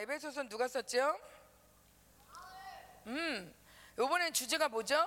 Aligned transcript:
에베소서 0.00 0.44
누가 0.44 0.66
썼죠? 0.66 1.14
음, 3.06 3.54
요번엔 3.98 4.32
주제가 4.32 4.70
뭐죠? 4.70 5.06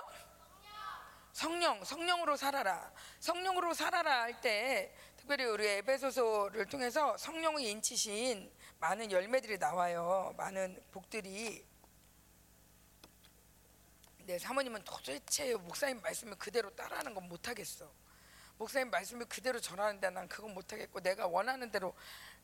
성령, 1.32 1.82
성령으로 1.82 2.36
살아라. 2.36 2.92
성령으로 3.18 3.74
살아라 3.74 4.22
할 4.22 4.40
때 4.40 4.94
특별히 5.16 5.46
우리 5.46 5.66
에베소서를 5.66 6.66
통해서 6.66 7.16
성령의 7.16 7.70
인치신 7.72 8.52
많은 8.78 9.10
열매들이 9.10 9.58
나와요. 9.58 10.32
많은 10.36 10.80
복들이. 10.92 11.66
네, 14.18 14.38
사모님은 14.38 14.84
도대체 14.84 15.54
목사님 15.56 16.00
말씀을 16.02 16.36
그대로 16.38 16.70
따라하는 16.70 17.14
건 17.14 17.28
못하겠어. 17.28 17.90
목사님 18.58 18.90
말씀을 18.90 19.26
그대로 19.26 19.58
전하는데 19.58 20.08
난 20.10 20.28
그건 20.28 20.54
못하겠고 20.54 21.00
내가 21.00 21.26
원하는 21.26 21.72
대로 21.72 21.96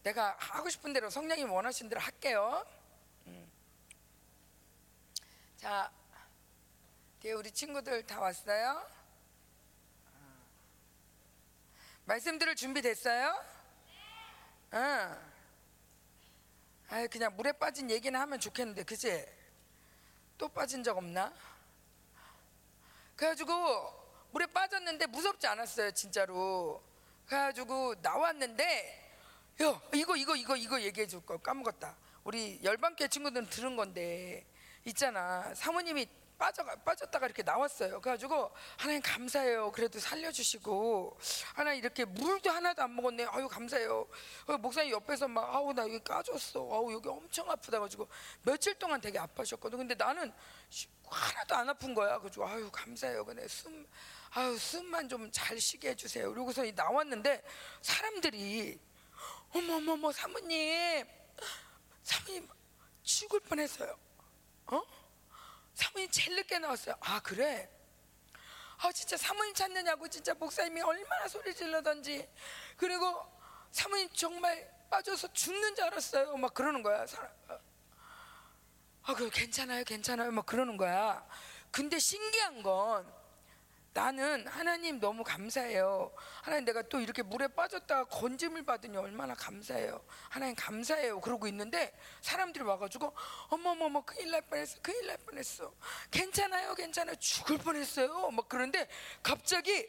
내가 0.02 0.34
하고 0.38 0.70
싶은 0.70 0.92
대로 0.92 1.10
성령이 1.10 1.44
원하신 1.44 1.88
대로 1.88 2.00
할게요. 2.00 2.66
음. 3.26 3.50
자, 5.56 5.90
뒤에 7.20 7.32
우리 7.32 7.50
친구들 7.50 8.06
다 8.06 8.18
왔어요? 8.20 8.88
말씀 12.06 12.38
들을 12.38 12.56
준비 12.56 12.80
됐어요? 12.80 13.44
응. 14.72 15.30
아, 16.88 17.06
그냥 17.06 17.36
물에 17.36 17.52
빠진 17.52 17.90
얘기는 17.90 18.18
하면 18.18 18.40
좋겠는데, 18.40 18.84
그지? 18.84 19.24
또 20.38 20.48
빠진 20.48 20.82
적 20.82 20.96
없나? 20.96 21.32
그래가지고 23.16 24.00
물에 24.32 24.46
빠졌는데 24.46 25.06
무섭지 25.06 25.46
않았어요, 25.46 25.90
진짜로. 25.92 26.82
그래가지고 27.26 27.96
나왔는데, 28.00 28.99
야, 29.62 29.80
이거 29.94 30.16
이거 30.16 30.34
이거 30.36 30.56
이거 30.56 30.80
얘기해 30.80 31.06
줄걸 31.06 31.38
까먹었다. 31.42 31.96
우리 32.24 32.58
열반교 32.62 33.08
친구들은 33.08 33.48
들은 33.50 33.76
건데 33.76 34.46
있잖아. 34.84 35.52
사모님이 35.54 36.06
빠져 36.38 36.64
빠졌다가 36.64 37.26
이렇게 37.26 37.42
나왔어요. 37.42 38.00
그래가지고 38.00 38.50
하나님 38.78 39.02
감사해요. 39.02 39.70
그래도 39.72 39.98
살려주시고 40.00 41.18
하나 41.54 41.74
이렇게 41.74 42.06
물도 42.06 42.50
하나도 42.50 42.82
안 42.82 42.96
먹었네. 42.96 43.26
아유 43.30 43.46
감사해요. 43.48 44.08
어, 44.46 44.56
목사님 44.56 44.92
옆에서 44.92 45.28
막 45.28 45.54
아우 45.54 45.74
나 45.74 45.82
여기 45.82 46.02
까졌어. 46.02 46.60
아우 46.72 46.90
여기 46.94 47.08
엄청 47.10 47.50
아프다 47.50 47.80
가지고 47.80 48.08
며칠 48.42 48.74
동안 48.78 48.98
되게 49.02 49.18
아파하셨거든. 49.18 49.76
근데 49.76 49.94
나는 49.94 50.32
하나도 51.04 51.54
안 51.56 51.68
아픈 51.68 51.92
거야. 51.94 52.18
그래서 52.18 52.46
아유 52.46 52.70
감사해요. 52.70 53.26
근데 53.26 53.46
숨 53.46 53.86
아유 54.30 54.56
숨만 54.56 55.06
좀 55.10 55.30
잘 55.30 55.60
쉬게 55.60 55.90
해주세요. 55.90 56.30
그러고서 56.30 56.64
나왔는데 56.64 57.42
사람들이 57.82 58.78
어머 59.52 59.76
어머 59.76 59.92
어머 59.92 60.12
사모님 60.12 61.06
사모님 62.02 62.48
죽을 63.02 63.40
뻔했어요. 63.40 63.98
어? 64.66 64.82
사모님 65.74 66.10
제일 66.10 66.36
늦게 66.36 66.58
나왔어요. 66.58 66.94
아 67.00 67.20
그래? 67.20 67.68
아 68.78 68.92
진짜 68.92 69.16
사모님 69.16 69.54
찾느냐고 69.54 70.08
진짜 70.08 70.34
목사님이 70.34 70.80
얼마나 70.80 71.28
소리 71.28 71.54
질러던지 71.54 72.28
그리고 72.76 73.26
사모님 73.72 74.08
정말 74.14 74.70
빠져서 74.90 75.32
죽는 75.32 75.74
줄 75.74 75.84
알았어요. 75.84 76.36
막 76.36 76.54
그러는 76.54 76.82
거야. 76.82 77.06
아, 79.02 79.14
그 79.14 79.30
괜찮아요, 79.30 79.82
괜찮아요. 79.84 80.30
막 80.30 80.44
그러는 80.46 80.76
거야. 80.76 81.26
근데 81.70 81.98
신기한 81.98 82.62
건 82.62 83.19
나는 83.92 84.46
하나님 84.46 85.00
너무 85.00 85.24
감사해요. 85.24 86.12
하나님 86.42 86.64
내가 86.64 86.82
또 86.82 87.00
이렇게 87.00 87.22
물에 87.22 87.48
빠졌다가 87.48 88.04
건짐을 88.04 88.64
받으니 88.64 88.96
얼마나 88.96 89.34
감사해요. 89.34 90.04
하나님 90.28 90.54
감사해요. 90.54 91.20
그러고 91.20 91.48
있는데 91.48 91.92
사람들이 92.20 92.64
와가지고 92.64 93.12
어머머머 93.48 94.04
큰일 94.04 94.30
날 94.30 94.42
뻔했어. 94.42 94.78
큰일 94.80 95.08
날 95.08 95.16
뻔했어. 95.18 95.74
괜찮아요. 96.10 96.74
괜찮아요. 96.74 97.16
죽을 97.16 97.58
뻔했어요. 97.58 98.30
막 98.30 98.48
그런데 98.48 98.86
갑자기 99.22 99.88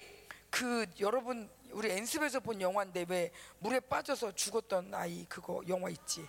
그 0.49 0.85
여러분 0.99 1.49
우리 1.69 1.91
엔습에서 1.91 2.39
본 2.39 2.59
영화인데 2.59 3.05
왜 3.07 3.31
물에 3.59 3.79
빠져서 3.79 4.33
죽었던 4.33 4.93
아이 4.95 5.25
그거 5.29 5.61
영화 5.67 5.89
있지? 5.89 6.27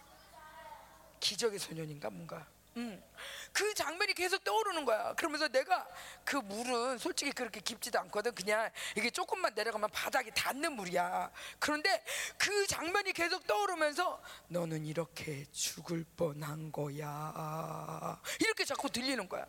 기적의 1.20 1.58
소년인가 1.58 2.10
뭔가 2.10 2.46
음. 2.76 3.02
그 3.52 3.74
장면이 3.74 4.14
계속 4.14 4.42
떠오르는 4.44 4.84
거야. 4.84 5.12
그러면서 5.14 5.46
내가 5.48 5.86
그 6.24 6.36
물은 6.36 6.98
솔직히 6.98 7.30
그렇게 7.32 7.60
깊지도 7.60 7.98
않거든. 8.00 8.34
그냥 8.34 8.70
이게 8.96 9.10
조금만 9.10 9.54
내려가면 9.54 9.90
바닥이 9.90 10.30
닿는 10.34 10.72
물이야. 10.72 11.30
그런데 11.58 12.02
그 12.38 12.66
장면이 12.66 13.12
계속 13.12 13.46
떠오르면서 13.46 14.22
너는 14.48 14.86
이렇게 14.86 15.44
죽을 15.52 16.04
뻔한 16.16 16.72
거야. 16.72 18.20
이렇게 18.40 18.64
자꾸 18.64 18.88
들리는 18.88 19.28
거야. 19.28 19.46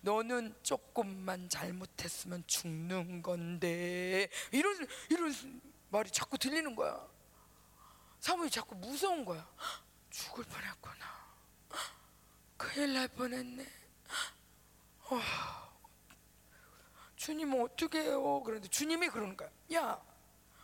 너는 0.00 0.54
조금만 0.62 1.48
잘못했으면 1.48 2.44
죽는 2.46 3.22
건데. 3.22 4.28
이런, 4.52 4.86
이런 5.10 5.60
말이 5.90 6.10
자꾸 6.10 6.38
들리는 6.38 6.74
거야. 6.74 7.06
사모님 8.20 8.50
자꾸 8.50 8.74
무서운 8.74 9.24
거야. 9.24 9.46
죽을 10.10 10.44
뻔했구나. 10.44 11.23
큰일 12.64 12.94
날 12.94 13.08
뻔했네. 13.08 13.66
어, 15.10 15.20
주님 17.14 17.54
어떻게 17.60 18.00
해요? 18.00 18.42
그런데 18.42 18.68
주님이 18.68 19.08
그러는 19.08 19.36
거야. 19.36 19.50
야, 19.74 20.02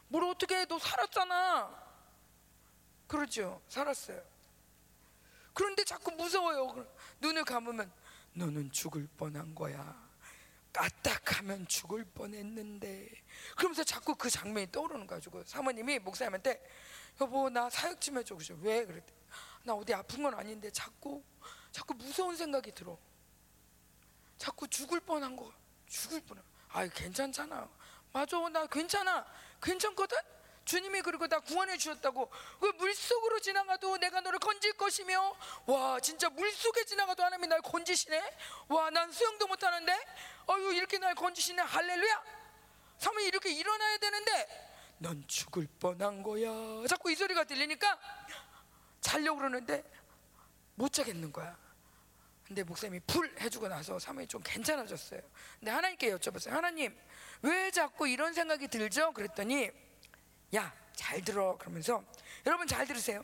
뭘 0.08 0.24
어떻게 0.24 0.56
해? 0.56 0.64
너 0.66 0.78
살았잖아. 0.78 1.90
그렇죠. 3.06 3.60
살았어요. 3.68 4.22
그런데 5.52 5.84
자꾸 5.84 6.10
무서워요. 6.12 6.86
눈을 7.20 7.44
감으면 7.44 7.92
너는 8.32 8.72
죽을 8.72 9.06
뻔한 9.18 9.54
거야. 9.54 10.08
까딱하면 10.72 11.66
죽을 11.66 12.04
뻔했는데. 12.04 13.10
그러면서 13.56 13.84
자꾸 13.84 14.14
그 14.14 14.30
장면이 14.30 14.72
떠오르는. 14.72 15.06
가지고 15.06 15.44
사모님이 15.44 15.98
목사님한테 15.98 16.64
여보 17.20 17.50
나 17.50 17.68
사역 17.68 18.00
좀 18.00 18.18
해줘. 18.18 18.36
왜? 18.60 18.86
그랬대. 18.86 19.12
나 19.64 19.74
어디 19.74 19.92
아픈 19.92 20.22
건 20.22 20.34
아닌데 20.34 20.70
자꾸 20.70 21.22
자꾸 21.72 21.94
무서운 21.94 22.36
생각이 22.36 22.72
들어. 22.72 22.98
자꾸 24.38 24.66
죽을 24.68 25.00
뻔한 25.00 25.36
거, 25.36 25.52
죽을 25.86 26.20
뻔. 26.22 26.42
아, 26.70 26.86
괜찮잖아. 26.86 27.68
맞아, 28.12 28.38
나 28.48 28.66
괜찮아. 28.66 29.24
괜찮거든. 29.62 30.16
주님이 30.64 31.02
그리고 31.02 31.26
나 31.26 31.40
구원해 31.40 31.76
주셨다고. 31.76 32.30
그 32.60 32.72
물 32.78 32.94
속으로 32.94 33.40
지나가도 33.40 33.98
내가 33.98 34.20
너를 34.20 34.38
건질 34.38 34.72
것이며, 34.74 35.36
와, 35.66 35.98
진짜 36.00 36.28
물 36.30 36.50
속에 36.52 36.84
지나가도 36.84 37.22
하나님이 37.24 37.48
날 37.48 37.60
건지시네. 37.60 38.36
와, 38.68 38.90
난 38.90 39.10
수영도 39.12 39.46
못 39.46 39.62
하는데, 39.62 39.92
어유 40.48 40.72
이렇게 40.74 40.98
날 40.98 41.14
건지시네. 41.14 41.62
할렐루야. 41.62 42.22
사람이 42.98 43.24
이렇게 43.24 43.50
일어나야 43.52 43.98
되는데, 43.98 44.68
넌 44.98 45.24
죽을 45.26 45.66
뻔한 45.80 46.22
거야. 46.22 46.86
자꾸 46.86 47.10
이 47.10 47.16
소리가 47.16 47.44
들리니까 47.44 47.98
자려고 49.00 49.38
그러는데 49.38 49.82
못 50.80 50.90
자겠는 50.94 51.30
거야. 51.30 51.54
근데 52.46 52.62
목사님이 52.62 53.00
풀 53.06 53.30
해주고 53.38 53.68
나서 53.68 53.98
사모님 53.98 54.26
좀 54.26 54.40
괜찮아졌어요. 54.42 55.20
근데 55.58 55.70
하나님께 55.70 56.10
여쭤봤어요. 56.16 56.50
하나님, 56.50 56.98
왜 57.42 57.70
자꾸 57.70 58.08
이런 58.08 58.32
생각이 58.32 58.66
들죠? 58.66 59.12
그랬더니, 59.12 59.70
야, 60.54 60.74
잘 60.96 61.22
들어. 61.22 61.58
그러면서, 61.58 62.02
여러분 62.46 62.66
잘 62.66 62.86
들으세요. 62.86 63.22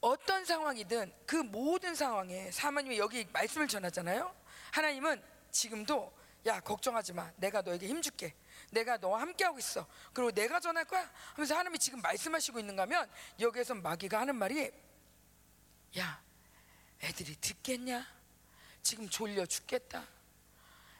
어떤 0.00 0.44
상황이든 0.44 1.12
그 1.24 1.36
모든 1.36 1.94
상황에 1.94 2.50
사모님이 2.50 2.98
여기 2.98 3.26
말씀을 3.32 3.68
전하잖아요. 3.68 4.34
하나님은 4.72 5.22
지금도 5.52 6.12
야, 6.46 6.58
걱정하지 6.58 7.12
마. 7.12 7.30
내가 7.36 7.60
너에게 7.60 7.86
힘줄게. 7.86 8.34
내가 8.70 8.96
너와 8.96 9.20
함께하고 9.20 9.58
있어. 9.58 9.86
그리고 10.14 10.32
내가 10.32 10.58
전할 10.58 10.86
거야. 10.86 11.08
하면서 11.34 11.54
하나님이 11.54 11.78
지금 11.78 12.00
말씀하시고 12.00 12.58
있는가 12.58 12.82
하면 12.82 13.08
여기에서 13.38 13.74
마귀가 13.74 14.20
하는 14.20 14.36
말이 14.36 14.72
야, 15.98 16.22
애들이 17.02 17.34
듣겠냐? 17.36 18.06
지금 18.82 19.08
졸려 19.08 19.44
죽겠다. 19.46 20.06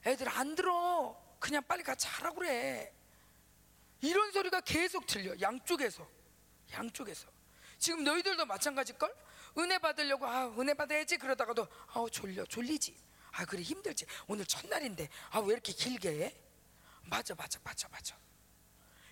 애들 0.07 0.29
안 0.29 0.55
들어. 0.55 1.17
그냥 1.39 1.63
빨리 1.67 1.83
가 1.83 1.95
자라고 1.95 2.37
그래. 2.37 2.93
이런 4.01 4.33
소리가 4.33 4.61
계속 4.63 5.07
들려. 5.07 5.39
양쪽에서. 5.41 6.07
양쪽에서. 6.73 7.29
지금 7.79 8.05
너희들도 8.05 8.45
마찬가지걸? 8.47 9.15
은혜 9.59 9.79
받으려고, 9.79 10.27
아, 10.27 10.49
은혜 10.59 10.75
받아야지. 10.75 11.17
그러다가도, 11.19 11.67
아 11.89 12.07
졸려. 12.11 12.45
졸리지. 12.45 12.97
아, 13.33 13.45
그래, 13.45 13.63
힘들지. 13.63 14.07
오늘 14.27 14.45
첫날인데, 14.45 15.09
아, 15.31 15.41
왜 15.41 15.53
이렇게 15.53 15.73
길게 15.73 16.25
해? 16.25 16.37
맞아, 17.05 17.35
맞아, 17.35 17.59
맞아, 17.63 17.89
맞아. 17.89 18.17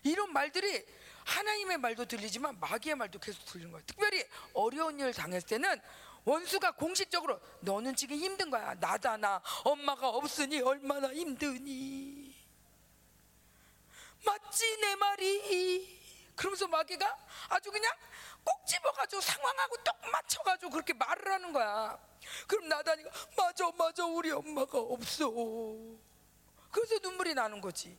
이런 0.03 0.33
말들이 0.33 0.85
하나님의 1.29 1.77
말도 1.79 2.07
들리지만 2.07 2.59
마귀의 2.59 2.95
말도 2.95 3.19
계속 3.19 3.45
들리는 3.45 3.71
거야. 3.71 3.83
특별히 3.87 4.25
어려운 4.55 4.99
일 4.99 5.13
당했을 5.13 5.47
때는 5.47 5.81
원수가 6.25 6.73
공식적으로 6.73 7.39
너는 7.61 7.95
지금 7.97 8.17
힘든 8.17 8.51
거야. 8.51 8.75
나다 8.75 9.17
나 9.19 9.41
엄마가 9.65 10.09
없으니 10.09 10.61
얼마나 10.61 11.13
힘드니. 11.13 12.35
맞지 14.25 14.81
내 14.81 14.95
말이. 14.97 15.99
그러면서 16.35 16.67
마귀가 16.67 17.17
아주 17.51 17.71
그냥 17.71 17.93
꼭 18.43 18.67
집어가지고 18.67 19.21
상황하고 19.21 19.77
똑 19.85 19.97
맞춰가지고 20.11 20.71
그렇게 20.71 20.95
말을 20.95 21.33
하는 21.33 21.53
거야. 21.53 21.99
그럼 22.47 22.69
나단이가 22.69 23.11
맞아 23.37 23.71
맞아 23.77 24.05
우리 24.07 24.31
엄마가 24.31 24.79
없어. 24.79 25.31
그래서 26.71 26.99
눈물이 27.03 27.35
나는 27.35 27.61
거지. 27.61 27.99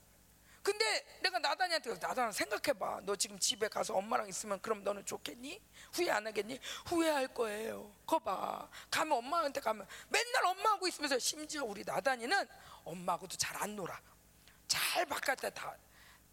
근데 0.62 1.06
내가 1.22 1.40
나단이한테 1.40 1.92
나단아 1.96 2.32
생각해봐. 2.32 3.02
너 3.04 3.16
지금 3.16 3.40
집에 3.40 3.68
가서 3.68 3.96
엄마랑 3.96 4.28
있으면 4.28 4.60
그럼 4.62 4.84
너는 4.84 5.06
좋겠니? 5.06 5.62
후회 5.94 6.12
안 6.12 6.28
하겠니? 6.28 6.60
후회할 6.86 7.28
거예요. 7.34 7.94
거봐. 8.06 8.70
가면 8.92 9.18
엄마한테 9.18 9.62
가면 9.62 9.88
맨날 10.10 10.46
엄마하고 10.46 10.88
있으면서 10.88 11.18
심지어 11.20 11.64
우리 11.64 11.84
나단이는 11.86 12.48
엄마하고도 12.84 13.38
잘 13.38 13.60
안 13.62 13.76
놀아. 13.76 14.00
잘 14.68 15.06
바깥에 15.06 15.50
다 15.50 15.76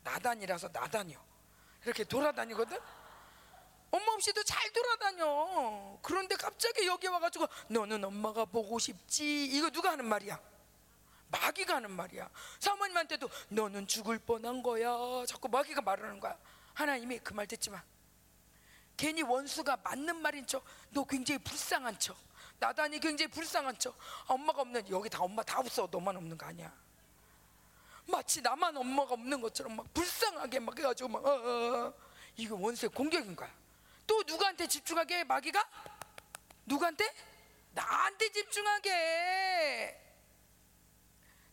나단이라서 0.03 0.69
나다녀. 0.73 1.19
이렇게 1.85 2.05
돌아다니거든. 2.05 2.79
엄마 3.91 4.13
없이도 4.13 4.43
잘 4.45 4.71
돌아다녀. 4.73 5.99
그런데 6.03 6.35
갑자기 6.37 6.87
여기 6.87 7.07
와가지고 7.07 7.47
너는 7.69 8.05
엄마가 8.05 8.45
보고 8.45 8.79
싶지. 8.79 9.47
이거 9.47 9.71
누가 9.71 9.93
하는 9.93 10.05
말이야? 10.05 10.39
마귀가 11.29 11.77
하는 11.77 11.91
말이야. 11.91 12.29
사모님한테도 12.61 13.29
너는 13.49 13.87
죽을 13.87 14.19
뻔한 14.19 14.63
거야. 14.63 14.89
자꾸 15.27 15.49
마귀가 15.49 15.81
말하는 15.83 16.21
거야. 16.21 16.37
하나님이 16.75 17.19
그 17.21 17.35
말 17.35 17.47
듣지 17.47 17.71
마. 17.71 17.83
괜히 18.97 19.23
원수가 19.23 19.79
맞는 19.85 20.17
말인 20.17 20.47
척, 20.47 20.65
너 20.91 21.05
굉장히 21.05 21.39
불쌍한 21.39 21.99
척, 21.99 22.17
나단이 22.59 22.99
굉장히 22.99 23.31
불쌍한 23.31 23.79
척. 23.79 23.95
아, 24.27 24.33
엄마가 24.35 24.63
없는 24.63 24.89
여기 24.89 25.11
다 25.11 25.19
엄마 25.21 25.43
다 25.43 25.59
없어. 25.61 25.87
너만 25.91 26.17
없는 26.17 26.39
거 26.39 26.47
아니야. 26.47 26.73
마치 28.07 28.41
나만 28.41 28.75
엄마가 28.77 29.15
없는 29.15 29.41
것처럼 29.41 29.77
막 29.77 29.93
불쌍하게 29.93 30.61
막 30.61 30.79
해가지고 30.79 31.09
막 31.11 31.27
어, 31.27 31.31
어, 31.31 31.87
어. 31.89 31.95
이거 32.37 32.55
원수의 32.57 32.91
공격인 32.91 33.35
거야. 33.37 33.53
또 34.07 34.23
누구한테 34.23 34.67
집중하게 34.67 35.19
해, 35.19 35.25
마귀가? 35.25 35.69
누구한테? 36.65 37.13
나한테 37.73 38.31
집중하게. 38.33 38.91
해. 38.91 40.06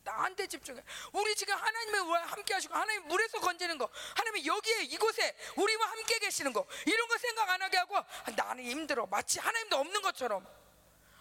나한테 0.03 0.47
집중해. 0.47 0.83
우리 1.13 1.35
지금 1.35 1.55
하나님의 1.55 2.01
함께 2.25 2.53
하시고 2.53 2.73
하나님 2.73 3.07
물에서 3.07 3.39
건지는 3.39 3.77
거, 3.77 3.89
하나님 4.15 4.45
여기에 4.45 4.83
이곳에 4.83 5.35
우리와 5.55 5.89
함께 5.89 6.19
계시는 6.19 6.53
거 6.53 6.65
이런 6.85 7.07
거 7.07 7.17
생각 7.17 7.49
안 7.49 7.61
하게 7.61 7.77
하고 7.77 7.97
아, 7.97 8.05
나는 8.35 8.63
힘들어. 8.65 9.05
마치 9.07 9.39
하나님도 9.39 9.77
없는 9.77 10.01
것처럼. 10.01 10.45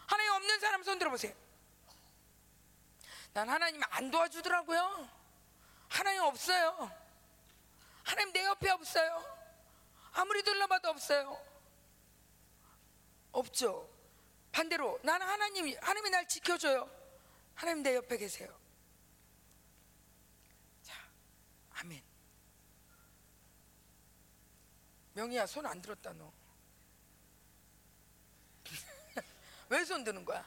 하나님 0.07 0.33
없는 0.33 0.61
사람 0.61 0.83
손 0.83 0.99
들어보세요. 0.99 1.33
난 3.33 3.49
하나님 3.49 3.81
안 3.91 4.11
도와주더라고요. 4.11 5.09
하나님 5.89 6.23
없어요. 6.23 6.91
하나님 8.03 8.33
내 8.33 8.45
옆에 8.45 8.71
없어요. 8.71 9.25
아무리 10.13 10.43
둘러봐도 10.43 10.91
없어요. 10.91 11.41
없죠. 13.31 13.89
반대로 14.51 14.99
나는 15.03 15.27
하나님이 15.27 15.77
하나님이 15.77 16.11
날 16.11 16.29
지켜줘요. 16.29 16.91
하나님 17.55 17.83
내 17.83 17.95
옆에 17.97 18.19
계세요. 18.19 18.55
자, 20.83 20.95
아멘. 21.71 22.03
명희야 25.15 25.47
손 25.47 25.67
안 25.67 25.81
들었다 25.83 26.13
너. 26.15 26.33
왜 29.69 29.85
손 29.85 30.05
드는 30.05 30.25
거야? 30.25 30.45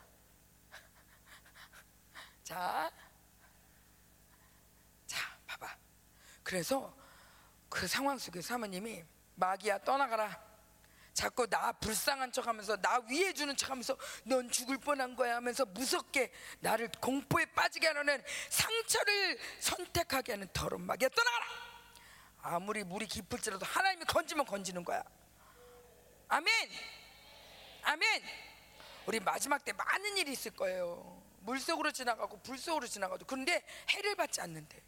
자, 2.43 2.91
자, 5.07 5.37
봐봐. 5.47 5.77
그래서 6.43 6.95
그 7.69 7.87
상황 7.87 8.17
속에 8.17 8.41
사모님이 8.41 9.03
마귀야 9.35 9.79
떠나가라. 9.79 10.43
자꾸 11.13 11.47
나 11.47 11.71
불쌍한 11.71 12.31
척하면서 12.33 12.77
나 12.81 12.99
위해 13.09 13.31
주는 13.33 13.55
척하면서 13.55 13.97
넌 14.25 14.49
죽을 14.51 14.77
뻔한 14.77 15.15
거야 15.15 15.37
하면서 15.37 15.63
무섭게 15.65 16.31
나를 16.59 16.89
공포에 16.99 17.45
빠지게 17.45 17.87
하는 17.87 18.21
상처를 18.49 19.39
선택하게 19.61 20.33
하는 20.33 20.47
더러운 20.51 20.85
마귀야 20.85 21.07
떠나가라. 21.09 21.45
아무리 22.47 22.83
물이 22.83 23.07
깊을지라도 23.07 23.65
하나님이 23.65 24.05
건지면 24.05 24.45
건지는 24.45 24.83
거야. 24.83 25.03
아멘. 26.27 26.69
아멘. 27.81 28.23
우리 29.07 29.19
마지막 29.19 29.65
때 29.65 29.73
많은 29.73 30.17
일이 30.17 30.31
있을 30.33 30.51
거예요. 30.51 31.23
물 31.39 31.59
속으로 31.59 31.91
지나가고 31.91 32.39
불 32.41 32.57
속으로 32.59 32.85
지나가도 32.85 33.25
그런데 33.25 33.65
해를 33.89 34.15
받지 34.15 34.41
않는데 34.41 34.79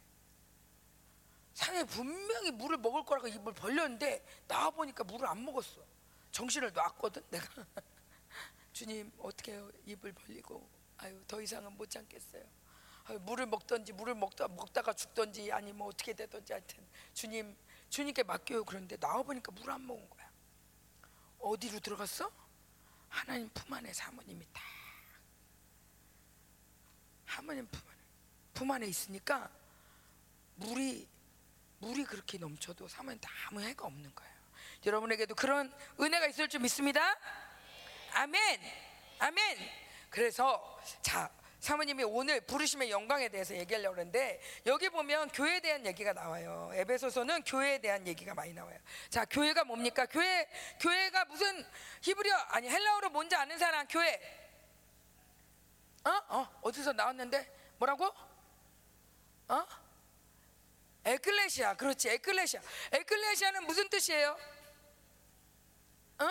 상에 1.54 1.82
분명히 1.82 2.52
물을 2.52 2.76
먹을 2.76 3.04
거라고 3.04 3.26
입을 3.26 3.52
벌렸는데 3.54 4.24
나와 4.46 4.70
보니까 4.70 5.02
물을 5.02 5.26
안 5.26 5.44
먹었어. 5.44 5.84
정신을 6.30 6.72
놨거든 6.72 7.22
내가. 7.28 7.46
주님 8.72 9.10
어떻게? 9.18 9.60
입을 9.84 10.12
벌리고 10.12 10.68
아유 10.98 11.20
더 11.26 11.40
이상은 11.40 11.72
못 11.72 11.90
참겠어요. 11.90 12.44
아유, 13.08 13.18
물을 13.22 13.46
먹던지 13.46 13.92
물을 13.92 14.14
먹다 14.14 14.48
먹다가 14.48 14.92
죽던지 14.92 15.50
아니면 15.52 15.86
어떻게 15.86 16.12
되던지 16.12 16.52
하여튼 16.52 16.86
주님 17.14 17.56
주님께 17.90 18.22
맡겨요 18.22 18.64
그런데 18.64 18.96
나와 18.98 19.22
보니까 19.22 19.50
물 19.52 19.70
안 19.70 19.86
먹은 19.86 20.08
거야. 20.10 20.28
어디로 21.40 21.80
들어갔어? 21.80 22.30
하나님 23.08 23.48
품 23.50 23.72
안에 23.72 23.92
사모님이 23.92 24.44
딱 24.52 24.62
하나님 27.24 27.66
품 27.68 27.80
안에 27.88 27.98
품 28.54 28.70
안에 28.70 28.86
있으니까 28.86 29.50
물이 30.56 31.08
물이 31.78 32.04
그렇게 32.04 32.38
넘쳐도 32.38 32.88
사모님 32.88 33.20
아무 33.46 33.60
해가 33.62 33.86
없는 33.86 34.14
거예요. 34.14 34.34
여러분에게도 34.84 35.34
그런 35.34 35.72
은혜가 36.00 36.26
있을 36.26 36.48
줄 36.48 36.60
믿습니다. 36.60 37.16
아멘, 38.12 38.60
아멘. 39.20 39.58
그래서 40.10 40.80
자 41.02 41.30
사모님이 41.60 42.04
오늘 42.04 42.40
부르심의 42.40 42.90
영광에 42.90 43.28
대해서 43.28 43.54
얘기하려고 43.54 43.96
하는데 43.96 44.40
여기 44.66 44.88
보면 44.88 45.28
교회에 45.30 45.60
대한 45.60 45.84
얘기가 45.84 46.12
나와요. 46.12 46.70
에베소서는 46.74 47.42
교회에 47.42 47.78
대한 47.80 48.06
얘기가 48.06 48.34
많이 48.34 48.52
나와요. 48.52 48.78
자, 49.10 49.24
교회가 49.24 49.64
뭡니까? 49.64 50.06
교회 50.06 50.48
교회가 50.80 51.24
무슨 51.24 51.66
히브리어 52.02 52.34
아니 52.50 52.68
헬라어로 52.68 53.10
뭔지 53.10 53.34
아는 53.34 53.58
사람 53.58 53.86
교회. 53.88 54.20
어? 56.04 56.10
어, 56.28 56.60
어디서 56.62 56.92
나왔는데 56.92 57.74
뭐라고? 57.78 58.06
어? 59.48 59.66
에클레시아. 61.04 61.74
그렇지. 61.74 62.08
에클레시아. 62.10 62.60
에클레시아는 62.92 63.64
무슨 63.64 63.88
뜻이에요? 63.88 64.38
어? 66.20 66.30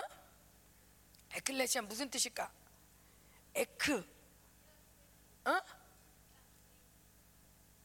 에클레시아 1.34 1.82
무슨 1.82 2.10
뜻일까? 2.10 2.50
에크 3.56 4.17
어? 5.48 5.62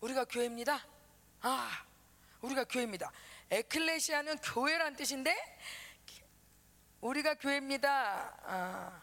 우리가 0.00 0.24
교회입니다. 0.24 0.84
아, 1.42 1.84
우리가 2.40 2.64
교회입니다. 2.64 3.12
에클레시아는 3.50 4.38
교회란 4.38 4.96
뜻인데 4.96 5.32
우리가 7.00 7.34
교회입니다. 7.34 8.34
아, 8.42 9.02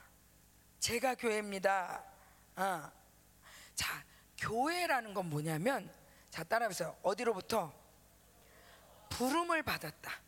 제가 0.79 1.15
교회입니다. 1.15 2.03
아. 2.55 2.91
자, 3.75 4.03
교회라는 4.37 5.13
건 5.13 5.29
뭐냐면 5.29 5.89
자 6.29 6.43
따라해보세요. 6.43 6.97
어디로부터 7.01 7.73
부름을 9.09 9.63
받았다. 9.63 10.19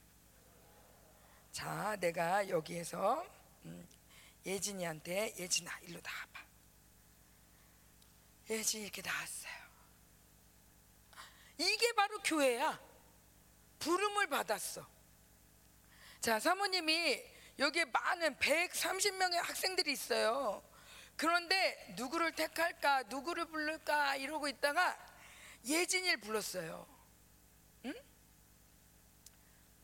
자, 1.52 1.98
내가 2.00 2.48
여기에서 2.48 3.26
음, 3.66 3.86
예진이한테 4.46 5.36
예진아 5.38 5.80
일로 5.82 6.00
나와봐. 6.02 6.31
예진이 8.52 8.84
이렇게 8.84 9.02
나왔어요. 9.02 9.54
이게 11.58 11.94
바로 11.94 12.20
교회야. 12.20 12.80
부름을 13.80 14.28
받았어. 14.28 14.86
자, 16.20 16.40
사모님이 16.40 17.24
여기에 17.60 17.86
많은 17.86 18.36
130명의 18.38 19.36
학생들이 19.36 19.94
있어요. 19.94 20.62
그런데 21.16 21.96
누구를 21.98 22.34
택할까, 22.34 23.04
누구를 23.04 23.46
부를까 23.46 24.18
이러고 24.18 24.50
있다가 24.50 24.98
예진이를 25.66 26.18
불렀어요. 26.18 26.88
응? 27.86 27.94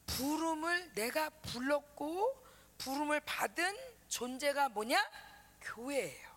부름을 0.08 0.94
내가 0.94 1.30
불렀고 1.30 2.46
부름을 2.80 3.22
받은 3.22 3.78
존재가 4.10 4.70
뭐냐? 4.70 5.10
교회예요. 5.62 6.28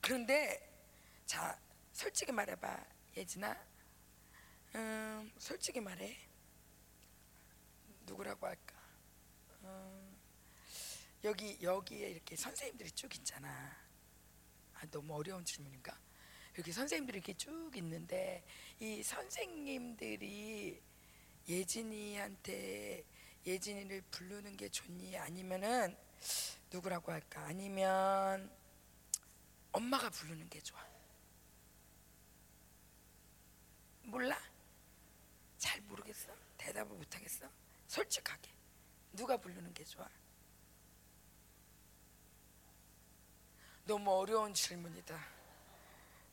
그런데 0.00 0.73
자, 1.26 1.58
솔직히 1.92 2.32
말해봐, 2.32 2.84
예진아. 3.16 3.56
음, 4.74 5.32
솔직히 5.38 5.80
말해. 5.80 6.16
누구라고 8.02 8.46
할까? 8.46 8.74
음, 9.62 10.20
여기 11.24 11.58
여기에 11.62 12.10
이렇게 12.10 12.36
선생님들이 12.36 12.90
쭉 12.90 13.14
있잖아. 13.16 13.48
아, 14.74 14.86
너무 14.90 15.14
어려운 15.14 15.44
질문인가? 15.44 15.98
이렇게 16.54 16.70
선생님들이 16.72 17.18
이렇게 17.18 17.34
쭉 17.34 17.72
있는데 17.76 18.44
이 18.78 19.02
선생님들이 19.02 20.80
예진이한테 21.48 23.04
예진이를 23.46 24.02
부르는 24.10 24.56
게 24.56 24.68
좋니? 24.68 25.16
아니면은 25.16 25.96
누구라고 26.70 27.12
할까? 27.12 27.44
아니면 27.46 28.50
엄마가 29.72 30.10
부르는 30.10 30.48
게 30.48 30.60
좋아? 30.60 30.93
몰라? 34.04 34.38
잘 35.58 35.80
모르겠어. 35.82 36.32
대답을 36.56 36.96
못 36.96 37.14
하겠어. 37.14 37.48
솔직하게 37.86 38.50
누가 39.12 39.36
부르는 39.36 39.72
게 39.74 39.84
좋아? 39.84 40.08
너무 43.84 44.10
어려운 44.12 44.54
질문이다. 44.54 45.18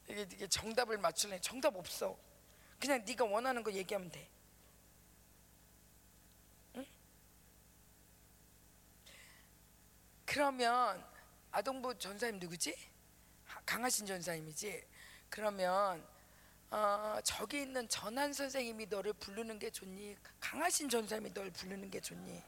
이게 0.07 0.21
이게 0.21 0.47
정답을 0.47 0.97
맞출래 0.97 1.39
정답 1.41 1.75
없어. 1.75 2.17
그냥 2.79 3.03
네가 3.05 3.25
원하는 3.25 3.61
거 3.63 3.71
얘기하면 3.71 4.09
돼. 4.09 4.29
응? 6.75 6.85
그러면 10.25 11.05
아동부 11.51 11.97
전사님 11.97 12.39
누구지? 12.39 12.75
하- 13.45 13.61
강하신 13.61 14.05
전사님이지. 14.05 14.87
그러면 15.29 16.05
어, 16.71 17.19
저기 17.23 17.61
있는 17.61 17.87
전한 17.89 18.31
선생님이 18.31 18.85
너를 18.85 19.11
부르는 19.13 19.59
게 19.59 19.69
좋니? 19.69 20.15
강하신 20.39 20.87
전사님이 20.87 21.33
널 21.33 21.51
부르는 21.51 21.91
게 21.91 21.99
좋니? 21.99 22.41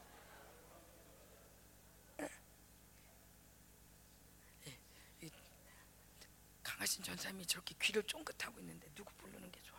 강하신 6.62 7.04
전사님이 7.04 7.46
저렇게 7.46 7.74
귀를 7.80 8.02
쫑긋하고 8.02 8.58
있는데 8.60 8.88
누구 8.94 9.12
부르는 9.14 9.52
게 9.52 9.60
좋아? 9.62 9.78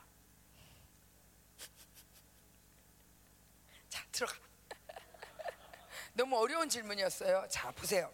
자 3.89 4.05
들어가. 4.11 4.33
너무 6.13 6.37
어려운 6.37 6.69
질문이었어요. 6.69 7.47
자 7.49 7.71
보세요. 7.71 8.13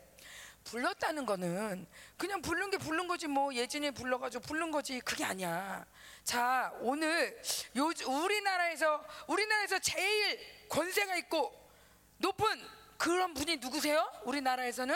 불렀다는 0.63 1.25
거는 1.25 1.87
그냥 2.17 2.41
부른 2.41 2.69
게 2.69 2.77
부른 2.77 3.07
거지 3.07 3.27
뭐 3.27 3.53
예진이 3.53 3.91
불러가지고 3.91 4.43
부른 4.43 4.71
거지 4.71 4.99
그게 5.01 5.23
아니야. 5.23 5.85
자 6.23 6.71
오늘 6.79 7.41
요 7.77 7.91
우리나라에서 8.07 9.03
우리나라에서 9.27 9.79
제일 9.79 10.39
권세가 10.69 11.15
있고 11.17 11.51
높은 12.17 12.45
그런 12.97 13.33
분이 13.33 13.57
누구세요? 13.57 14.11
우리나라에서는 14.23 14.95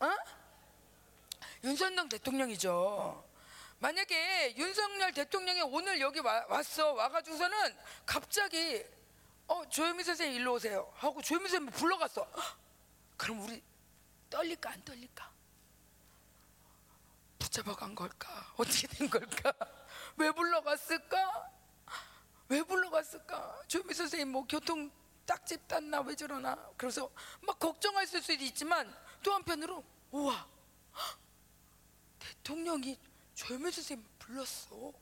어? 0.00 0.08
윤석열 1.62 2.08
대통령이죠. 2.08 3.24
만약에 3.78 4.56
윤석열 4.56 5.12
대통령이 5.12 5.62
오늘 5.62 6.00
여기 6.00 6.20
와, 6.20 6.44
왔어 6.48 6.92
와가지고서는 6.92 7.76
갑자기 8.04 8.84
어 9.46 9.62
조현미 9.68 10.02
선생님 10.02 10.40
일로 10.40 10.54
오세요 10.54 10.90
하고 10.96 11.22
조현미 11.22 11.48
선생님 11.48 11.72
불러갔어. 11.72 12.26
헉! 12.36 12.58
그럼 13.16 13.40
우리 13.42 13.62
떨릴까 14.34 14.70
안 14.70 14.84
떨릴까? 14.84 15.32
붙잡아 17.38 17.76
간 17.76 17.94
걸까? 17.94 18.52
어떻게 18.56 18.88
된 18.88 19.08
걸까? 19.08 19.52
왜 20.18 20.32
불러갔을까? 20.32 21.52
왜 22.48 22.62
불러갔을까? 22.64 23.62
조미 23.68 23.94
선생님 23.94 24.32
뭐 24.32 24.44
교통 24.48 24.90
딱집 25.24 25.68
땄나 25.68 26.00
왜 26.00 26.16
저러나? 26.16 26.56
그래서 26.76 27.08
막 27.42 27.60
걱정할 27.60 28.08
수도 28.08 28.32
있지만 28.32 28.92
또 29.22 29.32
한편으로 29.34 29.84
우와 30.10 30.34
헉! 30.96 31.18
대통령이 32.18 32.98
조미 33.34 33.70
선생님 33.70 34.04
불렀어. 34.18 34.92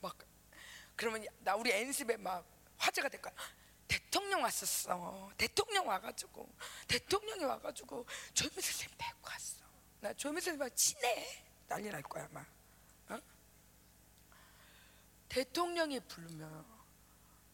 막 0.00 0.18
그러면 0.96 1.24
나 1.38 1.54
우리 1.54 1.70
엔습에 1.70 2.16
막 2.16 2.44
화제가 2.76 3.08
될 3.08 3.22
거야. 3.22 3.32
대통령 3.92 4.42
왔었어. 4.42 5.30
대통령 5.36 5.86
와가지고 5.86 6.48
대통령이 6.88 7.44
와가지고 7.44 8.06
조미 8.32 8.50
선생님 8.50 8.96
뵙고 8.96 9.28
왔어. 9.28 9.62
나 10.00 10.14
조미 10.14 10.40
선생님하고 10.40 10.74
친해. 10.74 11.44
난리 11.68 11.90
날 11.90 12.02
거야 12.02 12.26
막. 12.30 12.46
어? 13.10 13.18
대통령이 15.28 16.00
부르면 16.00 16.64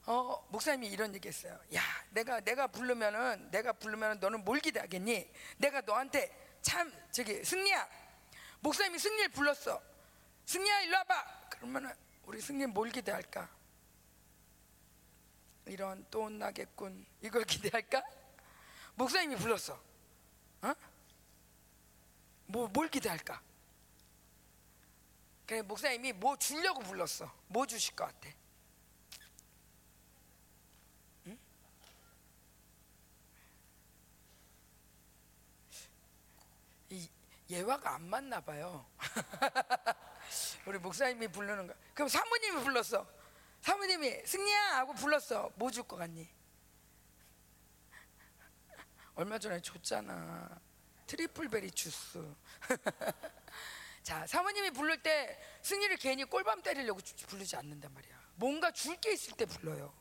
어 0.06 0.46
목사님이 0.50 0.86
이런 0.86 1.12
얘기했어요. 1.16 1.58
야 1.74 1.82
내가 2.10 2.38
내가 2.40 2.68
부르면은 2.68 3.50
내가 3.50 3.72
부르면은 3.72 4.20
너는 4.20 4.44
뭘 4.44 4.60
기대하겠니? 4.60 5.28
내가 5.56 5.80
너한테 5.80 6.58
참 6.62 6.92
저기 7.10 7.44
승리야 7.44 7.88
목사님이 8.60 8.96
승리를 9.00 9.30
불렀어. 9.30 9.82
승리야 10.46 10.82
일로 10.82 10.98
와봐. 10.98 11.48
그러면은 11.50 11.92
우리 12.26 12.40
승리 12.40 12.64
뭘 12.66 12.90
기대할까? 12.90 13.57
이런 15.68 16.04
또 16.10 16.24
혼나겠군 16.24 17.06
이걸 17.22 17.44
기대할까? 17.44 18.02
목사님이 18.94 19.36
불렀어. 19.36 19.80
어? 20.62 20.74
뭐, 22.46 22.68
뭘 22.68 22.88
기대할까? 22.88 23.40
그래 25.46 25.62
목사님이 25.62 26.12
뭐 26.12 26.36
주려고 26.36 26.80
불렀어. 26.80 27.32
뭐 27.46 27.66
주실 27.66 27.94
것 27.94 28.06
같아? 28.06 28.28
예화가 37.50 37.94
안 37.94 38.08
맞나 38.08 38.40
봐요. 38.40 38.86
우리 40.66 40.78
목사님이 40.78 41.28
부르는 41.28 41.66
거. 41.66 41.74
그럼 41.94 42.08
사모님이 42.08 42.62
불렀어. 42.62 43.06
사모님이 43.62 44.24
승리야 44.24 44.76
하고 44.78 44.94
불렀어. 44.94 45.50
뭐 45.56 45.70
줄 45.70 45.82
것 45.86 45.96
같니? 45.96 46.28
얼마 49.14 49.38
전에 49.38 49.60
줬잖아. 49.60 50.60
triple 51.06 51.41
berry 51.41 51.70
주스. 51.72 52.22
자, 54.02 54.26
사모님이 54.26 54.70
부를 54.70 55.02
때 55.02 55.38
승리를 55.62 55.96
괜히 55.96 56.24
꿀밤 56.24 56.62
때리려고 56.62 57.00
주- 57.00 57.16
부르지 57.26 57.56
않는단 57.56 57.92
말이야. 57.92 58.16
뭔가 58.36 58.70
줄 58.70 58.96
게 59.00 59.12
있을 59.12 59.36
때 59.36 59.44
불러요. 59.44 59.92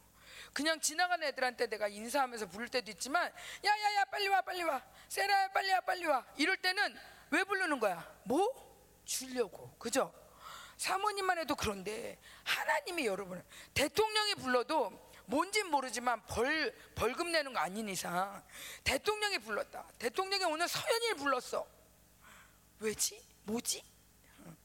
그냥 0.54 0.80
지나가는 0.80 1.26
애들한테 1.28 1.68
내가 1.68 1.88
인사하면서 1.88 2.48
부를 2.50 2.68
때도 2.70 2.92
있지만 2.92 3.32
야야야 3.66 4.06
빨리 4.06 4.28
와 4.28 4.42
빨리 4.42 4.64
와 4.64 4.82
세라야 5.10 5.52
빨리 5.52 5.72
와 5.72 5.82
빨리 5.82 6.06
와 6.06 6.26
이럴 6.38 6.58
때는 6.58 6.96
왜 7.32 7.44
부르는 7.44 7.80
거야? 7.80 8.08
뭐? 8.24 8.66
주려고 9.04 9.72
그죠? 9.78 10.14
사모님만 10.77 11.39
해도 11.39 11.55
그런데 11.55 12.17
하나님이 12.43 13.05
여러분 13.05 13.43
대통령이 13.74 14.36
불러도 14.36 15.07
뭔진 15.25 15.69
모르지만 15.69 16.24
벌 16.25 16.74
벌금 16.96 17.31
내는 17.31 17.51
거 17.53 17.60
아닌 17.60 17.89
이상 17.89 18.41
대통령이 18.84 19.39
불렀다. 19.39 19.86
대통령이 20.00 20.46
오늘 20.46 20.67
서연이를 20.67 21.15
불렀어. 21.17 21.67
왜지? 22.79 23.22
뭐지? 23.43 23.84
응. 24.46 24.55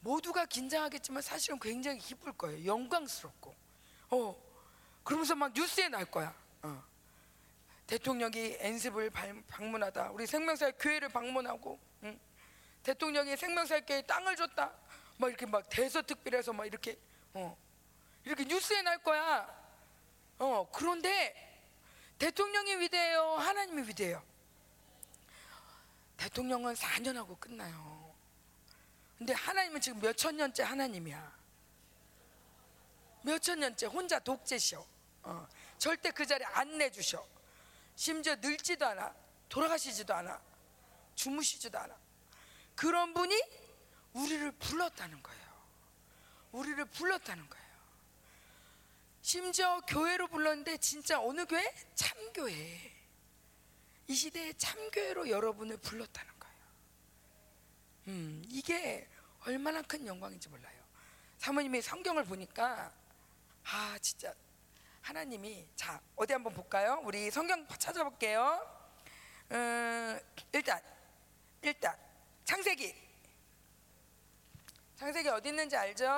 모두가 0.00 0.46
긴장하겠지만 0.46 1.22
사실은 1.22 1.58
굉장히 1.58 1.98
기쁠 1.98 2.32
거예요. 2.34 2.64
영광스럽고. 2.64 3.54
어. 4.10 4.48
그러면서 5.02 5.34
막 5.34 5.52
뉴스에 5.52 5.88
날 5.88 6.04
거야. 6.04 6.32
어. 6.62 6.84
대통령이 7.86 8.58
엔습을 8.60 9.10
발- 9.10 9.42
방문하다. 9.48 10.10
우리 10.10 10.26
생명사의 10.26 10.74
교회를 10.78 11.08
방문하고 11.08 11.80
응? 11.82 11.87
대통령이 12.82 13.36
교회에 13.36 14.02
땅을 14.02 14.36
줬다. 14.36 14.72
막 15.18 15.28
이렇게 15.28 15.46
막 15.46 15.68
대서특필해서 15.68 16.52
막 16.52 16.66
이렇게 16.66 16.98
어. 17.34 17.56
이렇게 18.24 18.44
뉴스에 18.44 18.82
날 18.82 18.98
거야. 19.02 19.48
어. 20.38 20.68
그런데 20.72 21.34
대통령이 22.18 22.76
위대해요. 22.76 23.36
하나님이 23.36 23.88
위대해요. 23.88 24.22
대통령은 26.16 26.74
4년 26.74 27.14
하고 27.14 27.36
끝나요. 27.36 28.14
근데 29.18 29.32
하나님은 29.32 29.80
지금 29.80 30.00
몇 30.00 30.14
천 30.16 30.36
년째 30.36 30.62
하나님이야. 30.62 31.38
몇 33.22 33.38
천 33.40 33.58
년째 33.60 33.86
혼자 33.86 34.18
독재셔. 34.18 34.84
어. 35.22 35.48
절대 35.78 36.10
그 36.10 36.24
자리에 36.26 36.46
안 36.46 36.78
내주셔. 36.78 37.24
심지어 37.94 38.34
늙지도 38.36 38.86
않아. 38.86 39.14
돌아가시지도 39.48 40.14
않아. 40.14 40.40
주무시지도 41.14 41.78
않아. 41.78 41.96
그런 42.78 43.12
분이 43.12 43.34
우리를 44.12 44.52
불렀다는 44.52 45.20
거예요. 45.20 45.48
우리를 46.52 46.84
불렀다는 46.84 47.48
거예요. 47.50 47.66
심지어 49.20 49.80
교회로 49.80 50.28
불렀는데 50.28 50.76
진짜 50.76 51.20
어느 51.20 51.44
교회? 51.44 51.74
참교회. 51.96 52.96
이 54.06 54.14
시대의 54.14 54.54
참교회로 54.54 55.28
여러분을 55.28 55.76
불렀다는 55.78 56.38
거예요. 56.38 56.56
음, 58.06 58.44
이게 58.48 59.08
얼마나 59.40 59.82
큰 59.82 60.06
영광인지 60.06 60.48
몰라요. 60.48 60.80
사모님이 61.38 61.82
성경을 61.82 62.26
보니까 62.26 62.92
아 63.64 63.98
진짜 64.00 64.32
하나님이 65.02 65.68
자 65.74 66.00
어디 66.14 66.32
한번 66.32 66.54
볼까요? 66.54 67.00
우리 67.02 67.28
성경 67.32 67.66
찾아볼게요. 67.66 68.86
음, 69.50 70.20
일단 70.52 70.80
일단 71.60 72.07
창세기 72.48 72.94
창세기 74.96 75.28
어디 75.28 75.50
있는지 75.50 75.76
알죠? 75.76 76.08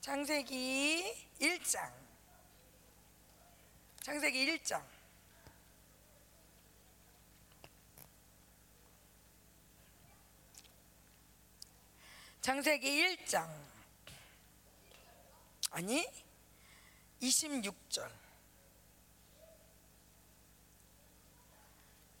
창세기 0.00 1.28
1장. 1.40 1.92
창세기 4.00 4.46
1장. 4.46 4.80
창세기 12.42 13.16
1장. 13.16 13.50
아니, 15.72 16.06
26절. 17.20 18.23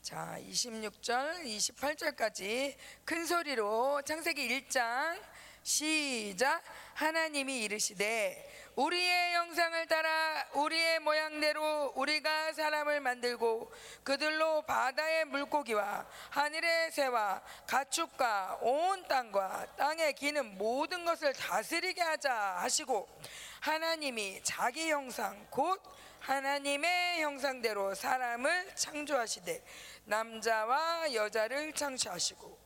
자, 0.04 0.36
26절, 0.50 1.46
28절까지 1.46 2.76
큰 3.06 3.24
소리로 3.24 4.02
창세기 4.02 4.68
1장 4.68 5.18
시작. 5.62 6.62
하나님이 6.92 7.62
이르시되 7.62 8.70
우리의 8.76 9.32
영상을 9.32 9.86
따라 9.86 10.44
우리의 10.52 11.00
모양대로 11.00 11.94
우리가 11.96 12.52
사람을 12.52 13.00
만들고 13.00 13.72
그들로 14.02 14.60
바다의 14.66 15.24
물고기와 15.24 16.06
하늘의 16.28 16.92
새와 16.92 17.42
가축과 17.66 18.58
온 18.60 19.08
땅과 19.08 19.76
땅에 19.76 20.12
기는 20.12 20.58
모든 20.58 21.06
것을 21.06 21.32
다스리게 21.32 22.02
하자 22.02 22.58
하시고 22.58 23.08
하나님이 23.60 24.42
자기 24.42 24.90
형상 24.90 25.46
곧 25.48 25.80
하나님의 26.24 27.20
형상대로 27.20 27.94
사람을 27.94 28.74
창조하시되 28.74 29.62
남자와 30.04 31.12
여자를 31.14 31.72
창조하시고 31.72 32.58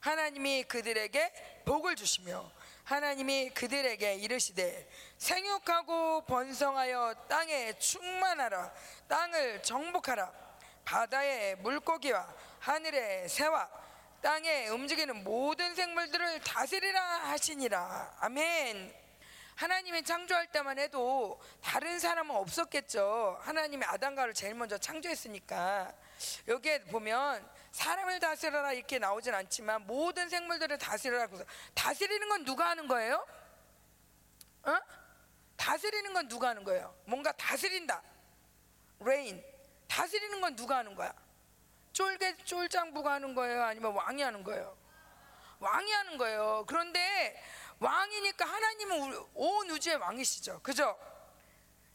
하나님이 0.00 0.64
그들에게 0.64 1.62
복을 1.64 1.96
주시며 1.96 2.52
하나님이 2.84 3.50
그들에게 3.50 4.16
이르시되 4.16 4.88
생육하고 5.16 6.26
번성하여 6.26 7.14
땅에 7.28 7.72
충만하라. 7.78 8.72
땅을 9.08 9.62
정복하라. 9.62 10.30
바다의 10.84 11.56
물고기와 11.56 12.28
하늘의 12.60 13.28
새와 13.30 13.68
땅에 14.20 14.68
움직이는 14.68 15.24
모든 15.24 15.74
생물들을 15.74 16.40
다스리라 16.40 17.02
하시니라. 17.30 18.16
아멘. 18.20 18.94
하나님이 19.56 20.02
창조할 20.02 20.48
때만 20.48 20.78
해도 20.78 21.40
다른 21.62 21.98
사람은 21.98 22.34
없었겠죠. 22.34 23.38
하나님이 23.40 23.84
아담과를 23.86 24.34
제일 24.34 24.54
먼저 24.54 24.76
창조했으니까 24.76 25.94
여기에 26.48 26.84
보면 26.84 27.48
사람을 27.72 28.20
다스려라 28.20 28.72
이렇게 28.72 28.98
나오진 28.98 29.34
않지만 29.34 29.86
모든 29.86 30.28
생물들을 30.28 30.78
다스려라 30.78 31.26
그래서 31.26 31.44
다스리는 31.74 32.28
건 32.28 32.44
누가 32.44 32.70
하는 32.70 32.86
거예요? 32.86 33.26
어? 34.62 34.80
다스리는 35.56 36.12
건 36.12 36.28
누가 36.28 36.48
하는 36.48 36.64
거예요? 36.64 36.94
뭔가 37.06 37.32
다스린다. 37.32 38.02
Reign. 39.00 39.44
다스리는 39.88 40.40
건 40.40 40.56
누가 40.56 40.78
하는 40.78 40.94
거야? 40.94 41.12
쫄개 41.92 42.36
쫄장부가 42.38 43.14
하는 43.14 43.34
거예요? 43.34 43.62
아니면 43.62 43.92
왕이 43.94 44.22
하는 44.22 44.42
거예요? 44.42 44.76
왕이 45.60 45.92
하는 45.92 46.18
거예요. 46.18 46.64
그런데 46.66 47.42
왕이니까 47.78 48.44
하나님은 48.44 49.24
온 49.34 49.70
우주의 49.70 49.96
왕이시죠. 49.96 50.60
그죠? 50.62 50.98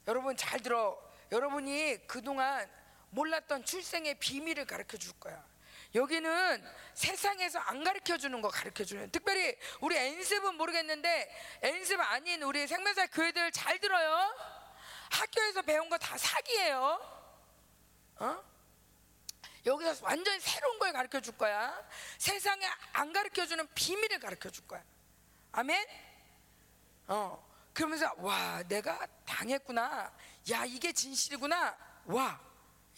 여러분 0.08 0.36
잘 0.38 0.60
들어. 0.60 1.00
여러분이 1.32 2.08
그동안 2.08 2.68
몰랐던 3.12 3.66
출생의 3.66 4.16
비밀을 4.20 4.66
가르쳐 4.66 4.98
줄 4.98 5.14
거야. 5.20 5.44
여기는 5.96 6.64
세상에서 6.94 7.60
안 7.60 7.84
가르쳐 7.84 8.18
주는 8.18 8.42
거 8.42 8.50
가르쳐 8.50 8.84
주는. 8.84 9.10
특별히 9.12 9.58
우리 9.82 9.98
엔습은 9.98 10.56
모르겠는데 10.56 11.60
엔습 11.64 12.00
아닌 12.00 12.44
우리 12.44 12.68
생명사 12.68 13.08
교회들 13.08 13.52
잘 13.52 13.80
들어요. 13.80 14.36
학교에서 15.10 15.62
배운 15.64 15.90
거 15.90 15.98
다 15.98 16.18
사기예요. 16.18 17.00
어? 18.18 18.44
여기서 19.66 20.06
완전히 20.06 20.40
새로운 20.40 20.78
걸 20.80 20.94
가르쳐 20.94 21.20
줄 21.20 21.36
거야. 21.38 21.74
세상에 22.18 22.66
안 22.94 23.12
가르쳐 23.12 23.46
주는 23.46 23.68
비밀을 23.74 24.20
가르쳐 24.20 24.50
줄 24.50 24.68
거야. 24.68 24.84
아멘. 25.52 25.88
어. 27.08 27.50
그러면서 27.74 28.14
와 28.18 28.62
내가 28.68 29.08
당했구나. 29.26 30.14
야 30.52 30.66
이게 30.66 30.92
진실이구나. 30.92 31.78
와 32.06 32.40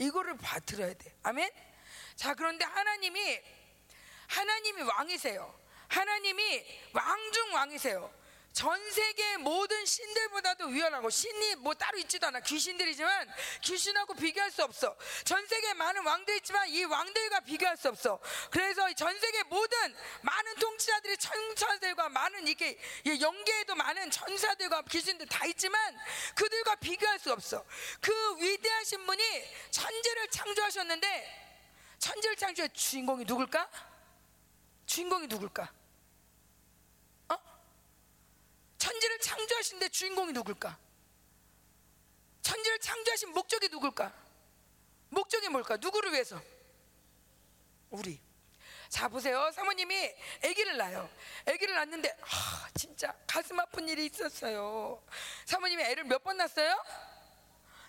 이거를 0.01 0.35
봐 0.37 0.59
들어야 0.59 0.93
돼. 0.93 1.13
아멘. 1.23 1.49
자 2.15 2.33
그런데 2.33 2.65
하나님이 2.65 3.39
하나님이 4.27 4.81
왕이세요. 4.81 5.59
하나님이 5.87 6.65
왕중 6.93 7.53
왕이세요. 7.53 8.13
전 8.53 8.91
세계 8.91 9.37
모든 9.37 9.85
신들보다도 9.85 10.67
위험하고 10.67 11.09
신이 11.09 11.55
뭐 11.55 11.73
따로 11.73 11.97
있지도 11.99 12.27
않아 12.27 12.41
귀신들이지만 12.41 13.29
귀신하고 13.61 14.13
비교할 14.13 14.51
수 14.51 14.63
없어. 14.63 14.95
전 15.23 15.45
세계 15.47 15.73
많은 15.73 16.05
왕들 16.05 16.35
있지만 16.37 16.67
이 16.67 16.83
왕들과 16.83 17.39
비교할 17.41 17.77
수 17.77 17.87
없어. 17.87 18.19
그래서 18.49 18.91
전 18.93 19.17
세계 19.19 19.43
모든 19.43 19.95
많은 20.21 20.55
통치자들이 20.55 21.17
천사들과 21.17 22.09
많은 22.09 22.47
이게 22.47 22.77
이 23.05 23.21
영계에도 23.21 23.75
많은 23.75 24.11
천사들과 24.11 24.83
귀신들 24.83 25.27
다 25.27 25.45
있지만 25.45 25.97
그들과 26.35 26.75
비교할 26.75 27.19
수 27.19 27.31
없어. 27.31 27.65
그 28.01 28.37
위대하신 28.37 29.05
분이 29.05 29.21
천지를 29.71 30.29
창조하셨는데 30.29 31.41
천지를 31.99 32.35
창조의 32.35 32.69
주인공이 32.73 33.23
누굴까? 33.25 33.69
주인공이 34.87 35.27
누굴까? 35.27 35.71
어? 37.29 37.37
천지를 38.82 39.20
창조하신데 39.20 39.89
주인공이 39.89 40.34
누굴까? 40.34 40.76
천지를 42.41 42.80
창조하신 42.80 43.30
목적이 43.30 43.70
누굴까? 43.70 44.12
목적이 45.10 45.50
뭘까? 45.50 45.78
누구를 45.78 46.12
위해서? 46.13 46.41
우리. 47.91 48.20
자 48.89 49.08
보세요. 49.08 49.52
사모님이 49.52 50.12
아기를 50.44 50.78
낳아요. 50.78 51.08
아기를 51.48 51.76
낳는데 51.76 52.10
아, 52.22 52.67
진짜 52.74 53.15
가슴 53.28 53.60
아픈 53.60 53.88
일이 53.88 54.08
있었어요. 54.08 55.04
사모님이 55.46 55.84
애를 55.84 56.04
몇 56.06 56.24
번 56.24 56.38
낳았어요? 56.38 56.84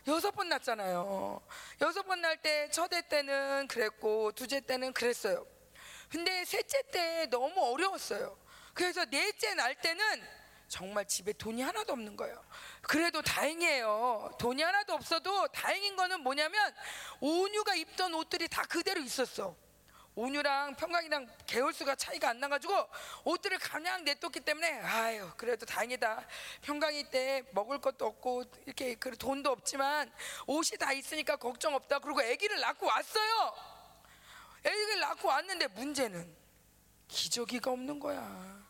여섯 0.09 0.31
번 0.33 0.51
낳았잖아요. 0.51 1.41
여섯 1.81 2.03
번 2.03 2.21
낳을 2.21 2.37
때첫애 2.43 3.09
때는 3.09 3.67
그랬고 3.69 4.31
두째 4.33 4.61
때는 4.61 4.93
그랬어요. 4.93 5.47
근데 6.11 6.45
셋째 6.45 6.83
때 6.91 7.27
너무 7.31 7.73
어려웠어요. 7.73 8.37
그래서 8.75 9.07
넷째 9.07 9.55
날 9.55 9.75
때는 9.81 10.42
정말 10.73 11.05
집에 11.05 11.35
돈이 11.35 11.61
하나도 11.61 11.93
없는 11.93 12.17
거예요. 12.17 12.43
그래도 12.81 13.21
다행이에요. 13.21 14.31
돈이 14.39 14.63
하나도 14.63 14.95
없어도 14.95 15.47
다행인 15.49 15.97
거는 15.97 16.23
뭐냐면 16.23 16.75
온유가 17.21 17.75
입던 17.75 18.15
옷들이 18.15 18.49
다 18.49 18.63
그대로 18.63 19.03
있었어. 19.03 19.55
온유랑 20.15 20.77
평강이랑 20.77 21.29
개월수가 21.47 21.95
차이가 21.97 22.31
안 22.31 22.41
나가지고 22.41 22.89
옷들을 23.25 23.59
그냥 23.59 24.03
냅뒀기 24.05 24.41
때문에 24.41 24.81
아유 24.81 25.31
그래도 25.37 25.67
다행이다 25.67 26.27
평강이 26.63 27.11
때 27.11 27.45
먹을 27.53 27.79
것도 27.79 28.07
없고 28.07 28.45
이렇게 28.65 28.95
그 28.95 29.17
돈도 29.17 29.51
없지만 29.51 30.11
옷이 30.47 30.79
다 30.79 30.93
있으니까 30.93 31.37
걱정 31.37 31.75
없다 31.75 31.99
그리고 31.99 32.21
아기를 32.21 32.61
낳고 32.61 32.87
왔어요 32.87 33.55
아기를 34.67 35.01
낳고 35.01 35.29
왔는데 35.29 35.69
문제는 35.69 36.35
기저귀가 37.09 37.71
없는 37.71 37.99
거야 37.99 38.62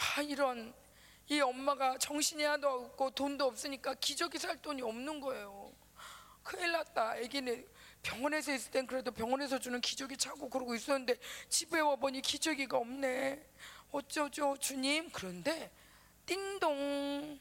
아 0.00 0.22
이런 0.22 0.72
이 1.28 1.40
엄마가 1.40 1.98
정신이 1.98 2.42
하나도 2.42 2.68
없고 2.68 3.10
돈도 3.10 3.44
없으니까 3.44 3.94
기저귀 3.94 4.38
살 4.38 4.60
돈이 4.60 4.82
없는 4.82 5.20
거예요. 5.20 5.70
큰일 6.42 6.72
났다. 6.72 7.12
아기는 7.12 7.66
병원에서 8.02 8.52
있을 8.54 8.70
땐 8.70 8.86
그래도 8.86 9.10
병원에서 9.10 9.58
주는 9.58 9.80
기저귀 9.80 10.16
차고 10.16 10.48
그러고 10.48 10.74
있었는데 10.74 11.16
집에 11.48 11.80
와 11.80 11.96
보니 11.96 12.22
기저귀가 12.22 12.78
없네. 12.78 13.46
어쩌죠 13.92 14.56
주님? 14.58 15.10
그런데 15.12 15.70
띵동. 16.26 17.38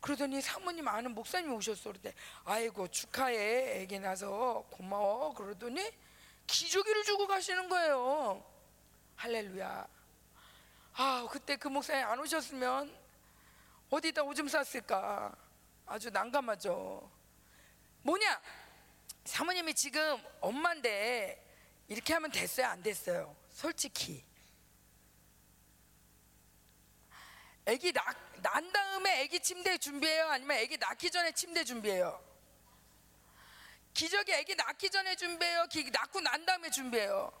그러더니 0.00 0.42
사모님 0.42 0.86
아는 0.88 1.14
목사님이 1.14 1.54
오셨어. 1.54 1.90
그런데 1.90 2.12
아이고 2.44 2.88
축하해. 2.88 3.82
애기 3.82 4.00
나서 4.00 4.66
고마워. 4.70 5.32
그러더니 5.32 5.80
기저귀를 6.46 7.04
주고 7.04 7.26
가시는 7.26 7.68
거예요. 7.68 8.44
할렐루야 9.16 9.86
아 10.96 11.26
그때 11.30 11.56
그 11.56 11.68
목사님 11.68 12.06
안 12.06 12.18
오셨으면 12.20 12.96
어디다 13.90 14.22
오줌 14.22 14.48
쌌을까? 14.48 15.34
아주 15.86 16.10
난감하죠. 16.10 17.10
뭐냐? 18.02 18.40
사모님이 19.24 19.74
지금 19.74 20.22
엄마인데 20.40 21.42
이렇게 21.88 22.12
하면 22.14 22.30
됐어요? 22.30 22.66
안 22.66 22.82
됐어요? 22.82 23.36
솔직히. 23.50 24.24
아기 27.66 27.92
낳, 27.92 28.04
난 28.42 28.72
다음에 28.72 29.22
아기 29.22 29.40
침대 29.40 29.78
준비해요? 29.78 30.28
아니면 30.28 30.58
아기 30.58 30.76
낳기 30.76 31.10
전에 31.10 31.32
침대 31.32 31.64
준비해요? 31.64 32.22
기저귀 33.94 34.34
아기 34.34 34.54
낳기 34.54 34.90
전에 34.90 35.16
준비해요? 35.16 35.66
기, 35.70 35.90
낳고 35.90 36.20
난 36.20 36.44
다음에 36.44 36.68
준비해요 36.68 37.32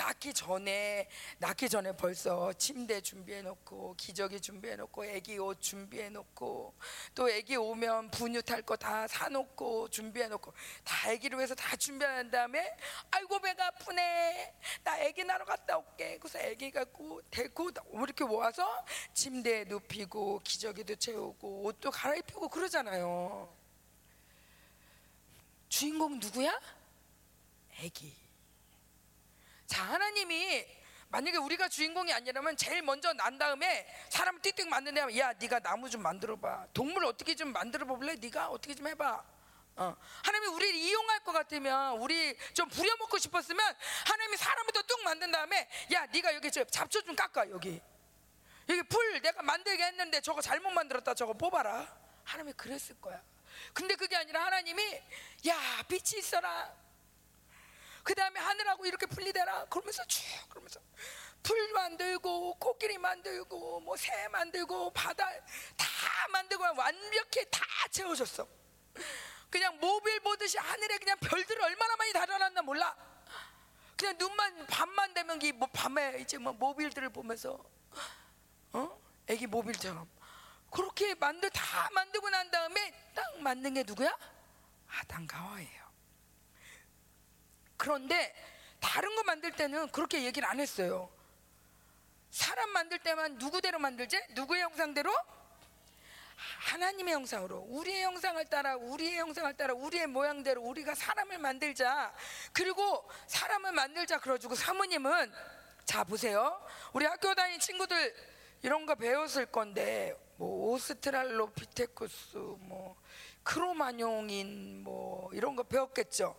낳기 0.00 0.32
전에 0.32 1.06
낳기 1.38 1.68
전에 1.68 1.94
벌써 1.94 2.52
침대 2.54 3.02
준비해 3.02 3.42
놓고 3.42 3.94
기저귀 3.98 4.40
준비해 4.40 4.74
놓고 4.76 5.04
아기 5.04 5.36
옷 5.38 5.60
준비해 5.60 6.08
놓고 6.08 6.74
또 7.14 7.24
아기 7.26 7.56
오면 7.56 8.10
분유 8.10 8.40
탈 8.42 8.62
거 8.62 8.76
다 8.76 9.06
사놓고 9.06 9.90
준비해 9.90 10.26
놓고 10.28 10.54
다 10.84 11.10
아기를 11.10 11.36
위해서 11.36 11.54
다 11.54 11.76
준비한 11.76 12.30
다음에 12.30 12.74
아이고 13.10 13.38
배가 13.40 13.66
아프네. 13.66 14.54
나 14.84 14.92
아기 14.94 15.22
낳으러 15.22 15.44
갔다 15.44 15.76
올게. 15.76 16.16
그래서 16.18 16.38
아기 16.38 16.70
갖고 16.70 17.20
데리고 17.30 17.70
이렇게 17.92 18.24
모아서 18.24 18.66
침대에 19.12 19.64
눕히고 19.64 20.40
기저귀도 20.44 20.96
채우고 20.96 21.64
옷도 21.64 21.90
갈아입히고 21.90 22.48
그러잖아요. 22.48 23.54
주인공 25.68 26.18
누구야? 26.18 26.58
아기 27.84 28.14
자 29.70 29.84
하나님이 29.84 30.66
만약에 31.10 31.36
우리가 31.36 31.68
주인공이 31.68 32.12
아니라면 32.12 32.56
제일 32.56 32.82
먼저 32.82 33.12
난 33.12 33.38
다음에 33.38 33.86
사람을 34.08 34.40
띡띡 34.40 34.66
만드냐면 34.66 35.16
야 35.16 35.32
네가 35.34 35.60
나무 35.60 35.88
좀 35.88 36.02
만들어 36.02 36.36
봐. 36.36 36.66
동물 36.74 37.04
어떻게 37.04 37.36
좀 37.36 37.52
만들어 37.52 37.86
볼래? 37.86 38.16
네가 38.16 38.48
어떻게 38.48 38.74
좀 38.74 38.88
해봐. 38.88 39.24
어. 39.76 39.96
하나님이 40.24 40.54
우리를 40.54 40.74
이용할 40.74 41.20
것 41.20 41.30
같으면 41.30 41.98
우리 41.98 42.36
좀 42.52 42.68
부려먹고 42.68 43.16
싶었으면 43.18 43.76
하나님이 44.06 44.36
사람부터 44.36 44.82
뚝 44.82 45.04
만든 45.04 45.30
다음에 45.30 45.68
야 45.92 46.04
네가 46.06 46.34
여기 46.34 46.50
저 46.50 46.64
잡초 46.64 47.02
좀 47.02 47.14
깎아 47.14 47.48
여기. 47.50 47.80
여기 48.68 48.82
풀 48.82 49.22
내가 49.22 49.40
만들게 49.42 49.84
했는데 49.84 50.20
저거 50.20 50.40
잘못 50.42 50.70
만들었다 50.70 51.14
저거 51.14 51.32
뽑아라. 51.32 51.86
하나님이 52.24 52.54
그랬을 52.54 53.00
거야. 53.00 53.22
근데 53.72 53.94
그게 53.94 54.16
아니라 54.16 54.46
하나님이 54.46 55.00
야 55.46 55.82
빛이 55.88 56.18
있어라 56.18 56.74
그 58.02 58.14
다음에 58.14 58.40
하늘하고 58.40 58.86
이렇게 58.86 59.06
분리되라. 59.06 59.66
그러면서 59.66 60.04
쭉 60.06 60.22
그러면서 60.48 60.80
풀 61.42 61.72
만들고 61.72 62.54
코끼리 62.58 62.98
만들고 62.98 63.80
뭐 63.80 63.96
새 63.96 64.28
만들고 64.28 64.92
바다 64.92 65.24
다 65.76 65.86
만들고 66.32 66.62
완벽히 66.76 67.44
다 67.50 67.60
채워줬어. 67.90 68.46
그냥 69.50 69.78
모빌 69.80 70.20
보듯이 70.20 70.58
하늘에 70.58 70.98
그냥 70.98 71.16
별들을 71.18 71.62
얼마나 71.62 71.96
많이 71.96 72.12
달아놨나 72.12 72.62
몰라. 72.62 72.94
그냥 73.96 74.16
눈만 74.18 74.66
밤만 74.66 75.12
되면 75.14 75.40
이뭐 75.42 75.66
밤에 75.72 76.18
이제 76.20 76.38
뭐 76.38 76.52
모빌들을 76.52 77.08
보면서 77.10 77.58
어? 78.72 79.00
애기 79.26 79.46
모빌처럼. 79.46 80.08
그렇게 80.70 81.14
만들 81.16 81.50
다 81.50 81.88
만들고 81.92 82.30
난 82.30 82.48
다음에 82.50 83.12
딱 83.14 83.38
만든 83.40 83.74
게 83.74 83.82
누구야? 83.82 84.16
아담과 84.88 85.36
하와예요 85.36 85.79
그런데 87.80 88.34
다른 88.78 89.16
거 89.16 89.22
만들 89.22 89.52
때는 89.52 89.88
그렇게 89.90 90.22
얘기를 90.24 90.46
안 90.46 90.60
했어요. 90.60 91.10
사람 92.30 92.68
만들 92.70 92.98
때만 92.98 93.38
누구대로 93.38 93.78
만들지? 93.78 94.20
누구의 94.32 94.60
형상대로? 94.64 95.10
하나님의 96.58 97.14
형상으로 97.14 97.64
우리의 97.68 98.02
형상을 98.02 98.44
따라 98.46 98.76
우리의 98.76 99.18
형상을 99.18 99.54
따라 99.54 99.72
우리의 99.72 100.08
모양대로 100.08 100.62
우리가 100.62 100.94
사람을 100.94 101.38
만들자 101.38 102.12
그리고 102.52 103.10
사람을 103.26 103.72
만들자 103.72 104.20
그러주고 104.20 104.54
사모님은 104.54 105.32
자 105.84 106.02
보세요 106.04 106.62
우리 106.94 107.04
학교 107.04 107.34
다닌 107.34 107.60
친구들 107.60 108.14
이런 108.62 108.86
거 108.86 108.94
배웠을 108.94 109.46
건데 109.46 110.16
뭐 110.36 110.72
오스트랄로피테쿠스 110.72 112.36
뭐 112.36 112.96
크로마뇽인 113.42 114.82
뭐 114.82 115.30
이런 115.34 115.56
거 115.56 115.62
배웠겠죠 115.62 116.34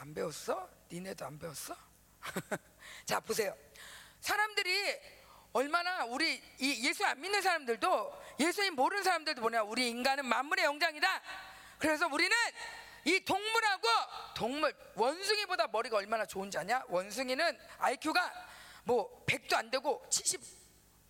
안 0.00 0.14
배웠어? 0.14 0.66
니네도 0.90 1.26
안 1.26 1.38
배웠어? 1.38 1.76
자 3.04 3.20
보세요. 3.20 3.54
사람들이 4.20 4.98
얼마나 5.52 6.04
우리 6.04 6.42
이 6.58 6.88
예수 6.88 7.04
안 7.04 7.20
믿는 7.20 7.42
사람들도 7.42 8.22
예수님 8.40 8.76
모르는 8.76 9.02
사람들도 9.02 9.42
뭐냐 9.42 9.62
우리 9.62 9.90
인간은 9.90 10.24
만물의 10.24 10.64
영장이다. 10.64 11.22
그래서 11.78 12.06
우리는 12.06 12.34
이 13.04 13.22
동물하고 13.26 13.88
동물 14.34 14.74
원숭이보다 14.94 15.66
머리가 15.66 15.98
얼마나 15.98 16.24
좋은지 16.24 16.56
아냐? 16.56 16.82
원숭이는 16.88 17.58
IQ가 17.78 18.48
뭐 18.84 19.24
100도 19.26 19.54
안 19.54 19.70
되고 19.70 20.02
70, 20.08 20.40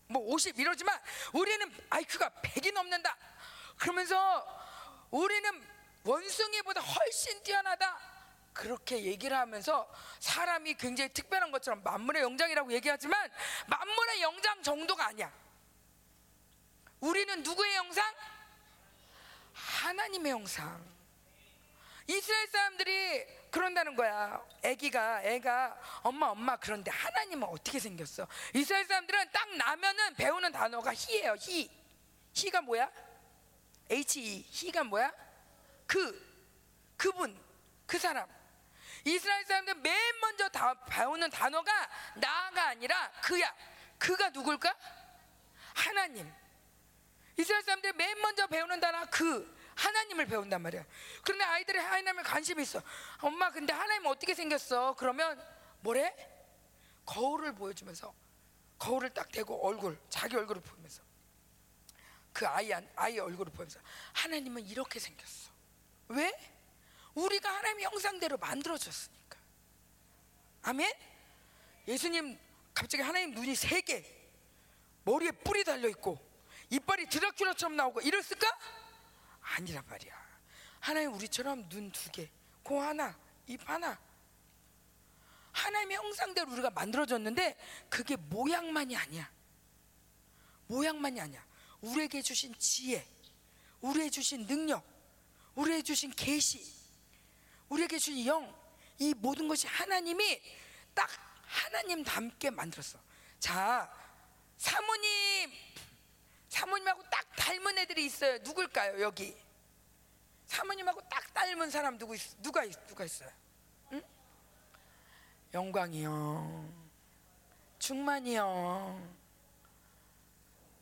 뭐 0.09 0.20
50 0.33 0.59
이러지만 0.59 1.00
우리는 1.33 1.72
IQ가 1.90 2.29
100이 2.42 2.72
넘는다. 2.72 3.16
그러면서 3.79 4.44
우리는 5.12 5.62
원숭이보다 6.03 6.81
훨씬 6.81 7.40
뛰어나다. 7.44 8.09
그렇게 8.60 9.04
얘기를 9.04 9.34
하면서 9.34 9.90
사람이 10.18 10.74
굉장히 10.74 11.10
특별한 11.14 11.50
것처럼 11.50 11.82
만물의 11.82 12.20
영장이라고 12.20 12.70
얘기하지만 12.72 13.30
만물의 13.66 14.20
영장 14.20 14.62
정도가 14.62 15.06
아니야. 15.06 15.32
우리는 17.00 17.42
누구의 17.42 17.76
영상? 17.76 18.14
하나님의 19.54 20.32
영상. 20.32 20.84
이스라엘 22.06 22.48
사람들이 22.48 23.26
그런다는 23.50 23.96
거야. 23.96 24.44
애기가 24.62 25.22
애가 25.22 26.00
엄마 26.02 26.26
엄마 26.26 26.56
그런데 26.58 26.90
하나님은 26.90 27.48
어떻게 27.48 27.80
생겼어? 27.80 28.28
이스라엘 28.54 28.84
사람들은 28.84 29.30
딱 29.32 29.56
나면은 29.56 30.16
배우는 30.16 30.52
단어가 30.52 30.92
희예요. 30.94 31.34
희. 31.40 31.70
희가 32.34 32.60
뭐야? 32.60 32.90
H 33.90 34.20
E. 34.20 34.46
희가 34.50 34.84
뭐야? 34.84 35.10
그 35.86 36.30
그분 36.98 37.42
그 37.86 37.98
사람. 37.98 38.28
이스라엘 39.04 39.44
사람들 39.44 39.74
맨 39.76 40.20
먼저 40.20 40.48
다 40.48 40.74
배우는 40.84 41.30
단어가 41.30 41.72
나가 42.16 42.68
아니라 42.68 43.10
그야. 43.22 43.54
그가 43.98 44.30
누굴까? 44.30 44.74
하나님. 45.74 46.30
이스라엘 47.36 47.62
사람들 47.62 47.92
맨 47.94 48.20
먼저 48.20 48.46
배우는 48.46 48.80
단어 48.80 49.06
그 49.10 49.58
하나님을 49.76 50.26
배운단 50.26 50.60
말이야. 50.60 50.84
그런데 51.22 51.44
아이들이 51.44 51.78
하나님에 51.78 52.22
관심이 52.22 52.62
있어. 52.62 52.82
엄마 53.20 53.50
근데 53.50 53.72
하나님 53.72 54.06
어떻게 54.06 54.34
생겼어? 54.34 54.94
그러면 54.96 55.40
뭐래? 55.80 56.14
거울을 57.06 57.54
보여주면서 57.54 58.14
거울을 58.78 59.10
딱 59.10 59.30
대고 59.32 59.66
얼굴 59.66 59.98
자기 60.08 60.36
얼굴을 60.36 60.62
보면서 60.62 61.02
그 62.32 62.46
아이 62.46 62.70
아이 62.94 63.18
얼굴을 63.18 63.52
보면서 63.52 63.80
하나님은 64.12 64.66
이렇게 64.66 64.98
생겼어. 64.98 65.50
왜? 66.08 66.59
우리가 67.14 67.48
하나님의 67.56 67.84
형상대로 67.84 68.36
만들어졌으니까. 68.38 69.38
아멘? 70.62 70.92
예수님 71.88 72.38
갑자기 72.74 73.02
하나님 73.02 73.32
눈이 73.32 73.54
세 73.54 73.80
개, 73.80 74.04
머리에 75.04 75.30
뿔이 75.32 75.64
달려 75.64 75.88
있고 75.88 76.18
이빨이 76.70 77.06
드라큘라처럼 77.06 77.72
나오고 77.72 78.00
이랬을까? 78.02 78.46
아니란 79.40 79.84
말이야. 79.88 80.14
하나님 80.78 81.14
우리처럼 81.14 81.68
눈 81.68 81.90
두 81.90 82.10
개, 82.10 82.30
코 82.62 82.80
하나, 82.80 83.18
입 83.46 83.68
하나. 83.68 83.98
하나님의 85.52 85.96
형상대로 85.96 86.52
우리가 86.52 86.70
만들어졌는데 86.70 87.56
그게 87.88 88.16
모양만이 88.16 88.96
아니야. 88.96 89.30
모양만이 90.68 91.20
아니야. 91.20 91.44
우리에게 91.80 92.22
주신 92.22 92.54
지혜, 92.58 93.04
우리에게 93.80 94.10
주신 94.10 94.46
능력, 94.46 94.84
우리에게 95.56 95.82
주신 95.82 96.10
계시, 96.12 96.79
우리에게 97.70 97.98
주신 97.98 98.26
영, 98.26 98.54
이 98.98 99.14
모든 99.14 99.48
것이 99.48 99.66
하나님이 99.66 100.40
딱 100.94 101.09
하나님 101.46 102.04
닮게 102.04 102.50
만들었어. 102.50 102.98
자, 103.38 103.90
사모님, 104.59 105.50
사모님하고 106.48 107.02
딱 107.11 107.24
닮은 107.37 107.78
애들이 107.78 108.04
있어요. 108.06 108.38
누굴까요, 108.38 109.00
여기? 109.00 109.37
사모님하고 110.46 111.00
딱 111.09 111.33
닮은 111.33 111.70
사람 111.70 111.96
누구 111.96 112.14
있, 112.14 112.20
누가 112.42 112.64
있, 112.64 112.74
누가 112.87 113.04
있어요? 113.04 113.30
응? 113.92 114.02
영광이 115.54 116.04
형, 116.04 116.74
충만이 117.78 118.37
형, 118.37 119.16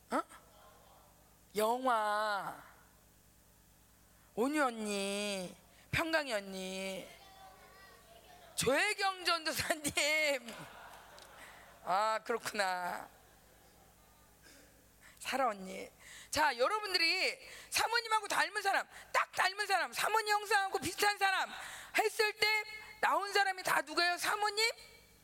어? 0.09 0.21
영화, 1.55 2.63
온유 4.33 4.63
언니, 4.63 5.55
평강이 5.91 6.33
언니, 6.33 7.07
조혜경 8.55 9.25
전도사님. 9.25 10.55
아 11.83 12.19
그렇구나. 12.23 13.09
사라 15.19 15.47
언니. 15.47 15.89
자 16.29 16.55
여러분들이 16.57 17.37
사모님하고 17.69 18.27
닮은 18.27 18.61
사람, 18.61 18.87
딱 19.11 19.31
닮은 19.31 19.65
사람, 19.67 19.91
사모님 19.93 20.33
형상하고 20.33 20.79
비슷한 20.79 21.17
사람 21.17 21.49
했을 21.97 22.33
때 22.33 22.63
나온 23.01 23.31
사람이 23.33 23.63
다 23.63 23.81
누구예요? 23.81 24.17
사모님 24.17 24.71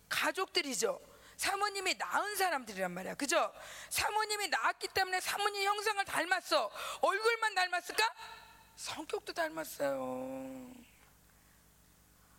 가족들이죠. 0.09 0.99
사모님이 1.37 1.95
낳은 1.95 2.35
사람들이란 2.37 2.91
말이야. 2.91 3.15
그죠? 3.15 3.53
사모님이 3.89 4.47
낳았기 4.47 4.87
때문에 4.89 5.19
사모님 5.19 5.63
형상을 5.63 6.05
닮았어. 6.05 6.71
얼굴만 7.01 7.55
닮았을까? 7.55 8.13
성격도 8.75 9.33
닮았어요. 9.33 10.71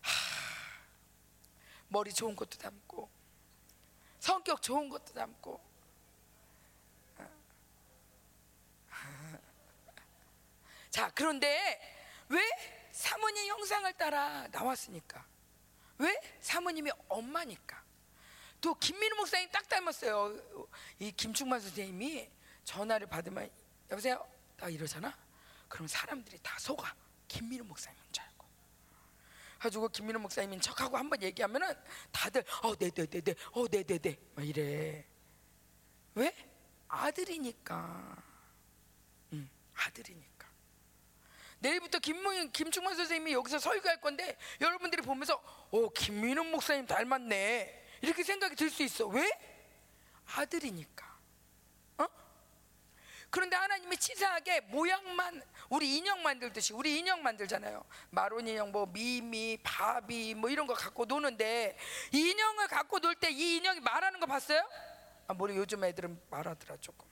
하, 0.00 0.12
머리 1.88 2.12
좋은 2.12 2.36
것도 2.36 2.58
닮고 2.58 3.08
성격 4.18 4.60
좋은 4.60 4.88
것도 4.88 5.14
닮고. 5.14 5.64
자 10.90 11.08
그런데 11.14 11.80
왜 12.28 12.40
사모님 12.90 13.46
형상을 13.46 13.92
따라 13.94 14.48
나왔으니까? 14.48 15.24
왜 15.98 16.20
사모님이 16.40 16.90
엄마니까? 17.08 17.86
또 18.60 18.74
김민우 18.74 19.14
목사님 19.16 19.48
딱 19.50 19.68
닮았어요. 19.68 20.36
이 20.98 21.12
김충만 21.12 21.60
선생님이 21.60 22.28
전화를 22.64 23.06
받으면 23.06 23.48
여보세요? 23.90 24.28
딱 24.56 24.74
이러잖아? 24.74 25.16
그럼 25.68 25.86
사람들이 25.86 26.40
다 26.42 26.58
속아. 26.58 26.92
김민우 27.28 27.64
알고 27.64 27.76
가지고 29.58 29.88
김민우 29.88 30.18
목사님인 30.18 30.60
척하고 30.60 30.96
한번 30.96 31.22
얘기하면은 31.22 31.74
다들 32.12 32.44
어 32.62 32.74
네네네네. 32.78 33.34
어 33.52 33.64
네네네. 33.70 34.18
막 34.34 34.46
이래. 34.46 35.04
왜? 36.14 36.34
아들이니까. 36.88 38.22
응 39.32 39.50
아들이니까. 39.74 40.46
내일부터 41.58 41.98
김문 41.98 42.52
김충만 42.52 42.94
선생님이 42.96 43.32
여기서 43.32 43.58
설교할 43.58 44.00
건데 44.00 44.36
여러분들이 44.60 45.02
보면서 45.02 45.42
오 45.70 45.88
김민우 45.90 46.44
목사님 46.44 46.86
닮았네. 46.86 47.84
이렇게 48.02 48.22
생각이 48.22 48.54
들 48.56 48.70
수 48.70 48.82
있어. 48.82 49.06
왜? 49.06 49.26
아들이니까. 50.34 51.05
어 51.05 51.05
그런데 53.36 53.54
하나님이 53.54 53.98
치사하게 53.98 54.60
모양만 54.62 55.42
우리 55.68 55.98
인형 55.98 56.22
만들듯이 56.22 56.72
우리 56.72 56.98
인형 56.98 57.22
만들잖아요 57.22 57.84
마론 58.08 58.48
인형 58.48 58.72
뭐 58.72 58.86
미미 58.86 59.58
바비 59.62 60.34
뭐 60.34 60.48
이런 60.48 60.66
거 60.66 60.72
갖고 60.72 61.04
노는데 61.04 61.76
이 62.12 62.30
인형을 62.30 62.66
갖고 62.68 62.98
놀 62.98 63.14
때 63.16 63.28
이 63.30 63.56
인형이 63.58 63.80
말하는 63.80 64.20
거 64.20 64.26
봤어요 64.26 64.66
아 65.28 65.34
모르 65.34 65.54
요즘 65.54 65.84
애들은 65.84 66.18
말하더라 66.30 66.78
조금 66.80 67.06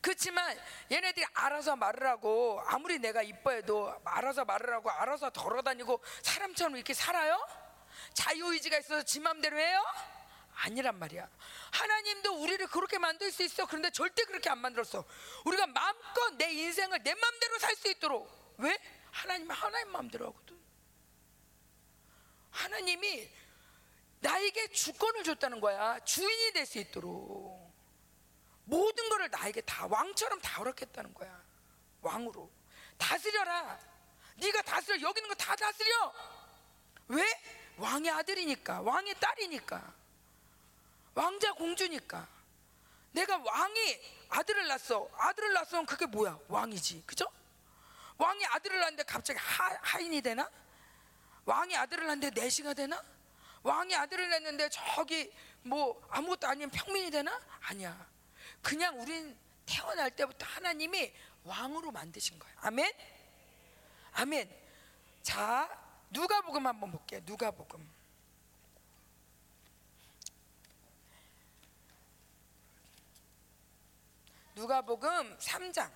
그렇지만 0.00 0.56
얘네들이 0.92 1.26
알아서 1.34 1.74
말을 1.74 2.06
하고 2.06 2.62
아무리 2.66 3.00
내가 3.00 3.22
이뻐해도 3.22 3.92
알아서 4.04 4.44
말을 4.44 4.72
하고 4.72 4.88
알아서 4.88 5.30
걸어다니고 5.30 6.00
사람처럼 6.22 6.76
이렇게 6.76 6.94
살아요? 6.94 7.44
자유의지가 8.14 8.78
있어서 8.78 9.02
지 9.02 9.18
맘대로 9.18 9.58
해요? 9.58 9.82
아니란 10.58 10.98
말이야. 10.98 11.28
하나님도 11.72 12.42
우리를 12.42 12.66
그렇게 12.68 12.98
만들 12.98 13.30
수 13.30 13.42
있어. 13.42 13.66
그런데 13.66 13.90
절대 13.90 14.24
그렇게 14.24 14.48
안 14.48 14.58
만들었어. 14.58 15.04
우리가 15.44 15.66
마음껏 15.66 16.34
내 16.36 16.50
인생을 16.52 17.02
내 17.02 17.14
맘대로 17.14 17.58
살 17.58 17.76
수 17.76 17.88
있도록. 17.90 18.54
왜? 18.58 18.78
하나님은 19.10 19.54
하나님 19.54 19.92
맘대로 19.92 20.26
하거든. 20.28 20.56
하나님이 22.50 23.30
나에게 24.20 24.68
주권을 24.72 25.24
줬다는 25.24 25.60
거야. 25.60 25.98
주인이 26.00 26.52
될 26.52 26.64
수 26.66 26.78
있도록. 26.78 27.66
모든 28.64 29.08
것을 29.10 29.28
나에게 29.30 29.60
다 29.60 29.86
왕처럼 29.86 30.40
다 30.40 30.58
허락했다는 30.58 31.12
거야. 31.14 31.44
왕으로. 32.00 32.50
다스려라. 32.96 33.78
네가 34.36 34.62
다스려. 34.62 35.00
여기 35.02 35.20
있는 35.20 35.28
거 35.28 35.34
다 35.34 35.54
다스려. 35.54 36.14
왜? 37.08 37.24
왕의 37.76 38.10
아들이니까. 38.10 38.80
왕의 38.80 39.14
딸이니까. 39.20 39.94
왕자 41.16 41.50
공주니까. 41.54 42.28
내가 43.12 43.38
왕이 43.38 44.00
아들을 44.28 44.68
낳았어. 44.68 45.08
아들을 45.16 45.52
낳았으면 45.54 45.86
그게 45.86 46.04
뭐야? 46.04 46.38
왕이지. 46.48 47.04
그죠? 47.06 47.26
왕이 48.18 48.44
아들을 48.44 48.78
낳는데 48.78 49.02
갑자기 49.04 49.38
하, 49.38 49.78
하인이 49.80 50.20
되나? 50.20 50.48
왕이 51.46 51.74
아들을 51.74 52.06
낳는데 52.06 52.38
내시가 52.38 52.74
되나? 52.74 53.02
왕이 53.62 53.94
아들을 53.96 54.28
낳는데 54.28 54.68
저기 54.68 55.32
뭐 55.62 56.06
아무것도 56.10 56.46
아닌 56.46 56.68
평민이 56.68 57.10
되나? 57.10 57.40
아니야. 57.62 58.06
그냥 58.60 59.00
우린 59.00 59.36
태어날 59.64 60.10
때부터 60.10 60.44
하나님이 60.44 61.14
왕으로 61.44 61.90
만드신 61.92 62.38
거야. 62.38 62.52
아멘? 62.58 62.92
아멘. 64.12 64.54
자, 65.22 65.66
누가복음 66.10 66.66
한번 66.66 66.92
볼게요. 66.92 67.20
누가복음. 67.24 67.95
누가복음 74.56 75.36
3장. 75.36 75.92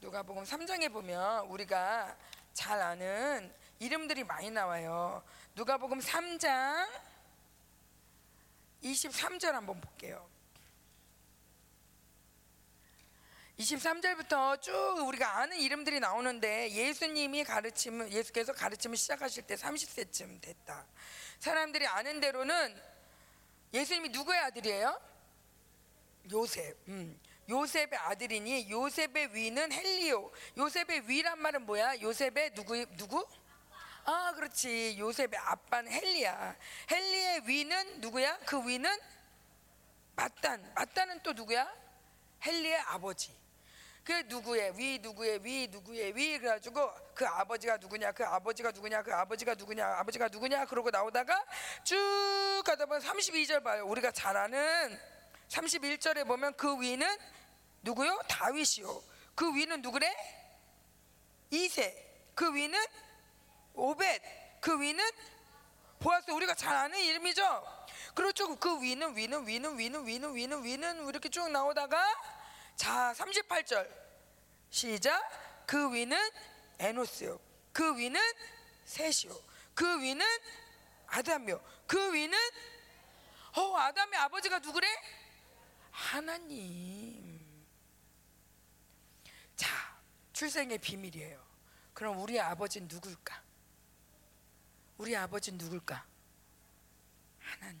누가복음 0.00 0.42
3장에 0.42 0.92
보면 0.92 1.46
우리가 1.46 2.16
잘 2.52 2.82
아는 2.82 3.54
이름들이 3.78 4.24
많이 4.24 4.50
나와요. 4.50 5.22
누가복음 5.54 6.00
3장 6.00 6.90
23절 8.82 9.52
한번 9.52 9.80
볼게요. 9.80 10.28
23절부터 13.60 14.60
쭉 14.60 14.72
우리가 15.06 15.36
아는 15.38 15.56
이름들이 15.56 16.00
나오는데 16.00 16.72
예수님이 16.72 17.44
가르침을 17.44 18.10
예수께서 18.10 18.52
가르침을 18.52 18.96
시작하실 18.96 19.46
때 19.46 19.54
30세쯤 19.54 20.40
됐다. 20.40 20.84
사람들이 21.38 21.86
아는 21.86 22.18
대로는 22.18 22.76
예수님이 23.72 24.08
누구의 24.08 24.40
아들이에요? 24.40 25.09
요셉. 26.30 26.76
음. 26.88 27.18
요셉의 27.48 27.98
아들이니 27.98 28.70
요셉의 28.70 29.34
위는 29.34 29.72
헬리오. 29.72 30.30
요셉의 30.56 31.08
위란 31.08 31.38
말은 31.40 31.66
뭐야? 31.66 32.00
요셉의 32.00 32.54
누구 32.54 32.86
누구? 32.96 33.26
아, 34.04 34.32
그렇지. 34.34 34.96
요셉의 34.98 35.36
아빠는 35.36 35.90
헬리야. 35.90 36.56
헬리의 36.90 37.42
위는 37.46 38.00
누구야? 38.00 38.38
그 38.46 38.66
위는 38.66 38.90
맞단. 40.16 40.72
맞단은 40.74 41.20
또 41.22 41.32
누구야? 41.32 41.72
헬리의 42.44 42.76
아버지. 42.76 43.40
그 44.04 44.12
누구의 44.26 44.72
위 44.76 44.98
누구의 44.98 45.44
위 45.44 45.68
누구의 45.68 46.16
위 46.16 46.38
그래가지고 46.38 46.90
그 47.14 47.26
아버지가 47.26 47.76
누구냐 47.76 48.12
그 48.12 48.24
아버지가 48.24 48.70
누구냐 48.72 49.02
그 49.02 49.14
아버지가 49.14 49.54
누구냐 49.54 49.86
아버지가 49.98 50.28
누구냐 50.28 50.64
그러고 50.64 50.90
나오다가 50.90 51.44
쭉 51.84 51.96
가다 52.64 52.86
보면 52.86 53.02
32절 53.02 53.62
봐요 53.62 53.86
우리가 53.86 54.10
잘 54.10 54.36
아는 54.36 54.98
31절에 55.50 56.26
보면 56.26 56.56
그 56.56 56.80
위는 56.80 57.06
누구요? 57.82 58.18
다윗이요. 58.28 59.02
그 59.34 59.54
위는 59.54 59.82
누구래? 59.82 60.14
이세. 61.50 62.30
그 62.34 62.54
위는 62.54 62.78
오벳. 63.74 64.22
그 64.60 64.80
위는 64.80 65.04
보아스. 65.98 66.30
우리가 66.30 66.54
잘 66.54 66.74
아는 66.76 66.98
이름이죠? 66.98 67.78
그렇죠 68.14 68.56
그 68.56 68.80
위는 68.80 69.16
위는 69.16 69.46
위는 69.46 69.78
위는 69.78 70.06
위는 70.06 70.34
위는 70.34 70.64
위는 70.64 71.08
이렇게 71.08 71.28
쭉 71.28 71.50
나오다가 71.50 71.98
자 72.76 73.12
38절. 73.16 73.88
시작. 74.70 75.20
그 75.66 75.92
위는 75.92 76.16
에노스요. 76.78 77.40
그 77.72 77.96
위는 77.96 78.20
셋이요. 78.84 79.36
그 79.74 80.00
위는 80.00 80.24
아담이요. 81.08 81.60
그 81.86 82.12
위는 82.12 82.38
어 83.56 83.76
아담의 83.76 84.18
아버지가 84.20 84.60
누구래? 84.60 84.86
하나님 86.00 87.40
자 89.54 89.68
출생의 90.32 90.78
비밀이에요 90.78 91.44
그럼 91.92 92.20
우리 92.20 92.40
아버지는 92.40 92.88
누굴까? 92.88 93.42
우리 94.98 95.16
아버지는 95.16 95.58
누굴까? 95.58 96.06
하나님 97.38 97.80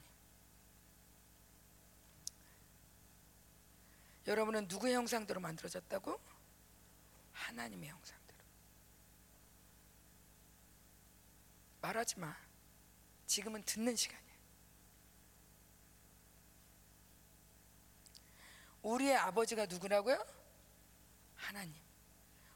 여러분은 4.26 4.68
누구의 4.68 4.94
형상대로 4.94 5.40
만들어졌다고? 5.40 6.20
하나님의 7.32 7.88
형상대로. 7.88 8.38
말하지 11.80 12.20
마. 12.20 12.36
지금은 13.26 13.62
듣는 13.64 13.96
시간이야. 13.96 14.30
우리의 18.82 19.16
아버지가 19.16 19.66
누구라고요? 19.66 20.24
하나님. 21.36 21.74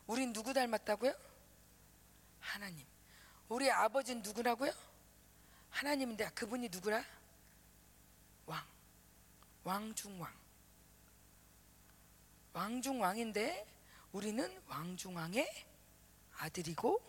우린 0.07 0.33
누구 0.33 0.53
닮았다고요? 0.53 1.15
하나님. 2.41 2.87
우리 3.49 3.71
아버지는 3.71 4.23
누구라고요? 4.23 4.73
하나님인데 5.71 6.31
그분이 6.31 6.69
누구라? 6.71 7.05
왕. 8.47 8.65
왕중왕. 9.65 10.33
왕중왕인데 12.53 13.67
우리는 14.13 14.63
왕중왕의 14.69 15.67
아들이고 16.39 17.03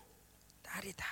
딸이다. 0.64 1.06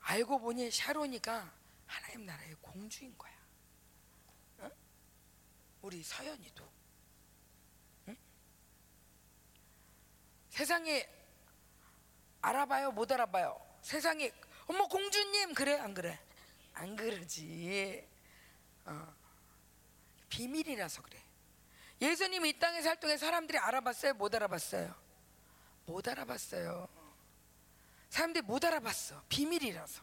알고 0.00 0.38
보니 0.38 0.70
샤론이가 0.70 1.52
하나님 1.86 2.24
나라의 2.24 2.54
공주인 2.62 3.16
거야. 3.18 3.37
어? 5.88 5.90
우리 5.90 6.02
서연이도. 6.02 6.70
응? 8.08 8.16
세상에 10.50 11.08
알아봐요, 12.42 12.92
못 12.92 13.10
알아봐요. 13.10 13.58
세상에 13.80 14.30
어머 14.66 14.86
공주님 14.86 15.54
그래 15.54 15.78
안 15.78 15.94
그래? 15.94 16.20
안 16.74 16.94
그러지. 16.94 18.06
어. 18.84 19.16
비밀이라서 20.28 21.00
그래. 21.02 21.22
예수님이 22.02 22.50
이 22.50 22.58
땅에 22.58 22.82
살 22.82 23.00
동안 23.00 23.16
사람들이 23.16 23.56
알아봤어요? 23.56 24.12
못 24.14 24.34
알아봤어요? 24.34 24.94
못 25.86 26.06
알아봤어요. 26.06 26.86
사람들이 28.10 28.44
못 28.44 28.62
알아봤어. 28.62 29.22
비밀이라서. 29.30 30.02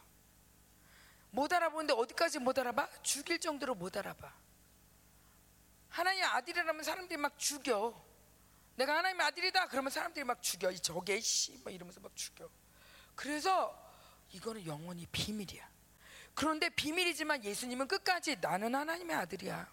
못 1.30 1.52
알아보는데 1.52 1.92
어디까지 1.92 2.40
못 2.40 2.58
알아봐? 2.58 2.88
죽일 3.02 3.38
정도로 3.38 3.76
못 3.76 3.96
알아봐. 3.96 4.45
하나님 5.88 6.24
아들이라면 6.24 6.82
사람들이 6.82 7.16
막 7.16 7.38
죽여. 7.38 8.04
내가 8.76 8.98
하나님의 8.98 9.26
아들이다 9.26 9.68
그러면 9.68 9.90
사람들이 9.90 10.24
막 10.24 10.42
죽여. 10.42 10.70
이 10.70 10.78
저게 10.78 11.20
씨뭐 11.20 11.70
이러면서 11.72 12.00
막 12.00 12.14
죽여. 12.14 12.50
그래서 13.14 13.74
이거는 14.30 14.66
영원히 14.66 15.06
비밀이야. 15.06 15.68
그런데 16.34 16.68
비밀이지만 16.68 17.42
예수님은 17.44 17.88
끝까지 17.88 18.36
나는 18.36 18.74
하나님의 18.74 19.16
아들이야. 19.16 19.72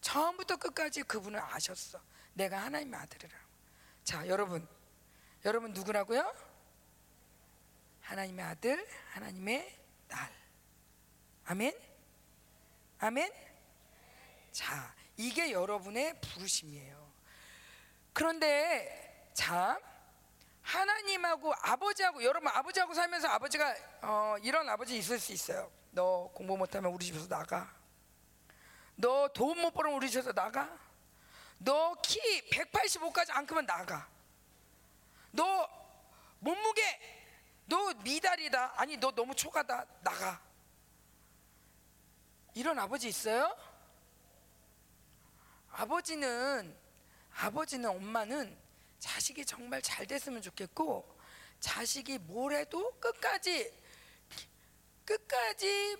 처음부터 0.00 0.56
끝까지 0.56 1.02
그분을 1.02 1.40
아셨어. 1.40 2.00
내가 2.34 2.62
하나님의 2.62 3.00
아들이라. 3.00 3.36
자, 4.04 4.26
여러분. 4.28 4.66
여러분 5.44 5.72
누구라고요? 5.72 6.34
하나님의 8.02 8.44
아들, 8.44 8.88
하나님의 9.10 9.78
딸. 10.06 10.32
아멘. 11.46 11.76
아멘. 12.98 13.45
자, 14.56 14.94
이게 15.18 15.52
여러분의 15.52 16.18
부르심이에요. 16.18 17.12
그런데 18.14 19.30
자, 19.34 19.78
하나님하고 20.62 21.52
아버지하고 21.60 22.24
여러분 22.24 22.48
아버지하고 22.48 22.94
살면서 22.94 23.28
아버지가 23.28 23.76
어, 24.00 24.36
이런 24.42 24.66
아버지 24.70 24.96
있을 24.96 25.18
수 25.18 25.34
있어요. 25.34 25.70
너 25.90 26.30
공부 26.32 26.56
못하면 26.56 26.90
우리 26.90 27.04
집에서 27.04 27.28
나가. 27.28 27.70
너 28.94 29.28
돈 29.28 29.58
못 29.60 29.72
벌으면 29.74 29.98
우리 29.98 30.08
집에서 30.08 30.32
나가. 30.32 30.74
너 31.58 31.94
키 32.02 32.18
185까지 32.48 33.32
안 33.32 33.44
크면 33.46 33.66
나가. 33.66 34.08
너 35.32 35.68
몸무게 36.38 36.82
너 37.66 37.92
미달이다. 38.02 38.72
아니 38.80 38.96
너 38.96 39.10
너무 39.10 39.34
초가다. 39.34 39.84
나가. 40.00 40.40
이런 42.54 42.78
아버지 42.78 43.06
있어요? 43.08 43.54
아버지는 45.76 46.74
아버지는 47.34 47.90
엄마는 47.90 48.56
자식이 48.98 49.44
정말 49.44 49.82
잘 49.82 50.06
됐으면 50.06 50.40
좋겠고 50.40 51.06
자식이 51.60 52.18
뭘 52.18 52.54
해도 52.54 52.98
끝까지 52.98 53.72
끝까지 55.04 55.98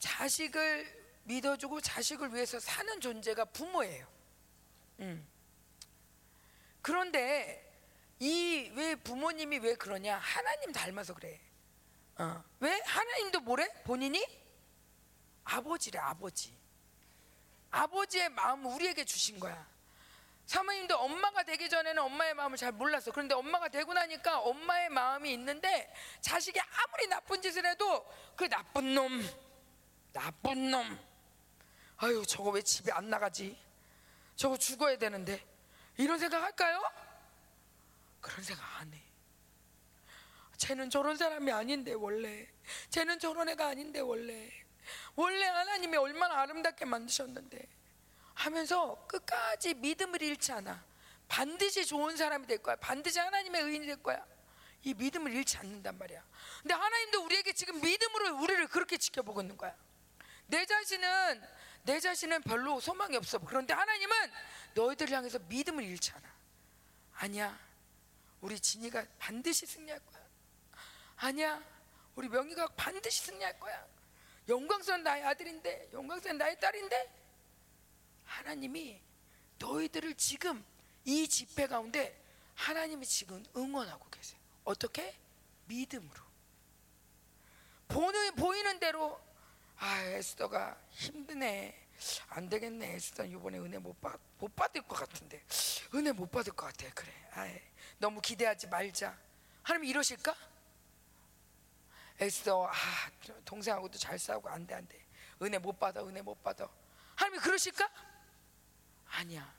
자식을 0.00 1.06
믿어주고 1.24 1.80
자식을 1.80 2.34
위해서 2.34 2.58
사는 2.58 3.00
존재가 3.00 3.44
부모예요. 3.46 4.06
음. 5.00 5.26
그런데 6.82 7.62
이 8.18 8.70
왜 8.74 8.94
부모님이 8.96 9.58
왜 9.58 9.74
그러냐? 9.76 10.18
하나님 10.18 10.72
닮아서 10.72 11.14
그래. 11.14 11.40
어. 12.18 12.42
왜 12.60 12.80
하나님도 12.84 13.40
뭐래? 13.40 13.68
본인이 13.84 14.24
아버지래 15.44 15.98
아버지. 16.00 16.55
아버지의 17.70 18.30
마음을 18.30 18.72
우리에게 18.72 19.04
주신 19.04 19.38
거야. 19.38 19.66
사모님도 20.46 20.96
엄마가 20.96 21.42
되기 21.42 21.68
전에는 21.68 22.00
엄마의 22.02 22.34
마음을 22.34 22.56
잘 22.56 22.70
몰랐어. 22.72 23.10
그런데 23.10 23.34
엄마가 23.34 23.68
되고 23.68 23.92
나니까 23.92 24.38
엄마의 24.40 24.88
마음이 24.90 25.32
있는데 25.32 25.92
자식이 26.20 26.58
아무리 26.60 27.08
나쁜 27.08 27.42
짓을 27.42 27.66
해도 27.66 28.06
그 28.36 28.48
나쁜 28.48 28.94
놈, 28.94 29.22
나쁜 30.12 30.70
놈. 30.70 30.98
아유, 31.98 32.22
저거 32.26 32.50
왜 32.50 32.62
집에 32.62 32.92
안 32.92 33.10
나가지? 33.10 33.58
저거 34.36 34.56
죽어야 34.56 34.98
되는데. 34.98 35.44
이런 35.96 36.18
생각 36.18 36.42
할까요? 36.42 36.82
그런 38.20 38.42
생각 38.42 38.80
안 38.80 38.92
해. 38.92 39.02
쟤는 40.58 40.90
저런 40.90 41.16
사람이 41.16 41.50
아닌데, 41.50 41.92
원래. 41.94 42.46
쟤는 42.90 43.18
저런 43.18 43.48
애가 43.48 43.68
아닌데, 43.68 44.00
원래. 44.00 44.65
원래 45.14 45.46
하나님이 45.46 45.96
얼마나 45.96 46.40
아름답게 46.42 46.84
만드셨는데. 46.84 47.68
하면서 48.34 49.06
끝까지 49.06 49.74
믿음을 49.74 50.20
잃지 50.22 50.52
않아. 50.52 50.84
반드시 51.28 51.84
좋은 51.86 52.16
사람이 52.16 52.46
될 52.46 52.62
거야. 52.62 52.76
반드시 52.76 53.18
하나님의 53.18 53.62
의인이 53.62 53.86
될 53.86 54.02
거야. 54.02 54.24
이 54.82 54.94
믿음을 54.94 55.32
잃지 55.32 55.56
않는단 55.56 55.98
말이야. 55.98 56.22
근데 56.62 56.74
하나님도 56.74 57.24
우리에게 57.24 57.52
지금 57.54 57.80
믿음으로 57.80 58.38
우리를 58.42 58.68
그렇게 58.68 58.98
지켜보고 58.98 59.40
있는 59.40 59.56
거야. 59.56 59.74
내 60.46 60.64
자신은 60.64 61.42
내 61.82 61.98
자신은 61.98 62.42
별로 62.42 62.78
소망이 62.78 63.16
없어. 63.16 63.38
그런데 63.38 63.72
하나님은 63.74 64.32
너희들 64.74 65.10
향해서 65.10 65.38
믿음을 65.48 65.82
잃지 65.82 66.12
않아. 66.12 66.28
아니야. 67.14 67.58
우리 68.40 68.60
진이가 68.60 69.04
반드시 69.18 69.66
승리할 69.66 69.98
거야. 70.00 70.22
아니야. 71.16 71.62
우리 72.14 72.28
명희가 72.28 72.68
반드시 72.76 73.24
승리할 73.24 73.58
거야. 73.58 73.86
영광스러운 74.48 75.02
나의 75.02 75.24
아들인데, 75.24 75.90
영광스러운 75.92 76.38
나의 76.38 76.58
딸인데, 76.60 77.10
하나님이 78.24 79.00
너희들을 79.58 80.14
지금 80.14 80.64
이 81.04 81.28
집회 81.28 81.66
가운데 81.66 82.20
하나님이 82.54 83.06
지금 83.06 83.44
응원하고 83.56 84.08
계세요. 84.10 84.38
어떻게? 84.64 85.14
믿음으로. 85.66 86.26
보는, 87.88 88.34
보이는 88.34 88.78
대로 88.80 89.20
아 89.78 90.02
에스더가 90.02 90.78
힘드네. 90.90 91.86
안 92.28 92.48
되겠네. 92.48 92.94
에스더 92.94 93.24
이번에 93.24 93.58
은혜 93.58 93.78
못, 93.78 93.98
받, 94.00 94.18
못 94.38 94.54
받을 94.54 94.82
것 94.82 94.96
같은데 94.96 95.42
은혜 95.94 96.12
못 96.12 96.30
받을 96.30 96.52
것 96.52 96.66
같아. 96.66 96.92
그래. 96.94 97.10
아이, 97.32 97.60
너무 97.98 98.20
기대하지 98.20 98.66
말자. 98.68 99.16
하나님 99.62 99.88
이러실까? 99.88 100.34
에스더 102.18 102.66
아 102.66 102.72
동생하고도 103.44 103.98
잘 103.98 104.18
싸우고 104.18 104.48
안 104.48 104.66
돼 104.66 104.74
안 104.74 104.86
돼. 104.88 105.04
은혜 105.42 105.58
못 105.58 105.78
받아 105.78 106.02
은혜 106.04 106.22
못 106.22 106.42
받아. 106.42 106.68
하나님이 107.16 107.42
그러실까? 107.42 107.90
아니야. 109.08 109.54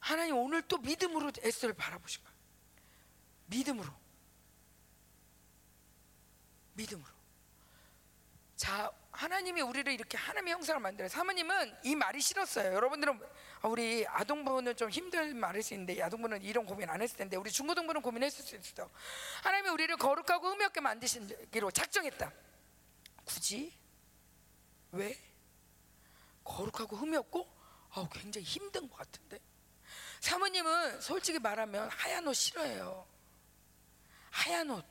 하나님 0.00 0.36
오늘 0.36 0.62
또 0.62 0.78
믿음으로 0.78 1.32
에스더를 1.40 1.74
바라보신 1.74 2.22
거야. 2.22 2.32
믿음으로. 3.46 3.92
믿음으로. 6.74 7.10
자, 8.56 8.92
하나님이 9.12 9.60
우리를 9.62 9.92
이렇게 9.92 10.16
하나님의 10.16 10.54
형상을 10.54 10.80
만들어요. 10.80 11.08
사모님은 11.08 11.78
이 11.84 11.94
말이 11.96 12.20
싫었어요. 12.20 12.72
여러분들은 12.74 13.20
우리 13.62 14.06
아동부는 14.06 14.76
좀 14.76 14.88
힘든 14.90 15.36
말일 15.36 15.62
수 15.62 15.74
있는데 15.74 16.00
아동부는 16.02 16.42
이런 16.42 16.64
고민 16.64 16.88
안 16.88 17.02
했을 17.02 17.16
텐데 17.16 17.36
우리 17.36 17.50
중고등부는 17.50 18.02
고민했을 18.02 18.44
수 18.44 18.56
있어. 18.56 18.88
하나님이 19.42 19.70
우리를 19.70 19.96
거룩하고 19.96 20.48
의미 20.50 20.64
없게 20.64 20.80
만드시기로 20.80 21.70
작정했다. 21.70 22.32
굳이? 23.24 23.72
왜? 24.92 25.16
거룩하고 26.44 26.96
흠이 26.96 27.16
없고 27.16 27.46
어, 27.90 28.08
굉장히 28.10 28.44
힘든 28.46 28.88
것 28.88 28.96
같은데 28.96 29.38
사모님은 30.20 31.00
솔직히 31.00 31.38
말하면 31.38 31.88
하얀 31.90 32.26
옷 32.26 32.34
싫어해요 32.34 33.06
하얀 34.30 34.70
옷 34.70 34.84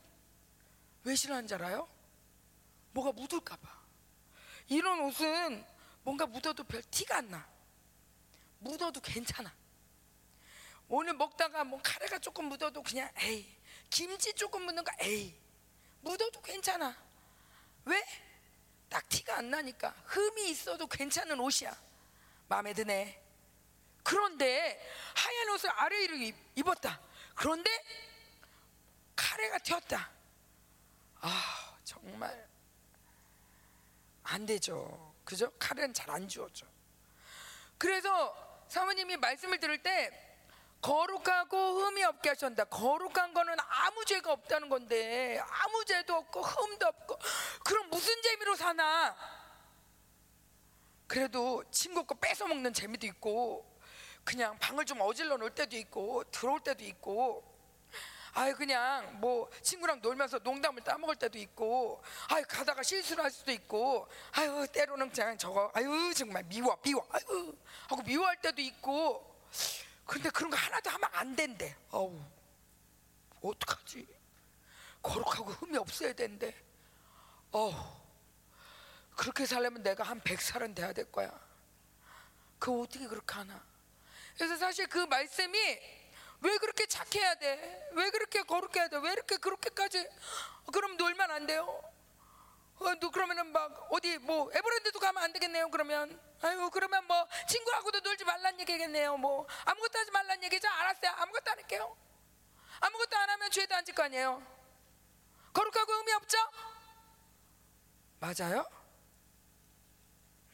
왜 1.03 1.15
싫어하는지 1.15 1.55
알아요? 1.55 1.87
뭐가 2.91 3.11
묻을까봐 3.13 3.67
이런 4.67 4.99
옷은 4.99 5.65
뭔가 6.03 6.25
묻어도 6.25 6.63
별 6.63 6.81
티가 6.83 7.17
안 7.17 7.29
나 7.29 7.47
묻어도 8.59 8.99
괜찮아. 9.01 9.53
오늘 10.89 11.13
먹다가 11.13 11.63
뭐 11.63 11.79
카레가 11.83 12.19
조금 12.19 12.45
묻어도 12.45 12.81
그냥 12.81 13.11
에이 13.17 13.57
김치 13.89 14.33
조금 14.33 14.63
묻는 14.63 14.83
거 14.83 14.91
에이 14.99 15.37
묻어도 16.01 16.41
괜찮아. 16.41 16.95
왜? 17.85 18.03
딱 18.89 19.07
티가 19.09 19.37
안 19.37 19.49
나니까. 19.49 19.89
흠이 20.05 20.49
있어도 20.51 20.87
괜찮은 20.87 21.39
옷이야. 21.39 21.75
마음에 22.47 22.73
드네. 22.73 23.21
그런데 24.03 24.81
하얀 25.15 25.49
옷을 25.49 25.69
아래 25.69 25.99
위로 25.99 26.37
입었다. 26.55 27.01
그런데 27.35 27.69
카레가 29.15 29.57
튀었다. 29.59 30.09
아 31.19 31.77
정말 31.83 32.47
안 34.23 34.45
되죠. 34.45 35.13
그죠? 35.25 35.51
카레는 35.59 35.93
잘 35.93 36.09
안 36.09 36.27
주어져 36.27 36.65
그래서 37.77 38.46
사모님이 38.67 39.17
말씀을 39.17 39.59
들을 39.59 39.77
때 39.81 40.11
거룩하고 40.81 41.79
흠이 41.79 42.03
없게 42.03 42.29
하셨다. 42.29 42.65
거룩한 42.65 43.33
거는 43.33 43.55
아무 43.59 44.05
죄가 44.05 44.31
없다는 44.31 44.69
건데 44.69 45.41
아무 45.49 45.83
죄도 45.85 46.15
없고 46.15 46.41
흠도 46.41 46.87
없고 46.87 47.19
그럼 47.63 47.89
무슨 47.89 48.21
재미로 48.21 48.55
사나? 48.55 49.15
그래도 51.07 51.63
친구 51.71 52.03
거 52.03 52.15
뺏어 52.15 52.45
먹는 52.47 52.73
재미도 52.73 53.07
있고 53.07 53.79
그냥 54.23 54.57
방을 54.59 54.85
좀 54.85 54.99
어질러 55.01 55.37
놓을 55.37 55.51
때도 55.51 55.77
있고 55.77 56.23
들어올 56.25 56.59
때도 56.59 56.83
있고 56.83 57.46
아유 58.37 58.55
그냥 58.55 59.19
뭐 59.19 59.49
친구랑 59.63 59.99
놀면서 59.99 60.37
농담을 60.37 60.83
따먹을 60.83 61.15
때도 61.15 61.39
있고 61.39 62.03
아유 62.29 62.45
가다가 62.47 62.83
실수를 62.83 63.23
할 63.23 63.31
수도 63.31 63.51
있고 63.51 64.07
아유 64.33 64.67
때로는 64.71 65.09
그냥 65.09 65.35
저거 65.39 65.71
아유 65.73 66.13
정말 66.15 66.43
미워 66.43 66.77
미워 66.83 67.03
아유 67.09 67.57
하고 67.89 68.03
미워할 68.03 68.39
때도 68.39 68.61
있고. 68.61 69.35
근데 70.05 70.29
그런 70.29 70.51
거 70.51 70.55
하나도 70.55 70.87
하면 70.91 71.09
안 71.13 71.35
된대. 71.35 71.75
어우 71.89 72.15
어떡하지? 73.41 74.07
거룩하고 75.01 75.51
흠이 75.53 75.75
없어야 75.77 76.13
된대. 76.13 76.55
어우 77.51 77.73
그렇게 79.15 79.47
살려면 79.47 79.81
내가 79.81 80.03
한 80.03 80.21
100살은 80.21 80.75
돼야 80.75 80.93
될 80.93 81.11
거야. 81.11 81.31
그 82.59 82.81
어떻게 82.81 83.07
그렇게 83.07 83.33
하나? 83.33 83.65
그래서 84.35 84.55
사실 84.57 84.85
그 84.85 84.99
말씀이 84.99 86.06
왜 86.41 86.57
그렇게 86.57 86.85
착해야 86.85 87.35
돼? 87.35 87.89
왜 87.93 88.09
그렇게 88.11 88.43
거룩해야 88.43 88.87
돼? 88.89 88.97
왜 88.97 89.11
이렇게 89.13 89.37
그렇게까지? 89.37 90.07
그럼 90.71 90.97
놀면 90.97 91.31
안 91.31 91.45
돼요? 91.47 91.65
어, 92.79 92.93
너 92.99 93.09
그러면은 93.09 93.47
막 93.51 93.87
어디 93.91 94.17
뭐 94.19 94.51
에버랜드도 94.53 94.99
가면 94.99 95.23
안 95.23 95.33
되겠네요. 95.33 95.69
그러면 95.71 96.19
아유 96.43 96.69
그러면 96.71 97.05
뭐 97.07 97.27
친구하고도 97.49 98.01
놀지 98.01 98.23
말란 98.23 98.59
얘기겠네요. 98.59 99.17
뭐 99.17 99.47
아무것도 99.65 99.97
하지 99.97 100.11
말란 100.11 100.43
얘기죠. 100.43 100.67
알았어요. 100.67 101.11
아무것도 101.17 101.51
안 101.51 101.57
할게요. 101.57 101.97
아무것도 102.79 103.17
안 103.17 103.29
하면 103.31 103.49
죄도 103.49 103.73
안 103.75 103.83
질 103.85 103.95
거 103.95 104.03
아니에요. 104.03 104.45
거룩하고 105.53 105.91
의미 105.93 106.11
없죠? 106.13 106.37
맞아요? 108.19 108.69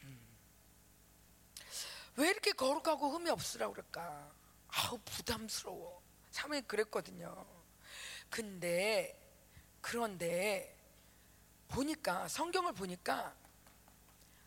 음. 0.04 0.38
왜 2.16 2.30
이렇게 2.30 2.52
거룩하고 2.52 3.10
흠이 3.10 3.28
없으라 3.28 3.68
그럴까? 3.68 4.33
아우 4.76 4.98
부담스러워. 5.04 6.02
사모님 6.30 6.66
그랬거든요. 6.66 7.46
근데 8.28 9.20
그런데 9.80 10.76
보니까 11.68 12.26
성경을 12.28 12.72
보니까 12.72 13.34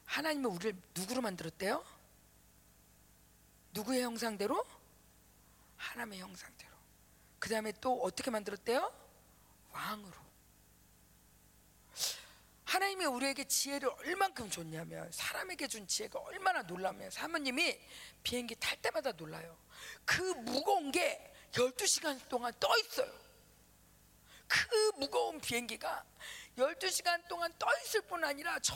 하나님은 0.05 0.49
우리를 0.49 0.81
누구로 0.95 1.21
만들었대요? 1.21 1.85
누구의 3.71 4.01
형상대로? 4.01 4.65
하나님의 5.77 6.19
형상대로. 6.19 6.71
그 7.39 7.49
다음에 7.49 7.71
또 7.79 8.01
어떻게 8.01 8.31
만들었대요? 8.31 8.91
왕으로. 9.71 10.27
하나님이 12.65 13.05
우리에게 13.05 13.45
지혜를 13.45 13.89
얼만큼 13.89 14.49
줬냐면 14.49 15.09
사람에게 15.11 15.67
준 15.67 15.87
지혜가 15.87 16.19
얼마나 16.19 16.63
놀라면 16.63 17.11
사모님이 17.11 17.79
비행기 18.23 18.55
탈 18.55 18.81
때마다 18.81 19.13
놀라요. 19.13 19.57
그 20.05 20.21
무거운 20.21 20.91
게 20.91 21.33
12시간 21.51 22.19
동안 22.29 22.53
떠 22.59 22.67
있어요. 22.79 23.11
그 24.47 24.91
무거운 24.97 25.39
비행기가 25.39 26.05
12시간 26.57 27.27
동안 27.27 27.53
떠 27.59 27.67
있을 27.83 28.01
뿐 28.01 28.23
아니라 28.23 28.59
저 28.59 28.75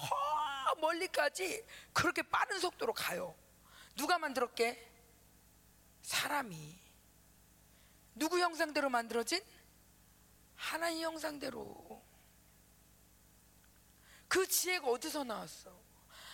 멀리까지 0.80 1.66
그렇게 1.94 2.22
빠른 2.22 2.60
속도로 2.60 2.94
가요. 2.94 3.36
누가 3.96 4.18
만들었게? 4.18 4.90
사람이. 6.02 6.80
누구 8.16 8.40
형상대로 8.40 8.90
만들어진? 8.90 9.42
하나님 10.56 11.04
형상대로. 11.04 12.04
그 14.28 14.48
지혜가 14.48 14.88
어디서 14.88 15.24
나왔어? 15.24 15.91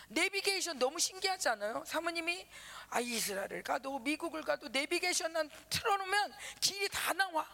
내비게이션 0.10 0.80
너무 0.80 1.00
신기하지 1.00 1.50
않아요? 1.50 1.84
사모님이 1.86 2.48
아 2.90 3.00
이스라엘을 3.00 3.64
가도 3.64 4.00
미국을 4.00 4.42
가도 4.44 4.70
내비게이션만 4.70 5.50
틀어놓으면 5.70 6.34
길이 6.62 6.88
다 6.90 7.14
나와. 7.14 7.48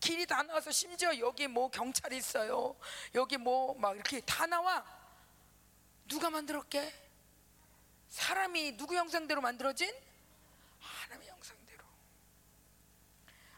길이 0.00 0.26
다 0.26 0.42
나와서 0.42 0.70
심지어 0.70 1.18
여기 1.18 1.46
뭐 1.46 1.70
경찰이 1.70 2.16
있어요. 2.16 2.76
여기 3.14 3.36
뭐 3.36 3.74
막 3.78 3.94
이렇게 3.94 4.20
다 4.20 4.46
나와. 4.46 4.84
누가 6.08 6.30
만들었게? 6.30 6.92
사람이 8.10 8.76
누구 8.76 8.94
형상대로 8.94 9.40
만들어진? 9.40 9.92
하나님의 10.80 11.28
형상대로. 11.28 11.84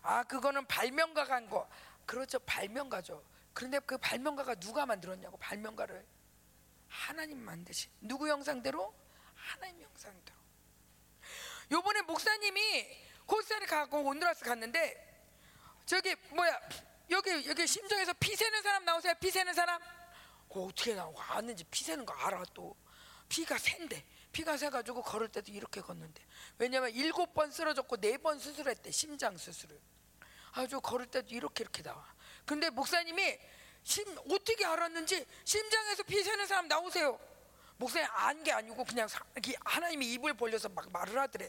아 0.02 0.22
그거는 0.24 0.66
발명가가 0.66 1.34
한 1.34 1.48
거. 1.48 1.68
그렇죠 2.06 2.38
발명가죠. 2.40 3.22
그런데 3.52 3.78
그 3.80 3.98
발명가가 3.98 4.54
누가 4.56 4.86
만들었냐고 4.86 5.36
발명가를 5.38 6.04
하나님 6.96 7.38
만드신 7.44 7.90
누구 8.00 8.28
형상대로 8.28 8.94
하나님 9.34 9.82
형상대로. 9.82 10.36
요번에 11.70 12.02
목사님이 12.02 12.86
코스타리 13.26 13.66
가고 13.66 14.00
온두라스 14.02 14.44
갔는데 14.44 15.04
저기 15.84 16.14
뭐야 16.30 16.60
여기 17.10 17.30
여기 17.48 17.66
심정에서 17.66 18.14
피 18.14 18.34
새는 18.34 18.62
사람 18.62 18.84
나오세요. 18.84 19.14
피 19.20 19.30
새는 19.30 19.52
사람. 19.54 19.80
그 20.48 20.64
어떻게 20.64 20.94
나와 20.94 21.12
왔는지 21.34 21.64
피 21.64 21.84
새는 21.84 22.06
거 22.06 22.14
알아 22.14 22.42
또 22.54 22.74
피가 23.28 23.58
샌대. 23.58 24.04
피가 24.32 24.56
새가지고 24.56 25.02
걸을 25.02 25.28
때도 25.28 25.50
이렇게 25.52 25.80
걷는데 25.80 26.22
왜냐면 26.58 26.90
일곱 26.90 27.32
번 27.34 27.50
쓰러졌고 27.50 27.96
네 27.98 28.18
번 28.18 28.38
수술했대 28.38 28.90
심장 28.90 29.36
수술을. 29.36 29.78
아주 30.52 30.80
걸을 30.80 31.06
때도 31.06 31.34
이렇게 31.34 31.62
이렇게 31.62 31.82
나와. 31.82 32.14
근데 32.44 32.70
목사님이 32.70 33.38
심, 33.86 34.04
어떻게 34.32 34.64
알았는지 34.66 35.24
심장에서 35.44 36.02
피 36.02 36.20
새는 36.24 36.44
사람 36.48 36.66
나오세요. 36.66 37.16
목사님 37.76 38.08
안 38.10 38.42
게 38.42 38.50
아니고 38.50 38.84
그냥 38.84 39.06
사, 39.06 39.20
하나님이 39.64 40.14
입을 40.14 40.34
벌려서 40.34 40.68
막 40.70 40.90
말을 40.90 41.16
하더래. 41.20 41.48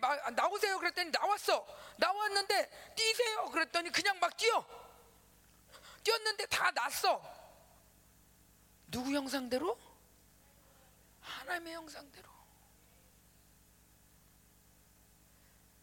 막 0.00 0.32
나오세요 0.34 0.78
그랬더니 0.78 1.10
나왔어. 1.10 1.66
나왔는데 1.96 2.94
뛰세요 2.94 3.50
그랬더니 3.50 3.90
그냥 3.90 4.20
막 4.20 4.36
뛰어. 4.36 4.64
뛰었는데 6.04 6.46
다 6.46 6.70
났어. 6.70 7.20
누구 8.86 9.10
형상대로? 9.10 9.76
하나님의 11.22 11.74
형상대로. 11.74 12.28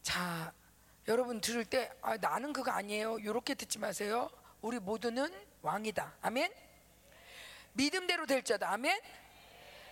자, 0.04 0.54
여러분 1.10 1.42
들을 1.42 1.66
때 1.66 1.92
아, 2.02 2.16
나는 2.16 2.54
그거 2.54 2.72
아니에요. 2.72 3.20
이렇게 3.20 3.56
듣지 3.56 3.78
마세요. 3.78 4.30
우리 4.62 4.80
모두는 4.80 5.51
왕이다. 5.62 6.18
아멘. 6.22 6.53
믿음대로 7.74 8.26
될 8.26 8.43
자다. 8.43 8.72
아멘. 8.72 8.99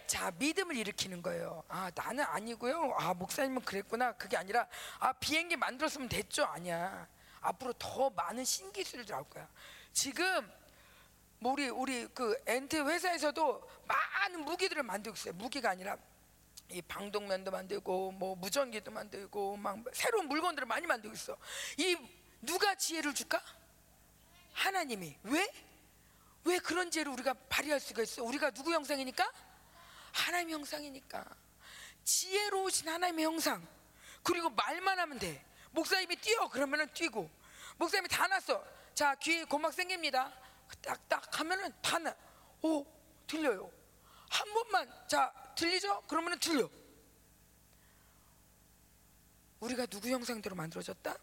자, 0.07 0.32
믿음을 0.32 0.76
일으키는 0.76 1.22
거예요. 1.22 1.63
아, 1.67 1.91
나는 1.93 2.24
아니고요. 2.24 2.95
아, 2.97 3.13
목사님은 3.13 3.61
그랬구나. 3.61 4.13
그게 4.13 4.38
아니라 4.38 4.67
아, 4.97 5.13
비행기 5.13 5.55
만들었으면 5.55 6.09
됐죠. 6.09 6.45
아니야. 6.45 7.07
앞으로 7.41 7.74
더 7.78 8.09
많은 8.09 8.43
신기술이 8.43 9.05
나올 9.05 9.24
거야. 9.30 9.47
지금 9.93 10.51
뭐 11.38 11.53
우리 11.53 11.70
우리 11.70 12.07
그 12.07 12.36
엔트 12.47 12.76
회사에서도 12.88 13.70
많은 13.86 14.45
무기들을 14.45 14.82
만들고 14.84 15.15
있어요. 15.15 15.34
무기가 15.34 15.70
아니라 15.70 15.95
이 16.72 16.82
방독면도 16.82 17.51
만들고 17.51 18.11
뭐 18.11 18.36
무전기도 18.36 18.91
만들고 18.91 19.57
막 19.57 19.78
새로운 19.93 20.28
물건들을 20.28 20.67
많이 20.67 20.86
만들고 20.86 21.15
있어. 21.15 21.38
이 21.78 21.95
누가 22.41 22.76
지혜를 22.76 23.13
줄까? 23.13 23.41
하나님이 24.60 25.18
왜? 25.24 25.51
왜 26.43 26.60
그런 26.60 26.91
지혜를 26.91 27.12
우리가 27.14 27.34
발휘할 27.49 27.80
수가 27.80 28.03
있어? 28.03 28.24
우리가 28.24 28.51
누구 28.51 28.74
형상이니까? 28.74 29.32
하나님 30.12 30.51
형상이니까 30.51 31.26
지혜로우신 32.03 32.89
하나님의 32.89 33.26
형상. 33.26 33.66
그리고 34.24 34.49
말만 34.49 34.99
하면 34.99 35.20
돼. 35.20 35.45
목사님이 35.72 36.16
뛰어 36.18 36.49
그러면은 36.49 36.91
뛰고 36.93 37.30
목사님이 37.78 38.10
다 38.10 38.28
났어. 38.28 38.64
자 38.93 39.16
귀에 39.16 39.45
고막 39.45 39.74
생깁니다. 39.74 40.34
딱딱 40.82 41.39
하면은 41.39 41.74
다 41.82 41.97
나. 41.99 42.14
오 42.62 42.86
들려요. 43.28 43.72
한 44.30 44.53
번만 44.53 45.07
자 45.07 45.32
들리죠? 45.55 46.01
그러면은 46.01 46.38
들려. 46.39 46.70
우리가 49.62 49.86
누구 49.86 50.10
형상대로 50.10 50.55
만들어졌다? 50.55 51.16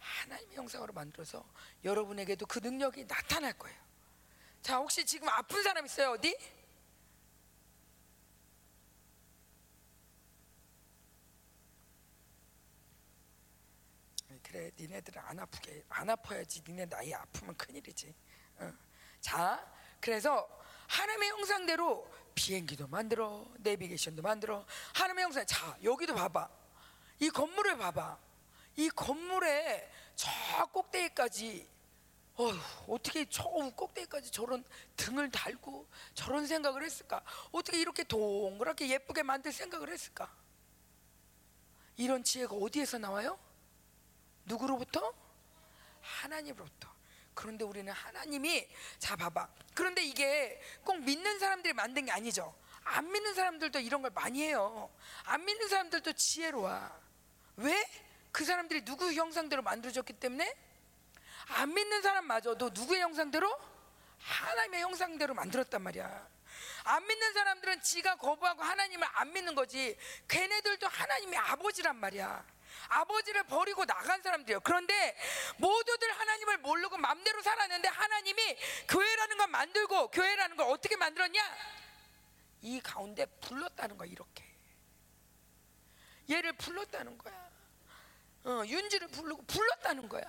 하나님의 0.00 0.56
형상으로 0.56 0.92
만들어서 0.92 1.44
여러분에게도 1.84 2.46
그 2.46 2.58
능력이 2.58 3.04
나타날 3.04 3.52
거예요. 3.54 3.78
자, 4.62 4.76
혹시 4.78 5.04
지금 5.04 5.28
아픈 5.28 5.62
사람 5.62 5.86
있어요? 5.86 6.12
어디? 6.12 6.36
그래, 14.42 14.70
니네들은 14.76 15.22
안 15.24 15.38
아프게 15.38 15.84
안 15.88 16.10
아파야지. 16.10 16.62
니네 16.66 16.86
나이 16.86 17.14
아프면 17.14 17.56
큰일이지. 17.56 18.12
어. 18.58 18.72
자, 19.20 19.64
그래서 20.00 20.48
하나님의 20.88 21.28
형상대로 21.30 22.10
비행기도 22.34 22.88
만들어, 22.88 23.46
내비게이션도 23.58 24.22
만들어. 24.22 24.66
하나님의 24.94 25.24
형상. 25.24 25.46
자, 25.46 25.76
여기도 25.84 26.14
봐봐. 26.14 26.48
이 27.20 27.30
건물을 27.30 27.76
봐봐. 27.78 28.18
이 28.80 28.88
건물에 28.88 29.92
저 30.16 30.30
꼭대기까지 30.72 31.68
어휴, 32.36 32.58
어떻게 32.88 33.26
저 33.28 33.42
꼭대기까지 33.42 34.30
저런 34.30 34.64
등을 34.96 35.30
달고 35.30 35.86
저런 36.14 36.46
생각을 36.46 36.82
했을까? 36.82 37.22
어떻게 37.52 37.78
이렇게 37.78 38.04
동그랗게 38.04 38.88
예쁘게 38.88 39.22
만들 39.22 39.52
생각을 39.52 39.90
했을까? 39.90 40.34
이런 41.98 42.24
지혜가 42.24 42.54
어디에서 42.54 42.96
나와요? 42.96 43.38
누구로부터? 44.46 45.12
하나님으로부터. 46.00 46.88
그런데 47.34 47.64
우리는 47.64 47.92
하나님이 47.92 48.66
자 48.98 49.14
봐봐. 49.14 49.46
그런데 49.74 50.02
이게 50.02 50.58
꼭 50.84 50.98
믿는 51.00 51.38
사람들이 51.38 51.74
만든 51.74 52.06
게 52.06 52.12
아니죠. 52.12 52.54
안 52.84 53.12
믿는 53.12 53.34
사람들도 53.34 53.78
이런 53.80 54.00
걸 54.00 54.10
많이 54.12 54.42
해요. 54.42 54.90
안 55.24 55.44
믿는 55.44 55.68
사람들도 55.68 56.14
지혜로워. 56.14 56.80
왜? 57.56 58.09
그 58.32 58.44
사람들이 58.44 58.84
누구 58.84 59.12
형상대로 59.12 59.62
만들어졌기 59.62 60.14
때문에 60.14 60.56
안 61.48 61.72
믿는 61.74 62.02
사람마저도 62.02 62.70
누구의 62.70 63.00
형상대로 63.00 63.50
하나님의 64.18 64.82
형상대로 64.82 65.34
만들었단 65.34 65.82
말이야. 65.82 66.28
안 66.84 67.06
믿는 67.06 67.32
사람들은 67.32 67.82
지가 67.82 68.16
거부하고 68.16 68.62
하나님을 68.62 69.06
안 69.12 69.32
믿는 69.32 69.54
거지. 69.54 69.96
걔네들도 70.28 70.86
하나님의 70.88 71.38
아버지란 71.38 71.96
말이야. 71.96 72.44
아버지를 72.88 73.44
버리고 73.44 73.84
나간 73.84 74.22
사람들이에요. 74.22 74.60
그런데 74.60 75.16
모두들 75.58 76.12
하나님을 76.12 76.58
모르고 76.58 76.98
맘대로 76.98 77.42
살았는데 77.42 77.88
하나님이 77.88 78.56
교회라는 78.88 79.36
걸 79.38 79.46
만들고 79.48 80.08
교회라는 80.08 80.56
걸 80.56 80.66
어떻게 80.68 80.96
만들었냐? 80.96 81.40
이 82.62 82.80
가운데 82.80 83.26
불렀다는 83.26 83.96
거야, 83.96 84.08
이렇게. 84.08 84.44
얘를 86.30 86.52
불렀다는 86.52 87.16
거야. 87.18 87.49
어, 88.44 88.62
윤지를 88.66 89.08
부르고 89.08 89.42
불렀다는 89.42 90.08
거야. 90.08 90.22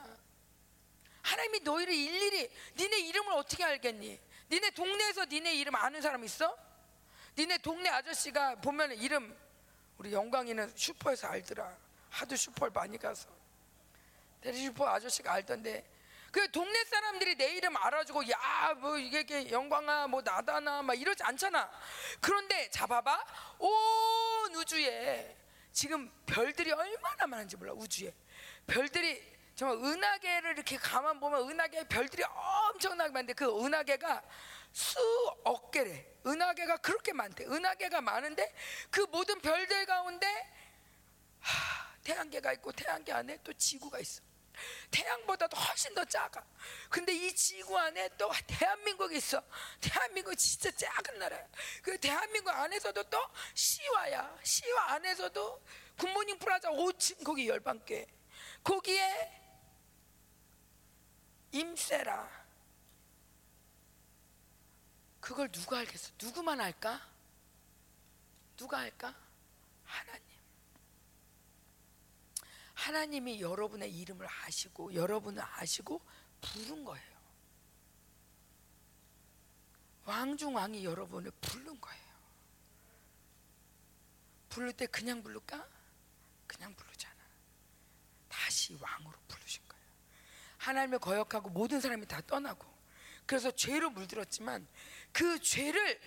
하나님이 1.21 1.59
너희를 1.61 1.93
일일이 1.93 2.49
니네 2.75 2.99
이름을 2.99 3.33
어떻게 3.33 3.63
알겠니? 3.63 4.19
니네 4.49 4.71
동네에서 4.71 5.25
니네 5.25 5.55
이름 5.55 5.75
아는 5.75 6.01
사람 6.01 6.23
있어? 6.23 6.57
니네 7.37 7.59
동네 7.59 7.89
아저씨가 7.89 8.55
보면 8.55 8.93
이름 8.93 9.37
우리 9.97 10.11
영광이는 10.11 10.73
슈퍼에서 10.75 11.27
알더라. 11.27 11.77
하도 12.09 12.35
슈퍼를 12.35 12.71
많이 12.73 12.97
가서 12.97 13.29
대리 14.41 14.57
슈퍼 14.65 14.87
아저씨가 14.89 15.31
알던데 15.33 15.87
그 16.31 16.49
동네 16.51 16.83
사람들이 16.85 17.35
내 17.35 17.53
이름 17.53 17.77
알아주고 17.77 18.29
야 18.29 18.73
뭐 18.79 18.97
이게, 18.97 19.49
영광아 19.51 20.07
뭐 20.07 20.21
나다나 20.21 20.81
막 20.81 20.93
이러지 20.99 21.23
않잖아. 21.23 21.69
그런데 22.19 22.69
잡아봐 22.71 23.25
온 23.59 24.55
우주에 24.55 25.37
지금 25.71 26.11
별들이 26.25 26.71
얼마나 26.71 27.27
많은지 27.27 27.57
몰라 27.57 27.73
우주에 27.73 28.13
별들이 28.67 29.31
정말 29.55 29.77
은하계를 29.77 30.53
이렇게 30.53 30.77
가만 30.77 31.19
보면 31.19 31.49
은하계 31.49 31.87
별들이 31.87 32.23
엄청나게 32.23 33.11
많은데 33.11 33.33
그 33.33 33.45
은하계가 33.45 34.23
수억 34.71 35.71
개래. 35.71 36.05
은하계가 36.25 36.77
그렇게 36.77 37.13
많대. 37.13 37.45
은하계가 37.45 38.01
많은데 38.01 38.53
그 38.89 39.01
모든 39.11 39.39
별들 39.41 39.85
가운데 39.85 40.27
하, 41.39 41.95
태양계가 42.03 42.53
있고 42.53 42.71
태양계 42.71 43.11
안에 43.11 43.39
또 43.43 43.53
지구가 43.53 43.99
있어. 43.99 44.21
태양보다도 44.91 45.57
훨씬 45.57 45.93
더 45.93 46.03
작아. 46.05 46.43
근데 46.89 47.13
이 47.13 47.33
지구 47.35 47.77
안에 47.77 48.09
또 48.17 48.31
대한민국이 48.47 49.17
있어. 49.17 49.41
대한민국 49.79 50.35
진짜 50.35 50.71
작은 50.71 51.19
나라야. 51.19 51.47
그 51.81 51.97
대한민국 51.99 52.49
안에서도 52.49 53.03
또 53.03 53.17
시와야. 53.53 54.37
시와 54.43 54.91
안에서도 54.93 55.65
굿모닝 55.97 56.39
프라자 56.39 56.69
5층 56.69 57.23
거기 57.23 57.47
열방계. 57.47 58.07
거기에 58.63 59.41
임세라. 61.51 62.41
그걸 65.19 65.51
누가 65.51 65.79
알겠어? 65.79 66.11
누구만 66.21 66.59
알까? 66.59 66.99
누가 68.57 68.79
알까? 68.79 69.15
하나님. 69.85 70.30
하나님이 72.81 73.41
여러분의 73.41 73.95
이름을 73.95 74.27
아시고 74.27 74.95
여러분을 74.95 75.43
아시고 75.57 76.01
부른 76.41 76.83
거예요. 76.83 77.11
왕중 80.05 80.55
왕이 80.55 80.83
여러분을 80.83 81.31
부른 81.41 81.79
거예요. 81.79 82.01
부를 84.49 84.73
때 84.73 84.87
그냥 84.87 85.21
부를까? 85.21 85.67
그냥 86.47 86.73
부르잖아. 86.73 87.15
다시 88.27 88.75
왕으로 88.81 89.13
부르신 89.27 89.61
거예요. 89.69 89.85
하나님을 90.57 90.97
거역하고 90.97 91.51
모든 91.51 91.79
사람이 91.79 92.07
다 92.07 92.19
떠나고 92.21 92.65
그래서 93.27 93.51
죄로 93.51 93.91
물들었지만 93.91 94.67
그 95.11 95.39
죄를 95.39 96.01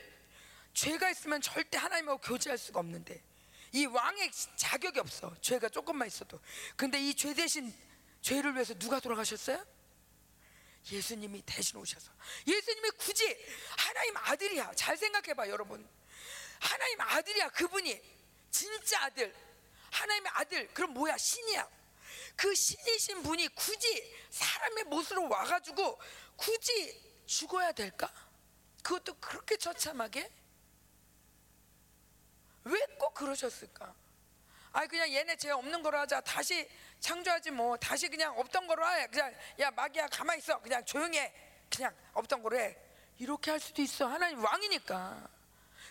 죄가 0.75 1.09
있으면 1.11 1.41
절대 1.41 1.79
하나님하고 1.79 2.21
교제할 2.21 2.59
수가 2.59 2.81
없는데 2.81 3.23
이 3.75 3.87
왕의 3.87 4.31
자격이 4.57 5.01
없어. 5.01 5.35
죄가 5.41 5.69
조금만 5.69 6.07
있어도. 6.07 6.41
근데 6.77 7.01
이 7.01 7.13
죄 7.15 7.35
대신 7.35 7.75
죄를 8.23 8.55
위해서 8.55 8.73
누가 8.75 9.01
돌아가셨어요? 9.01 9.65
예수님이 10.93 11.43
대신 11.43 11.77
오셔서. 11.79 12.13
예수님이 12.47 12.91
굳이 12.91 13.37
하나님 13.77 14.17
아들이야. 14.17 14.73
잘 14.75 14.97
생각해 14.97 15.35
봐, 15.35 15.49
여러분. 15.49 15.87
하나님 16.61 17.01
아들이야, 17.01 17.49
그분이. 17.51 18.01
진짜 18.51 19.03
아들. 19.07 19.35
하나님의 19.91 20.31
아들. 20.35 20.69
그럼 20.69 20.95
뭐야? 20.95 21.17
신이야. 21.19 21.69
그 22.37 22.55
신이신 22.55 23.23
분이 23.25 23.49
굳이 23.49 24.15
사람의 24.31 24.85
모습으로 24.85 25.29
와가지고 25.29 26.01
굳이 26.37 27.01
죽어야 27.27 27.73
될까? 27.73 28.13
그것도 28.85 29.15
그렇게 29.15 29.57
처참하게? 29.57 30.31
왜 32.65 32.81
꼭 32.99 33.15
그러셨을까? 33.15 33.95
아 34.73 34.87
그냥 34.87 35.13
얘네 35.13 35.37
죄 35.37 35.51
없는 35.51 35.83
거로 35.83 35.99
하자. 35.99 36.21
다시 36.23 36.69
창조하지 37.01 37.51
뭐. 37.53 37.77
다시 37.77 38.09
그냥 38.09 38.37
없던 38.39 38.67
거로 38.67 38.87
해. 38.89 39.07
그냥 39.09 39.33
야 39.61 39.71
마귀야 39.71 40.09
가만 40.09 40.39
있어. 40.39 40.61
그냥 40.61 40.85
조용히 40.85 41.19
해. 41.19 41.33
그냥 41.75 41.95
없던 42.15 42.43
거로 42.43 42.59
해. 42.59 42.77
이렇게 43.19 43.51
할 43.53 43.61
수도 43.61 43.83
있어. 43.83 44.07
하나님 44.07 44.43
왕이니까. 44.43 45.29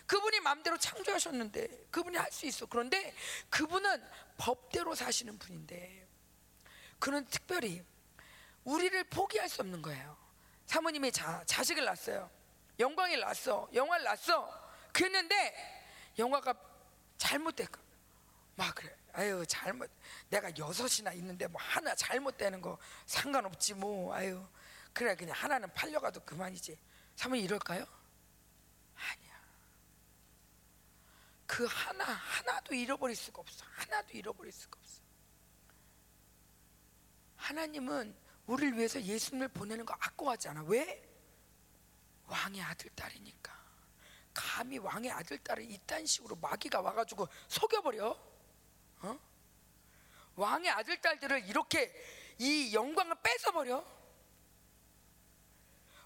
그분이 0.06 0.40
마음대로 0.40 0.76
창조하셨는데 0.76 1.86
그분이 1.90 2.16
할 2.18 2.30
수 2.30 2.44
있어. 2.46 2.66
그런데 2.66 3.14
그분은 3.48 4.04
법대로 4.36 4.94
사시는 4.94 5.38
분인데 5.38 6.06
그는 6.98 7.24
특별히 7.26 7.82
우리를 8.64 9.02
포기할 9.04 9.48
수 9.48 9.62
없는 9.62 9.80
거예요. 9.80 10.16
사모님이 10.66 11.12
자, 11.12 11.42
자식을 11.46 11.84
낳았어요. 11.84 12.30
영광을 12.78 13.20
낳았어. 13.20 13.68
영화를 13.72 14.04
낳았어. 14.04 14.72
그랬는데 14.92 15.73
영화가 16.18 16.54
잘못됐고 17.16 17.80
막 18.56 18.74
그래. 18.74 18.94
아유 19.12 19.44
잘못. 19.46 19.90
내가 20.28 20.50
여섯이나 20.56 21.12
있는데 21.12 21.46
뭐 21.46 21.60
하나 21.60 21.94
잘못되는 21.94 22.60
거 22.60 22.78
상관없지 23.06 23.74
뭐. 23.74 24.14
아유 24.14 24.46
그래 24.92 25.14
그냥 25.16 25.34
하나는 25.36 25.72
팔려가도 25.72 26.20
그만이지. 26.24 26.78
사모님 27.16 27.44
이럴까요? 27.44 27.84
아니야. 28.96 29.40
그 31.46 31.66
하나 31.66 32.04
하나도 32.04 32.74
잃어버릴 32.74 33.16
수가 33.16 33.40
없어. 33.40 33.64
하나도 33.70 34.16
잃어버릴 34.16 34.52
수가 34.52 34.78
없어. 34.80 35.02
하나님은 37.36 38.16
우리를 38.46 38.76
위해서 38.76 39.00
예수님을 39.00 39.48
보내는 39.48 39.84
거 39.84 39.94
아까워하지 39.94 40.48
않아. 40.48 40.62
왜? 40.64 41.02
왕의 42.26 42.62
아들 42.62 42.90
딸이니까. 42.90 43.63
감히 44.34 44.78
왕의 44.78 45.10
아들 45.10 45.38
딸을 45.38 45.70
이딴 45.70 46.04
식으로 46.04 46.36
마귀가 46.36 46.80
와가지고 46.80 47.28
속여버려. 47.48 48.18
어? 49.02 49.20
왕의 50.36 50.70
아들 50.70 51.00
딸들을 51.00 51.48
이렇게 51.48 51.92
이 52.38 52.74
영광을 52.74 53.14
뺏어버려. 53.22 53.84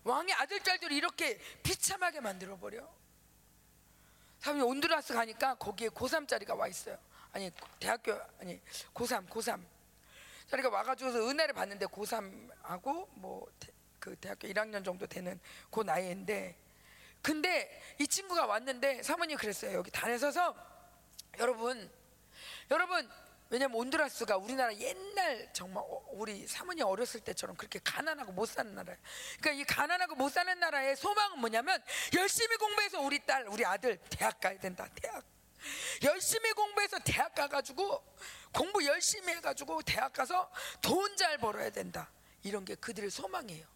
왕의 0.05 0.35
아들 0.35 0.63
딸들을 0.63 0.97
이렇게 0.97 1.39
비참하게 1.63 2.21
만들어 2.21 2.57
버려. 2.59 2.89
사람이 4.41 4.63
온두라스 4.63 5.15
가니까 5.15 5.55
거기에 5.57 5.89
고3짜리가 5.89 6.57
와 6.57 6.69
있어요. 6.69 6.99
아니 7.33 7.51
대학교 7.81 8.13
아니 8.41 8.61
고3 8.95 9.29
고3 9.29 9.63
자리가 10.49 10.71
와가지고서 10.71 11.29
은혜를 11.29 11.55
받는데 11.55 11.87
고3하고 11.87 13.09
뭐 13.19 13.47
그 14.09 14.17
대학교 14.17 14.49
1학년 14.49 14.85
정도 14.85 15.07
되는 15.07 15.39
그 15.71 15.81
나이인데 15.81 16.57
근데 17.23 17.83
이 17.99 18.07
친구가 18.07 18.47
왔는데 18.47 19.03
사모님 19.03 19.37
그랬어요. 19.37 19.73
여기 19.77 19.91
단에 19.91 20.19
서서 20.19 20.55
여러분, 21.39 21.91
여러분 22.71 23.09
왜냐면 23.51 23.79
온두라스가 23.79 24.37
우리나라 24.37 24.75
옛날 24.77 25.51
정말 25.55 25.83
어, 25.87 26.05
우리 26.11 26.47
사모님 26.47 26.85
어렸을 26.85 27.21
때처럼 27.21 27.57
그렇게 27.57 27.81
가난하고 27.83 28.33
못 28.33 28.47
사는 28.47 28.75
나라예요. 28.75 28.99
그러니까 29.41 29.63
이 29.63 29.65
가난하고 29.65 30.15
못 30.17 30.31
사는 30.31 30.59
나라의 30.61 30.97
소망은 30.97 31.39
뭐냐면 31.41 31.83
열심히 32.17 32.57
공부해서 32.57 33.01
우리 33.01 33.25
딸, 33.25 33.47
우리 33.49 33.65
아들 33.65 33.99
대학 34.11 34.39
가야 34.41 34.59
된다. 34.59 34.87
대학. 34.95 35.25
열심히 36.05 36.53
공부해서 36.53 36.99
대학 37.01 37.35
가가지고 37.35 38.05
공부 38.53 38.85
열심히 38.85 39.33
해가지고 39.35 39.83
대학 39.83 40.13
가서 40.13 40.51
돈 40.81 41.17
잘 41.17 41.37
벌어야 41.39 41.69
된다. 41.71 42.13
이런 42.45 42.65
게 42.65 42.77
그들의 42.77 43.11
소망이에요. 43.11 43.67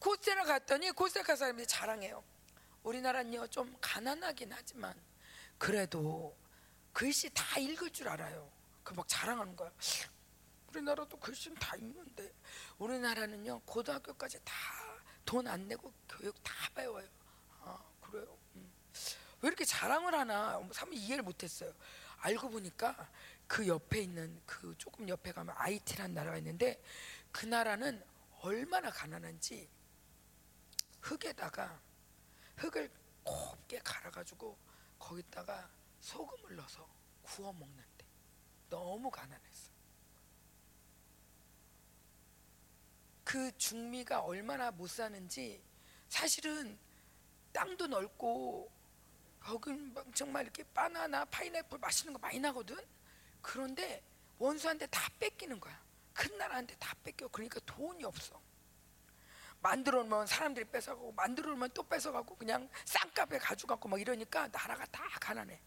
코스테라 0.00 0.44
갔더니 0.44 0.90
코스테라 0.92 1.36
사람들이 1.36 1.66
자랑해요. 1.66 2.24
우리나라는요 2.82 3.46
좀 3.48 3.76
가난하긴 3.80 4.52
하지만 4.52 4.94
그래도 5.58 6.36
글씨 6.92 7.30
다 7.32 7.58
읽을 7.60 7.90
줄 7.90 8.08
알아요. 8.08 8.50
그 8.82 8.94
막 8.94 9.06
자랑하는 9.06 9.54
거야. 9.54 9.70
우리나라도 10.68 11.16
글씨는 11.18 11.56
다 11.58 11.76
읽는데 11.76 12.32
우리나라는요 12.78 13.60
고등학교까지 13.66 14.40
다 14.44 14.54
돈 15.26 15.46
안 15.46 15.68
내고 15.68 15.92
교육 16.08 16.34
다 16.42 16.52
배워요. 16.74 17.06
아 17.60 17.78
그래요. 18.00 18.36
음. 18.56 18.72
왜 19.42 19.46
이렇게 19.48 19.64
자랑을 19.64 20.12
하나? 20.14 20.60
참 20.72 20.92
이해를 20.92 21.22
못했어요. 21.22 21.72
알고 22.18 22.50
보니까 22.50 23.08
그 23.46 23.68
옆에 23.68 24.00
있는 24.00 24.40
그 24.44 24.74
조금 24.76 25.08
옆에 25.08 25.30
가면 25.30 25.54
아이티라는 25.56 26.14
나라가 26.14 26.36
있는데 26.38 26.82
그 27.30 27.46
나라는 27.46 28.02
얼마나 28.40 28.90
가난한지 28.90 29.68
흙에다가 31.00 31.80
흙을 32.56 32.90
곱게 33.24 33.78
갈아가지고 33.80 34.56
거기다가 34.98 35.70
소금을 36.00 36.56
넣어서 36.56 36.88
구워 37.22 37.52
먹는데 37.52 38.06
너무 38.68 39.10
가난했어. 39.10 39.70
그 43.24 43.56
중미가 43.56 44.20
얼마나 44.20 44.70
못 44.70 44.88
사는지 44.88 45.62
사실은 46.08 46.78
땅도 47.52 47.86
넓고 47.86 48.70
거기 49.40 49.72
정말 50.14 50.44
이렇게 50.44 50.64
바나나, 50.74 51.24
파인애플 51.26 51.78
맛있는 51.78 52.12
거 52.12 52.18
많이 52.18 52.38
나거든. 52.38 52.76
그런데 53.40 54.02
원수한테 54.38 54.86
다 54.88 55.10
뺏기는 55.18 55.58
거야. 55.58 55.80
큰 56.12 56.36
나라한테 56.36 56.76
다 56.76 56.94
뺏겨. 57.02 57.28
그러니까 57.28 57.60
돈이 57.60 58.04
없어. 58.04 58.40
만들어 59.60 60.02
놓으면 60.02 60.26
사람들이 60.26 60.66
뺏어가고 60.66 61.12
만들어 61.12 61.50
놓으면 61.50 61.70
또 61.74 61.82
뺏어가고 61.82 62.36
그냥 62.36 62.68
싼값에 62.84 63.38
가져가고 63.38 63.88
막 63.88 64.00
이러니까 64.00 64.48
나라가 64.48 64.84
다 64.86 65.04
가난해. 65.20 65.60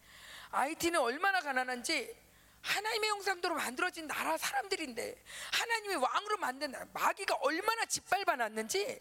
IT는 0.50 1.00
얼마나 1.00 1.40
가난한지 1.40 2.14
하나님의 2.62 3.10
형상대로 3.10 3.54
만들어진 3.54 4.06
나라 4.06 4.36
사람들인데 4.36 5.22
하나님이 5.52 5.94
왕으로 5.96 6.38
만든 6.38 6.70
나라, 6.72 6.86
마귀가 6.92 7.36
얼마나 7.40 7.84
짓밟아 7.84 8.36
놨는지 8.36 9.00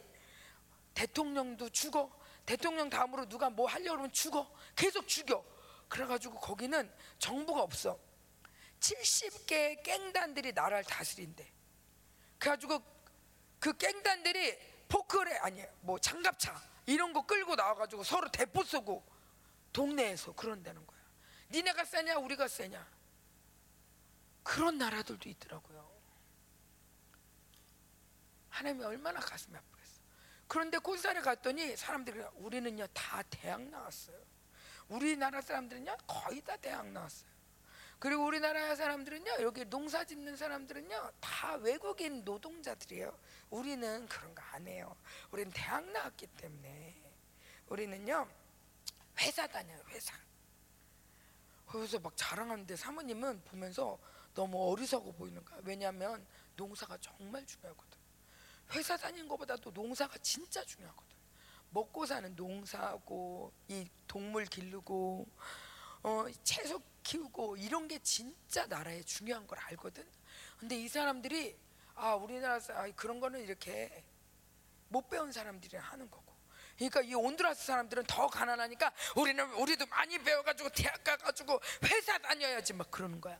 대통령도 0.94 1.70
죽어. 1.70 2.12
대통령 2.46 2.90
다음으로 2.90 3.28
누가 3.28 3.50
뭐 3.50 3.68
하려고 3.68 3.92
그러면 3.92 4.12
죽어. 4.12 4.54
계속 4.76 5.08
죽여. 5.08 5.44
그래가지고 5.88 6.40
거기는 6.40 6.92
정부가 7.20 7.62
없어. 7.62 7.98
70개의 8.80 9.82
깽단들이 9.82 10.52
나라를 10.52 10.84
다스린대. 10.84 11.50
그래가지고 12.38 12.82
그 13.60 13.72
깽단들이 13.78 14.73
포크레 14.94 15.38
아니 15.40 15.66
뭐 15.82 15.98
장갑차 15.98 16.62
이런 16.86 17.14
거 17.14 17.26
끌고 17.26 17.56
나와가지고 17.56 18.04
서로 18.04 18.30
대포 18.30 18.64
쏘고 18.64 19.04
동네에서 19.74 20.34
그런다는 20.36 20.86
거야 20.86 21.00
니네가 21.50 21.84
세냐 21.84 22.18
우리가 22.20 22.48
세냐 22.48 22.88
그런 24.44 24.78
나라들도 24.78 25.28
있더라고요. 25.30 25.92
하나님이 28.50 28.84
얼마나 28.84 29.20
가슴이 29.20 29.56
아프겠어. 29.56 30.02
그런데 30.48 30.78
콘사에 30.78 31.22
갔더니 31.22 31.76
사람들이 31.76 32.20
우리는요 32.36 32.86
다 32.88 33.24
대학 33.32 33.62
나왔어요. 33.64 34.20
우리나라 34.90 35.42
사람들은요 35.42 35.98
거의 36.06 36.42
다 36.42 36.56
대학 36.58 36.86
나왔어요. 36.88 37.33
그리고 38.04 38.26
우리나라 38.26 38.76
사람들은요 38.76 39.44
여기 39.44 39.64
농사 39.64 40.04
짓는 40.04 40.36
사람들은요 40.36 41.12
다 41.22 41.56
외국인 41.56 42.26
노동자들이에요. 42.26 43.18
우리는 43.50 44.06
그런 44.10 44.36
거 44.36 44.44
안 44.52 44.68
해요. 44.68 44.94
우리는 45.32 45.50
대학 45.54 45.86
나왔기 45.86 46.28
때문에 46.28 47.02
우리는요 47.68 48.28
회사 49.22 49.48
다녀요 49.48 49.82
회사. 49.88 50.14
거기서 51.66 52.00
막 52.00 52.12
자랑하는데 52.18 52.76
사모님은 52.76 53.42
보면서 53.46 53.98
너무 54.34 54.70
어리석어 54.74 55.14
보이는 55.14 55.44
거야. 55.46 55.62
왜냐하면 55.64 56.28
농사가 56.58 56.98
정말 56.98 57.46
중요하거든. 57.46 57.98
회사 58.74 58.98
다니는 58.98 59.30
것보다도 59.30 59.72
농사가 59.72 60.18
진짜 60.18 60.62
중요하거든. 60.66 61.16
먹고 61.70 62.06
사는 62.06 62.36
농사하고 62.36 63.54
이 63.70 63.88
동물 64.08 64.44
기르고 64.46 65.26
어, 66.04 66.26
채소 66.44 66.82
키우고 67.04 67.58
이런 67.58 67.88
게 67.88 68.00
진짜 68.00 68.66
나라에 68.68 69.04
중요한 69.04 69.46
걸 69.48 69.60
알거든. 69.60 70.04
근데 70.58 70.76
이 70.76 70.88
사람들이 70.88 71.58
아 71.96 72.16
우리나라 72.16 72.60
아, 72.70 72.90
그런 72.96 73.20
거는 73.20 73.42
이렇게 73.42 74.04
못 74.88 75.10
배운 75.10 75.32
사람들이 75.32 75.78
하는 75.78 76.10
거고. 76.10 76.34
그러니까 76.76 77.02
이 77.02 77.14
온두라스 77.14 77.66
사람들은 77.66 78.06
더 78.06 78.28
가난하니까 78.28 78.92
우리는 79.16 79.52
우리도 79.54 79.86
많이 79.88 80.18
배워가지고 80.18 80.70
대학 80.70 81.04
가가지고 81.04 81.60
회사 81.84 82.18
다녀야지 82.18 82.74
막 82.74 82.90
그러는 82.90 83.22
거야. 83.22 83.40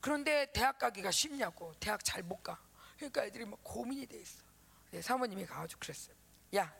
그런데 0.00 0.50
대학 0.52 0.78
가기가 0.78 1.10
쉽냐고 1.10 1.72
대학 1.80 2.04
잘 2.04 2.22
못 2.22 2.42
가. 2.42 2.60
그러니까 2.96 3.24
애들이 3.24 3.44
막 3.46 3.58
고민이 3.62 4.06
돼 4.06 4.18
있어. 4.20 4.42
네, 4.90 5.00
사모님이 5.00 5.46
가가지고 5.46 5.80
그랬어요. 5.80 6.14
야, 6.56 6.74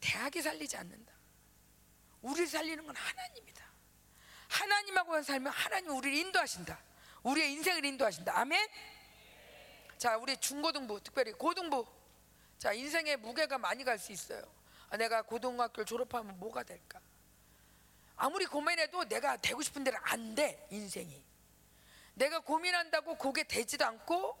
대학이 0.00 0.40
살리지 0.40 0.76
않는다. 0.76 1.12
우리를 2.22 2.46
살리는 2.46 2.86
건 2.86 2.94
하나님이다. 2.94 3.65
하나님하고 4.48 5.22
살면 5.22 5.52
하나님 5.52 5.90
우리를 5.90 6.16
인도하신다. 6.18 6.78
우리의 7.22 7.52
인생을 7.52 7.84
인도하신다. 7.84 8.38
아멘. 8.38 8.68
자, 9.98 10.16
우리 10.16 10.36
중고등부, 10.36 11.00
특별히 11.02 11.32
고등부. 11.32 11.86
자, 12.58 12.72
인생의 12.72 13.18
무게가 13.18 13.58
많이 13.58 13.84
갈 13.84 13.98
수 13.98 14.12
있어요. 14.12 14.42
아, 14.90 14.96
내가 14.96 15.22
고등학교를 15.22 15.84
졸업하면 15.84 16.38
뭐가 16.38 16.62
될까? 16.62 17.00
아무리 18.16 18.46
고민해도 18.46 19.04
내가 19.06 19.36
되고 19.36 19.60
싶은 19.62 19.84
대로 19.84 19.98
안 20.02 20.34
돼, 20.34 20.66
인생이. 20.70 21.22
내가 22.14 22.40
고민한다고 22.40 23.18
그게 23.18 23.42
되지도 23.42 23.84
않고 23.84 24.38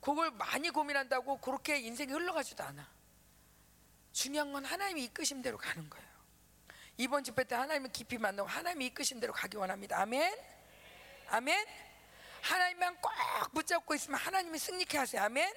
그걸 0.00 0.30
많이 0.30 0.70
고민한다고 0.70 1.40
그렇게 1.40 1.78
인생이 1.78 2.12
흘러가지도 2.12 2.62
않아. 2.62 2.88
중요한 4.12 4.52
건 4.52 4.64
하나님이 4.64 5.04
이끄신 5.04 5.42
대로 5.42 5.58
가는 5.58 5.88
거예요. 5.90 6.07
이번 6.98 7.22
집회 7.22 7.44
때 7.44 7.54
하나님을 7.54 7.92
깊이 7.92 8.18
만나고 8.18 8.48
하나님이 8.48 8.86
이끄신 8.86 9.20
대로 9.20 9.32
가기 9.32 9.56
원합니다. 9.56 10.00
아멘. 10.00 10.36
아멘. 11.28 11.66
하나님만 12.42 12.96
꼭 13.00 13.12
붙잡고 13.54 13.94
있으면 13.94 14.18
하나님이 14.18 14.58
승리케 14.58 14.98
하세요. 14.98 15.22
아멘. 15.22 15.52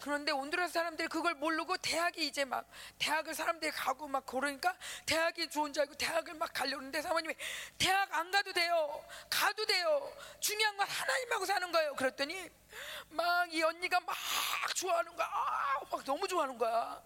그런데 0.00 0.32
온두라스 0.32 0.72
사람들이 0.74 1.08
그걸 1.08 1.34
모르고 1.34 1.76
대학이 1.78 2.26
이제 2.26 2.44
막 2.44 2.68
대학을 2.98 3.32
사람들이 3.32 3.70
가고 3.70 4.08
막 4.08 4.26
그러니까 4.26 4.76
대학이 5.06 5.48
좋은 5.48 5.72
줄 5.72 5.82
알고 5.82 5.94
대학을 5.94 6.34
막 6.34 6.52
가려는데 6.52 7.00
사모님이 7.00 7.34
대학 7.78 8.12
안 8.12 8.30
가도 8.30 8.52
돼요. 8.52 9.04
가도 9.30 9.64
돼요. 9.64 10.12
중요한 10.40 10.76
건 10.76 10.86
하나님하고 10.88 11.46
사는 11.46 11.72
거예요. 11.72 11.94
그랬더니 11.94 12.50
막 13.10 13.34
이 13.52 13.62
언니가 13.62 14.00
막 14.00 14.16
좋아하는 14.74 15.14
거야. 15.14 15.28
아, 15.30 15.80
막 15.90 16.04
너무 16.04 16.26
좋아하는 16.26 16.58
거야. 16.58 17.00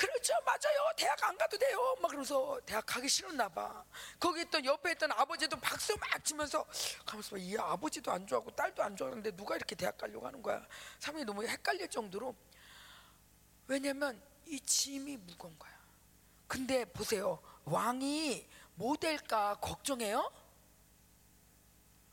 그렇죠. 0.00 0.32
맞아요. 0.46 0.90
대학 0.96 1.22
안 1.24 1.36
가도 1.36 1.58
돼요. 1.58 1.94
막 2.00 2.08
그러면서 2.08 2.58
대학 2.64 2.86
가기 2.86 3.06
싫었나 3.06 3.50
봐. 3.50 3.84
거기 4.18 4.40
있던 4.40 4.64
옆에 4.64 4.92
있던 4.92 5.12
아버지도 5.12 5.60
박수 5.60 5.94
막 5.98 6.24
치면서 6.24 6.64
가면서 7.04 7.36
이 7.36 7.54
아버지도 7.58 8.10
안 8.10 8.26
좋아하고 8.26 8.50
딸도 8.56 8.82
안 8.82 8.96
좋아하는데 8.96 9.36
누가 9.36 9.56
이렇게 9.56 9.74
대학 9.74 9.98
가려고 9.98 10.26
하는 10.26 10.40
거야? 10.40 10.66
사람이 11.00 11.26
너무 11.26 11.46
헷갈릴 11.46 11.88
정도로. 11.88 12.34
왜냐면 13.66 14.22
이 14.46 14.58
짐이 14.58 15.18
무거운 15.18 15.58
거야. 15.58 15.78
근데 16.48 16.86
보세요. 16.86 17.38
왕이 17.64 18.48
뭐 18.76 18.96
될까 18.96 19.54
걱정해요? 19.60 20.32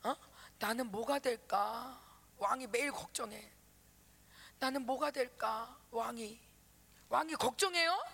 어? 0.03 0.15
나는 0.59 0.91
뭐가 0.91 1.19
될까? 1.19 2.03
왕이 2.37 2.67
매일 2.67 2.91
걱정해. 2.91 3.49
나는 4.59 4.85
뭐가 4.85 5.09
될까? 5.11 5.79
왕이 5.89 6.46
왕이 7.09 7.33
걱정해요? 7.35 8.05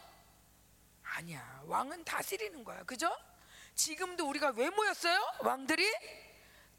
아니야. 1.03 1.63
왕은 1.65 2.03
다스리는 2.03 2.63
거야. 2.63 2.83
그죠? 2.83 3.09
지금도 3.75 4.27
우리가 4.29 4.49
왜 4.55 4.69
모였어요? 4.69 5.19
왕들이 5.39 5.83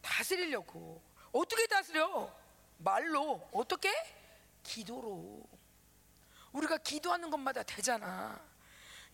다스리려고. 0.00 1.02
어떻게 1.32 1.66
다스려? 1.66 2.32
말로. 2.78 3.48
어떻게? 3.52 3.92
기도로. 4.62 5.42
우리가 6.52 6.78
기도하는 6.78 7.30
것마다 7.30 7.62
되잖아. 7.62 8.40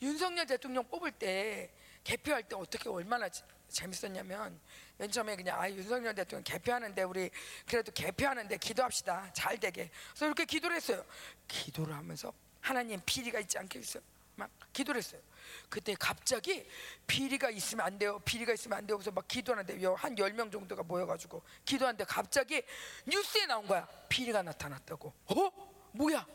윤석열 0.03 0.47
대통령 0.47 0.85
뽑을 0.89 1.13
때 1.13 1.73
개표할 2.05 2.49
때 2.49 2.57
어떻게 2.57 2.89
얼마나 2.89 3.29
재밌었냐면 3.69 4.59
맨 4.97 5.11
처음에 5.11 5.37
그냥 5.37 5.61
아 5.61 5.71
윤석열 5.71 6.15
대통령 6.15 6.43
개표하는데 6.43 7.03
우리 7.03 7.31
그래도 7.67 7.93
개표하는데 7.93 8.57
기도합시다 8.57 9.33
잘 9.33 9.59
되게 9.59 9.91
그래서 10.09 10.27
이렇게 10.27 10.45
기도를 10.45 10.77
했어요 10.77 11.05
기도를 11.47 11.95
하면서 11.95 12.33
하나님 12.61 13.01
비리가 13.05 13.41
있지 13.41 13.59
않게 13.59 13.79
했어요. 13.79 14.03
막 14.37 14.51
기도를 14.73 14.99
했어요. 14.99 15.21
그때 15.69 15.95
갑자기 15.99 16.67
비리가 17.07 17.51
있으면 17.51 17.87
안 17.87 17.99
돼요. 17.99 18.19
비리가 18.21 18.53
있으면 18.53 18.79
안 18.79 18.87
돼요. 18.87 18.97
그래서 18.97 19.11
막 19.11 19.27
기도하는데 19.29 19.85
한 19.97 20.15
10명 20.15 20.51
정도가 20.51 20.83
모여가지고 20.83 21.43
기도하는데 21.65 22.05
갑자기 22.05 22.63
뉴스에 23.07 23.47
나온 23.47 23.67
거야. 23.67 23.87
비리가 24.09 24.43
나타났다고. 24.43 25.13
어? 25.27 25.71
뭐야? 25.93 26.27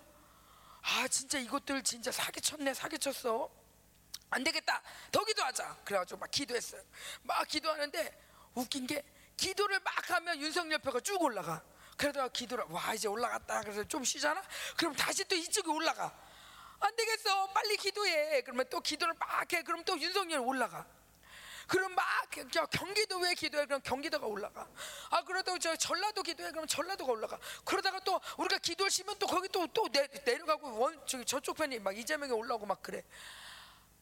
아 0.82 1.08
진짜 1.08 1.40
이것들 1.40 1.82
진짜 1.84 2.12
사기쳤네 2.12 2.74
사기쳤어. 2.74 3.50
안 4.30 4.44
되겠다. 4.44 4.82
더 5.12 5.24
기도하자. 5.24 5.78
그래가지고 5.86 6.20
막 6.20 6.32
기도했어요. 6.32 6.82
막 7.24 7.48
기도하는데 7.48 8.26
웃긴 8.54 8.86
게 8.86 9.04
기도를 9.38 9.80
막 9.80 10.10
하면 10.12 10.40
윤석열 10.40 10.80
표가 10.80 11.00
쭉 11.00 11.22
올라가. 11.22 11.64
그러다가 11.98 12.28
기도를 12.30 12.66
와 12.70 12.94
이제 12.94 13.08
올라갔다. 13.08 13.62
그래서 13.62 13.84
좀 13.86 14.04
쉬잖아? 14.04 14.42
그럼 14.78 14.94
다시 14.96 15.24
또 15.26 15.36
이쪽에 15.36 15.70
올라가. 15.70 16.14
안 16.80 16.96
되겠어. 16.96 17.48
빨리 17.48 17.78
기도해. 17.78 18.42
그러면 18.42 18.66
또 18.70 18.80
기도를 18.80 19.14
막 19.18 19.52
해. 19.54 19.62
그럼 19.64 19.84
또 19.86 20.00
윤석열 20.00 20.40
올라가. 20.40 20.86
그럼 21.68 21.96
막저 21.96 22.66
경기도에 22.68 23.34
기도해? 23.34 23.66
그럼 23.66 23.82
경기도가 23.82 24.28
올라가. 24.28 24.68
아 25.10 25.24
그러다가 25.24 25.58
저 25.58 25.76
전라도 25.76 26.22
기도해. 26.22 26.52
그럼 26.52 26.68
전라도가 26.68 27.12
올라가. 27.12 27.40
그러다가 27.64 28.00
또 28.02 28.20
우리가 28.38 28.60
기도를 28.60 28.92
쉬면 28.92 29.18
또 29.18 29.26
거기 29.26 29.48
또 29.50 29.66
또 29.68 29.88
내려가고 30.26 30.78
원 30.80 31.02
저기 31.08 31.26
저쪽 31.26 31.58
편이 31.58 31.80
막 31.80 31.98
이재명이 31.98 32.32
올라오고 32.32 32.66
막 32.66 32.84
그래. 32.84 33.04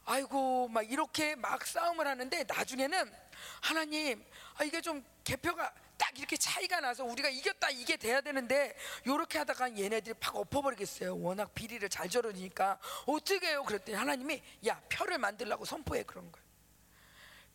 아이고 0.06 0.68
막 0.68 0.90
이렇게 0.92 1.36
막 1.36 1.66
싸움을 1.66 2.06
하는데 2.06 2.44
나중에는 2.44 3.14
하나님 3.62 4.26
아 4.58 4.64
이게 4.66 4.82
좀 4.82 5.06
개표가 5.24 5.74
딱 5.98 6.18
이렇게 6.18 6.36
차이가 6.38 6.80
나서 6.80 7.04
우리가 7.04 7.30
이겼다 7.30 7.70
이게 7.70 7.96
돼야 7.98 8.22
되는데 8.22 8.76
요렇게 9.06 9.38
하다가 9.40 9.78
얘네들이 9.78 10.16
팍 10.20 10.36
엎어버리겠어요. 10.36 11.18
워낙 11.18 11.54
비리를 11.54 11.88
잘 11.90 12.10
저러니까. 12.10 12.80
어떻게 13.06 13.48
해요? 13.50 13.64
그랬더니 13.64 13.98
하나님이 13.98 14.42
야 14.68 14.82
표를 14.90 15.18
만들라고 15.18 15.66
선포해. 15.66 16.04
그런 16.04 16.32
거예요 16.32 16.44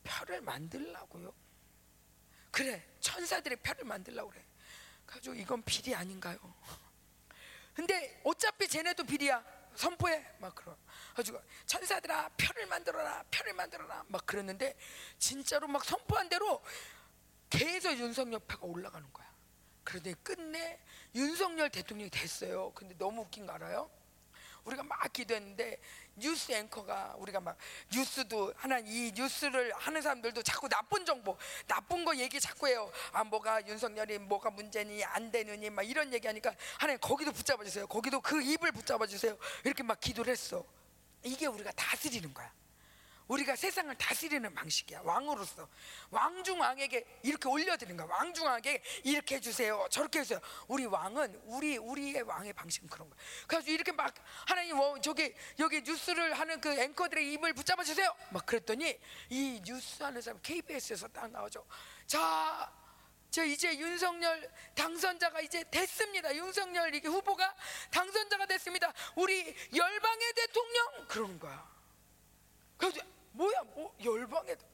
표를 0.04 0.40
만들라고요 0.40 1.34
그래 2.50 2.82
천사들의 3.00 3.58
표를 3.58 3.84
만들라고 3.84 4.30
그래. 4.30 4.44
가지고 5.06 5.34
이건 5.34 5.62
비리 5.64 5.94
아닌가요 5.94 6.38
근데 7.74 8.20
어차피 8.24 8.66
쟤네도 8.66 9.04
비리야. 9.04 9.44
선포해. 9.76 10.26
막 10.40 10.52
그러. 10.56 10.76
가지고 11.14 11.40
천사들아 11.66 12.30
표를 12.30 12.66
만들어라 12.66 13.22
표를 13.30 13.52
만들어라. 13.52 14.04
막 14.08 14.26
그랬는데 14.26 14.76
진짜로 15.20 15.68
막 15.68 15.84
선포한 15.84 16.28
대로 16.28 16.60
계속 17.50 17.98
윤석열 17.98 18.40
표가 18.40 18.66
올라가는 18.66 19.12
거야. 19.12 19.26
그러더니 19.84 20.14
끝내 20.22 20.78
윤석열 21.14 21.70
대통령이 21.70 22.10
됐어요. 22.10 22.72
근데 22.74 22.94
너무 22.98 23.22
웃긴 23.22 23.46
거 23.46 23.54
알아요? 23.54 23.90
우리가 24.64 24.82
막 24.82 25.12
기도했는데 25.12 25.80
뉴스 26.16 26.52
앵커가 26.52 27.14
우리가 27.18 27.40
막 27.40 27.56
뉴스도 27.92 28.52
하나 28.56 28.78
이 28.80 29.12
뉴스를 29.14 29.72
하는 29.74 30.02
사람들도 30.02 30.42
자꾸 30.42 30.68
나쁜 30.68 31.06
정보 31.06 31.38
나쁜 31.66 32.04
거 32.04 32.14
얘기 32.16 32.38
자꾸 32.40 32.68
해요. 32.68 32.90
아 33.12 33.24
뭐가 33.24 33.66
윤석열이 33.66 34.18
뭐가 34.18 34.50
문제니 34.50 35.04
안 35.04 35.30
되느니 35.30 35.70
막 35.70 35.82
이런 35.82 36.12
얘기하니까 36.12 36.54
하나님 36.78 37.00
거기도 37.00 37.32
붙잡아 37.32 37.64
주세요. 37.64 37.86
거기도 37.86 38.20
그 38.20 38.42
입을 38.42 38.72
붙잡아 38.72 39.06
주세요. 39.06 39.38
이렇게 39.64 39.82
막 39.82 39.98
기도를 40.00 40.32
했어. 40.32 40.64
이게 41.22 41.46
우리가 41.46 41.72
다스리는 41.72 42.32
거야 42.34 42.52
우리가 43.28 43.56
세상을 43.56 43.94
다스리는 43.96 44.54
방식이야. 44.54 45.02
왕으로서. 45.04 45.68
왕중 46.10 46.60
왕에게 46.60 47.20
이렇게 47.22 47.48
올려드리는 47.48 47.96
거야. 47.96 48.06
왕중 48.16 48.44
왕에게 48.46 48.82
이렇게 49.04 49.36
해주세요. 49.36 49.86
저렇게 49.90 50.20
해주세요. 50.20 50.40
우리 50.66 50.86
왕은 50.86 51.42
우리 51.44 51.76
우리의 51.76 52.22
왕의 52.22 52.52
방식은 52.54 52.88
그런 52.88 53.08
거야. 53.08 53.18
그래서 53.46 53.70
이렇게 53.70 53.92
막 53.92 54.14
하나님 54.46 54.78
어, 54.78 55.00
저기 55.00 55.34
여기 55.58 55.82
뉴스를 55.82 56.38
하는 56.38 56.60
그 56.60 56.70
앵커들의 56.70 57.32
입을 57.34 57.52
붙잡아 57.52 57.84
주세요. 57.84 58.14
막 58.30 58.44
그랬더니 58.46 58.98
이 59.28 59.60
뉴스 59.64 60.02
하는 60.02 60.20
사람 60.20 60.40
KBS에서 60.42 61.08
딱 61.08 61.30
나오죠 61.30 61.64
자 62.06 62.78
저 63.30 63.44
이제 63.44 63.76
윤석열 63.78 64.50
당선자가 64.74 65.40
이제 65.40 65.62
됐습니다. 65.70 66.34
윤석열 66.34 66.94
이게 66.94 67.08
후보가 67.08 67.54
당선자가 67.90 68.46
됐습니다. 68.46 68.92
우리 69.16 69.54
열방의 69.74 70.32
대통령! 70.34 71.06
그러는 71.08 71.38
거야. 71.38 71.68
그래서 72.76 73.00
뭐야 73.32 73.62
뭐 73.74 73.94
열방에도 74.04 74.64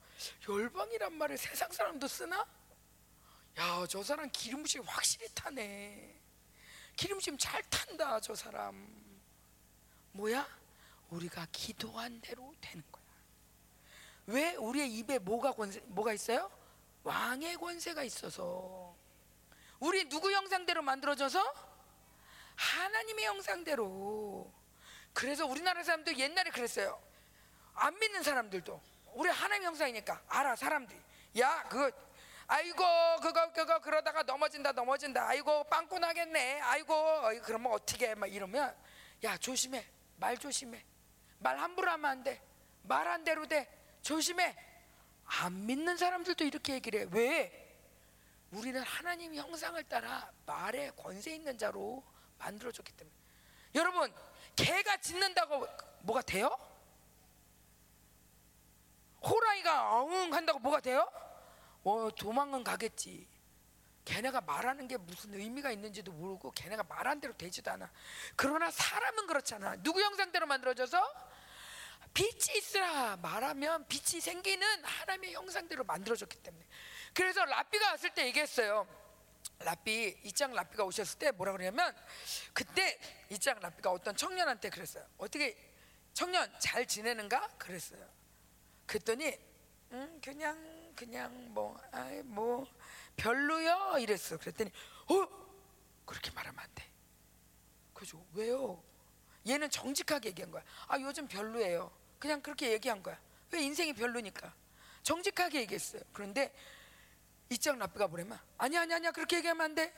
열방이란 0.48 1.12
말을 1.14 1.36
세상 1.36 1.70
사람도 1.70 2.06
쓰나? 2.08 2.46
야 3.58 3.86
저 3.88 4.02
사람 4.02 4.28
기름부심 4.30 4.82
확실히 4.82 5.28
타네. 5.34 6.20
기름부심 6.96 7.38
잘 7.38 7.62
탄다 7.64 8.20
저 8.20 8.34
사람. 8.34 8.74
뭐야? 10.12 10.46
우리가 11.10 11.46
기도한 11.52 12.20
대로 12.20 12.52
되는 12.60 12.82
거야. 12.90 13.04
왜 14.26 14.54
우리의 14.56 14.92
입에 14.98 15.18
뭐가 15.18 15.52
권세, 15.52 15.80
뭐가 15.86 16.12
있어요? 16.12 16.50
왕의 17.04 17.56
권세가 17.56 18.02
있어서. 18.04 18.96
우리 19.80 20.08
누구 20.08 20.32
형상대로 20.32 20.82
만들어져서? 20.82 21.42
하나님의 22.56 23.24
형상대로. 23.26 24.50
그래서 25.12 25.46
우리나라 25.46 25.82
사람들 25.84 26.18
옛날에 26.18 26.50
그랬어요 26.50 27.00
안 27.74 27.98
믿는 27.98 28.22
사람들도. 28.22 28.80
우리 29.14 29.28
하나님 29.28 29.64
형상이니까. 29.64 30.22
알아 30.28 30.56
사람들이. 30.56 31.00
야 31.40 31.62
그거 31.68 31.90
아이고 32.46 32.84
그거 33.22 33.52
그거 33.52 33.78
그러다가 33.80 34.22
넘어진다 34.22 34.72
넘어진다. 34.72 35.26
아이고 35.28 35.64
빵꾸 35.64 35.98
나겠네. 35.98 36.60
아이고 36.60 36.94
그러면 37.44 37.72
어떻게 37.72 38.10
해? 38.10 38.14
막 38.14 38.26
이러면 38.32 38.74
야 39.24 39.36
조심해. 39.38 39.86
말 40.16 40.36
조심해. 40.38 40.84
말 41.38 41.58
함부로 41.58 41.90
하면 41.92 42.10
안 42.10 42.22
돼 42.24 42.40
말 42.86 43.06
한 43.08 43.24
대로 43.24 43.46
돼. 43.46 43.66
조심해. 44.02 44.54
안 45.24 45.64
믿는 45.66 45.96
사람들도 45.96 46.44
이렇게 46.44 46.74
얘기를 46.74 47.00
해. 47.00 47.06
왜? 47.12 47.60
우리는 48.50 48.80
하나님 48.82 49.34
형상을 49.34 49.82
따라 49.84 50.30
말에 50.46 50.90
권세 50.90 51.34
있는 51.34 51.56
자로 51.56 52.04
만들어졌기 52.38 52.92
때문에. 52.92 53.16
여러분 53.74 54.14
개가 54.54 54.98
짖는다고 54.98 55.66
뭐가 56.00 56.20
돼요? 56.22 56.54
호랑이가 59.24 60.00
엉 60.00 60.32
한다고 60.32 60.58
뭐가 60.58 60.80
돼요? 60.80 61.10
어 61.82 62.08
도망은 62.16 62.64
가겠지. 62.64 63.26
걔네가 64.04 64.42
말하는 64.42 64.86
게 64.86 64.96
무슨 64.98 65.32
의미가 65.34 65.70
있는지도 65.72 66.12
모르고 66.12 66.50
걔네가 66.52 66.82
말한 66.84 67.20
대로 67.20 67.32
되지도 67.34 67.70
않아. 67.70 67.90
그러나 68.36 68.70
사람은 68.70 69.26
그렇잖아. 69.26 69.76
누구 69.76 70.02
형상대로 70.02 70.46
만들어져서 70.46 71.02
빛이 72.12 72.58
있으라 72.58 73.16
말하면 73.16 73.86
빛이 73.88 74.20
생기는 74.20 74.84
하나님의 74.84 75.32
형상대로 75.32 75.84
만들어졌기 75.84 76.36
때문에. 76.36 76.64
그래서 77.14 77.44
라삐가 77.44 77.92
왔을 77.92 78.10
때 78.10 78.26
얘기했어요. 78.26 78.86
라삐 79.60 80.20
이장 80.24 80.52
라삐가 80.52 80.84
오셨을 80.84 81.18
때 81.18 81.30
뭐라 81.30 81.52
그러냐면 81.52 81.94
그때 82.52 82.98
이장 83.30 83.58
라삐가 83.60 83.90
어떤 83.90 84.14
청년한테 84.14 84.68
그랬어요. 84.68 85.06
어떻게 85.16 85.56
청년 86.12 86.52
잘 86.60 86.86
지내는가? 86.86 87.48
그랬어요. 87.58 88.13
그랬더니 88.86 89.38
음, 89.92 90.20
그냥 90.22 90.92
그냥 90.94 91.52
뭐 91.52 91.80
아이 91.92 92.22
뭐 92.22 92.66
별로요 93.16 93.98
이랬어. 93.98 94.38
그랬더니 94.38 94.70
어 95.06 95.28
그렇게 96.04 96.30
말하면 96.32 96.58
안 96.58 96.68
돼. 96.74 96.84
그죠? 97.92 98.24
왜요? 98.34 98.82
얘는 99.46 99.70
정직하게 99.70 100.30
얘기한 100.30 100.50
거야. 100.50 100.62
아 100.88 100.98
요즘 101.00 101.28
별로예요. 101.28 101.90
그냥 102.18 102.40
그렇게 102.40 102.72
얘기한 102.72 103.02
거야. 103.02 103.18
왜 103.50 103.62
인생이 103.62 103.92
별로니까 103.92 104.52
정직하게 105.02 105.60
얘기했어요. 105.60 106.02
그런데 106.12 106.54
이장 107.50 107.78
라삐가 107.78 108.08
뭐냐면 108.08 108.38
아니 108.58 108.76
아니 108.78 108.94
아니야 108.94 109.10
그렇게 109.12 109.36
얘기하면 109.36 109.64
안 109.64 109.74
돼. 109.74 109.92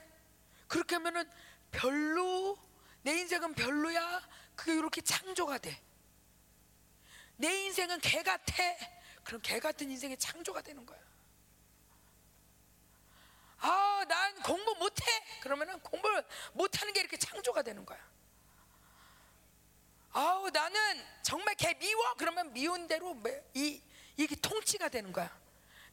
그렇게 0.67 0.95
하면은 0.95 1.29
별로 1.71 2.57
내 3.01 3.19
인생은 3.19 3.53
별로야. 3.53 4.21
그게 4.55 4.73
이렇게 4.73 5.01
창조가 5.01 5.59
돼. 5.59 5.81
내 7.37 7.65
인생은 7.65 7.99
개 7.99 8.21
같아. 8.23 8.53
그럼 9.23 9.41
개 9.41 9.59
같은 9.59 9.89
인생의 9.89 10.17
창조가 10.17 10.61
되는 10.61 10.85
거야. 10.85 10.99
아, 13.59 14.05
난 14.07 14.41
공부 14.41 14.75
못해. 14.75 15.05
그러면은 15.41 15.79
공부를 15.79 16.23
못하는 16.53 16.93
게 16.93 16.99
이렇게 16.99 17.17
창조가 17.17 17.61
되는 17.61 17.85
거야. 17.85 17.99
아우, 20.11 20.49
나는 20.49 21.05
정말 21.21 21.55
개 21.55 21.73
미워. 21.75 22.15
그러면 22.17 22.51
미운 22.53 22.87
대로 22.87 23.15
이 23.53 23.81
이게 24.15 24.35
통치가 24.35 24.89
되는 24.89 25.11
거야. 25.11 25.35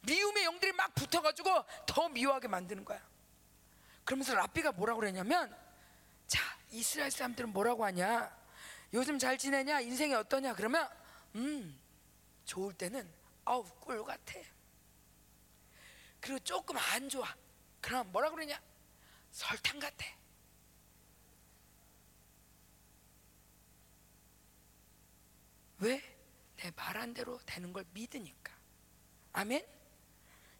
미움의 0.02 0.44
영들이 0.44 0.72
막 0.72 0.94
붙어가지고 0.94 1.64
더 1.86 2.08
미워하게 2.08 2.48
만드는 2.48 2.84
거야. 2.84 3.00
그러면서 4.04 4.34
라비가 4.34 4.72
뭐라고 4.72 5.00
그랬냐면, 5.00 5.54
자, 6.26 6.40
이스라엘 6.70 7.10
사람들은 7.10 7.50
뭐라고 7.50 7.84
하냐? 7.86 8.34
요즘 8.92 9.18
잘 9.18 9.36
지내냐? 9.38 9.80
인생이 9.80 10.14
어떠냐? 10.14 10.54
그러면 10.54 10.88
음, 11.34 11.80
좋을 12.44 12.72
때는 12.74 13.10
아우 13.44 13.64
꿀 13.80 14.04
같아. 14.04 14.34
그리고 16.20 16.38
조금 16.40 16.76
안 16.76 17.08
좋아. 17.08 17.34
그럼 17.80 18.10
뭐라 18.12 18.30
그러냐? 18.30 18.60
설탕 19.30 19.78
같아. 19.78 20.06
왜? 25.80 26.02
내 26.56 26.70
말한 26.70 27.12
대로 27.12 27.38
되는 27.44 27.72
걸 27.72 27.84
믿으니까. 27.92 28.52
아멘? 29.32 29.66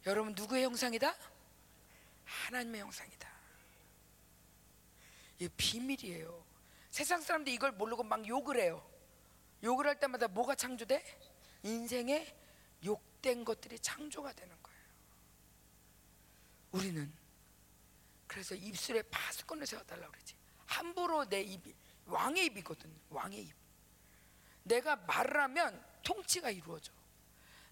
여러분 0.05 0.33
누구의 0.35 0.65
형상이다? 0.65 1.15
하나님의 2.25 2.81
형상이다. 2.81 3.27
이게 5.39 5.49
비밀이에요. 5.57 6.45
세상 6.91 7.21
사람들이 7.21 7.55
이걸 7.55 7.71
모르고 7.71 8.03
막 8.03 8.27
욕을 8.27 8.59
해요. 8.59 8.87
욕을 9.63 9.87
할 9.87 9.99
때마다 9.99 10.27
뭐가 10.27 10.55
창조돼? 10.55 11.03
인생에 11.63 12.35
욕된 12.83 13.43
것들이 13.43 13.79
창조가 13.79 14.33
되는 14.33 14.55
거예요. 14.61 14.79
우리는 16.71 17.11
그래서 18.27 18.53
입술에 18.55 19.01
파스콘을 19.03 19.65
세워달라 19.65 20.07
그러지. 20.09 20.35
함부로 20.65 21.27
내 21.27 21.41
입이 21.41 21.73
왕의 22.05 22.45
입이거든. 22.47 22.91
왕의 23.09 23.41
입. 23.41 23.55
내가 24.63 24.95
말을 24.95 25.41
하면 25.41 25.85
통치가 26.03 26.49
이루어져. 26.49 26.91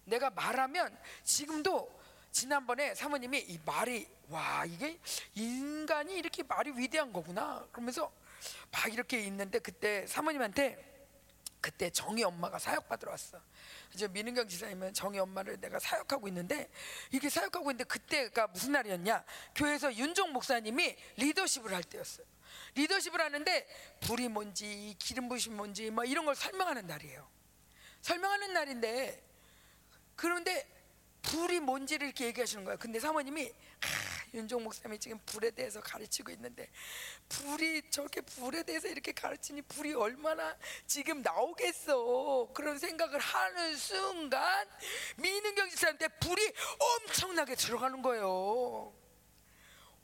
내가 0.04 0.30
말하면 0.30 0.98
지금도 1.22 2.02
지난번에 2.30 2.94
사모님이 2.94 3.38
이 3.40 3.60
말이 3.64 4.08
와 4.28 4.64
이게 4.64 4.98
인간이 5.34 6.16
이렇게 6.18 6.42
말이 6.42 6.72
위대한 6.76 7.12
거구나 7.12 7.66
그러면서 7.70 8.12
막 8.72 8.92
이렇게 8.92 9.20
있는데 9.26 9.60
그때 9.60 10.06
사모님한테 10.06 10.93
그때 11.64 11.88
정희 11.88 12.22
엄마가 12.22 12.58
사역 12.58 12.90
받으러 12.90 13.12
왔어. 13.12 13.40
이제 13.94 14.06
민은경 14.06 14.46
지사님은 14.46 14.92
정희 14.92 15.18
엄마를 15.18 15.58
내가 15.58 15.78
사역하고 15.78 16.28
있는데 16.28 16.68
이게 17.10 17.30
사역하고 17.30 17.70
있는데 17.70 17.84
그때가 17.84 18.48
무슨 18.48 18.72
날이었냐? 18.72 19.24
교회에서 19.54 19.94
윤종 19.96 20.34
목사님이 20.34 20.94
리더십을 21.16 21.72
할 21.72 21.82
때였어요. 21.82 22.26
리더십을 22.74 23.18
하는데 23.18 23.66
불이 24.02 24.28
뭔지 24.28 24.94
기름 24.98 25.30
부심 25.30 25.56
뭔지 25.56 25.90
뭐 25.90 26.04
이런 26.04 26.26
걸 26.26 26.34
설명하는 26.34 26.86
날이에요. 26.86 27.26
설명하는 28.02 28.52
날인데 28.52 29.24
그런데 30.16 30.68
불이 31.22 31.60
뭔지를 31.60 32.08
이렇게 32.08 32.26
얘기하시는 32.26 32.62
거야. 32.66 32.76
근데 32.76 33.00
사모님이 33.00 33.50
아, 33.80 34.23
윤종 34.34 34.64
목사님이 34.64 34.98
지금 34.98 35.18
불에 35.24 35.52
대해서 35.52 35.80
가르치고 35.80 36.32
있는데 36.32 36.68
불이 37.28 37.88
저렇게 37.90 38.20
불에 38.20 38.64
대해서 38.64 38.88
이렇게 38.88 39.12
가르치니 39.12 39.62
불이 39.62 39.94
얼마나 39.94 40.56
지금 40.86 41.22
나오겠어. 41.22 42.50
그런 42.52 42.78
생각을 42.78 43.20
하는 43.20 43.76
순간 43.76 44.68
민은경 45.16 45.70
지사한테 45.70 46.08
불이 46.08 46.52
엄청나게 46.78 47.54
들어가는 47.54 48.02
거예요. 48.02 48.92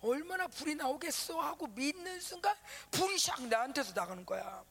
얼마나 0.02 0.46
불이 0.46 0.76
나오겠어 0.76 1.40
하고 1.40 1.66
믿는 1.66 2.20
순간 2.20 2.56
불이 2.92 3.16
샥 3.16 3.48
나한테서 3.48 3.92
나가는 3.94 4.24
거야. 4.24 4.64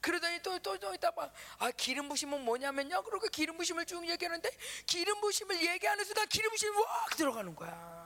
그러더니 0.00 0.40
또또또 0.42 0.94
있다 0.94 1.10
봐아 1.10 1.70
기름 1.76 2.08
부심은 2.08 2.44
뭐냐면요 2.44 3.02
그러고 3.02 3.26
기름 3.28 3.56
부심을 3.56 3.86
쭉 3.86 4.06
얘기하는데 4.08 4.48
기름 4.86 5.20
부심을 5.20 5.66
얘기하는 5.66 6.04
순간 6.04 6.26
기름 6.28 6.50
부심이 6.50 6.76
확 6.76 7.16
들어가는 7.16 7.54
거야 7.56 8.05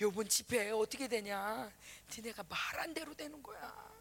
요번 0.00 0.28
집회 0.28 0.70
어떻게 0.70 1.08
되냐? 1.08 1.72
니네가 2.14 2.44
말한 2.48 2.92
대로 2.94 3.14
되는 3.14 3.42
거야. 3.42 3.96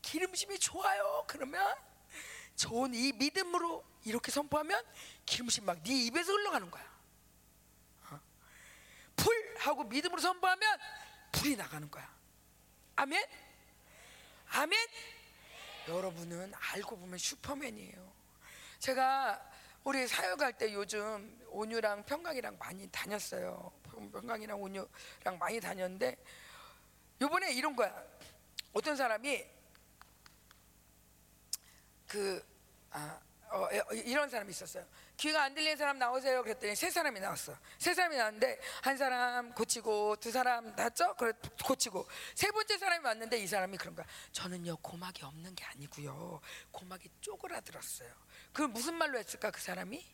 기름 0.00 0.30
부심이 0.30 0.58
좋아요. 0.58 1.24
그러면 1.26 1.74
좋은 2.56 2.94
이 2.94 3.12
믿음으로 3.12 3.84
이렇게 4.04 4.30
선포하면 4.30 4.84
기름 5.26 5.46
부심 5.46 5.64
막 5.64 5.82
네 5.82 5.92
입에서 6.06 6.32
흘러가는 6.32 6.70
거야. 6.70 6.84
어? 8.10 8.20
불 9.16 9.54
하고 9.58 9.84
믿음으로 9.84 10.20
선포하면 10.20 10.78
불이 11.32 11.56
나가는 11.56 11.90
거야. 11.90 12.14
아멘? 12.96 13.24
아멘? 14.48 14.88
여러분은 15.88 16.52
알고 16.54 16.98
보면 16.98 17.18
슈퍼맨이에요. 17.18 18.12
제가 18.78 19.50
우리 19.84 20.06
사역할 20.06 20.56
때 20.58 20.72
요즘 20.72 21.40
온유랑 21.48 22.04
평강이랑 22.04 22.58
많이 22.58 22.88
다녔어요. 22.88 23.72
평강이랑 24.10 24.60
온유랑 24.60 25.38
많이 25.38 25.60
다녔는데 25.60 26.16
요번에 27.20 27.52
이런 27.52 27.76
거야. 27.76 28.04
어떤 28.72 28.96
사람이 28.96 29.44
그 32.08 32.44
아, 32.90 33.20
어, 33.52 33.68
이런 33.92 34.28
사람이 34.28 34.50
있었어요. 34.50 34.84
귀가 35.18 35.44
안 35.44 35.54
들리는 35.54 35.76
사람 35.76 35.98
나오세요. 35.98 36.42
그랬더니 36.42 36.74
세 36.74 36.90
사람이 36.90 37.20
나왔어. 37.20 37.54
세 37.78 37.94
사람이 37.94 38.16
나왔는데 38.16 38.58
한 38.82 38.96
사람 38.96 39.52
고치고 39.52 40.16
두 40.16 40.32
사람 40.32 40.74
났죠? 40.74 41.14
그래 41.16 41.32
고치고 41.64 42.06
세 42.34 42.50
번째 42.50 42.78
사람이 42.78 43.04
왔는데 43.04 43.38
이 43.38 43.46
사람이 43.46 43.76
그런 43.76 43.94
거야. 43.94 44.06
저는요 44.32 44.78
고막이 44.78 45.24
없는 45.24 45.54
게 45.54 45.64
아니고요. 45.64 46.40
고막이 46.70 47.08
쪼그라들었어요. 47.20 48.12
그 48.52 48.62
무슨 48.62 48.94
말로 48.94 49.18
했을까 49.18 49.50
그 49.50 49.60
사람이? 49.60 50.04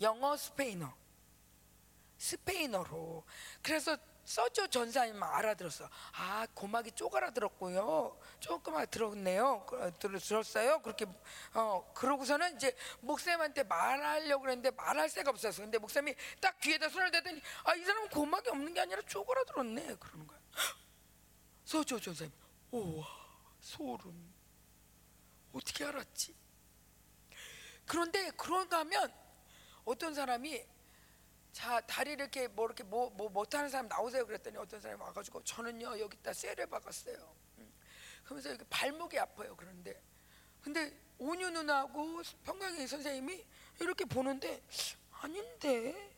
영어 0.00 0.36
스페인어. 0.36 1.02
스페인어로. 2.22 3.24
그래서 3.62 3.96
써줘 4.24 4.68
전사님 4.68 5.20
알아들었어. 5.20 5.88
아 6.12 6.46
고막이 6.54 6.92
쪼그라들었고요. 6.92 8.16
조금 8.38 8.74
들었네요. 8.86 9.66
들었어요. 9.98 10.80
그렇게 10.82 11.06
어 11.54 11.92
그러고서는 11.94 12.54
이제 12.54 12.76
목사님한테 13.00 13.64
말하려고 13.64 14.42
그랬는데 14.42 14.70
말할 14.70 15.10
새가 15.10 15.30
없었어. 15.30 15.62
근데 15.62 15.78
목사님이 15.78 16.14
딱 16.40 16.56
귀에다 16.60 16.88
손을 16.88 17.10
대더니 17.10 17.40
아 17.64 17.74
이 17.74 17.84
사람은 17.84 18.08
고막이 18.10 18.48
없는 18.50 18.72
게 18.74 18.80
아니라 18.80 19.02
쪼그라들었네. 19.02 19.96
그러는 19.96 20.26
거야. 20.28 20.38
써줘 21.64 21.98
전사님. 21.98 22.32
오와 22.70 23.04
소름. 23.60 24.32
어떻게 25.52 25.84
알았지? 25.84 26.36
그런데 27.86 28.30
그런가 28.36 28.78
하면 28.80 29.12
어떤 29.84 30.14
사람이 30.14 30.64
자 31.52 31.80
다리 31.82 32.12
이렇게 32.12 32.48
뭐 32.48 32.66
이렇게 32.66 32.82
뭐, 32.82 33.10
뭐 33.10 33.28
못하는 33.28 33.68
사람 33.68 33.86
나오세요? 33.88 34.26
그랬더니 34.26 34.56
어떤 34.56 34.80
사람이 34.80 35.00
와가지고 35.02 35.44
저는요 35.44 35.98
여기다 36.00 36.32
쇠를 36.32 36.66
박았어요. 36.66 37.34
음. 37.58 37.72
그러면서 38.24 38.50
여기 38.50 38.64
발목이 38.70 39.18
아파요 39.18 39.54
그런데. 39.56 40.02
근데 40.62 40.96
온유 41.18 41.50
누나하고 41.50 42.22
평강이 42.44 42.86
선생님이 42.86 43.44
이렇게 43.80 44.04
보는데 44.04 44.62
아닌데. 45.20 46.10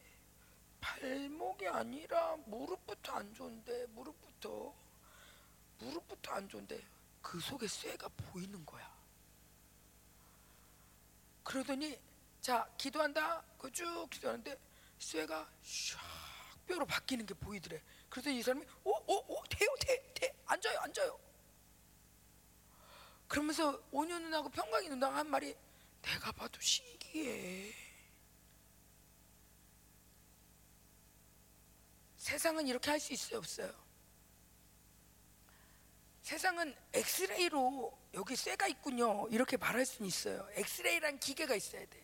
발목이 0.80 1.66
아니라 1.66 2.36
무릎부터 2.46 3.12
안 3.14 3.34
좋은데 3.34 3.86
무릎부터. 3.86 4.74
무릎부터 5.78 6.32
안 6.32 6.48
좋은데 6.48 6.80
그 7.22 7.40
속에 7.40 7.66
쇠가 7.66 8.08
보이는 8.08 8.64
거야. 8.66 8.94
그러더니 11.42 11.98
자 12.40 12.68
기도한다. 12.76 13.42
그 13.58 13.70
쭉 13.72 14.06
기도하는데 14.10 14.56
쇠가 15.04 15.50
샥 15.62 15.98
뼈로 16.66 16.86
바뀌는 16.86 17.26
게 17.26 17.34
보이더래. 17.34 17.82
그래서 18.08 18.30
이 18.30 18.42
사람이 18.42 18.64
오오오 18.84 19.44
돼요 19.50 19.68
돼 19.80 20.14
돼. 20.14 20.34
앉아요 20.46 20.78
앉아요. 20.80 21.20
그러면서 23.28 23.82
온유 23.90 24.18
누나하고 24.18 24.48
평강이 24.48 24.88
누나가 24.88 25.18
한 25.18 25.28
말이 25.28 25.54
내가 26.02 26.32
봐도 26.32 26.58
신기해. 26.60 27.72
세상은 32.16 32.66
이렇게 32.66 32.90
할 32.90 32.98
수 33.00 33.12
있어요 33.12 33.38
없어요? 33.38 33.84
세상은 36.22 36.74
엑스레이로 36.94 37.98
여기 38.14 38.34
쇠가 38.34 38.66
있군요 38.68 39.28
이렇게 39.28 39.58
말할 39.58 39.84
수는 39.84 40.08
있어요. 40.08 40.48
엑스레이란 40.52 41.20
기계가 41.20 41.54
있어야 41.54 41.84
돼. 41.84 42.02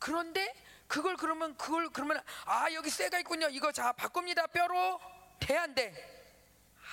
그런데 0.00 0.52
그걸 0.92 1.16
그러면 1.16 1.56
그걸 1.56 1.88
그러면 1.88 2.22
아 2.44 2.70
여기 2.74 2.90
쇠가 2.90 3.18
있군요. 3.20 3.48
이거 3.48 3.72
자 3.72 3.94
바꿉니다 3.94 4.46
뼈로 4.48 5.00
돼 5.40 5.56
안 5.56 5.74
돼? 5.74 5.88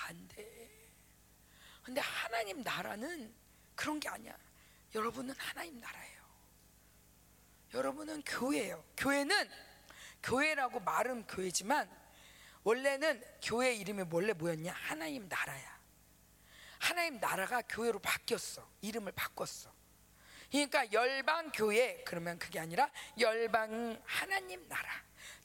안 0.06 0.28
돼. 0.28 0.88
근데 1.82 2.00
하나님 2.00 2.62
나라는 2.62 3.34
그런 3.74 4.00
게 4.00 4.08
아니야. 4.08 4.34
여러분은 4.94 5.34
하나님 5.36 5.78
나라예요. 5.80 6.22
여러분은 7.74 8.22
교회예요. 8.24 8.82
교회는 8.96 9.50
교회라고 10.22 10.80
말은 10.80 11.26
교회지만 11.26 11.86
원래는 12.64 13.22
교회 13.42 13.74
이름이 13.74 14.04
원래 14.10 14.32
뭐였냐? 14.32 14.72
하나님 14.72 15.28
나라야. 15.28 15.78
하나님 16.78 17.20
나라가 17.20 17.60
교회로 17.68 17.98
바뀌었어. 17.98 18.66
이름을 18.80 19.12
바꿨어. 19.12 19.70
그러니까 20.50 20.90
열방 20.92 21.52
교회 21.52 22.02
그러면 22.04 22.38
그게 22.38 22.58
아니라 22.58 22.90
열방 23.18 24.00
하나님 24.04 24.66
나라. 24.68 24.90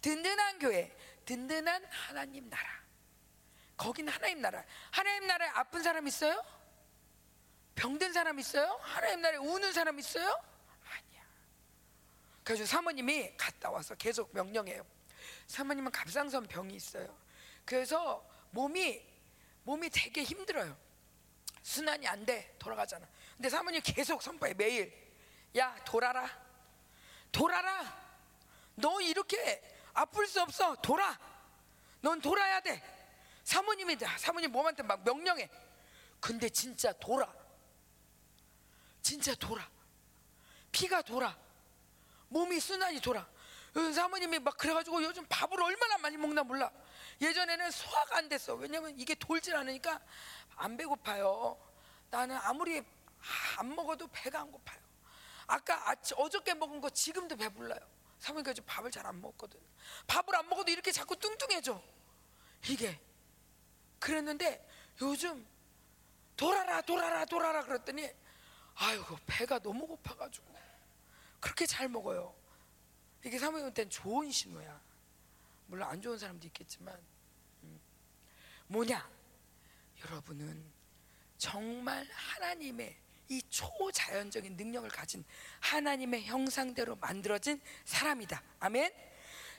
든든한 0.02 0.60
교회, 0.60 0.96
든든한 1.26 1.86
하나님 1.86 2.50
나라. 2.50 2.70
거긴 3.78 4.08
하나님 4.10 4.42
나라. 4.42 4.64
하나님 4.92 5.28
나라에 5.28 5.50
아픈 5.50 5.84
사람 5.84 6.08
있어요? 6.08 6.44
병든 7.76 8.14
사람 8.14 8.40
있어요? 8.40 8.80
하나님 8.82 9.22
나라에 9.22 9.38
우는 9.38 9.74
사람 9.74 10.00
있어요? 10.00 10.28
아니야. 10.84 11.24
그래서 12.44 12.66
사모님이 12.66 13.36
갔다 13.38 13.70
와서 13.70 13.96
계속 13.96 14.34
명령해요. 14.34 14.86
사모님은 15.48 15.92
갑상선 15.92 16.48
병이 16.48 16.74
있어요. 16.74 17.16
그래서 17.66 18.28
몸이 18.52 19.06
몸이 19.64 19.90
되게 19.90 20.24
힘들어요. 20.24 20.78
순환이 21.64 22.08
안 22.08 22.26
돼. 22.26 22.56
돌아가잖아. 22.60 23.08
근데 23.36 23.50
사모님 23.50 23.82
계속 23.84 24.22
선포해 24.22 24.54
매일. 24.54 24.94
야 25.58 25.76
돌아라. 25.86 26.30
돌아라. 27.32 28.06
너 28.76 29.02
이렇게 29.02 29.62
아플 29.94 30.28
수 30.28 30.42
없어. 30.42 30.76
돌아. 30.76 31.18
넌 32.02 32.22
돌아야 32.22 32.60
돼. 32.62 32.82
사모님이 33.44 33.98
사모님 34.18 34.52
몸한테 34.52 34.84
막 34.84 35.04
명령해. 35.04 35.50
근데 36.20 36.50
진짜 36.50 36.92
돌아. 36.94 37.32
진짜 39.02 39.36
돌아. 39.36 39.70
피가 40.72 41.02
돌아. 41.04 41.38
몸이 42.30 42.60
순환이 42.60 43.00
돌아. 43.00 43.28
사모님이 43.74 44.40
막 44.40 44.58
그래가지고 44.58 45.04
요즘 45.04 45.26
밥을 45.28 45.62
얼마나 45.62 45.98
많이 45.98 46.18
먹나 46.18 46.44
몰라. 46.44 46.72
예전에는 47.22 47.72
소화가 47.72 48.18
안 48.18 48.30
됐어. 48.30 48.56
왜냐면 48.56 48.98
이게 48.98 49.14
돌질 49.16 49.56
않으니까 49.56 50.00
안 50.56 50.78
배고파요. 50.78 51.58
나는 52.10 52.38
아무리 52.38 52.82
안 53.58 53.76
먹어도 53.76 54.08
배가 54.08 54.42
안 54.42 54.52
고파요. 54.52 54.80
아까 55.48 55.90
아침, 55.90 56.18
어저께 56.20 56.54
먹은 56.56 56.82
거 56.82 56.90
지금도 56.90 57.36
배불러요. 57.36 57.80
사모님과 58.20 58.54
지 58.54 58.62
밥을 58.62 58.90
잘 58.92 59.06
안 59.06 59.22
먹거든. 59.22 59.60
밥을 60.08 60.36
안 60.36 60.48
먹어도 60.50 60.72
이렇게 60.72 60.92
자꾸 60.92 61.16
뚱뚱해져. 61.16 61.82
이게 62.68 63.00
그랬는데 64.00 64.68
요즘 65.02 65.46
돌아라 66.36 66.82
돌아라 66.82 67.26
돌아라 67.26 67.64
그랬더니 67.64 68.10
아이고 68.76 69.18
배가 69.26 69.60
너무 69.60 69.86
고파가지고 69.88 70.56
그렇게 71.40 71.66
잘 71.66 71.88
먹어요. 71.88 72.36
이게 73.24 73.38
사모님한테는 73.38 73.90
좋은 73.90 74.32
신호야. 74.32 74.82
물론 75.68 75.88
안 75.90 76.02
좋은 76.02 76.18
사람도 76.18 76.46
있겠지만 76.48 77.00
음. 77.64 77.80
뭐냐? 78.68 79.08
여러분은 80.04 80.72
정말 81.38 82.08
하나님의 82.12 82.96
이 83.30 83.42
초자연적인 83.50 84.56
능력을 84.56 84.90
가진 84.90 85.24
하나님의 85.60 86.26
형상대로 86.26 86.96
만들어진 86.96 87.62
사람이다. 87.86 88.42
아멘. 88.60 88.92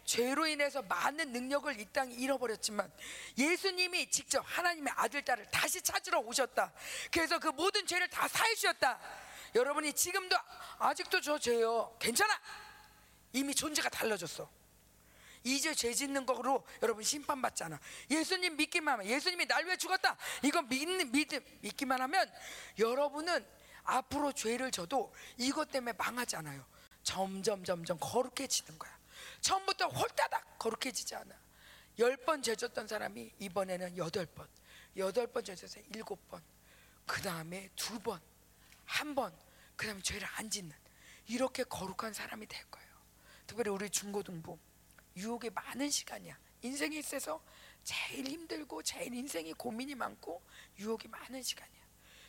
죄로 0.05 0.47
인해서 0.47 0.83
많은 0.83 1.33
능력을 1.33 1.81
이 1.81 1.85
땅에 1.87 2.15
잃어버렸지만 2.15 2.91
예수님이 3.37 4.09
직접 4.11 4.41
하나님의 4.47 4.93
아들 4.97 5.25
딸을 5.25 5.51
다시 5.51 5.83
찾으러 5.83 6.21
오셨다. 6.21 6.73
그래서 7.11 7.39
그 7.39 7.49
모든 7.49 7.85
죄를 7.87 8.09
다 8.09 8.29
사해 8.29 8.55
주셨다. 8.55 9.01
여러분이 9.55 9.93
지금도 9.93 10.37
아직도 10.79 11.21
저 11.21 11.39
죄요. 11.39 11.97
괜찮아. 11.99 12.41
이미 13.33 13.55
존재가 13.55 13.89
달라졌어. 13.89 14.49
이제 15.43 15.73
죄 15.75 15.93
짓는 15.93 16.27
거로 16.27 16.65
여러분 16.83 17.05
심판받잖아. 17.05 17.79
예수님 18.11 18.57
믿기만 18.57 18.95
하면 18.95 19.07
예수님이 19.07 19.47
날 19.47 19.65
위해 19.65 19.77
죽었다. 19.77 20.17
이거 20.43 20.61
믿, 20.63 20.87
믿, 20.87 21.29
믿기만 21.61 22.01
하면 22.01 22.33
여러분은 22.79 23.47
앞으로 23.87 24.33
죄를 24.33 24.71
져도 24.71 25.13
이것 25.39 25.71
때문에 25.71 25.93
망하지 25.95 26.37
않아요. 26.37 26.65
점점 27.03 27.65
점점 27.65 27.99
거룩해지는 28.01 28.79
거야. 28.79 28.99
처음부터 29.41 29.87
홀따닥 29.89 30.59
거룩해지지 30.59 31.15
않아. 31.15 31.35
열 31.99 32.17
번 32.27 32.43
죄졌던 32.43 32.89
사람이 32.89 33.33
이번에는 33.39 33.97
여덟 33.97 34.27
번, 34.27 34.47
여덟 34.97 35.27
번 35.27 35.45
죄져서 35.45 35.81
일곱 35.95 36.29
번, 36.29 36.43
그 37.07 37.23
다음에 37.23 37.71
두 37.77 37.99
번, 38.01 38.21
한 38.85 39.15
번, 39.15 39.35
그 39.77 39.87
다음에 39.87 40.03
죄를 40.03 40.27
안 40.35 40.51
짓는 40.51 40.75
이렇게 41.29 41.65
거룩한 41.65 42.13
사람이 42.13 42.47
될 42.47 42.65
거예요. 42.71 42.89
특별히 43.47 43.71
우리 43.71 43.89
중고등부 43.89 44.59
유혹이 45.17 45.51
많은 45.51 45.89
시간이야. 45.89 46.37
인생에 46.63 46.99
있어서 46.99 47.43
제일 47.85 48.27
힘들고 48.27 48.83
제일 48.83 49.15
인생이 49.15 49.53
고민이 49.55 49.95
많고 49.95 50.43
유혹이 50.79 51.09
많은 51.09 51.43
시간이야. 51.43 51.86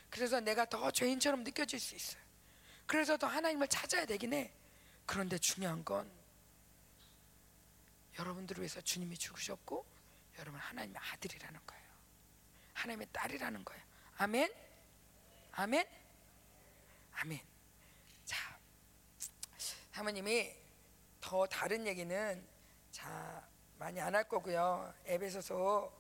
그래서 0.10 0.40
내가 0.40 0.66
더 0.66 0.90
죄인처럼 0.92 1.44
느껴질 1.44 1.80
수 1.80 1.96
있어요. 1.96 2.22
그래서 2.86 3.18
더 3.18 3.28
하나님을 3.28 3.68
찾아야 3.68 4.06
되긴 4.06 4.34
해. 4.34 4.52
그런데 5.06 5.38
중요한 5.38 5.84
건 5.84 6.10
여러분들을 8.18 8.62
위해서 8.62 8.82
주님이 8.82 9.18
죽으셨고 9.18 9.86
여러분 10.40 10.60
하나님의 10.60 11.00
아들이라는 11.14 11.60
거예요. 11.66 11.84
하나님의 12.74 13.08
딸이라는 13.12 13.66
거예요. 13.66 13.84
아멘. 14.18 14.54
아멘. 15.52 15.88
아멘. 17.14 17.40
자, 18.26 18.60
사모님이 19.92 20.56
더 21.20 21.46
다른 21.48 21.86
얘기는 21.88 22.48
자 22.92 23.48
많이 23.78 24.00
안 24.00 24.16
할 24.16 24.24
거고요. 24.28 24.94
에베소서 25.06 25.92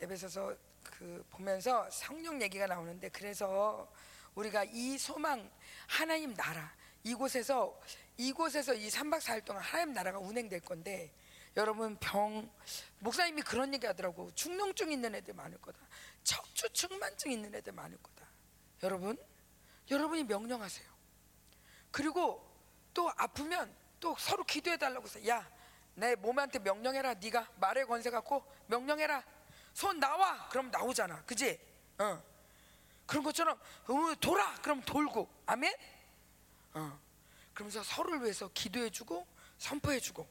에베소서 0.00 0.56
그 0.84 1.24
보면서 1.30 1.88
성령 1.90 2.40
얘기가 2.40 2.66
나오는데 2.66 3.08
그래서 3.08 3.90
우리가 4.34 4.64
이 4.64 4.98
소망 4.98 5.50
하나님 5.86 6.34
나라 6.34 6.74
이곳에서 7.02 7.80
이곳에서 8.16 8.74
이 8.74 8.88
3박 8.88 9.20
4일 9.20 9.44
동안 9.44 9.62
하나님 9.62 9.94
나라가 9.94 10.18
운행될 10.18 10.60
건데 10.60 11.12
여러분 11.56 11.96
병 11.96 12.50
목사님이 12.98 13.42
그런 13.42 13.72
얘기 13.74 13.86
하더라고. 13.86 14.32
중농증 14.34 14.90
있는 14.90 15.14
애들 15.14 15.34
많을 15.34 15.58
거다. 15.58 15.78
척추 16.24 16.68
측만증 16.72 17.30
있는 17.30 17.54
애들 17.54 17.72
많을 17.72 17.96
거다. 18.02 18.26
여러분 18.82 19.16
여러분이 19.90 20.24
명령하세요. 20.24 20.88
그리고 21.90 22.44
또 22.92 23.10
아프면 23.16 23.74
또 24.00 24.16
서로 24.18 24.44
기도해 24.44 24.76
달라고 24.76 25.06
해서 25.06 25.26
야 25.26 25.54
내 25.94 26.14
몸한테 26.16 26.58
명령해라. 26.58 27.14
네가 27.14 27.48
말의 27.56 27.86
권세 27.86 28.10
갖고 28.10 28.44
명령해라 28.66 29.22
손 29.74 30.00
나와 30.00 30.48
그럼 30.48 30.70
나오잖아 30.70 31.22
그지 31.24 31.60
어 31.98 32.22
그런 33.06 33.22
것처럼 33.22 33.58
어, 33.58 34.14
돌아 34.20 34.54
그럼 34.62 34.80
돌고 34.82 35.28
아멘 35.46 35.74
어 36.74 36.98
그러면서 37.52 37.82
서로를 37.82 38.22
위해서 38.22 38.48
기도해주고 38.54 39.26
선포해주고 39.58 40.26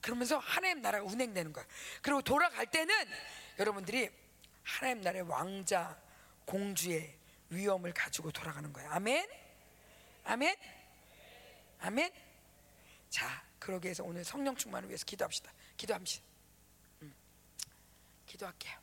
그러면서 0.00 0.38
하나님 0.38 0.80
나라가 0.80 1.04
운행되는 1.04 1.52
거야. 1.52 1.64
그리고 2.02 2.22
돌아갈 2.22 2.66
때는 2.66 2.94
여러분들이 3.58 4.10
하나님 4.62 5.00
나라의 5.02 5.22
왕자, 5.28 5.98
공주의 6.44 7.16
위엄을 7.50 7.92
가지고 7.92 8.30
돌아가는 8.30 8.72
거야. 8.72 8.90
아멘? 8.92 9.28
아멘? 10.24 10.56
아멘? 11.80 12.12
자, 13.10 13.42
그러기 13.58 13.86
위해서 13.86 14.04
오늘 14.04 14.24
성령 14.24 14.54
충만을 14.54 14.88
위해서 14.88 15.04
기도합시다. 15.04 15.50
기도합시다. 15.76 16.24
음, 17.02 17.14
기도할게요. 18.26 18.78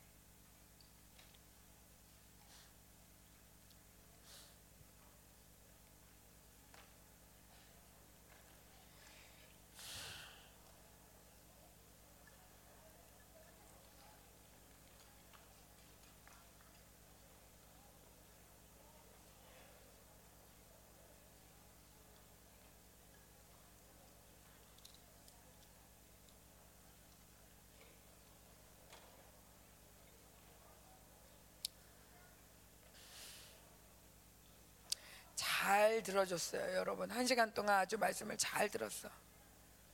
잘 35.66 35.95
들어줬어요, 36.06 36.76
여러분. 36.76 37.10
한 37.10 37.26
시간 37.26 37.52
동안 37.52 37.80
아주 37.80 37.98
말씀을 37.98 38.38
잘 38.38 38.68
들었어. 38.70 39.10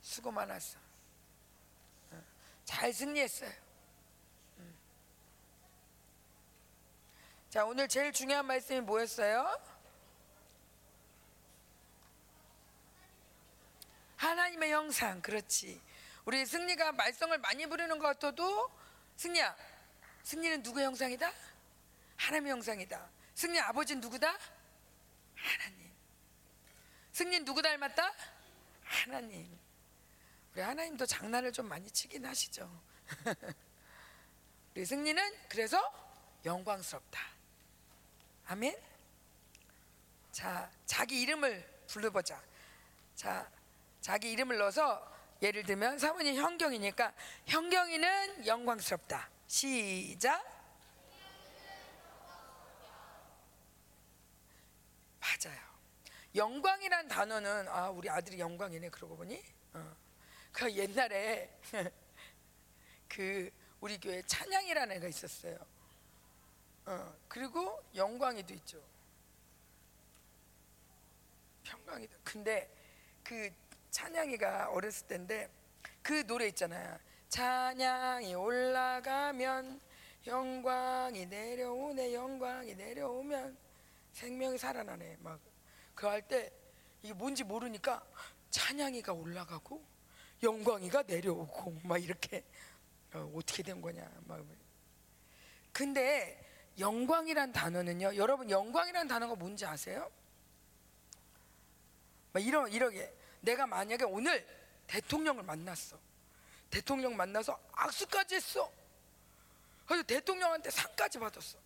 수고 0.01 0.31
많았어. 0.31 0.77
어, 2.11 2.23
잘 2.63 2.93
승리했어요. 2.93 3.51
음. 4.59 4.75
자, 7.49 7.65
오늘 7.65 7.87
제일 7.87 8.13
중요한 8.13 8.45
말씀이 8.45 8.81
뭐였어요? 8.81 9.59
하나님의 14.17 14.71
형상, 14.71 15.21
그렇지. 15.21 15.81
우리 16.25 16.45
승리가 16.45 16.91
말썽을 16.93 17.39
많이 17.39 17.65
부리는 17.65 17.97
것 17.97 18.05
같아도 18.05 18.71
승리야, 19.17 19.55
승리는 20.23 20.61
누구의 20.61 20.85
형상이다? 20.85 21.31
하나님의 22.17 22.51
형상이다. 22.51 23.09
승리 23.33 23.59
아버지는 23.59 23.99
누구다? 23.99 24.37
하나님. 25.35 25.82
승린 27.13 27.45
누구 27.45 27.61
닮았다? 27.61 28.11
하나님. 28.83 29.47
우리 30.51 30.61
하나님도 30.61 31.05
장난을 31.05 31.53
좀 31.53 31.67
많이 31.67 31.89
치긴 31.89 32.25
하시죠. 32.25 32.69
우리 34.75 34.83
승리는 34.83 35.47
그래서 35.47 35.79
영광스럽다. 36.43 37.19
아멘. 38.47 38.75
자, 40.31 40.69
자기 40.87 41.21
이름을 41.21 41.83
불러보자. 41.87 42.41
자, 43.15 43.49
자기 44.01 44.31
이름을 44.31 44.57
넣어서 44.57 45.11
예를 45.43 45.63
들면 45.63 45.99
사모님 45.99 46.35
현경이니까 46.35 47.13
현경이는 47.45 48.47
영광스럽다. 48.47 49.29
시작. 49.45 50.43
맞아요. 55.19 55.72
영광이란 56.35 57.07
단어는 57.07 57.67
아 57.67 57.89
우리 57.89 58.09
아들이 58.09 58.39
영광이네 58.39 58.89
그러고 58.89 59.15
보니 59.15 59.43
어. 59.73 59.95
그 60.51 60.71
옛날에 60.71 61.59
그 63.07 63.51
우리 63.79 63.99
교회 63.99 64.21
찬양이라는 64.23 64.95
애가 64.97 65.07
있었어요. 65.07 65.57
어. 66.85 67.15
그리고 67.27 67.83
영광이도 67.95 68.53
있죠. 68.55 68.81
평강이도. 71.63 72.17
근데 72.23 72.69
그 73.23 73.49
찬양이가 73.91 74.71
어렸을 74.71 75.07
때인데 75.07 75.49
그 76.01 76.25
노래 76.25 76.47
있잖아요. 76.47 76.97
찬양이 77.29 78.35
올라가면 78.35 79.79
영광이 80.25 81.25
내려오네 81.25 82.13
영광이 82.13 82.75
내려오면 82.75 83.57
생명이 84.13 84.57
살아나네 84.57 85.17
막 85.19 85.39
그 86.03 86.07
할 86.09 86.21
때 86.27 86.51
이게 87.01 87.13
뭔지 87.13 87.45
모르니까 87.45 88.05
찬양이가 88.49 89.13
올라가고 89.13 89.81
영광이가 90.41 91.03
내려오고 91.03 91.79
막 91.83 91.97
이렇게 92.03 92.43
어, 93.13 93.31
어떻게 93.35 93.63
된 93.63 93.79
거냐 93.81 94.05
막. 94.25 94.45
근데 95.71 96.43
영광이란 96.77 97.53
단어는요 97.53 98.17
여러분 98.17 98.49
영광이란 98.49 99.07
단어가 99.07 99.35
뭔지 99.35 99.65
아세요? 99.65 100.11
막 102.33 102.43
이런 102.43 102.69
이러게. 102.69 103.13
내가 103.39 103.65
만약에 103.65 104.03
오늘 104.03 104.45
대통령을 104.87 105.43
만났어. 105.43 105.97
대통령 106.69 107.15
만나서 107.15 107.57
악수까지 107.71 108.35
했어. 108.35 108.69
그래서 109.85 110.03
대통령한테 110.03 110.69
상까지 110.69 111.19
받았어. 111.19 111.57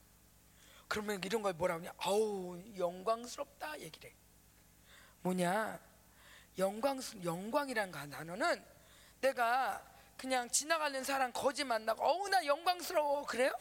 그러면 0.88 1.24
이런 1.24 1.42
걸 1.42 1.54
뭐라 1.54 1.76
하냐? 1.76 1.92
아우 1.98 2.62
영광스럽다 2.78 3.80
얘기를 3.80 4.12
해 4.12 4.27
뭐냐? 5.22 5.80
영광스 6.58 7.24
영광이란 7.24 7.92
가- 7.92 8.08
단어는 8.08 8.64
내가 9.22 9.84
그냥 10.18 10.50
지나가는 10.50 11.04
사람 11.04 11.32
거지 11.32 11.64
만나고 11.64 12.04
어우 12.04 12.30
나 12.30 12.44
영광스러워. 12.46 13.26
그래요? 13.26 13.52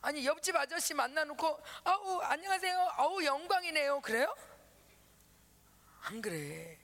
아니 0.00 0.24
옆집 0.26 0.54
아저씨 0.54 0.94
만나놓고 0.94 1.60
아우 1.84 2.20
안녕하세요. 2.20 2.88
아우 2.96 3.22
영광이네요. 3.24 4.00
그래요? 4.00 4.34
안 6.02 6.20
그래. 6.20 6.78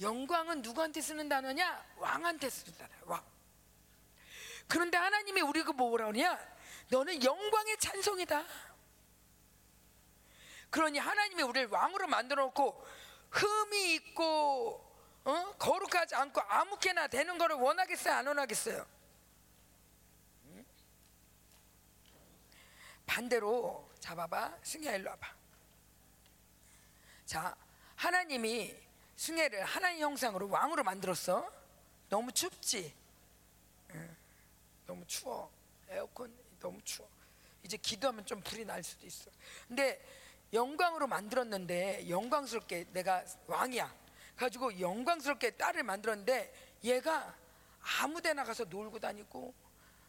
영광은 0.00 0.62
누구한테 0.62 1.00
쓰는 1.00 1.28
단어냐? 1.28 1.84
왕한테 1.96 2.48
쓰는 2.50 2.76
단어야 2.78 2.98
왕. 3.04 3.22
그런데 4.66 4.96
하나님이 4.96 5.40
우리가 5.42 5.72
뭐라 5.72 6.06
그러냐? 6.06 6.38
너는 6.88 7.22
영광의 7.22 7.76
찬송이다 7.78 8.44
그러니 10.70 10.98
하나님이 10.98 11.42
우리를 11.42 11.68
왕으로 11.68 12.06
만들어 12.06 12.44
놓고 12.44 12.86
흠이 13.30 13.94
있고 13.96 14.86
어? 15.24 15.54
거룩하지 15.58 16.14
않고 16.14 16.40
아무렇게나 16.40 17.08
되는 17.08 17.36
거를 17.36 17.56
원하겠어요? 17.56 18.14
안 18.14 18.26
원하겠어요? 18.26 18.86
응? 20.46 20.64
반대로 23.06 23.90
잡아봐. 23.98 24.58
승희야 24.62 24.94
일로 24.96 25.10
와봐. 25.10 25.34
자 27.26 27.54
하나님이 27.96 28.74
승혜를 29.16 29.64
하나님 29.64 30.00
형상으로 30.02 30.48
왕으로 30.48 30.82
만들었어. 30.82 31.52
너무 32.08 32.32
춥지? 32.32 32.96
응. 33.90 34.16
너무 34.86 35.06
추워. 35.06 35.52
에어컨 35.88 36.34
너무 36.58 36.80
추워. 36.82 37.08
이제 37.62 37.76
기도하면 37.76 38.24
좀 38.24 38.40
불이 38.40 38.64
날 38.64 38.82
수도 38.82 39.06
있어. 39.06 39.30
근데 39.68 40.02
영광으로 40.52 41.06
만들었는데 41.06 42.08
영광스럽게 42.08 42.86
내가 42.92 43.24
왕이야 43.46 43.92
가지고 44.36 44.78
영광스럽게 44.80 45.52
딸을 45.52 45.82
만들었는데 45.82 46.78
얘가 46.84 47.34
아무데나 48.00 48.44
가서 48.44 48.64
놀고 48.64 48.98
다니고 48.98 49.54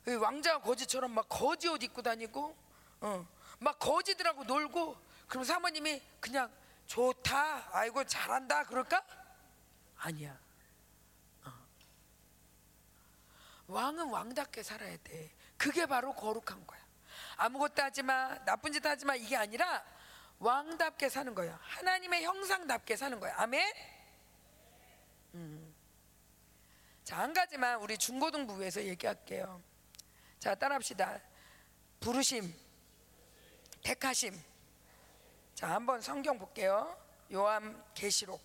이 0.07 0.11
왕자 0.11 0.59
거지처럼 0.59 1.11
막 1.11 1.27
거지 1.29 1.67
옷 1.67 1.83
입고 1.83 2.01
다니고 2.01 2.55
어, 3.01 3.27
막 3.59 3.77
거지들하고 3.77 4.43
놀고 4.45 4.97
그럼 5.27 5.43
사모님이 5.43 6.01
그냥 6.19 6.51
좋다 6.87 7.69
아이고 7.71 8.03
잘한다 8.05 8.63
그럴까? 8.65 9.03
아니야 9.97 10.37
왕은 13.71 14.09
왕답게 14.09 14.63
살아야 14.63 14.97
돼. 14.97 15.31
그게 15.57 15.85
바로 15.85 16.13
거룩한 16.13 16.67
거야. 16.67 16.81
아무것도 17.37 17.81
하지 17.81 18.03
마, 18.03 18.37
나쁜 18.43 18.71
짓 18.73 18.85
하지 18.85 19.05
마 19.05 19.15
이게 19.15 19.35
아니라 19.35 19.83
왕답게 20.41 21.07
사는 21.09 21.35
거야. 21.35 21.57
하나님의 21.61 22.23
형상답게 22.23 22.95
사는 22.95 23.19
거야. 23.19 23.35
아멘. 23.37 23.73
음. 25.35 25.75
자, 27.03 27.19
한 27.19 27.31
가지만 27.31 27.79
우리 27.79 27.95
중고등부에서 27.95 28.83
얘기할게요. 28.85 29.61
자, 30.39 30.55
따라합시다. 30.55 31.21
부르심, 31.99 32.51
택하심. 33.83 34.33
자, 35.53 35.75
한번 35.75 36.01
성경 36.01 36.39
볼게요. 36.39 36.97
요한 37.31 37.83
계시록. 37.93 38.41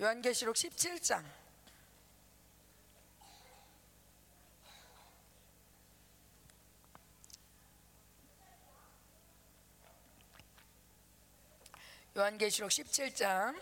요한계시록 0.00 0.54
17장 0.54 1.24
요한계시록 12.16 12.70
17장 12.70 13.60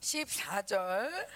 14절. 0.00 1.28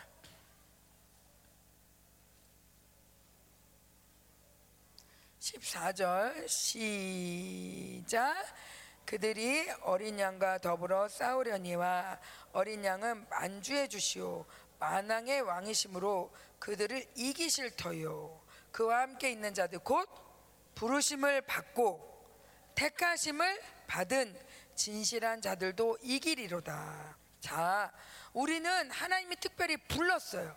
(14절) 5.39 6.49
시작. 6.49 8.35
그들이 9.05 9.69
어린 9.83 10.19
양과 10.19 10.59
더불어 10.59 11.09
싸우려니와 11.09 12.19
어린 12.53 12.83
양은 12.83 13.29
만주해 13.29 13.89
주시오. 13.89 14.47
만왕의 14.79 15.43
왕이심으로 15.43 16.35
그들을 16.59 17.05
이기실 17.17 17.77
터요. 17.77 18.41
그와 18.73 19.03
함께 19.03 19.31
있는 19.31 19.53
자들 19.53 19.81
곧 19.81 20.09
부르심을 20.75 21.43
받고 21.43 22.09
택하심을 22.77 23.61
받은 23.87 24.50
진실한 24.81 25.43
자들도 25.43 25.99
이기리로다 26.01 27.15
자 27.41 27.93
우리는 28.33 28.91
하나님이 28.91 29.37
특별히 29.37 29.77
불렀어요 29.77 30.57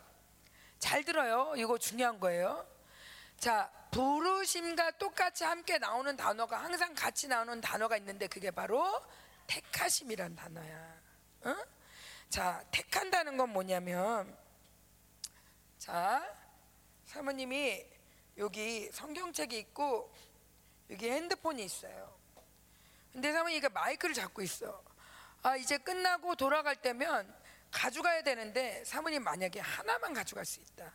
잘 0.80 1.03
들어요 1.03 1.53
이거 1.57 1.78
중요한 1.78 2.21
거예요 2.21 2.65
자, 3.38 3.69
부르심과 3.91 4.91
똑같이 4.91 5.43
함께 5.43 5.78
나오는 5.78 6.15
단어가 6.15 6.63
항상 6.63 6.93
같이 6.95 7.28
나오는 7.28 7.59
단어가 7.59 7.97
있는데 7.97 8.28
그게 8.28 8.51
바로 8.51 8.89
택하심이란 9.47 10.34
단어야. 10.38 11.01
어? 11.41 11.55
자, 12.30 12.63
택한다는 12.71 13.36
건 13.36 13.49
뭐냐면 13.49 14.38
자, 15.78 16.24
사모님이 17.04 17.86
여기 18.37 18.89
성경책이 18.93 19.58
있고 19.59 20.13
여기 20.89 21.09
핸드폰이 21.12 21.66
있어요. 21.66 22.22
근데 23.14 23.32
사모님이 23.32 23.62
마이크를 23.70 24.14
잡고 24.16 24.42
있어. 24.42 24.84
아, 25.44 25.56
이제 25.56 25.78
끝나고 25.78 26.36
돌아갈 26.36 26.76
때면 26.76 27.34
가져가야 27.70 28.24
되는데 28.24 28.84
사모님 28.86 29.24
만약에 29.24 29.60
하나만 29.60 30.14
가져갈 30.14 30.46
수 30.46 30.60
있다. 30.60 30.92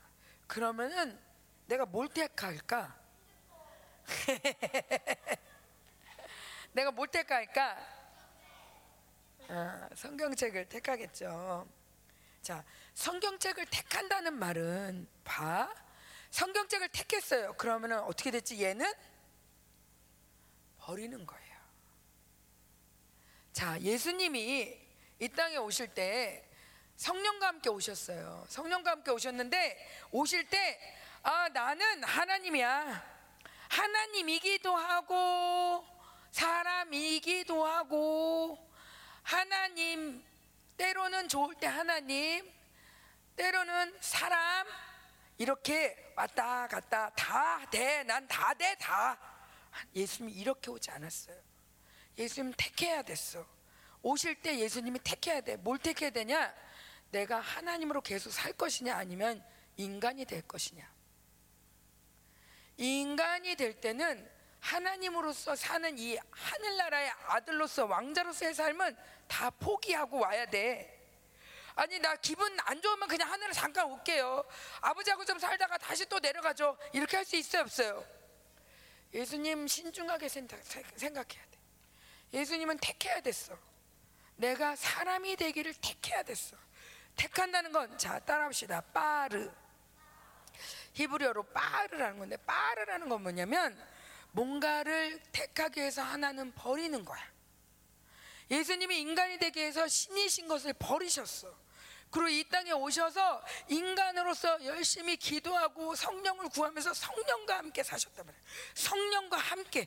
그러면은 0.46 1.18
내가 1.66 1.86
뭘 1.86 2.08
택할까? 2.08 2.98
내가 6.72 6.90
뭘 6.90 7.08
택할까? 7.08 7.78
아, 9.48 9.88
성경책을 9.94 10.68
택하겠죠. 10.68 11.68
자, 12.42 12.64
성경책을 12.94 13.66
택한다는 13.66 14.34
말은 14.34 15.08
봐. 15.24 15.72
성경책을 16.30 16.88
택했어요. 16.88 17.52
그러면은 17.54 18.00
어떻게 18.00 18.30
됐지? 18.30 18.62
얘는 18.62 18.90
버리는 20.78 21.26
거예요. 21.26 21.47
자, 23.58 23.76
예수님이 23.80 24.78
이 25.18 25.28
땅에 25.30 25.56
오실 25.56 25.88
때 25.92 26.48
성령과 26.94 27.48
함께 27.48 27.68
오셨어요. 27.68 28.46
성령과 28.48 28.92
함께 28.92 29.10
오셨는데 29.10 30.06
오실 30.12 30.48
때 30.48 30.78
아, 31.24 31.48
나는 31.48 32.04
하나님이야. 32.04 33.18
하나님이기도 33.68 34.76
하고, 34.76 35.84
사람이기도 36.30 37.66
하고, 37.66 38.70
하나님, 39.24 40.24
때로는 40.76 41.28
좋을 41.28 41.56
때 41.56 41.66
하나님, 41.66 42.48
때로는 43.34 43.98
사람, 44.00 44.68
이렇게 45.36 46.12
왔다 46.14 46.68
갔다 46.68 47.10
다 47.10 47.68
돼. 47.72 48.04
난 48.04 48.24
다 48.28 48.54
돼, 48.54 48.76
다. 48.76 49.18
예수님이 49.96 50.38
이렇게 50.38 50.70
오지 50.70 50.92
않았어요. 50.92 51.47
예수님 52.18 52.52
택해야 52.56 53.02
됐어. 53.02 53.46
오실 54.02 54.34
때 54.42 54.58
예수님이 54.58 54.98
택해야 55.00 55.40
돼. 55.40 55.56
뭘 55.56 55.78
택해야 55.78 56.10
되냐? 56.10 56.54
내가 57.10 57.40
하나님으로 57.40 58.00
계속 58.00 58.30
살 58.30 58.52
것이냐, 58.52 58.96
아니면 58.96 59.42
인간이 59.76 60.24
될 60.24 60.42
것이냐. 60.42 60.86
인간이 62.76 63.54
될 63.56 63.80
때는 63.80 64.28
하나님으로서 64.60 65.54
사는 65.56 65.96
이 65.98 66.18
하늘나라의 66.30 67.10
아들로서 67.26 67.86
왕자로서의 67.86 68.54
삶은 68.54 68.96
다 69.28 69.50
포기하고 69.50 70.18
와야 70.18 70.46
돼. 70.46 70.96
아니 71.76 71.98
나 72.00 72.16
기분 72.16 72.58
안 72.60 72.82
좋으면 72.82 73.06
그냥 73.06 73.30
하늘에 73.30 73.52
잠깐 73.52 73.86
올게요. 73.86 74.44
아버지하고 74.80 75.24
좀 75.24 75.38
살다가 75.38 75.78
다시 75.78 76.04
또 76.06 76.18
내려가죠. 76.18 76.76
이렇게 76.92 77.16
할 77.16 77.24
수 77.24 77.36
있어요 77.36 77.62
없어요? 77.62 78.04
예수님 79.14 79.68
신중하게 79.68 80.28
생각, 80.28 80.60
생각해야 80.96 81.44
돼. 81.44 81.47
예수님은 82.32 82.78
택해야 82.78 83.20
됐어. 83.20 83.56
내가 84.36 84.76
사람이 84.76 85.36
되기를 85.36 85.74
택해야 85.74 86.22
됐어. 86.22 86.56
택한다는 87.16 87.72
건 87.72 87.98
자 87.98 88.18
따라합시다. 88.20 88.80
빠르. 88.92 89.50
히브리어로 90.92 91.44
빠르라는 91.44 92.18
건데 92.18 92.36
빠르라는 92.38 93.08
건 93.08 93.22
뭐냐면 93.22 93.78
뭔가를 94.32 95.20
택하기 95.32 95.80
위해서 95.80 96.02
하나는 96.02 96.52
버리는 96.54 97.04
거야. 97.04 97.22
예수님이 98.50 99.00
인간이 99.00 99.38
되기 99.38 99.60
위해서 99.60 99.86
신이신 99.86 100.48
것을 100.48 100.72
버리셨어. 100.74 101.54
그리고 102.10 102.28
이 102.28 102.44
땅에 102.48 102.72
오셔서 102.72 103.44
인간으로서 103.68 104.64
열심히 104.64 105.16
기도하고 105.16 105.94
성령을 105.94 106.48
구하면서 106.48 106.94
성령과 106.94 107.58
함께 107.58 107.82
사셨단 107.82 108.24
말이에요. 108.24 108.44
성령과 108.74 109.36
함께. 109.36 109.86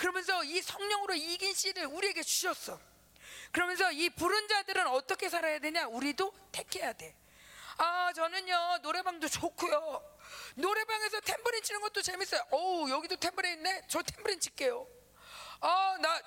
그러면서 0.00 0.42
이 0.44 0.62
성령으로 0.62 1.14
이긴 1.14 1.52
씨를 1.52 1.84
우리에게 1.84 2.22
주셨어. 2.22 2.80
그러면서 3.52 3.92
이 3.92 4.08
부른 4.08 4.48
자들은 4.48 4.86
어떻게 4.86 5.28
살아야 5.28 5.58
되냐? 5.58 5.88
우리도 5.88 6.32
택해야 6.50 6.94
돼. 6.94 7.14
아, 7.76 8.10
저는요, 8.14 8.78
노래방도 8.80 9.28
좋고요. 9.28 10.18
노래방에서 10.54 11.20
탬버린 11.20 11.62
치는 11.62 11.82
것도 11.82 12.00
재밌어요. 12.00 12.40
어우, 12.50 12.88
여기도 12.88 13.16
탬버린 13.16 13.58
있네? 13.58 13.82
저 13.88 14.00
탬버린 14.00 14.40
칠게요. 14.40 14.86
아, 15.60 15.98
나 16.00 16.18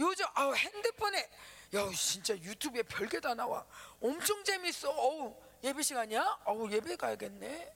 요즘, 0.00 0.26
아, 0.34 0.50
핸드폰에, 0.50 1.30
야, 1.74 1.88
진짜 1.96 2.34
유튜브에 2.36 2.82
별게 2.82 3.20
다 3.20 3.34
나와. 3.34 3.64
엄청 4.02 4.42
재밌어. 4.42 4.90
어우, 4.90 5.40
예배 5.62 5.80
시간이야? 5.80 6.40
어우, 6.44 6.72
예배 6.72 6.96
가야겠네. 6.96 7.72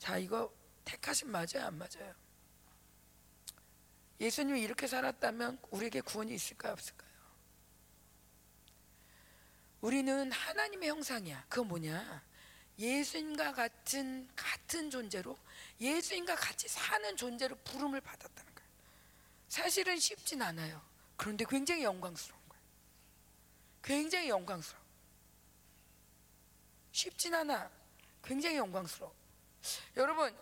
자, 0.00 0.18
이거 0.18 0.52
택하신 0.84 1.30
맞아요? 1.30 1.66
안 1.66 1.78
맞아요? 1.78 2.25
예수님이 4.20 4.62
이렇게 4.62 4.86
살았다면 4.86 5.58
우리에게 5.70 6.00
구원이 6.00 6.34
있을까요? 6.34 6.72
없을까요? 6.72 7.10
우리는 9.80 10.32
하나님의 10.32 10.88
형상이야. 10.88 11.44
그거 11.48 11.64
뭐냐? 11.64 12.22
예수님과 12.78 13.52
같은 13.52 14.28
같은 14.34 14.90
존재로 14.90 15.38
예수님과 15.80 16.34
같이 16.34 16.68
사는 16.68 17.16
존재로 17.16 17.56
부름을 17.56 18.00
받았다는 18.00 18.54
거예요. 18.54 18.70
사실은 19.48 19.98
쉽진 19.98 20.42
않아요. 20.42 20.82
그런데 21.16 21.44
굉장히 21.48 21.84
영광스러운 21.84 22.40
거예요. 22.48 22.64
굉장히 23.82 24.28
영광스러워. 24.28 24.84
쉽진 26.92 27.34
않아. 27.34 27.70
굉장히 28.22 28.56
영광스러워. 28.56 29.14
여러분 29.96 30.34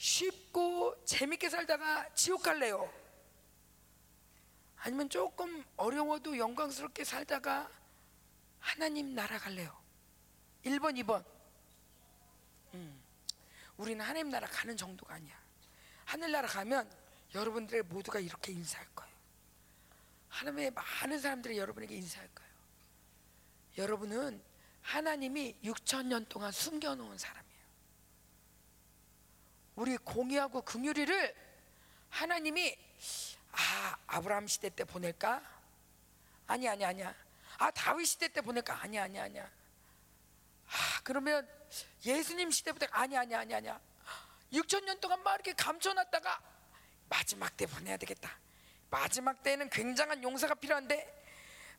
쉽고 0.00 1.04
재밌게 1.04 1.50
살다가 1.50 2.08
지옥 2.14 2.42
갈래요? 2.42 2.90
아니면 4.78 5.10
조금 5.10 5.62
어려워도 5.76 6.38
영광스럽게 6.38 7.04
살다가 7.04 7.70
하나님 8.60 9.14
나라 9.14 9.38
갈래요? 9.38 9.78
1번, 10.64 10.96
2번. 11.04 11.22
음, 12.72 13.02
우리는 13.76 14.02
하나님 14.02 14.30
나라 14.30 14.46
가는 14.48 14.74
정도가 14.74 15.14
아니야. 15.16 15.38
하늘나라 16.06 16.48
가면 16.48 16.90
여러분들 17.34 17.82
모두가 17.82 18.20
이렇게 18.20 18.52
인사할 18.52 18.86
거예요. 18.94 19.14
하나님의 20.30 20.70
많은 20.70 21.18
사람들이 21.18 21.58
여러분에게 21.58 21.94
인사할 21.94 22.26
거예요. 22.34 22.50
여러분은 23.76 24.42
하나님이 24.80 25.56
6천 25.62 26.06
년 26.06 26.24
동안 26.26 26.52
숨겨놓은 26.52 27.18
사람이에요. 27.18 27.39
우리 29.80 29.96
공의하고 29.96 30.60
긍휼이를 30.60 31.34
하나님이 32.10 32.76
아 33.52 33.96
아브라함 34.08 34.46
시대 34.46 34.68
때 34.68 34.84
보낼까? 34.84 35.42
아니 36.46 36.68
아니 36.68 36.84
아니야. 36.84 37.14
아 37.56 37.70
다윗 37.70 38.04
시대 38.04 38.28
때 38.28 38.42
보낼까? 38.42 38.78
아니 38.82 38.98
아니 38.98 39.18
아니야. 39.18 39.50
아 40.66 41.00
그러면 41.02 41.48
예수님 42.04 42.50
시대부터 42.50 42.88
아니 42.90 43.16
아니 43.16 43.34
아니 43.34 43.54
아니야. 43.54 43.80
6천 44.52 44.84
년 44.84 45.00
동안 45.00 45.22
막 45.22 45.36
이렇게 45.36 45.54
감춰놨다가 45.54 46.42
마지막 47.08 47.56
때 47.56 47.64
보내야 47.64 47.96
되겠다. 47.96 48.36
마지막 48.90 49.42
때는 49.42 49.70
굉장한 49.70 50.22
용사가 50.22 50.56
필요한데 50.56 51.24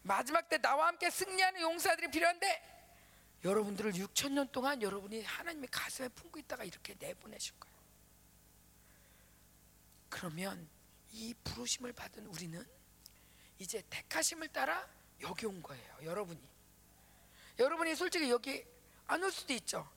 마지막 0.02 0.50
때 0.50 0.58
나와 0.58 0.88
함께 0.88 1.12
승리하는 1.12 1.62
용사들이 1.62 2.10
필요한데 2.10 2.80
여러분들을 3.44 3.92
6천 3.92 4.32
년 4.32 4.52
동안 4.52 4.82
여러분이 4.82 5.22
하나님의 5.22 5.70
가슴에 5.70 6.08
품고 6.10 6.40
있다가 6.40 6.64
이렇게 6.64 6.96
내보내실 6.98 7.60
거예요. 7.60 7.71
그러면 10.12 10.70
이 11.12 11.34
부르심을 11.44 11.94
받은 11.94 12.28
우리는 12.28 12.64
이제 13.58 13.82
택하심을 13.90 14.50
따라 14.50 14.88
여기 15.22 15.46
온 15.48 15.64
거예요. 15.64 15.98
여러분이. 16.04 16.40
여러분이 17.58 17.96
솔직히 17.96 18.30
여기 18.30 18.64
안 19.08 19.24
올 19.24 19.32
수도 19.32 19.54
있죠. 19.54 19.90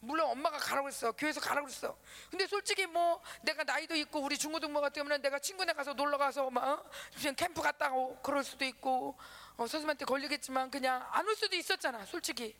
물론 0.00 0.30
엄마가 0.30 0.58
가라고 0.58 0.86
했어. 0.88 1.12
교회에서 1.12 1.40
가라고 1.40 1.66
했어. 1.66 1.98
근데 2.30 2.46
솔직히 2.46 2.86
뭐 2.86 3.22
내가 3.42 3.64
나이도 3.64 3.94
있고 3.96 4.20
우리 4.20 4.36
중고등부가 4.36 4.90
때문에 4.90 5.18
내가 5.18 5.38
친구네 5.38 5.72
가서 5.72 5.94
놀러 5.94 6.18
가서 6.18 6.50
막 6.50 6.88
그냥 7.16 7.34
캠프 7.34 7.62
갔다 7.62 7.90
오 7.92 8.20
그럴 8.20 8.44
수도 8.44 8.64
있고 8.66 9.16
어, 9.56 9.66
선생님한테 9.66 10.04
걸리겠지만 10.04 10.70
그냥 10.70 11.06
안 11.10 11.26
올 11.26 11.34
수도 11.36 11.56
있었잖아. 11.56 12.04
솔직히 12.04 12.54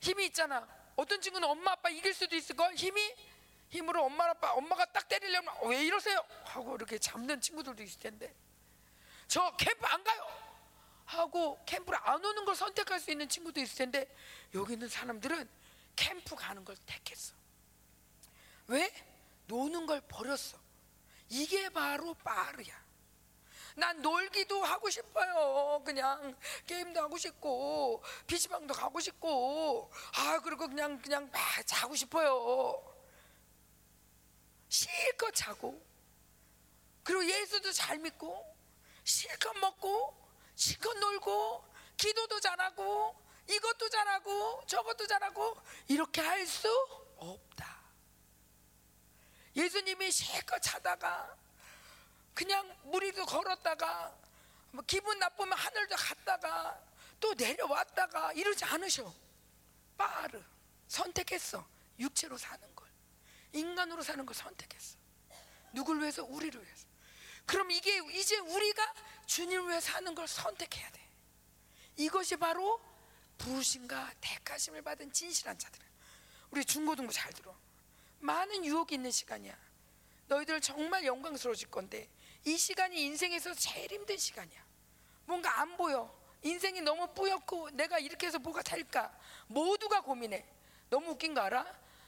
힘이 0.00 0.26
있잖아. 0.26 0.66
어떤 0.96 1.20
친구는 1.20 1.48
엄마 1.48 1.72
아빠 1.72 1.88
이길 1.88 2.12
수도 2.14 2.34
있을 2.34 2.56
걸 2.56 2.74
힘이 2.74 3.14
힘으로 3.68 4.04
엄마 4.04 4.28
아빠 4.28 4.52
엄마가 4.52 4.84
딱 4.86 5.08
때리려면 5.08 5.54
어, 5.58 5.66
왜 5.68 5.84
이러세요? 5.84 6.24
하고 6.44 6.76
이렇게 6.76 6.98
잡는 6.98 7.40
친구들도 7.40 7.82
있을 7.82 7.98
텐데 7.98 8.34
저 9.28 9.54
캠프 9.56 9.84
안 9.86 10.02
가요. 10.04 10.26
하고 11.04 11.62
캠프를 11.66 11.98
안 12.02 12.24
오는 12.24 12.44
걸 12.44 12.54
선택할 12.56 12.98
수 13.00 13.10
있는 13.10 13.28
친구도 13.28 13.60
있을 13.60 13.78
텐데 13.78 14.12
여기 14.54 14.72
있는 14.72 14.88
사람들은 14.88 15.48
캠프 15.94 16.34
가는 16.34 16.64
걸 16.64 16.76
택했어. 16.84 17.34
왜? 18.68 18.92
노는 19.46 19.86
걸 19.86 20.00
버렸어. 20.02 20.58
이게 21.28 21.68
바로 21.68 22.14
빠르야. 22.14 22.84
난 23.76 24.00
놀기도 24.00 24.64
하고 24.64 24.88
싶어요. 24.88 25.82
그냥 25.84 26.36
게임도 26.66 27.00
하고 27.00 27.18
싶고 27.18 28.02
PC방도 28.26 28.74
가고 28.74 28.98
싶고 29.00 29.92
아 30.16 30.40
그리고 30.40 30.66
그냥 30.66 31.00
그냥 31.00 31.30
막 31.30 31.40
자고 31.66 31.94
싶어요. 31.94 32.95
실컷 34.68 35.34
자고 35.34 35.84
그리고 37.02 37.24
예수도 37.24 37.72
잘 37.72 37.98
믿고 37.98 38.56
실컷 39.04 39.56
먹고 39.58 40.14
실컷 40.54 40.96
놀고 40.98 41.64
기도도 41.96 42.40
잘하고 42.40 43.16
이것도 43.48 43.88
잘하고 43.88 44.64
저것도 44.66 45.06
잘하고 45.06 45.56
이렇게 45.88 46.20
할 46.20 46.46
수 46.46 46.68
없다. 47.16 47.76
예수님이 49.54 50.10
실컷 50.10 50.58
자다가 50.60 51.34
그냥 52.34 52.76
무리도 52.84 53.24
걸었다가 53.24 54.14
뭐 54.72 54.84
기분 54.86 55.18
나쁘면 55.18 55.56
하늘도 55.56 55.96
갔다가 55.96 56.78
또 57.18 57.32
내려왔다가 57.34 58.32
이러지 58.34 58.64
않으셔. 58.66 59.10
빠르 59.96 60.42
선택했어. 60.88 61.66
육체로 61.98 62.36
사는 62.36 62.74
걸. 62.75 62.75
인간으로 63.52 64.02
사는 64.02 64.24
걸 64.24 64.34
선택했어. 64.34 64.96
누굴 65.72 66.00
위해서? 66.00 66.24
우리를 66.24 66.62
위해서. 66.62 66.86
그럼 67.44 67.70
이게 67.70 67.98
이제 68.12 68.38
우리가 68.38 68.94
주님을 69.26 69.68
위해 69.68 69.80
사는 69.80 70.14
걸 70.14 70.26
선택해야 70.26 70.90
돼. 70.90 71.00
이것이 71.96 72.36
바로 72.36 72.80
부르심과 73.38 74.14
택하심을 74.20 74.82
받은 74.82 75.12
진실한 75.12 75.58
자들이야. 75.58 75.88
우리 76.50 76.64
중고등부 76.64 77.12
잘 77.12 77.32
들어. 77.32 77.56
많은 78.20 78.64
유혹이 78.64 78.94
있는 78.94 79.10
시간이야. 79.10 79.56
너희들 80.28 80.60
정말 80.60 81.04
영광스러워질 81.04 81.70
건데 81.70 82.08
이 82.44 82.56
시간이 82.56 83.00
인생에서 83.02 83.54
제일 83.54 83.92
힘든 83.92 84.16
시간이야. 84.16 84.64
뭔가 85.26 85.60
안 85.60 85.76
보여. 85.76 86.14
인생이 86.42 86.80
너무 86.80 87.12
뿌옇고 87.14 87.70
내가 87.70 87.98
이렇게 87.98 88.26
해서 88.26 88.38
뭐가 88.38 88.62
될까? 88.62 89.16
모두가 89.48 90.00
고민해. 90.00 90.44
너무 90.90 91.10
웃긴 91.10 91.34
거 91.34 91.40
알아? 91.40 91.66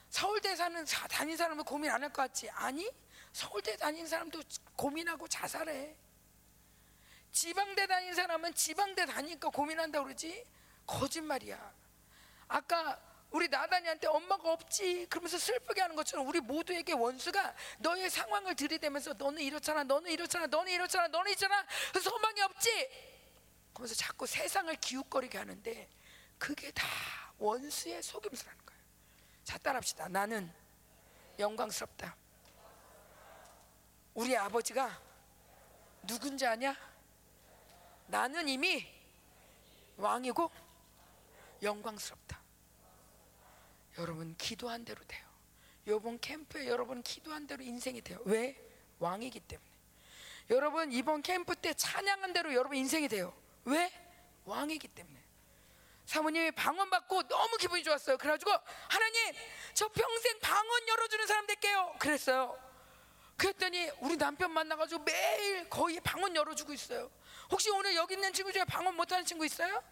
서울대 0.09 0.55
사는 0.55 0.83
다닌 1.09 1.37
사람은 1.37 1.63
고민 1.63 1.91
안 1.91 2.01
할 2.03 2.09
것 2.11 2.21
같지? 2.23 2.49
아니 2.51 2.89
서울대 3.31 3.75
다닌 3.77 4.07
사람도 4.07 4.41
고민하고 4.75 5.27
자살해. 5.27 5.95
지방대 7.31 7.85
다닌 7.87 8.13
사람은 8.15 8.53
지방대 8.55 9.05
다니니까 9.05 9.49
고민한다 9.49 10.03
그러지? 10.03 10.43
거짓말이야. 10.87 11.73
아까 12.47 12.99
우리 13.29 13.47
나단이한테 13.47 14.07
엄마가 14.07 14.51
없지 14.51 15.05
그러면서 15.07 15.37
슬프게 15.37 15.81
하는 15.81 15.95
것처럼 15.95 16.27
우리 16.27 16.39
모두에게 16.39 16.93
원수가 16.93 17.55
너의 17.77 18.09
상황을 18.09 18.55
들이대면서 18.55 19.13
너는 19.13 19.43
이렇잖아 19.43 19.83
너는 19.83 20.09
이렇잖아 20.09 20.47
너는 20.47 20.71
이렇잖아 20.71 21.07
너는 21.09 21.31
있잖아 21.33 21.63
소망이 22.01 22.41
없지 22.41 22.89
그러면서 23.71 23.93
자꾸 23.93 24.25
세상을 24.25 24.73
기웃거리게 24.77 25.37
하는데 25.37 25.87
그게 26.39 26.71
다 26.71 26.87
원수의 27.37 28.01
속임수라는 28.01 28.57
거예요 28.57 28.58
자 29.49 29.57
따라합시다 29.57 30.07
나는 30.09 30.47
영광스럽다 31.39 32.15
우리 34.13 34.37
아버지가 34.37 35.01
누군지 36.05 36.45
아냐? 36.45 36.77
나는 38.05 38.47
이미 38.47 38.85
왕이고 39.97 40.51
영광스럽다. 41.63 42.39
여러분 43.97 44.35
기도한 44.37 44.85
대로 44.85 45.03
돼요. 45.07 45.27
이번 45.87 46.19
캠프에 46.19 46.67
여러분 46.67 47.01
기도한 47.01 47.47
대로 47.47 47.63
인생이 47.63 48.01
돼요. 48.01 48.19
왜? 48.25 48.55
왕이기 48.99 49.39
때문에. 49.39 49.69
여러분 50.51 50.91
이번 50.91 51.23
캠프 51.23 51.55
때 51.55 51.73
찬양한 51.73 52.33
대로 52.33 52.53
여러분 52.53 52.77
인생이 52.77 53.07
돼요. 53.07 53.33
왜? 53.65 53.91
왕이기 54.45 54.89
때문에. 54.89 55.18
사모님이 56.09 56.49
방언 56.51 56.89
받고 56.89 57.21
너무 57.27 57.55
기분이 57.57 57.83
좋았어요. 57.83 58.17
그래가지고 58.17 58.51
하나님 58.89 59.31
저 59.75 59.87
평생 59.89 60.39
방언 60.39 60.87
열어주는 60.87 61.27
사람 61.27 61.45
될게요. 61.45 61.95
그랬어요. 61.99 62.59
그랬더니 63.37 63.91
우리 63.99 64.17
남편 64.17 64.51
만나가지고 64.51 65.03
매일 65.03 65.69
거의 65.69 65.99
방언 65.99 66.35
열어주고 66.35 66.73
있어요. 66.73 67.11
혹시 67.51 67.69
오늘 67.69 67.95
여기 67.95 68.15
있는 68.15 68.33
친구 68.33 68.51
중에 68.51 68.65
방언 68.65 68.95
못하는 68.95 69.23
친구 69.23 69.45
있어요? 69.45 69.83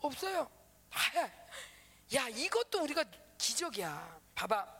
없어요. 0.00 0.50
아, 0.90 1.30
야 2.16 2.28
이것도 2.28 2.82
우리가 2.82 3.04
기적이야. 3.38 4.20
봐봐. 4.34 4.75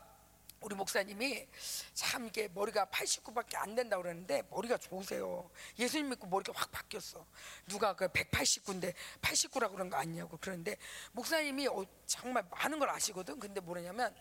우리 0.67 0.75
목사님이 0.75 1.47
참 1.95 2.27
이게 2.27 2.49
머리가 2.53 2.87
89밖에 2.87 3.55
안 3.55 3.77
된다고 3.77 4.03
그러는데 4.03 4.43
머리가 4.51 4.77
좋으세요. 4.77 5.49
예수님 5.79 6.09
믿고 6.09 6.27
머리가 6.27 6.53
확 6.57 6.73
바뀌었어. 6.73 7.25
누가 7.69 7.95
그 7.95 8.09
189인데 8.09 8.93
89라고 9.23 9.75
그런 9.75 9.89
거 9.89 9.97
아니냐고 9.97 10.37
그러는데 10.39 10.77
목사님이 11.13 11.69
어, 11.69 11.85
정말 12.07 12.45
많은 12.51 12.81
걸 12.81 12.91
아시거든. 12.91 13.39
근데 13.39 13.61
뭐냐면 13.61 14.13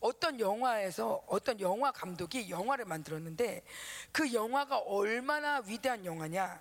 어떤 0.00 0.40
영화에서 0.40 1.22
어떤 1.28 1.60
영화 1.60 1.92
감독이 1.92 2.50
영화를 2.50 2.86
만들었는데 2.86 3.62
그 4.10 4.32
영화가 4.32 4.78
얼마나 4.78 5.60
위대한 5.60 6.04
영화냐. 6.04 6.60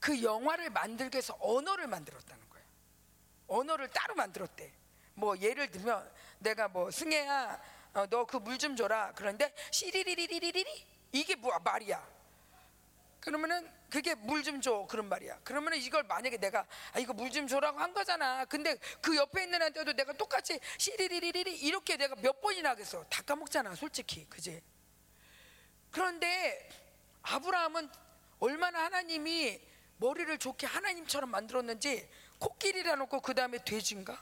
그 0.00 0.20
영화를 0.20 0.70
만들기 0.70 1.14
위해서 1.14 1.38
언어를 1.38 1.86
만들었다는 1.86 2.48
거예요. 2.50 2.66
언어를 3.46 3.88
따로 3.90 4.16
만들었대. 4.16 4.72
뭐 5.14 5.38
예를 5.38 5.70
들면 5.70 6.12
내가 6.40 6.66
뭐 6.66 6.90
승혜야 6.90 7.73
어, 7.94 8.06
너그 8.06 8.38
물 8.38 8.58
좀 8.58 8.76
줘라. 8.76 9.12
그런데 9.14 9.52
시리리리리리리 9.70 10.64
이게 11.12 11.34
뭐 11.36 11.56
말이야. 11.60 12.14
그러면은 13.20 13.70
그게 13.90 14.14
물 14.16 14.42
좀 14.42 14.60
줘 14.60 14.86
그런 14.90 15.08
말이야. 15.08 15.38
그러면은 15.44 15.78
이걸 15.78 16.02
만약에 16.02 16.36
내가 16.38 16.66
아 16.92 16.98
이거 16.98 17.12
물 17.12 17.30
좀 17.30 17.46
줘라고 17.46 17.78
한 17.78 17.94
거잖아. 17.94 18.44
근데 18.46 18.76
그 19.00 19.16
옆에 19.16 19.44
있는 19.44 19.62
애한테도 19.62 19.92
내가 19.94 20.12
똑같이 20.12 20.58
시리리리리리 20.78 21.56
이렇게 21.60 21.96
내가 21.96 22.16
몇 22.16 22.40
번이나 22.40 22.70
하겠어. 22.70 23.04
다 23.04 23.22
까먹잖아, 23.22 23.74
솔직히, 23.76 24.26
그지? 24.28 24.60
그런데 25.90 26.68
아브라함은 27.22 27.88
얼마나 28.40 28.84
하나님이 28.84 29.60
머리를 29.98 30.36
좋게 30.38 30.66
하나님처럼 30.66 31.30
만들었는지 31.30 32.08
코끼리라 32.40 32.96
놓고 32.96 33.20
그 33.20 33.32
다음에 33.32 33.62
돼지인가? 33.64 34.20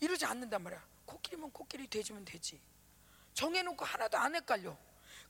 이러지 0.00 0.26
않는단 0.26 0.62
말이야. 0.62 0.84
코끼리면 1.06 1.50
코끼리, 1.50 1.88
돼지면 1.88 2.24
돼지. 2.26 2.60
정해놓고 3.34 3.84
하나도 3.84 4.18
안 4.18 4.34
헷갈려. 4.34 4.76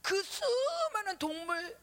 그 0.01 0.21
수많은 0.23 1.19
동물, 1.19 1.77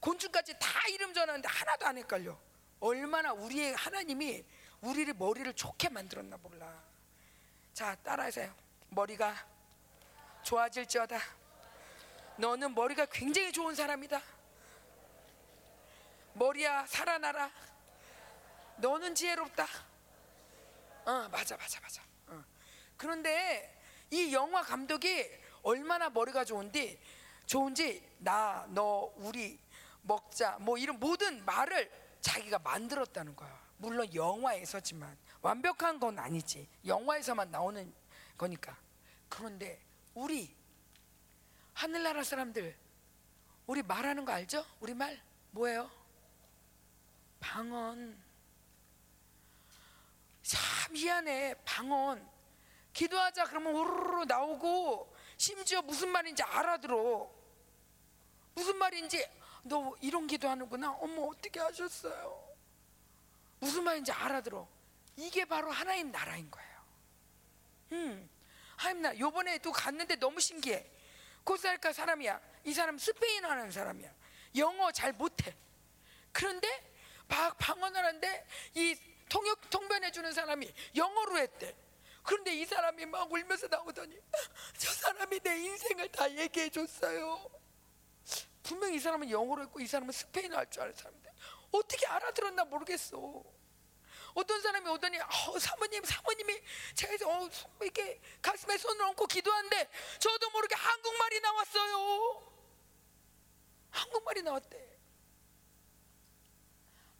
곤충까지 0.00 0.58
다 0.58 0.86
이름 0.88 1.12
전하는데 1.12 1.48
하나도 1.48 1.86
안 1.86 1.98
헷갈려. 1.98 2.38
얼마나 2.80 3.32
우리의 3.32 3.74
하나님이 3.74 4.44
우리를 4.80 5.14
머리를 5.14 5.52
좋게 5.54 5.88
만들었나 5.88 6.36
몰라. 6.38 6.82
자, 7.72 7.94
따라하세요. 7.96 8.54
머리가 8.90 9.34
좋아질지어다. 10.42 11.18
너는 12.36 12.74
머리가 12.74 13.06
굉장히 13.06 13.52
좋은 13.52 13.74
사람이다. 13.74 14.20
머리야 16.34 16.86
살아나라. 16.86 17.50
너는 18.76 19.14
지혜롭다. 19.14 19.66
어, 21.06 21.28
맞아, 21.30 21.56
맞아, 21.56 21.80
맞아. 21.80 22.02
어. 22.26 22.44
그런데 22.96 23.83
이 24.10 24.32
영화 24.32 24.62
감독이 24.62 25.24
얼마나 25.62 26.10
머리가 26.10 26.44
좋은지 26.44 26.98
좋은지 27.46 28.02
나, 28.18 28.66
너, 28.70 29.12
우리 29.16 29.58
먹자 30.02 30.58
뭐 30.60 30.78
이런 30.78 30.98
모든 30.98 31.44
말을 31.44 31.90
자기가 32.20 32.58
만들었다는 32.58 33.36
거야. 33.36 33.62
물론 33.76 34.12
영화에서지만 34.14 35.16
완벽한 35.42 36.00
건 36.00 36.18
아니지. 36.18 36.68
영화에서만 36.86 37.50
나오는 37.50 37.92
거니까. 38.38 38.76
그런데 39.28 39.80
우리 40.14 40.54
하늘나라 41.74 42.22
사람들 42.22 42.76
우리 43.66 43.82
말하는 43.82 44.24
거 44.24 44.32
알죠? 44.32 44.64
우리 44.80 44.94
말 44.94 45.20
뭐예요? 45.50 45.90
방언. 47.40 48.22
참 50.42 50.92
미안해. 50.92 51.54
방언. 51.64 52.33
기도하자 52.94 53.44
그러면 53.46 53.74
우르르 53.74 54.24
나오고 54.24 55.14
심지어 55.36 55.82
무슨 55.82 56.08
말인지 56.08 56.42
알아들어. 56.42 57.30
무슨 58.54 58.76
말인지 58.76 59.28
너 59.64 59.94
이런 60.00 60.26
기도하는구나. 60.26 60.92
어머 60.92 61.24
어떻게 61.24 61.60
하셨어요? 61.60 62.54
무슨 63.58 63.82
말인지 63.82 64.12
알아들어. 64.12 64.66
이게 65.16 65.44
바로 65.44 65.70
하나님 65.70 66.10
나라인 66.10 66.50
거예요. 66.50 66.84
음, 67.92 68.30
하나님 68.76 69.02
나라. 69.02 69.18
요번에도 69.18 69.72
갔는데 69.72 70.16
너무 70.16 70.40
신기해. 70.40 70.88
코스타리카 71.42 71.92
사람이야. 71.92 72.40
이 72.64 72.72
사람 72.72 72.96
스페인어 72.96 73.48
하는 73.48 73.70
사람이야. 73.70 74.10
영어 74.56 74.92
잘 74.92 75.12
못해. 75.12 75.54
그런데 76.32 76.68
막 77.26 77.56
방언을 77.58 78.04
하는데 78.04 78.46
이 78.74 78.96
통역 79.28 79.68
통변해 79.68 80.10
주는 80.12 80.32
사람이 80.32 80.72
영어로 80.94 81.38
했대. 81.38 81.83
그런데 82.24 82.54
이 82.54 82.64
사람이 82.64 83.06
막 83.06 83.30
울면서 83.30 83.68
나오더니 83.68 84.18
저 84.78 84.92
사람이 84.92 85.40
내 85.40 85.56
인생을 85.58 86.08
다 86.10 86.30
얘기해 86.30 86.70
줬어요. 86.70 87.50
분명히 88.62 88.96
이 88.96 88.98
사람은 88.98 89.30
영어로 89.30 89.62
했고 89.64 89.78
이 89.80 89.86
사람은 89.86 90.10
스페인어 90.10 90.56
할 90.56 90.66
줄 90.70 90.82
아는 90.82 90.94
사람인데 90.94 91.30
어떻게 91.70 92.06
알아들었나 92.06 92.64
모르겠어. 92.64 93.44
어떤 94.32 94.60
사람이 94.62 94.88
오더니 94.88 95.18
어, 95.20 95.58
사모님 95.60 96.02
사모님이 96.02 96.60
제가 96.94 97.28
어, 97.28 97.48
이렇게 97.82 98.20
가슴에 98.40 98.78
손을 98.78 99.04
얹고 99.04 99.26
기도하는데 99.26 99.90
저도 100.18 100.50
모르게 100.50 100.74
한국말이 100.74 101.40
나왔어요. 101.40 102.52
한국말이 103.90 104.42
나왔대. 104.42 104.98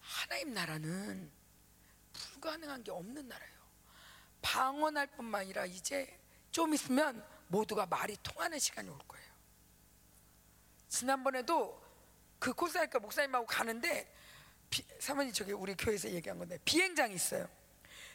하나님 0.00 0.54
나라는 0.54 1.30
불가능한 2.12 2.82
게 2.84 2.90
없는 2.90 3.28
나라예요. 3.28 3.53
방언할 4.44 5.06
뿐만 5.06 5.40
아니라 5.40 5.64
이제 5.64 6.06
좀 6.50 6.74
있으면 6.74 7.24
모두가 7.48 7.86
말이 7.86 8.16
통하는 8.22 8.58
시간이 8.58 8.88
올 8.90 8.98
거예요. 9.08 9.26
지난번에도 10.88 11.82
그 12.38 12.52
코스타리카 12.52 12.98
목사님하고 12.98 13.46
가는데 13.46 14.14
비, 14.68 14.84
사모님 15.00 15.32
저기 15.32 15.52
우리 15.52 15.74
교회에서 15.74 16.10
얘기한 16.10 16.38
건데 16.38 16.58
비행장이 16.64 17.14
있어요. 17.14 17.48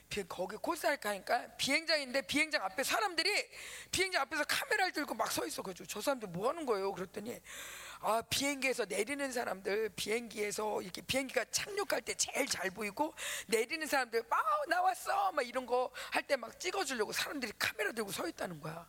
비, 0.07 0.23
거기 0.27 0.55
코스타리카 0.57 1.09
하니까 1.09 1.47
비행장인데 1.57 2.21
비행장 2.21 2.63
앞에 2.63 2.83
사람들이 2.83 3.49
비행장 3.91 4.21
앞에서 4.21 4.43
카메라를 4.43 4.93
들고 4.93 5.15
막 5.15 5.31
서 5.31 5.45
있어 5.47 5.63
가지고 5.63 5.87
저 5.87 5.99
사람들 5.99 6.29
뭐 6.29 6.49
하는 6.49 6.65
거예요? 6.65 6.93
그랬더니 6.93 7.39
아 8.01 8.21
비행기에서 8.29 8.85
내리는 8.85 9.29
사람들 9.31 9.89
비행기에서 9.95 10.81
이렇게 10.81 11.01
비행기가 11.01 11.43
착륙할 11.51 12.01
때 12.01 12.13
제일 12.15 12.47
잘 12.47 12.69
보이고 12.69 13.13
내리는 13.47 13.85
사람들 13.85 14.23
막 14.29 14.39
나왔어 14.69 15.31
막 15.33 15.45
이런 15.45 15.65
거 15.65 15.91
할 16.11 16.23
때 16.25 16.37
막 16.37 16.57
찍어주려고 16.59 17.11
사람들이 17.11 17.51
카메라 17.59 17.91
들고 17.91 18.11
서 18.11 18.27
있다는 18.27 18.59
거야. 18.61 18.87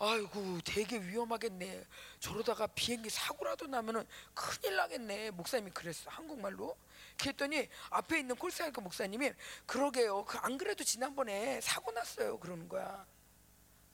아이고 0.00 0.60
되게 0.64 0.98
위험하겠네. 0.98 1.84
저러다가 2.20 2.66
비행기 2.68 3.10
사고라도 3.10 3.66
나면은 3.66 4.06
큰일 4.34 4.76
나겠네. 4.76 5.30
목사님이 5.32 5.70
그랬어 5.72 6.08
한국말로. 6.10 6.76
그랬더니 7.18 7.68
앞에 7.90 8.20
있는 8.20 8.36
콜사이크 8.36 8.78
목사님이 8.80 9.32
그러게요. 9.66 10.24
그 10.26 10.38
안 10.42 10.56
그래도 10.58 10.84
지난번에 10.84 11.60
사고 11.62 11.90
났어요. 11.92 12.38
그러는 12.38 12.68
거야. 12.68 13.04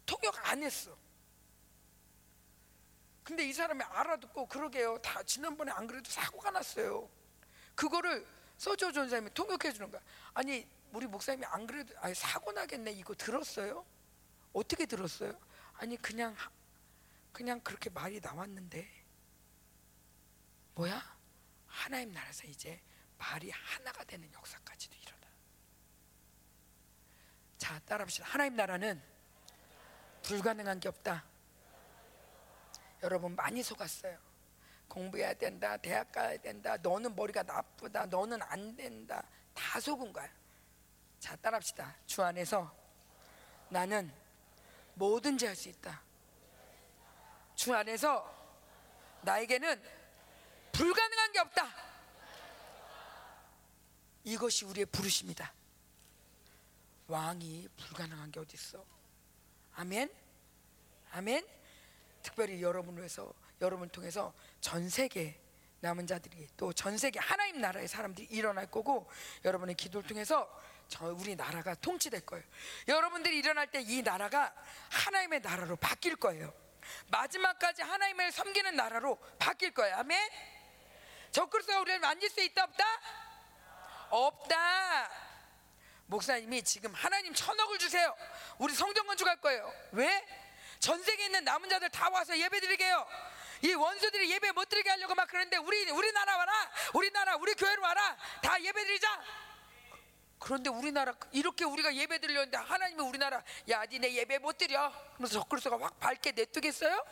통역 0.06 0.34
안 0.50 0.62
했어. 0.62 0.94
근데 3.24 3.44
이 3.48 3.52
사람이 3.52 3.82
알아듣고 3.82 4.46
그러게요. 4.46 4.98
다 4.98 5.22
지난번에 5.22 5.72
안 5.72 5.86
그래도 5.86 6.10
사고가 6.10 6.50
났어요. 6.50 7.08
그거를 7.74 8.26
서조 8.58 8.92
전사님이 8.92 9.32
통역해 9.32 9.72
주는 9.72 9.90
거야. 9.90 10.00
아니 10.34 10.68
우리 10.92 11.06
목사님이 11.06 11.44
안 11.46 11.66
그래도 11.66 11.94
아니 12.00 12.14
사고 12.14 12.52
나겠네 12.52 12.92
이거 12.92 13.14
들었어요? 13.14 13.84
어떻게 14.52 14.86
들었어요? 14.86 15.32
아니 15.74 15.96
그냥 15.96 16.34
하- 16.34 16.50
그냥 17.32 17.60
그렇게 17.60 17.90
말이 17.90 18.20
나왔는데 18.20 18.88
뭐야? 20.74 21.02
하나님 21.66 22.12
나라에서 22.12 22.46
이제 22.46 22.80
말이 23.18 23.50
하나가 23.50 24.04
되는 24.04 24.30
역사까지도 24.32 24.94
일어나. 24.96 25.26
자 27.58 27.78
따라합시다. 27.80 28.26
하나님 28.26 28.54
나라는 28.54 29.02
불가능한 30.22 30.78
게 30.80 30.88
없다. 30.88 31.24
여러분 33.04 33.36
많이 33.36 33.62
속았어요. 33.62 34.18
공부해야 34.88 35.34
된다, 35.34 35.76
대학 35.76 36.10
가야 36.10 36.38
된다, 36.38 36.76
너는 36.78 37.14
머리가 37.14 37.42
나쁘다, 37.42 38.06
너는 38.06 38.40
안 38.42 38.74
된다, 38.74 39.22
다 39.52 39.78
속은 39.78 40.10
거야. 40.12 40.28
자, 41.20 41.36
따라합시다. 41.36 41.96
주 42.06 42.22
안에서 42.22 42.74
나는 43.68 44.10
뭐든지 44.94 45.44
할 45.46 45.54
수 45.54 45.68
있다. 45.68 46.00
주 47.54 47.74
안에서 47.74 48.32
나에게는 49.22 49.82
불가능한 50.72 51.32
게 51.32 51.38
없다. 51.40 51.68
이것이 54.24 54.64
우리의 54.64 54.86
부르심이다. 54.86 55.52
왕이 57.08 57.68
불가능한 57.76 58.32
게 58.32 58.40
어디 58.40 58.54
있어? 58.54 58.84
아멘. 59.74 60.10
아멘. 61.12 61.46
특별히 62.24 62.60
여러분을 62.62 62.98
위해서 63.02 63.32
여러분을 63.60 63.90
통해서 63.92 64.34
전 64.60 64.88
세계 64.88 65.38
남은 65.80 66.06
자들이 66.06 66.48
또 66.56 66.72
전 66.72 66.96
세계 66.98 67.20
하나님 67.20 67.60
나라의 67.60 67.86
사람들이 67.86 68.26
일어날 68.30 68.68
거고 68.70 69.08
여러분의 69.44 69.76
기도를 69.76 70.08
통해서 70.08 70.48
저 70.88 71.06
우리 71.06 71.36
나라가 71.36 71.74
통치될 71.74 72.22
거예요. 72.26 72.44
여러분들이 72.88 73.38
일어날 73.38 73.70
때 73.70 73.80
이 73.82 74.02
나라가 74.02 74.52
하나님의 74.90 75.40
나라로 75.40 75.76
바뀔 75.76 76.16
거예요. 76.16 76.52
마지막까지 77.08 77.82
하나님을 77.82 78.32
섬기는 78.32 78.74
나라로 78.76 79.16
바뀔 79.38 79.72
거예요. 79.72 79.96
아멘. 79.96 80.30
적그리스도가 81.32 81.80
우리를 81.80 82.00
만질 82.00 82.28
수 82.30 82.40
있다 82.42 82.64
없다? 82.64 82.84
없다. 84.10 85.10
목사님이 86.06 86.62
지금 86.62 86.92
하나님 86.94 87.32
천억을 87.34 87.78
주세요. 87.78 88.14
우리 88.58 88.74
성전 88.74 89.06
건축할 89.06 89.40
거예요. 89.40 89.72
왜? 89.92 90.24
전 90.84 91.02
세계에 91.02 91.26
있는 91.26 91.42
남은 91.44 91.70
자들 91.70 91.88
다 91.88 92.10
와서 92.10 92.38
예배 92.38 92.60
드리게요. 92.60 93.06
이 93.62 93.72
원수들이 93.72 94.30
예배 94.32 94.52
못 94.52 94.68
드리게 94.68 94.90
하려고 94.90 95.14
막 95.14 95.26
그러는데 95.26 95.56
우리 95.56 95.90
우리나라 95.90 96.36
와라. 96.36 96.52
우리나라 96.92 97.36
우리 97.36 97.54
교회로 97.54 97.80
와라. 97.80 98.14
다 98.42 98.60
예배 98.60 98.84
드리자. 98.84 99.24
그런데 100.38 100.68
우리나라 100.68 101.14
이렇게 101.32 101.64
우리가 101.64 101.94
예배 101.94 102.18
드리려는데 102.18 102.58
하나님이 102.58 103.00
우리나라 103.00 103.42
야 103.70 103.86
니네 103.86 104.12
예배 104.12 104.40
못 104.40 104.58
드려. 104.58 104.92
그러면서 105.14 105.40
적그리스도가 105.40 105.82
확 105.82 105.98
밝게 105.98 106.32
내두겠어요? 106.32 107.02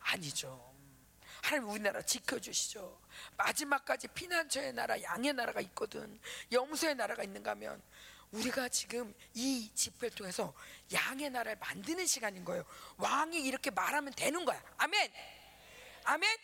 아니죠. 0.00 0.74
하나님 1.40 1.68
우리나라 1.68 2.02
지켜주시죠. 2.02 3.00
마지막까지 3.36 4.08
피난처의 4.08 4.72
나라, 4.72 5.00
양의 5.00 5.34
나라가 5.34 5.60
있거든. 5.60 6.18
염소의 6.50 6.96
나라가 6.96 7.22
있는가 7.22 7.52
하면 7.52 7.80
우리가 8.34 8.68
지금 8.68 9.14
이 9.32 9.70
집회를 9.74 10.14
통해서 10.16 10.52
양의 10.92 11.30
나라를 11.30 11.56
만드는 11.58 12.06
시간인 12.06 12.44
거예요. 12.44 12.64
왕이 12.96 13.40
이렇게 13.40 13.70
말하면 13.70 14.12
되는 14.14 14.44
거야. 14.44 14.60
아멘. 14.76 15.12
아멘. 16.04 16.38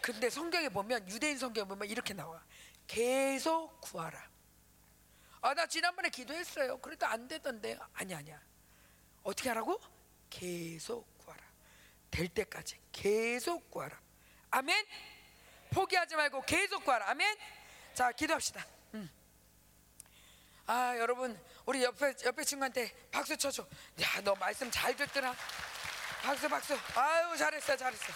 근데 0.00 0.30
성경에 0.30 0.68
보면 0.68 1.08
유대인 1.08 1.36
성경에 1.36 1.66
보면 1.66 1.88
이렇게 1.88 2.14
나와. 2.14 2.42
계속 2.86 3.80
구하라. 3.80 4.30
아, 5.40 5.54
나 5.54 5.66
지난번에 5.66 6.10
기도했어요. 6.10 6.78
그래도 6.80 7.06
안 7.06 7.26
되던데. 7.26 7.76
아니 7.92 8.14
아니야. 8.14 8.40
어떻게 9.24 9.48
하라고? 9.48 9.80
계속 10.30 11.18
구하라. 11.18 11.42
될 12.10 12.28
때까지 12.28 12.78
계속 12.92 13.68
구하라. 13.70 14.00
아멘. 14.50 14.86
포기하지 15.70 16.14
말고 16.14 16.42
계속 16.42 16.84
구하라. 16.84 17.10
아멘. 17.10 17.36
자, 17.94 18.12
기도합시다. 18.12 18.75
음. 20.66 20.70
아, 20.70 20.96
여러분, 20.98 21.38
우리 21.64 21.82
옆에 21.82 22.14
옆에 22.24 22.44
친구한테 22.44 22.92
박수 23.10 23.36
쳐줘. 23.36 23.66
야, 24.02 24.20
너 24.22 24.34
말씀 24.34 24.70
잘 24.70 24.94
듣더라. 24.96 25.34
박수, 26.22 26.48
박수. 26.48 26.76
아유, 26.94 27.36
잘했어, 27.36 27.76
잘했어. 27.76 28.12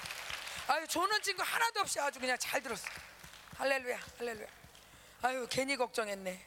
아유, 0.69 0.87
조는 0.87 1.23
친구 1.23 1.43
하나도 1.43 1.81
없이 1.81 2.01
아주 2.01 2.19
그냥 2.19 2.37
잘 2.39 2.63
들었어. 2.63 2.89
할렐루야, 3.57 3.99
할렐루야. 4.19 4.49
아유, 5.23 5.47
괜히 5.51 5.77
걱정했네. 5.77 6.47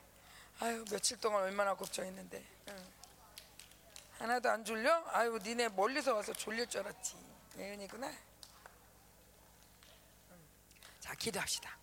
아유, 0.60 0.86
며칠 0.90 1.20
동안 1.20 1.44
얼마나 1.44 1.74
걱정했는데. 1.76 2.44
응. 2.70 2.94
하나도 4.20 4.50
안 4.50 4.64
졸려? 4.64 5.04
아유, 5.08 5.40
니네 5.42 5.70
멀리서 5.70 6.16
와서 6.16 6.34
졸릴 6.34 6.68
줄 6.68 6.82
알았지. 6.82 7.16
예은이구나. 7.58 8.12
자 11.00 11.14
기도합시다. 11.16 11.83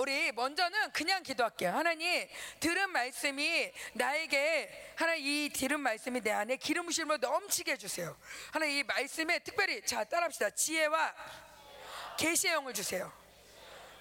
어. 0.00 0.02
우리 0.02 0.32
먼저는 0.32 0.92
그냥 0.92 1.22
기도할게요. 1.22 1.72
하나님 1.72 2.26
들은 2.58 2.90
말씀이 2.90 3.70
나에게 3.92 4.94
하나님 4.96 5.26
이 5.26 5.50
들은 5.50 5.78
말씀이 5.80 6.22
내 6.22 6.30
안에 6.30 6.56
기름 6.56 6.86
부심으로 6.86 7.18
넘치게 7.18 7.72
해주세요. 7.72 8.16
하나님 8.50 8.78
이 8.78 8.82
말씀에 8.82 9.40
특별히 9.40 9.84
자 9.84 10.04
따라합시다. 10.04 10.50
지혜와 10.50 11.14
계시의 12.18 12.54
영을 12.54 12.72
주세요. 12.72 13.12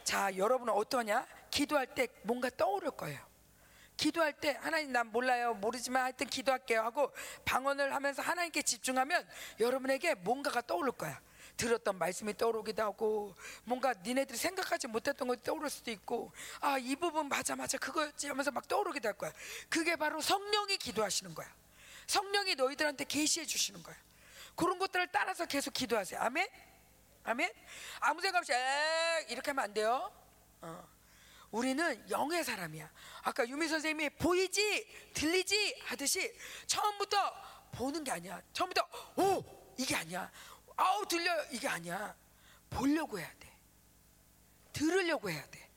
자 0.05 0.35
여러분은 0.35 0.73
어떠냐? 0.73 1.27
기도할 1.51 1.87
때 1.87 2.07
뭔가 2.23 2.49
떠오를 2.49 2.91
거예요. 2.91 3.19
기도할 3.97 4.31
때 4.31 4.57
하나님 4.61 4.93
난 4.93 5.07
몰라요 5.07 5.53
모르지만 5.55 6.03
하여튼 6.03 6.27
기도할게요 6.27 6.81
하고 6.81 7.11
방언을 7.43 7.93
하면서 7.93 8.21
하나님께 8.21 8.61
집중하면 8.61 9.27
여러분에게 9.59 10.15
뭔가가 10.15 10.61
떠오를 10.61 10.93
거야. 10.93 11.19
들었던 11.59 11.97
말씀이 11.97 12.35
떠오르기도 12.37 12.81
하고 12.81 13.35
뭔가 13.65 13.93
니네들이 13.93 14.37
생각하지 14.37 14.87
못했던 14.87 15.27
것이 15.27 15.43
떠오를 15.43 15.69
수도 15.69 15.91
있고 15.91 16.31
아 16.61 16.79
이 16.79 16.95
부분 16.95 17.27
맞아 17.27 17.55
맞아 17.57 17.77
그거였지 17.77 18.27
하면서 18.29 18.49
막 18.49 18.65
떠오르기도 18.67 19.09
할 19.09 19.17
거야. 19.17 19.31
그게 19.67 19.97
바로 19.97 20.21
성령이 20.21 20.77
기도하시는 20.77 21.35
거야. 21.35 21.53
성령이 22.07 22.55
너희들한테 22.55 23.03
계시해 23.03 23.45
주시는 23.45 23.83
거야. 23.83 23.95
그런 24.55 24.79
것들을 24.79 25.07
따라서 25.11 25.45
계속 25.45 25.73
기도하세요. 25.73 26.19
아멘? 26.21 26.47
아멘? 27.25 27.51
아무 27.99 28.21
생각 28.21 28.39
없이 28.39 28.53
에 28.53 29.25
이렇게 29.29 29.51
하면 29.51 29.65
안 29.65 29.73
돼요. 29.73 30.11
어. 30.61 30.87
우리는 31.51 32.09
영의 32.09 32.43
사람이야. 32.43 32.89
아까 33.23 33.47
유미 33.47 33.67
선생님이 33.67 34.11
보이지? 34.11 35.11
들리지? 35.13 35.81
하듯이 35.85 36.33
처음부터 36.67 37.17
보는 37.73 38.03
게 38.05 38.11
아니야. 38.11 38.41
처음부터 38.53 38.87
오 39.17 39.43
이게 39.77 39.95
아니야 39.95 40.31
아우 40.79 41.05
들려. 41.05 41.31
이게 41.51 41.67
아니야. 41.67 42.15
보려고 42.69 43.19
해야 43.19 43.27
돼. 43.39 43.49
들으려고 44.73 45.29
해야 45.29 45.45
돼. 45.47 45.69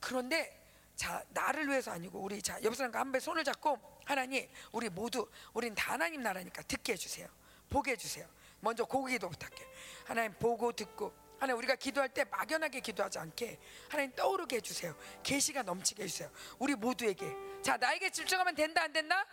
그런데 0.00 0.58
자 0.96 1.22
나를 1.30 1.68
위해서 1.68 1.90
아니고 1.92 2.18
우리 2.20 2.42
자 2.42 2.58
옆 2.62 2.74
사람과 2.74 2.98
한 3.00 3.12
배 3.12 3.20
손을 3.20 3.44
잡고 3.44 3.78
하나님 4.04 4.48
우리 4.72 4.88
모두 4.88 5.28
우린 5.52 5.74
다 5.74 5.92
하나님 5.92 6.22
나라니까 6.22 6.62
듣게 6.62 6.94
해주세요. 6.94 7.28
보게 7.68 7.92
해주세요. 7.92 8.26
먼저 8.60 8.84
고기도 8.84 9.28
부탁해. 9.28 9.64
하나님 10.06 10.32
보고 10.38 10.72
듣고 10.72 11.12
하나님 11.38 11.58
우리가 11.58 11.76
기도할 11.76 12.08
때 12.08 12.24
막연하게 12.24 12.80
기도하지 12.80 13.18
않게 13.18 13.58
하나님 13.88 14.12
떠오르게 14.16 14.56
해주세요. 14.56 14.96
계시가 15.22 15.62
넘치게 15.62 16.02
해주세요. 16.02 16.30
우리 16.58 16.74
모두에게. 16.74 17.26
자 17.62 17.76
나에게 17.76 18.10
집중하면 18.10 18.54
된다 18.56 18.82
안 18.82 18.92
된다? 18.92 19.24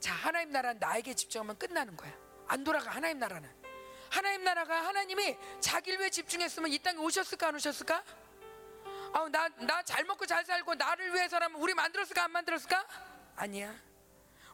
자 0.00 0.12
하나님 0.14 0.50
나라는 0.50 0.78
나에게 0.78 1.14
집중하면 1.14 1.56
끝나는 1.58 1.96
거야 1.96 2.12
안 2.50 2.64
돌아가 2.64 2.90
하나님 2.90 3.20
나라는 3.20 3.48
하나님 4.10 4.42
나라가 4.42 4.84
하나님이 4.84 5.36
자기를 5.60 6.00
위해 6.00 6.10
집중했으면 6.10 6.72
이 6.72 6.78
땅에 6.80 6.98
오셨을까 6.98 7.46
안 7.48 7.54
오셨을까? 7.54 8.02
아우 9.12 9.28
나나 9.28 9.82
잘 9.84 10.04
먹고 10.04 10.26
잘 10.26 10.44
살고 10.44 10.74
나를 10.74 11.14
위해서라면 11.14 11.60
우리 11.60 11.74
만들었을까 11.74 12.24
안 12.24 12.32
만들었을까? 12.32 12.86
아니야. 13.36 13.72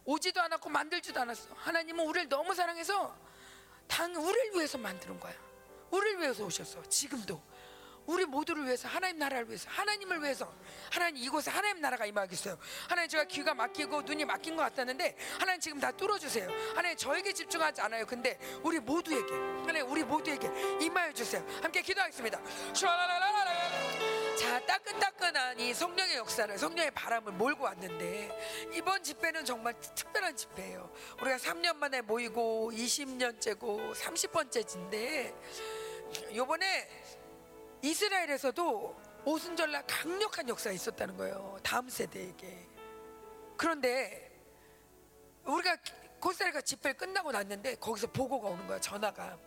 오지도 0.04 0.42
않았고 0.42 0.68
만들지도 0.68 1.18
않았어. 1.20 1.54
하나님은 1.54 2.04
우리를 2.04 2.28
너무 2.28 2.54
사랑해서 2.54 3.16
당 3.88 4.14
우리를 4.14 4.56
위해서 4.56 4.76
만드는 4.76 5.18
거야. 5.18 5.34
우리를 5.90 6.20
위해서 6.20 6.44
오셨어. 6.44 6.86
지금도 6.90 7.42
우리 8.06 8.24
모두를 8.24 8.64
위해서 8.64 8.88
하나님 8.88 9.18
나라를 9.18 9.48
위해서 9.48 9.68
하나님을 9.70 10.22
위해서 10.22 10.52
하나님 10.90 11.22
이곳에 11.22 11.50
하나님 11.50 11.80
나라가 11.80 12.06
임하겠어요. 12.06 12.58
하나님 12.88 13.08
제가 13.08 13.24
귀가 13.24 13.54
막히고 13.54 14.02
눈이 14.02 14.24
막힌 14.24 14.56
것 14.56 14.62
같았는데 14.62 15.16
하나님 15.38 15.60
지금 15.60 15.80
다 15.80 15.90
뚫어주세요. 15.90 16.48
하나님 16.74 16.96
저에게 16.96 17.32
집중하지 17.32 17.80
않아요. 17.82 18.06
근데 18.06 18.38
우리 18.62 18.78
모두에게 18.78 19.32
하나님 19.32 19.90
우리 19.90 20.04
모두에게 20.04 20.48
임하여 20.80 21.12
주세요. 21.12 21.44
함께 21.62 21.82
기도하겠습니다. 21.82 22.40
자 24.38 24.64
따끈따끈한 24.66 25.58
이 25.60 25.72
성령의 25.74 26.16
역사를 26.16 26.56
성령의 26.56 26.90
바람을 26.92 27.32
몰고 27.32 27.64
왔는데 27.64 28.68
이번 28.74 29.02
집회는 29.02 29.44
정말 29.44 29.74
특별한 29.80 30.36
집회예요. 30.36 30.92
우리가 31.20 31.38
3년 31.38 31.76
만에 31.76 32.02
모이고 32.02 32.70
20년째고 32.72 33.94
30번째인데 33.94 35.34
요번에 36.34 36.88
이스라엘에서도 37.82 39.02
오순절날 39.24 39.86
강력한 39.86 40.48
역사가 40.48 40.72
있었다는 40.72 41.16
거예요. 41.16 41.58
다음 41.62 41.88
세대에게. 41.88 42.68
그런데 43.56 44.30
우리가 45.44 45.76
코스타리카 46.20 46.60
집회 46.60 46.92
끝나고 46.92 47.32
났는데 47.32 47.76
거기서 47.76 48.08
보고가 48.08 48.48
오는 48.48 48.66
거야. 48.66 48.80
전화가. 48.80 49.38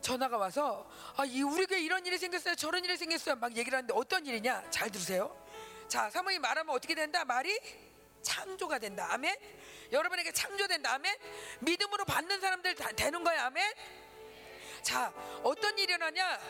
전화가 0.00 0.36
와서 0.36 0.90
아, 1.16 1.24
이 1.24 1.42
우리 1.42 1.66
교회 1.66 1.80
이런 1.80 2.04
일이 2.04 2.18
생겼어요. 2.18 2.56
저런 2.56 2.84
일이 2.84 2.96
생겼어요. 2.96 3.36
막 3.36 3.56
얘기를 3.56 3.76
하는데 3.76 3.94
어떤 3.96 4.26
일이냐? 4.26 4.70
잘 4.70 4.90
들으세요. 4.90 5.36
자, 5.88 6.10
사모님 6.10 6.40
말하면 6.40 6.74
어떻게 6.74 6.94
된다? 6.94 7.24
말이 7.24 7.58
창조가 8.22 8.78
된다. 8.78 9.08
아멘. 9.10 9.36
여러분에게 9.92 10.32
창조된다. 10.32 10.94
아멘. 10.94 11.16
믿음으로 11.60 12.04
받는 12.04 12.40
사람들 12.40 12.74
다 12.74 12.90
되는 12.92 13.22
거야. 13.22 13.46
아멘. 13.46 13.74
자, 14.82 15.12
어떤 15.42 15.78
일이 15.78 15.92
일어나냐? 15.92 16.40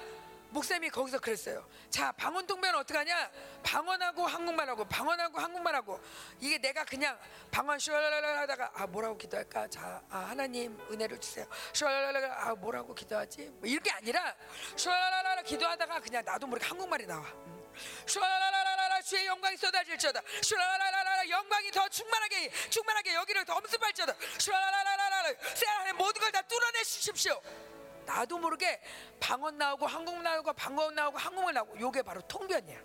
목사님이 0.52 0.90
거기서 0.90 1.18
그랬어요. 1.18 1.66
자, 1.88 2.12
방언 2.12 2.46
통변 2.46 2.74
어떻게 2.74 2.98
하냐? 2.98 3.30
방언하고 3.62 4.26
한국말하고 4.26 4.84
방언하고 4.84 5.40
한국말하고 5.40 6.00
이게 6.40 6.58
내가 6.58 6.84
그냥 6.84 7.18
방언 7.50 7.78
슈랄랄랄 7.78 8.38
하다가 8.38 8.70
아 8.74 8.86
뭐라고 8.86 9.16
기도할까? 9.16 9.68
자, 9.68 10.02
아 10.10 10.18
하나님 10.30 10.78
은혜를 10.90 11.18
주세요. 11.20 11.46
슈랄랄랄 11.72 12.24
아 12.30 12.54
뭐라고 12.54 12.94
기도하지? 12.94 13.48
뭐 13.54 13.62
이렇게 13.64 13.90
아니라 13.92 14.34
슈랄랄랄 14.76 15.42
기도하다가 15.44 16.00
그냥 16.00 16.22
나도 16.24 16.46
모르게 16.46 16.66
한국말이 16.66 17.06
나와. 17.06 17.24
슈랄랄랄랄라 18.06 19.00
주의 19.02 19.26
영광이 19.26 19.56
쏟아질지어다. 19.56 20.20
슈랄랄랄라 20.42 21.28
영광이 21.30 21.70
더 21.70 21.88
충만하게 21.88 22.50
충만하게 22.68 23.14
여기를 23.14 23.44
더 23.46 23.56
엄습할지어다. 23.56 24.14
슈랄랄랄라 24.38 25.34
세상의 25.54 25.92
모든 25.94 26.20
걸 26.20 26.30
다 26.32 26.40
뚫어내 26.42 26.82
주십시오. 26.82 27.40
나도 28.04 28.38
모르게 28.38 28.80
방언 29.20 29.58
나오고 29.58 29.86
한국 29.86 30.20
나오고 30.22 30.52
방언 30.52 30.94
나오고 30.94 31.18
한국말 31.18 31.54
나오고 31.54 31.80
요게 31.80 32.02
바로 32.02 32.20
통변이야. 32.22 32.80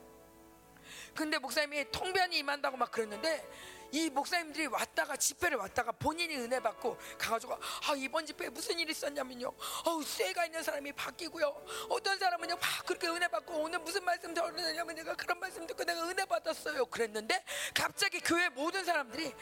근데 1.14 1.38
목사님이 1.40 1.92
통변이 1.92 2.38
임한다고 2.38 2.78
막 2.78 2.92
그랬는데 2.92 3.50
이 3.92 4.10
목사님들이 4.10 4.68
왔다가 4.68 5.16
집회를 5.16 5.58
왔다가 5.58 5.92
본인이 5.94 6.36
은혜 6.36 6.60
받고 6.60 6.98
가가지고 7.18 7.54
아 7.54 7.96
이번 7.96 8.26
집회에 8.26 8.50
무슨 8.50 8.78
일이 8.80 8.92
있었냐면요. 8.92 9.52
어우 9.86 10.04
쇠가 10.04 10.46
있는 10.46 10.62
사람이 10.62 10.92
바뀌고요. 10.94 11.66
어떤 11.90 12.20
사람은요 12.20 12.56
막 12.56 12.86
그렇게 12.86 13.08
은혜 13.08 13.28
받고 13.28 13.54
오늘 13.54 13.80
무슨 13.80 14.04
말씀 14.04 14.34
들었냐면 14.34 14.96
내가 14.96 15.16
그런 15.16 15.40
말씀 15.40 15.66
듣고 15.66 15.84
내가 15.84 16.08
은혜 16.08 16.26
받았어요. 16.26 16.86
그랬는데 16.88 17.44
갑자기 17.74 18.20
교회 18.20 18.50
모든 18.50 18.84
사람들이 18.84 19.34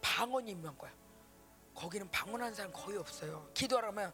방언이 0.00 0.52
임한 0.52 0.78
거야. 0.78 0.92
거기는 1.74 2.08
방언하는 2.10 2.54
사람 2.54 2.72
거의 2.72 2.96
없어요. 2.98 3.50
기도하라면 3.54 4.12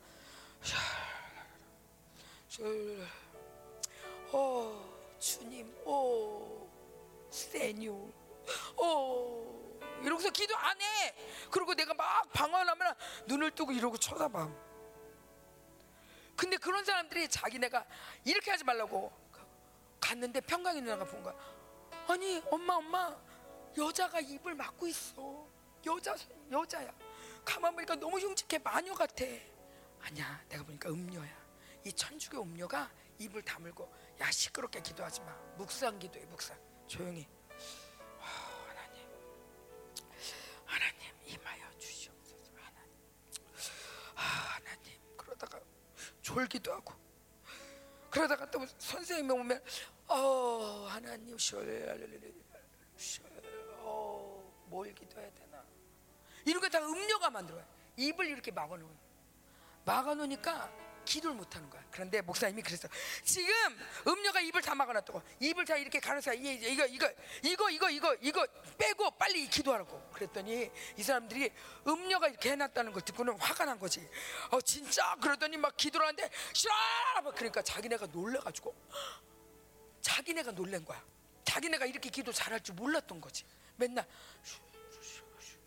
어 4.33 5.17
주님 5.19 5.75
오 5.87 6.69
세뉴 7.31 8.13
오 8.77 9.81
이러고서 10.03 10.31
기도 10.31 10.57
안 10.57 10.81
해. 10.81 11.15
그리고 11.51 11.75
내가 11.75 11.93
막 11.95 12.31
방언하면 12.33 12.95
눈을 13.27 13.51
뜨고 13.51 13.73
이러고 13.73 13.99
쳐다봐. 13.99 14.49
근데 16.37 16.57
그런 16.57 16.85
사람들이 16.85 17.29
자기네가 17.29 17.85
이렇게 18.25 18.51
하지 18.51 18.65
말라고 18.65 19.13
갔는데 20.01 20.41
평강이 20.41 20.81
누나가 20.81 21.05
본 21.05 21.23
거야. 21.23 21.35
아니 22.09 22.43
엄마 22.51 22.75
엄마 22.75 23.15
여자가 23.77 24.21
입을 24.21 24.55
막고 24.55 24.87
있어. 24.87 25.47
여자 25.87 26.17
여자야. 26.51 26.93
가만 27.45 27.75
보니까 27.75 27.95
너무 27.95 28.19
흉측해 28.19 28.59
마녀 28.63 28.95
같아. 28.95 29.25
아니야 30.03 30.43
내가 30.49 30.65
보니까 30.65 30.89
음녀야. 30.91 31.41
이 31.85 31.93
천주교 31.93 32.43
음녀가 32.43 32.91
입을 33.19 33.43
다물고 33.43 33.93
야 34.21 34.31
시끄럽게 34.31 34.81
기도하지 34.81 35.21
마. 35.23 35.33
묵상 35.57 35.99
기도해 35.99 36.25
묵상. 36.27 36.59
조용히. 36.87 37.27
아, 38.19 38.25
하나님, 38.69 39.07
하나님 40.65 41.01
임하여 41.27 41.79
주시옵소서. 41.79 42.53
하나님, 42.57 42.93
아, 44.15 44.21
하나님 44.21 44.99
그러다가 45.17 45.61
졸기도 46.23 46.73
하고 46.73 46.95
그러다가 48.11 48.51
또 48.51 48.67
선생님이 48.79 49.33
오면 49.33 49.65
어 50.09 50.87
하나님 50.89 51.37
어뭘 53.83 54.95
기도해야 54.95 55.31
되나 55.35 55.65
이런 56.45 56.61
거다 56.61 56.79
음료가 56.81 57.31
만들어요. 57.31 57.65
입을 57.97 58.27
이렇게 58.27 58.51
막아놓은 58.51 59.10
막아놓으니까 59.85 60.71
기도를 61.05 61.35
못하는 61.35 61.69
거야. 61.71 61.83
그런데 61.91 62.21
목사님이 62.21 62.63
그랬어. 62.63 62.87
지금 63.25 63.53
음료가 64.07 64.41
입을 64.43 64.61
다 64.63 64.75
막아놨다고. 64.75 65.21
입을 65.41 65.65
다 65.65 65.77
이렇게 65.77 65.99
가려서 65.99 66.33
이- 66.35 66.55
이거 66.55 66.87
이거 66.87 67.11
이거 67.43 67.71
이거 67.71 67.91
이거 67.91 68.15
이거 68.21 68.47
빼고 68.79 69.11
빨리 69.13 69.49
기도하라고. 69.49 70.11
그랬더니 70.13 70.71
이 70.97 71.03
사람들이 71.03 71.51
음료가 71.87 72.29
이렇게 72.29 72.51
해놨다는 72.53 72.93
걸 72.93 73.03
듣고는 73.03 73.37
화가 73.41 73.65
난 73.65 73.79
거지. 73.79 74.07
어 74.51 74.61
진짜 74.61 75.17
그러더니 75.21 75.57
막 75.57 75.77
기도를 75.77 76.07
하는데 76.07 76.31
싫어. 76.53 76.73
막 77.25 77.35
그러니까 77.35 77.63
자기네가 77.63 78.07
놀래가지고 78.07 78.73
자기네가 80.03 80.53
놀란 80.53 80.85
거야. 80.85 81.03
자기네가 81.45 81.87
이렇게 81.87 82.09
기도 82.11 82.31
잘할 82.33 82.61
줄 82.61 82.75
몰랐던 82.77 83.21
거지. 83.21 83.45
맨날 83.77 84.07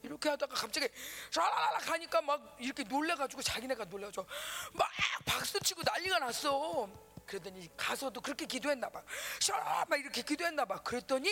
이렇게 0.04 0.30
하다가 0.30 0.54
갑자기 0.54 0.88
샤라라라 1.32 1.80
가니까 1.80 2.22
막 2.22 2.58
이렇게 2.60 2.84
놀래가지고 2.84 3.42
자기네가 3.42 3.86
놀래가지고 3.86 4.26
막 4.74 4.90
박수치고 5.26 5.82
난리가 5.84 6.20
났어. 6.20 6.90
그러더니 7.26 7.70
가서도 7.78 8.20
그렇게 8.22 8.46
기도했나 8.46 8.90
봐. 8.90 9.02
샤라 9.40 9.86
막 9.90 10.00
이렇게 10.00 10.22
기도했나 10.22 10.66
봐. 10.66 10.82
그랬더니 10.84 11.30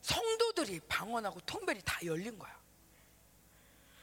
성도들이 0.00 0.80
방언하고 0.88 1.40
통별이 1.40 1.82
다 1.84 1.98
열린 2.04 2.38
거야. 2.38 2.55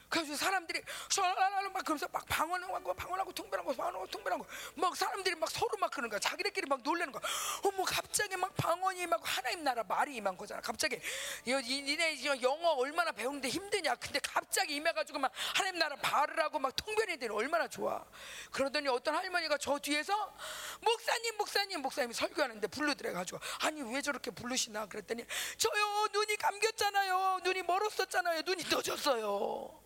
그래서 0.08 0.36
사람들이 0.36 0.80
샤라라라 1.10 1.68
막 1.70 1.84
그러면서 1.84 2.06
막 2.12 2.24
방언하고 2.26 2.94
방언하고 2.94 3.32
통별하고 3.32 3.74
방언하고 3.74 4.06
통별하고 4.06 4.46
막 4.76 4.96
사람들이 4.96 5.34
막 5.34 5.50
서로 5.50 5.70
막 5.78 5.90
그러는 5.90 6.10
거야. 6.10 6.18
자기들끼리 6.20 6.66
막 6.68 6.82
놀라는 6.82 7.12
거야. 7.12 7.22
어머 7.64 7.82
갑자기 7.84 8.36
막 8.36 8.54
방언이 8.56 9.00
임하고 9.00 9.24
하나님 9.24 9.64
나라 9.64 9.82
말이 9.82 10.14
임한 10.16 10.36
거잖아. 10.36 10.60
갑자기 10.60 11.00
니네 11.46 12.42
영어 12.42 12.70
얼마나 12.72 13.12
배우는데 13.12 13.48
힘드냐. 13.48 13.94
근데 13.96 14.20
갑자기 14.20 14.76
임해가지고 14.76 15.18
막 15.18 15.32
하나님 15.54 15.78
나라 15.78 15.96
발을 15.96 16.40
하고 16.40 16.58
막 16.58 16.74
통변이 16.76 17.16
되는 17.16 17.34
얼마나 17.34 17.66
좋아. 17.66 18.04
그러더니 18.52 18.88
어떤 18.88 19.14
할머니가 19.14 19.58
저 19.58 19.78
뒤에서 19.78 20.34
목사님 20.80 21.36
목사님 21.36 21.82
목사님이 21.82 22.14
설교하는데 22.14 22.66
부르더래가지고 22.68 23.40
아니 23.60 23.82
왜 23.82 24.00
저렇게 24.00 24.30
부르시나 24.30 24.86
그랬더니 24.86 25.24
저요 25.56 26.08
눈이 26.12 26.36
감겼잖아요. 26.36 27.40
눈이 27.42 27.62
멀었었잖아요. 27.62 28.42
눈이 28.42 28.64
떠졌어요. 28.64 29.83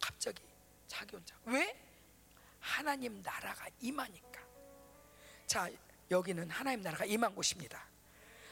갑자기 0.00 0.42
자기 0.86 1.16
혼자. 1.16 1.34
왜? 1.44 1.76
하나님 2.60 3.22
나라가 3.22 3.66
임하니까. 3.80 4.40
자 5.46 5.70
여기는 6.10 6.50
하나님 6.50 6.82
나라가 6.82 7.04
임한 7.04 7.34
곳입니다. 7.34 7.86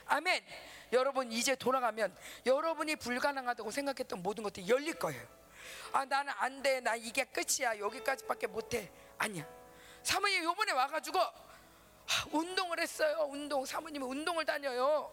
아멘. 0.07 0.45
여러분 0.93 1.31
이제 1.31 1.55
돌아가면 1.55 2.16
여러분이 2.47 2.97
불가능하다고 2.97 3.70
생각했던 3.70 4.23
모든 4.23 4.45
것들이 4.45 4.69
열릴 4.69 4.95
거예요. 4.95 5.27
아 5.93 6.05
나는 6.05 6.33
안돼나 6.37 6.97
이게 6.97 7.25
끝이야. 7.25 7.79
여기까지밖에 7.79 8.47
못해. 8.47 8.91
아니야. 9.19 9.47
사모님 10.03 10.45
요번에 10.45 10.73
와가지고 10.73 11.20
아, 11.20 12.25
운동을 12.33 12.81
했어요. 12.81 13.29
운동. 13.31 13.66
사모님이 13.66 14.05
운동을 14.05 14.45
다녀요. 14.47 15.12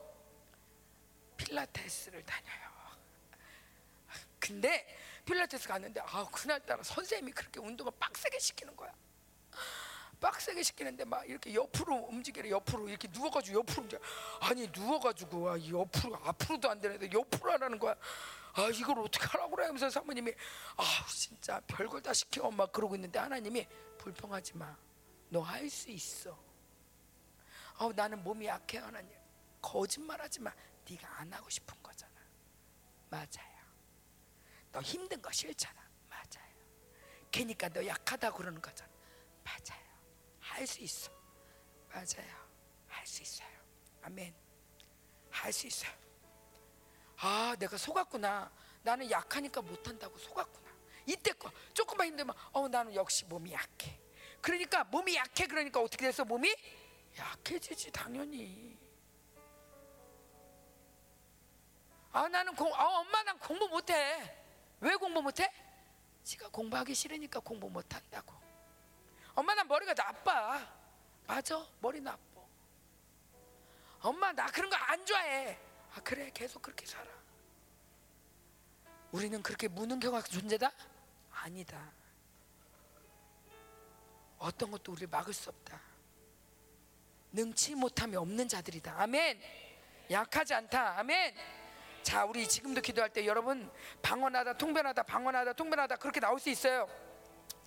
필라테스를 1.36 2.24
다녀요. 2.24 2.66
근데 4.40 4.88
필라테스 5.26 5.68
갔는데 5.68 6.02
아 6.02 6.26
그날따라 6.32 6.84
선생님이 6.84 7.32
그렇게 7.32 7.60
운동을 7.60 7.92
빡세게 8.00 8.40
시키는 8.40 8.76
거야. 8.76 8.94
빡세게 10.20 10.64
시키는데 10.64 11.04
막 11.06 11.28
이렇게 11.28 11.54
옆으로 11.54 11.96
움직이래 12.10 12.50
옆으로. 12.50 12.88
이렇게 12.88 13.08
누워가지고 13.12 13.60
옆으로 13.60 13.84
움직여. 13.84 14.02
아니 14.42 14.68
누워가지고 14.68 15.50
아, 15.50 15.58
이 15.58 15.72
옆으로 15.72 16.16
앞으로도 16.24 16.70
안 16.70 16.80
되는데 16.80 17.10
옆으로 17.12 17.52
하라는 17.54 17.80
거야. 17.80 17.96
아 18.54 18.70
이걸 18.74 19.00
어떻게 19.00 19.26
하라고 19.26 19.56
그래 19.56 19.66
하면서 19.66 19.90
사모님이 19.90 20.32
아 20.78 20.84
진짜 21.10 21.60
별걸 21.68 22.02
다 22.02 22.14
시켜. 22.14 22.50
막 22.52 22.72
그러고 22.72 22.96
있는데 22.96 23.20
하나님이 23.20 23.68
불평하지 23.98 24.54
마너 24.58 25.42
할 25.42 25.70
수 25.70 25.90
있어. 25.90 26.38
어 27.78 27.92
나는 27.94 28.24
몸이 28.24 28.46
약해 28.46 28.78
하나님. 28.78 29.12
거짓말하지 29.62 30.40
마. 30.42 30.54
네가 30.88 31.20
안 31.20 31.34
하고 31.34 31.50
싶은 31.50 31.76
거잖아. 31.84 32.14
맞아요 33.10 33.55
너 34.76 34.82
힘든 34.82 35.22
거 35.22 35.32
싫잖아. 35.32 35.82
맞아요. 36.10 36.52
걔니까 37.32 37.70
너 37.70 37.86
약하다고 37.86 38.40
그러는 38.40 38.62
거잖아. 38.62 38.92
맞아요. 39.42 39.82
할 40.42 40.68
수 40.68 40.82
있어. 40.82 41.10
맞아요. 41.90 42.30
할 42.90 43.08
수 43.08 43.22
있어요. 43.24 43.48
아멘. 44.02 44.36
할 45.32 45.54
수 45.54 45.68
있어요. 45.68 45.94
아, 47.20 47.56
내가 47.58 47.78
속았구나. 47.78 48.52
나는 48.84 49.10
약하니까 49.10 49.62
못한다고 49.62 50.18
속았구나. 50.18 50.70
이때 51.06 51.32
거 51.32 51.50
조금만 51.74 52.08
힘들면 52.08 52.36
어 52.52 52.68
나는 52.68 52.94
역시 52.96 53.24
몸이 53.24 53.54
약해. 53.54 53.98
그러니까 54.42 54.84
몸이 54.84 55.16
약해 55.16 55.48
그러니까 55.48 55.80
어떻게 55.80 56.06
돼서 56.08 56.26
몸이 56.26 56.54
약해지지 57.18 57.92
당연히. 57.92 58.78
아 62.12 62.28
나는 62.28 62.54
공, 62.56 62.74
아 62.76 62.84
엄마 63.00 63.24
난 63.24 63.40
공부 63.40 63.70
못해. 63.70 64.45
왜 64.82 64.96
공부 64.96 65.22
못해? 65.22 65.52
지가 66.24 66.50
공부하기 66.50 66.94
싫으니까 66.94 67.40
공부 67.40 67.70
못한다고. 67.70 68.34
엄마 69.36 69.54
난 69.54 69.68
머리가 69.68 69.94
나빠. 69.94 70.66
맞아 71.28 71.66
머리 71.82 72.02
나빠. 72.02 72.20
엄마 74.02 74.32
나 74.32 74.46
그런 74.48 74.70
거 74.70 74.76
안 74.76 75.06
좋아해. 75.06 75.58
아 75.96 76.02
그래 76.02 76.30
계속 76.34 76.62
그렇게 76.62 76.86
살아. 76.86 77.10
우리는 79.12 79.42
그렇게 79.42 79.68
무능경한 79.68 80.24
존재다? 80.24 80.72
아니다. 81.32 81.92
어떤 84.38 84.72
것도 84.72 84.92
우리를 84.92 85.08
막을 85.08 85.34
수 85.34 85.50
없다. 85.50 85.80
능치 87.32 87.76
못함이 87.76 88.16
없는 88.16 88.48
자들이다. 88.48 89.02
아멘. 89.02 89.42
약하지 90.12 90.54
않다. 90.54 91.00
아멘. 91.00 91.36
자, 92.06 92.24
우리 92.24 92.48
지금도 92.48 92.82
기도할 92.82 93.10
때 93.10 93.26
여러분 93.26 93.68
방언하다 94.04 94.54
통변하다 94.54 95.02
방언하다 95.02 95.54
통변하다 95.54 95.96
그렇게 95.96 96.20
나올 96.20 96.40
수 96.40 96.52
있어요. 96.52 96.88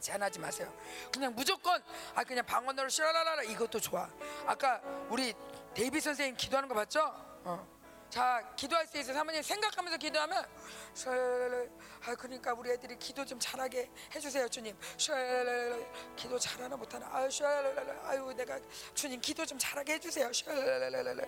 제한하지 0.01 0.39
마세요. 0.39 0.73
그냥 1.13 1.35
무조건 1.35 1.83
아 2.15 2.23
그냥 2.23 2.47
방언으로 2.47 2.89
샤라라라 2.89 3.43
이것도 3.43 3.81
좋아. 3.81 4.09
아까 4.47 4.81
우리 5.11 5.35
데이비 5.75 6.01
선생님 6.01 6.37
기도하는 6.37 6.69
거 6.69 6.77
봤죠? 6.77 7.01
어. 7.43 7.67
자 8.09 8.49
기도할 8.55 8.87
수 8.87 8.97
있어 8.99 9.13
사모님 9.13 9.43
생각하면서 9.43 9.99
기도하면 9.99 10.47
샤라라라 10.95 11.65
아 12.07 12.15
그러니까 12.15 12.55
우리 12.55 12.71
애들이 12.71 12.97
기도 12.97 13.25
좀 13.25 13.39
잘하게 13.41 13.91
해주세요 14.15 14.49
주님 14.49 14.75
샤라라라 14.97 15.77
기도 16.17 16.39
잘하나 16.39 16.75
못하나 16.75 17.07
아유 17.13 17.31
샤라라라 17.31 18.09
아유 18.09 18.33
내가 18.35 18.59
주님 18.95 19.21
기도 19.21 19.45
좀 19.45 19.59
잘하게 19.59 19.95
해주세요 19.95 20.33
샤라라라라 20.33 21.23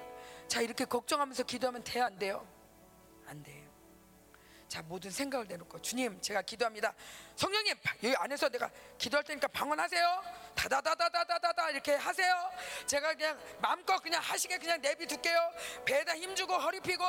자 0.48 0.62
이렇게 0.62 0.86
걱정하면서 0.86 1.42
기도하면 1.42 1.84
돼요 1.84 2.04
안 2.04 2.18
돼요 2.18 2.59
안 3.30 3.42
돼요. 3.44 3.70
자 4.66 4.82
모든 4.82 5.10
생각을 5.10 5.46
내놓고 5.48 5.80
주님 5.82 6.20
제가 6.20 6.42
기도합니다. 6.42 6.92
성령님 7.36 7.74
여기 8.04 8.14
안에서 8.16 8.48
내가 8.48 8.70
기도할 8.98 9.24
테니까 9.24 9.48
방언하세요. 9.48 10.22
다다다다다다다 10.54 11.70
이렇게 11.70 11.94
하세요. 11.94 12.50
제가 12.86 13.14
그냥 13.14 13.38
마음껏 13.60 13.98
그냥 14.00 14.20
하시게 14.22 14.58
그냥 14.58 14.80
내비 14.80 15.06
둘게요. 15.06 15.52
배에다 15.84 16.16
힘 16.16 16.34
주고 16.36 16.54
허리 16.54 16.80
펴고 16.80 17.04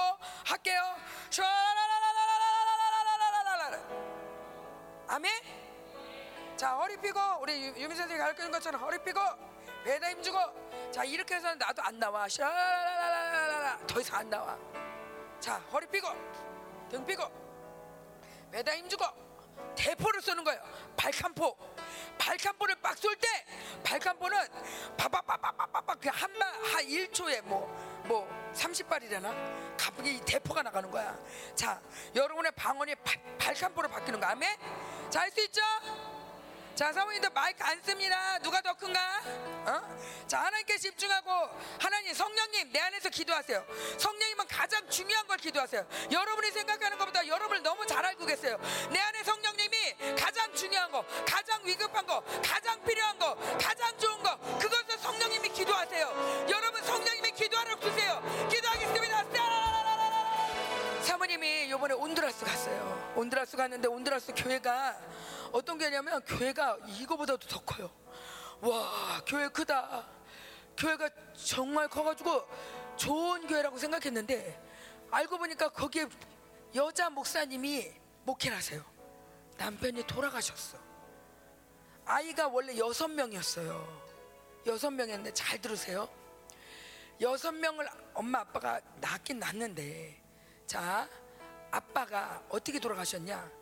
할게요. 0.46 0.96
아멘 5.08 5.32
자 6.56 6.76
허리 6.76 6.96
펴고 6.98 7.42
우리 7.42 7.54
유- 7.66 7.74
유미 7.76 7.96
선생님이 7.96 8.20
가르치는 8.20 8.52
것처럼 8.52 8.82
허리 8.82 8.98
펴고 9.00 9.20
배에다 9.84 10.10
힘 10.12 10.24
주고 10.24 10.40
자 10.92 11.04
이렇게 11.04 11.36
해서는 11.36 11.58
나도 11.58 11.82
안 11.84 12.00
나와 12.00 12.28
더 13.88 14.00
이상 14.00 14.20
안 14.20 14.30
나와 14.30 14.58
자 15.42 15.56
허리 15.74 15.86
펴고 15.88 16.08
등 16.90 17.06
펴고 17.06 17.30
배다 18.52 18.78
힘주고 18.78 19.06
대포를 19.76 20.22
쏘는 20.22 20.44
거예요. 20.44 20.62
발칸포. 20.98 21.58
발칸포를 22.18 22.76
빡 22.82 22.98
쏠 22.98 23.16
때 23.16 23.28
발칸포는 23.84 24.38
바바바바바바바 24.98 25.96
그한발한 25.96 26.86
1초에 26.86 27.42
뭐뭐 27.44 28.52
30발이려나 28.54 29.78
가쁘게 29.78 30.12
이 30.12 30.22
대포가 30.22 30.62
나가는 30.62 30.90
거야. 30.92 31.18
자, 31.56 31.82
여러분의 32.14 32.52
방언이 32.52 32.96
발, 32.96 33.22
발칸포로 33.38 33.88
바뀌는 33.90 34.20
거 34.20 34.26
아멘? 34.28 34.58
자, 35.10 35.22
할 35.22 35.32
수 35.32 35.42
있죠? 35.46 35.62
자, 36.76 36.92
사모님도 36.94 37.30
마이크 37.32 37.64
안 37.64 37.82
씁니다. 37.84 38.40
누가 38.40 38.62
더 38.62 38.74
큰가? 38.74 39.00
어? 39.68 39.98
자, 40.26 40.40
하나님께 40.40 40.78
집중하고 40.78 41.30
하나님 41.80 42.14
성령님 42.14 42.72
내 42.72 42.80
안에서 42.80 43.10
기도하세요. 43.10 43.66
성령님은 43.98 44.48
가장 44.48 44.90
중요한 44.90 45.28
걸 45.28 45.38
기도하세요. 45.38 45.86
여러분이 46.12 46.52
생각하는 46.52 46.98
것보다 46.98 47.28
여러분을 47.28 47.62
너무 47.62 47.86
잘 47.86 48.06
알고 48.06 48.26
계세요. 48.26 48.58
내 48.90 49.00
안에 49.00 49.24
성령님이 49.24 50.16
가장 50.18 50.54
중요한 50.54 50.90
거, 50.92 51.06
가장 51.28 51.62
위급한 51.66 52.06
거, 52.06 52.24
가장 52.44 52.82
필요한 52.84 53.20
거, 53.20 53.36
가장 53.62 53.98
좋은 54.00 54.24
거 54.24 54.38
그것을 54.58 54.98
성령님이 54.98 55.50
기도하세요. 55.50 56.48
여러분 56.50 56.82
성령님이 56.84 57.32
기도하러 57.32 57.80
주세요. 57.80 58.48
기도하겠습니다. 58.50 59.22
사모님이 61.02 61.70
요번에 61.72 61.94
온두라스 61.94 62.46
갔어요. 62.46 63.14
온두라스 63.16 63.58
갔는데 63.58 63.88
온두라스 63.88 64.34
교회가 64.36 64.98
어떤 65.52 65.78
교회냐면 65.78 66.24
교회가 66.26 66.78
이거보다도 66.88 67.48
더 67.48 67.60
커요. 67.64 67.90
와, 68.62 69.22
교회 69.26 69.48
크다. 69.50 70.08
교회가 70.78 71.10
정말 71.34 71.88
커가지고 71.88 72.48
좋은 72.96 73.48
교회라고 73.48 73.78
생각했는데 73.78 74.62
알고 75.12 75.38
보니까 75.38 75.70
거기에 75.70 76.08
여자 76.76 77.10
목사님이 77.10 77.92
목회를 78.24 78.56
하세요. 78.56 78.84
남편이 79.58 80.04
돌아가셨어. 80.08 80.78
아이가 82.06 82.48
원래 82.48 82.78
여섯 82.78 83.08
명이었어요. 83.08 84.02
여섯 84.66 84.90
명이었는데 84.92 85.34
잘 85.34 85.60
들으세요. 85.60 86.08
여섯 87.20 87.52
명을 87.52 87.88
엄마 88.14 88.40
아빠가 88.40 88.80
낳긴 89.00 89.40
낳는데 89.40 90.20
자 90.66 91.08
아빠가 91.70 92.42
어떻게 92.50 92.80
돌아가셨냐 92.80 93.61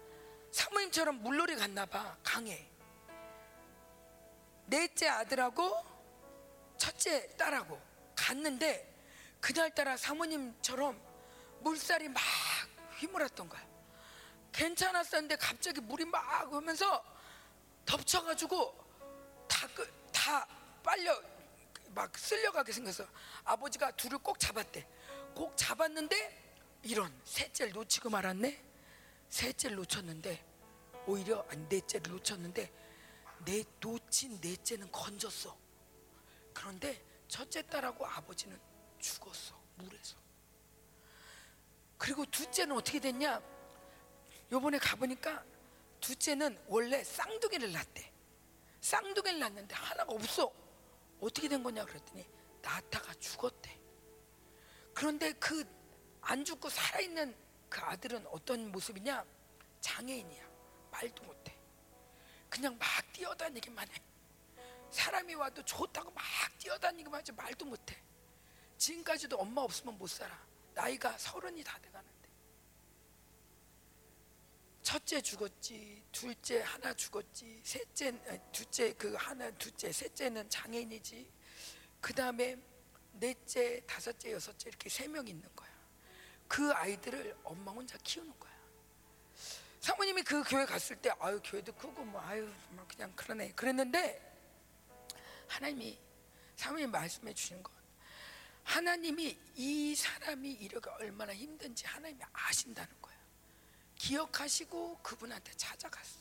사모님처럼 0.52 1.22
물놀이 1.22 1.56
갔나 1.56 1.86
봐 1.86 2.18
강에 2.24 2.70
넷째 4.66 5.08
아들하고 5.08 5.84
첫째 6.78 7.28
딸하고 7.38 7.80
갔는데 8.16 8.88
그날따라 9.40 9.98
사모님처럼 9.98 11.00
물살이 11.62 12.10
막 12.10 12.22
휘몰았던 12.98 13.50
거야 13.50 13.70
괜찮았었는데 14.52 15.38
갑자기 15.38 15.82
물이 15.82 16.06
막 16.06 16.52
오면서 16.52 17.04
덮쳐가지고 17.86 18.90
다, 19.48 19.68
그, 19.74 19.92
다 20.12 20.48
빨려 20.84 21.20
막 21.94 22.16
쓸려가게 22.18 22.72
생겼어. 22.72 23.06
아버지가 23.44 23.92
둘을 23.92 24.20
꼭 24.20 24.40
잡았대. 24.40 24.86
꼭 25.34 25.56
잡았는데 25.56 26.80
이런 26.84 27.14
셋째를 27.24 27.74
놓치고 27.74 28.10
말았네. 28.10 28.69
셋째를 29.30 29.78
놓쳤는데 29.78 30.46
오히려 31.06 31.46
넷째를 31.70 32.12
놓쳤는데 32.12 32.72
내 33.46 33.64
놓친 33.80 34.40
넷째는 34.42 34.92
건졌어. 34.92 35.58
그런데 36.54 37.04
첫째 37.28 37.62
딸하고 37.62 38.06
아버지는 38.06 38.60
죽었어 39.00 39.60
물에서. 39.76 40.18
그리고 41.98 42.26
둘째는 42.26 42.76
어떻게 42.76 43.00
됐냐? 43.00 43.42
요번에 44.52 44.78
가보니까 44.78 45.44
둘째는 46.02 46.60
원래 46.68 47.04
쌍둥이를 47.04 47.72
낳대. 47.72 48.12
쌍둥이를 48.82 49.40
낳는데 49.40 49.76
하나가 49.76 50.12
없어. 50.12 50.52
어떻게 51.22 51.48
된 51.48 51.62
거냐 51.62 51.86
그랬더니 51.86 52.26
낳다가 52.62 53.14
죽었대. 53.16 53.80
그런데 54.94 55.32
그 55.34 55.80
안 56.22 56.46
죽고 56.46 56.70
살아있는 56.70 57.36
그 57.70 57.82
아들은 57.82 58.26
어떤 58.28 58.72
모습이냐? 58.72 59.26
장애인이야. 59.82 60.50
말도 60.92 61.24
못해. 61.24 61.56
그냥 62.50 62.78
막 62.78 62.88
뛰어다니기만 63.14 63.88
해. 63.90 64.02
사람이 64.92 65.36
와도 65.36 65.64
좋다고 65.64 66.10
막 66.12 66.24
뛰어다니기만 66.58 67.20
하지 67.20 67.32
말도 67.32 67.66
못해. 67.66 68.02
지금까지도 68.78 69.38
엄마 69.38 69.62
없으면 69.62 69.98
못 69.98 70.08
살아. 70.08 70.38
나이가 70.74 71.16
서른이 71.18 71.64
다 71.64 71.78
돼가는데. 71.80 72.30
첫째 74.82 75.22
죽었지, 75.22 76.04
둘째 76.12 76.62
하나 76.62 76.94
죽었지, 76.94 77.62
셋째, 77.64 78.08
아니, 78.28 78.40
둘째 78.52 78.92
그 78.94 79.14
하나, 79.14 79.52
둘째, 79.52 79.92
셋째는 79.92 80.50
장애인이지. 80.50 81.32
그 82.02 82.14
다음에 82.14 82.58
넷째, 83.12 83.82
다섯째, 83.86 84.32
여섯째 84.32 84.70
이렇게 84.70 84.90
세 84.90 85.08
명 85.08 85.28
있는 85.28 85.48
거야. 85.56 85.69
그 86.50 86.74
아이들을 86.74 87.38
엄마 87.44 87.72
혼자 87.72 87.98
키우는 88.00 88.38
거야. 88.38 88.52
사모님이 89.80 90.24
그 90.24 90.44
교회 90.44 90.66
갔을 90.66 90.98
때 90.98 91.12
아유 91.20 91.40
교회도 91.42 91.74
크고 91.76 92.04
뭐 92.04 92.20
아유 92.22 92.52
뭐 92.72 92.86
그냥 92.88 93.14
그러네 93.16 93.54
그랬는데 93.54 94.20
하나님이 95.48 95.98
사모님 96.56 96.92
말씀해 96.92 97.34
주신 97.34 97.64
건 97.64 97.74
하나님이 98.64 99.40
이 99.56 99.96
사람이 99.96 100.52
이렇게 100.52 100.90
얼마나 100.90 101.34
힘든지 101.34 101.86
하나님이 101.86 102.22
아신다는 102.34 103.02
거야. 103.02 103.16
기억하시고 103.96 105.00
그분한테 105.02 105.54
찾아갔어. 105.54 106.20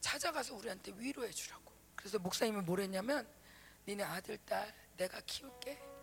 찾아가서 0.00 0.54
우리한테 0.54 0.92
위로해 0.96 1.30
주라고. 1.30 1.72
그래서 1.96 2.18
목사님이 2.18 2.60
뭐랬냐면 2.62 3.26
니네 3.88 4.04
아들 4.04 4.38
딸 4.44 4.72
내가 4.96 5.20
키울게. 5.22 5.93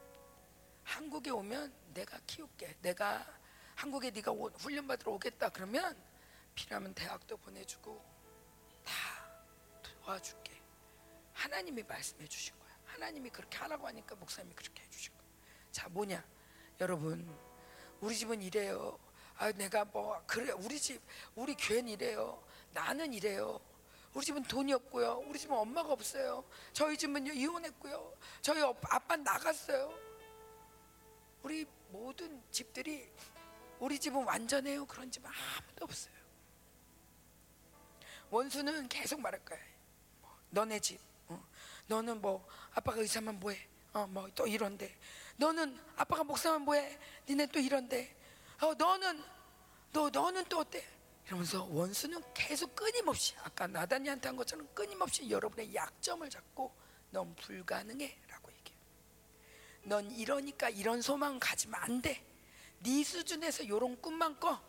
한국에 0.91 1.29
오면 1.29 1.73
내가 1.93 2.19
키울게. 2.27 2.77
내가 2.81 3.25
한국에 3.75 4.11
네가 4.11 4.31
오- 4.31 4.49
훈련 4.49 4.85
받으러 4.87 5.13
오겠다 5.13 5.49
그러면 5.49 5.95
필요하면 6.53 6.93
대학도 6.93 7.37
보내주고 7.37 8.03
다 8.83 8.93
도와줄게. 9.81 10.61
하나님이 11.33 11.83
말씀해 11.83 12.27
주신 12.27 12.57
거야. 12.59 12.69
하나님이 12.85 13.29
그렇게 13.29 13.57
하라고 13.59 13.87
하니까 13.87 14.15
목사님이 14.15 14.53
그렇게 14.53 14.83
해주시고 14.83 15.15
자 15.71 15.87
뭐냐? 15.89 16.23
여러분 16.81 17.25
우리 18.01 18.15
집은 18.15 18.41
이래요. 18.41 18.99
아 19.37 19.49
내가 19.53 19.85
뭐 19.85 20.21
그래 20.27 20.51
우리 20.51 20.77
집 20.79 21.01
우리 21.35 21.55
교회는 21.55 21.87
이래요. 21.89 22.43
나는 22.73 23.13
이래요. 23.13 23.59
우리 24.13 24.25
집은 24.25 24.43
돈이 24.43 24.73
없고요. 24.73 25.23
우리 25.25 25.39
집은 25.39 25.55
엄마가 25.55 25.93
없어요. 25.93 26.43
저희 26.73 26.97
집은요 26.97 27.31
이혼했고요. 27.31 28.13
저희 28.41 28.61
어- 28.61 28.75
아빠 28.89 29.15
나갔어요 29.15 30.10
우리 31.43 31.65
모든 31.89 32.41
집들이 32.51 33.09
우리 33.79 33.97
집은 33.99 34.23
완전해요. 34.23 34.85
그런 34.85 35.09
집은 35.09 35.29
아무도 35.29 35.85
없어요. 35.85 36.13
원수는 38.29 38.87
계속 38.87 39.19
말할 39.19 39.43
거야. 39.43 39.59
뭐, 40.21 40.37
너네 40.51 40.79
집 40.79 40.99
어. 41.27 41.43
너는 41.87 42.21
뭐 42.21 42.47
아빠가 42.73 43.01
의사만 43.01 43.39
뭐해? 43.39 43.67
어 43.93 44.07
뭐 44.07 44.29
또 44.35 44.47
이런데. 44.47 44.95
너는 45.37 45.77
아빠가 45.97 46.23
목사만 46.23 46.61
뭐해? 46.61 46.97
니네 47.27 47.47
또 47.47 47.59
이런데. 47.59 48.15
어 48.61 48.73
너는 48.75 49.23
너 49.91 50.09
너는 50.09 50.45
또 50.45 50.59
어때? 50.59 50.87
이러면서 51.25 51.63
원수는 51.65 52.21
계속 52.33 52.75
끊임없이 52.75 53.35
아까 53.43 53.67
나단이한테 53.67 54.29
한 54.29 54.35
것처럼 54.35 54.67
끊임없이 54.73 55.29
여러분의 55.29 55.73
약점을 55.73 56.29
잡고 56.29 56.73
넌 57.09 57.35
얘기해. 57.99 58.17
넌 59.83 60.11
이러니까 60.11 60.69
이런 60.69 61.01
소망 61.01 61.39
가지면 61.39 61.81
안 61.81 62.01
돼. 62.01 62.23
네 62.79 63.03
수준에서 63.03 63.67
요런 63.67 64.01
꿈만 64.01 64.39
꿔. 64.39 64.61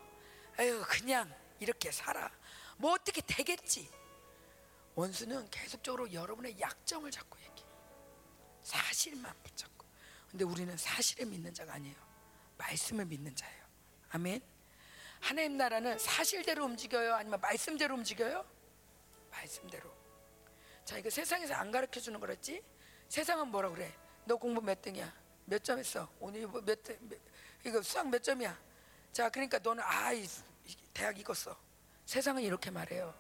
에휴 0.59 0.83
그냥 0.89 1.33
이렇게 1.61 1.91
살아. 1.91 2.31
뭐 2.77 2.93
어떻게 2.93 3.21
되겠지. 3.21 3.91
원수는 4.95 5.49
계속적으로 5.51 6.13
여러분의 6.13 6.59
약점을 6.61 7.11
잡고 7.11 7.39
얘기해. 7.39 7.69
사실만 8.63 9.35
붙잡고. 9.43 9.87
근데 10.31 10.45
우리는 10.45 10.77
사실을 10.77 11.27
믿는 11.27 11.55
자가 11.55 11.75
아니에요. 11.75 11.97
말씀을 12.59 13.07
믿는 13.07 13.35
자예요. 13.35 13.65
아멘. 14.11 14.41
하나님 15.21 15.57
나라는 15.57 15.99
사실대로 15.99 16.65
움직여요? 16.65 17.15
아니면 17.15 17.41
말씀대로 17.41 17.95
움직여요? 17.95 18.45
말씀대로. 19.31 19.91
자, 20.85 20.99
이거 20.99 21.09
세상에서 21.09 21.55
안 21.55 21.71
가르쳐 21.71 22.01
주는 22.01 22.19
거랬지? 22.19 22.63
세상은 23.09 23.49
뭐라 23.49 23.71
그래? 23.71 23.95
너 24.25 24.37
공부 24.37 24.61
몇 24.61 24.81
등이야? 24.83 25.13
몇 25.47 25.63
점 25.63 25.79
했어? 25.79 26.09
오늘 26.21 26.47
뭐 26.47 26.61
몇, 26.61 26.83
등- 26.83 26.97
몇 27.09 27.19
이거 27.65 27.83
수학 27.83 28.09
몇 28.09 28.23
점이야? 28.23 28.59
자, 29.13 29.29
그러니까 29.29 29.59
너는 29.59 29.83
아, 29.85 30.13
이, 30.13 30.25
이 30.67 30.77
대학 30.95 31.19
이겼어. 31.19 31.57
세상은 32.07 32.43
이렇게 32.43 32.71
말해요. 32.71 33.15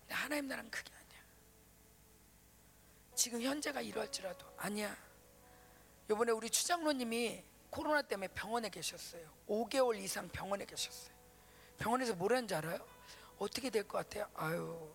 근데 0.00 0.14
하나님 0.14 0.46
나라는 0.48 0.70
그게 0.70 0.92
아니야. 0.92 1.20
지금 3.14 3.40
현재가 3.40 3.80
이럴지라도 3.80 4.46
아니야. 4.58 4.96
요번에 6.10 6.32
우리 6.32 6.50
추장로님이 6.50 7.42
코로나 7.70 8.02
때문에 8.02 8.28
병원에 8.28 8.68
계셨어요. 8.68 9.28
5개월 9.48 9.96
이상 9.98 10.28
병원에 10.28 10.64
계셨어요. 10.64 11.14
병원에서 11.78 12.14
뭐라는 12.14 12.46
줄 12.48 12.58
알아요? 12.58 12.86
어떻게 13.38 13.70
될 13.70 13.86
것 13.86 13.98
같아요? 13.98 14.30
아유, 14.34 14.92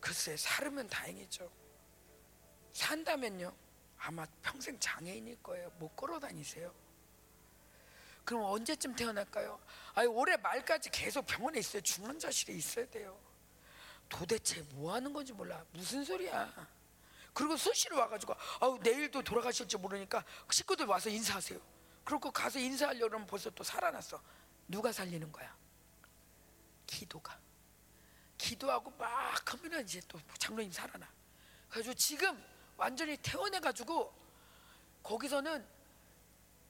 글쎄 0.00 0.36
살으면 0.36 0.88
다행이죠. 0.88 1.50
산다면요, 2.72 3.54
아마 4.02 4.26
평생 4.42 4.78
장애인일 4.78 5.42
거예요. 5.42 5.70
못 5.78 5.94
걸어 5.94 6.18
다니세요. 6.18 6.74
그럼 8.24 8.44
언제쯤 8.44 8.94
태어날까요? 8.94 9.60
아니 9.94 10.08
올해 10.08 10.36
말까지 10.36 10.90
계속 10.90 11.26
병원에 11.26 11.58
있어요. 11.58 11.82
중환자실에 11.82 12.54
있어야 12.54 12.88
돼요. 12.88 13.18
도대체 14.08 14.62
뭐 14.72 14.94
하는 14.94 15.12
건지 15.12 15.32
몰라. 15.32 15.64
무슨 15.72 16.04
소리야? 16.04 16.68
그리고 17.34 17.56
수시로 17.56 17.98
와가지고 17.98 18.34
아우 18.60 18.78
내일도 18.78 19.22
돌아가실지 19.22 19.76
모르니까 19.76 20.24
식구들 20.50 20.86
와서 20.86 21.10
인사하세요. 21.10 21.60
그리고 22.04 22.30
가서 22.30 22.58
인사하려고 22.58 23.08
그러면 23.08 23.26
벌써 23.26 23.50
또 23.50 23.62
살아났어. 23.62 24.20
누가 24.66 24.90
살리는 24.90 25.30
거야? 25.30 25.54
기도가. 26.86 27.38
기도하고 28.38 28.90
막 28.92 29.52
하면은 29.52 29.84
이제 29.84 30.00
또 30.08 30.18
장로님 30.38 30.72
살아나. 30.72 31.08
그래가지고 31.68 31.94
지금 31.94 32.49
완전히 32.80 33.14
퇴원해가지고 33.18 34.10
거기서는 35.02 35.66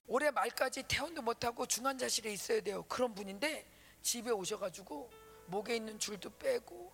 올해 0.08 0.32
말까지 0.32 0.82
퇴원도 0.88 1.22
못하고 1.22 1.66
중환자실에 1.66 2.32
있어야 2.32 2.60
돼요. 2.60 2.82
그런 2.88 3.14
분인데 3.14 3.64
집에 4.02 4.30
오셔가지고 4.32 5.08
목에 5.46 5.76
있는 5.76 6.00
줄도 6.00 6.30
빼고 6.36 6.92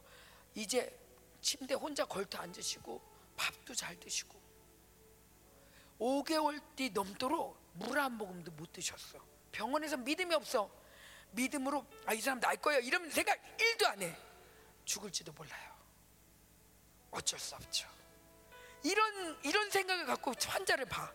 이제 0.55 0.95
침대 1.41 1.73
혼자 1.75 2.05
걸터 2.05 2.39
앉으시고 2.39 3.01
밥도 3.39 3.75
잘 3.75 3.99
드시고 3.99 4.39
5개월 5.99 6.61
뒤 6.77 6.91
넘도록 6.91 7.57
물 7.73 7.99
한 7.99 8.13
모금도 8.13 8.53
못 8.53 8.71
드셨어. 8.73 9.19
병원에서 9.53 9.97
믿음이 9.97 10.35
없어. 10.35 10.71
믿음으로 11.31 11.87
아 12.05 12.13
이 12.13 12.21
사람 12.21 12.39
날 12.41 12.57
거야 12.57 12.79
이런 12.81 13.11
생각 13.11 13.39
1도 13.57 13.87
안 13.87 14.03
해. 14.03 14.15
죽을지도 14.85 15.33
몰라요. 15.33 15.75
어쩔 17.11 17.39
수 17.39 17.55
없죠. 17.55 17.89
이런 18.87 19.39
이런 19.43 19.71
생각을 19.71 20.07
갖고 20.07 20.33
환자를 20.47 20.87
봐. 20.87 21.13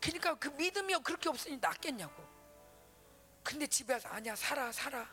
그러니까 0.00 0.34
그 0.38 0.48
믿음이 0.48 0.94
그렇게 1.02 1.28
없으니 1.28 1.56
낫겠냐고. 1.56 2.22
근데 3.42 3.66
집에 3.66 3.94
와서 3.94 4.08
아니야 4.08 4.36
살아 4.36 4.70
살아. 4.70 5.08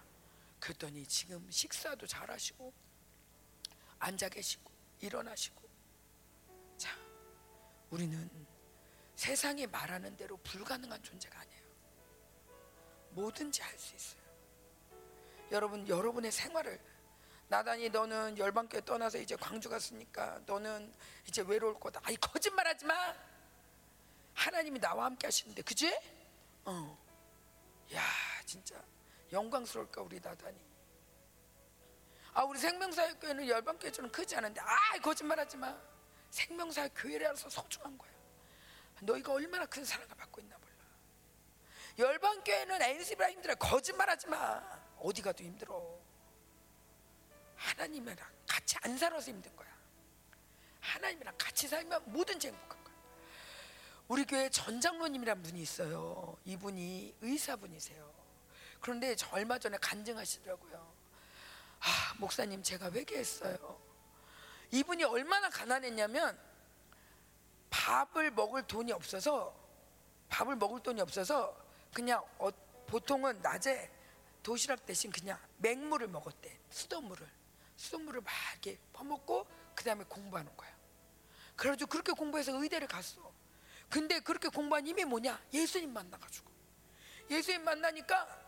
그랬더니 0.59 1.05
지금 1.05 1.49
식사도 1.49 2.05
잘하시고 2.07 2.73
앉아 3.99 4.29
계시고 4.29 4.71
일어나시고. 4.99 5.63
자, 6.77 6.97
우리는 7.89 8.29
세상이 9.15 9.67
말하는 9.67 10.17
대로 10.17 10.37
불가능한 10.37 11.01
존재가 11.03 11.39
아니에요. 11.39 11.63
뭐든지 13.11 13.61
할 13.61 13.77
수 13.79 13.95
있어요. 13.95 14.23
여러분 15.51 15.87
여러분의 15.87 16.31
생활을 16.31 16.81
나단이 17.53 17.89
너는 17.89 18.35
열방교회 18.35 18.83
떠나서 18.83 19.19
이제 19.19 19.35
광주 19.35 19.69
갔으니까 19.69 20.41
너는 20.47 20.91
이제 21.27 21.43
외로울 21.43 21.79
거다. 21.79 22.01
아이 22.03 22.15
거짓말하지 22.15 22.83
마. 22.85 23.13
하나님이 24.33 24.79
나와 24.79 25.05
함께 25.05 25.27
하시는데 25.27 25.61
그지? 25.61 25.95
어. 26.65 26.97
야 27.93 28.01
진짜 28.47 28.83
영광스러울까 29.31 30.01
우리 30.01 30.19
나단이. 30.19 30.59
아 32.33 32.43
우리 32.43 32.57
생명사역교회는 32.57 33.47
열방교회처럼 33.47 34.11
크지 34.11 34.35
않은데 34.35 34.59
아 34.59 34.75
거짓말하지 35.03 35.57
마. 35.57 35.77
생명사역 36.31 36.93
교회라서 36.95 37.51
소중한 37.51 37.95
거야. 37.99 38.11
너희가 39.01 39.31
얼마나 39.31 39.67
큰 39.67 39.85
사랑을 39.85 40.15
받고 40.15 40.41
있나 40.41 40.57
몰라. 40.57 40.73
열방교회는 41.99 42.81
엔시브라 42.81 43.29
힘들어. 43.29 43.53
거짓말하지 43.53 44.25
마. 44.25 44.59
어디 44.97 45.21
가도 45.21 45.43
힘들어. 45.43 45.92
하나님이랑 47.55 48.17
같이 48.47 48.75
안 48.81 48.97
살아서 48.97 49.31
힘든 49.31 49.55
거야. 49.55 49.67
하나님이랑 50.79 51.33
같이 51.37 51.67
살면 51.67 52.11
뭐든지 52.11 52.47
행복한 52.47 52.83
거야. 52.83 52.93
우리 54.07 54.25
교회 54.25 54.49
전장로님이란 54.49 55.41
분이 55.41 55.61
있어요. 55.61 56.37
이분이 56.45 57.15
의사분이세요. 57.21 58.13
그런데 58.81 59.15
저 59.15 59.29
얼마 59.31 59.57
전에 59.57 59.77
간증하시더라고요. 59.77 60.93
아, 61.79 62.13
목사님 62.17 62.61
제가 62.63 62.91
회개했어요. 62.91 63.81
이분이 64.71 65.03
얼마나 65.05 65.49
가난했냐면 65.49 66.37
밥을 67.69 68.31
먹을 68.31 68.63
돈이 68.67 68.91
없어서 68.91 69.55
밥을 70.29 70.55
먹을 70.55 70.81
돈이 70.81 70.99
없어서 71.01 71.55
그냥 71.93 72.23
어, 72.39 72.49
보통은 72.87 73.41
낮에 73.41 73.89
도시락 74.41 74.85
대신 74.85 75.11
그냥 75.11 75.39
맹물을 75.57 76.07
먹었대. 76.07 76.59
수돗물을. 76.69 77.42
수돗물을 77.83 78.21
막 78.21 78.33
이렇게 78.53 78.79
퍼먹고 78.93 79.45
그 79.75 79.83
다음에 79.83 80.05
공부하는 80.05 80.55
거야. 80.55 80.73
그래가지고 81.57 81.89
그렇게 81.89 82.13
공부해서 82.13 82.53
의대를 82.61 82.87
갔어. 82.87 83.33
근데 83.89 84.21
그렇게 84.21 84.47
공부한 84.47 84.87
힘이 84.87 85.03
뭐냐? 85.03 85.39
예수님 85.53 85.91
만나가지고. 85.91 86.49
예수님 87.29 87.63
만나니까 87.63 88.41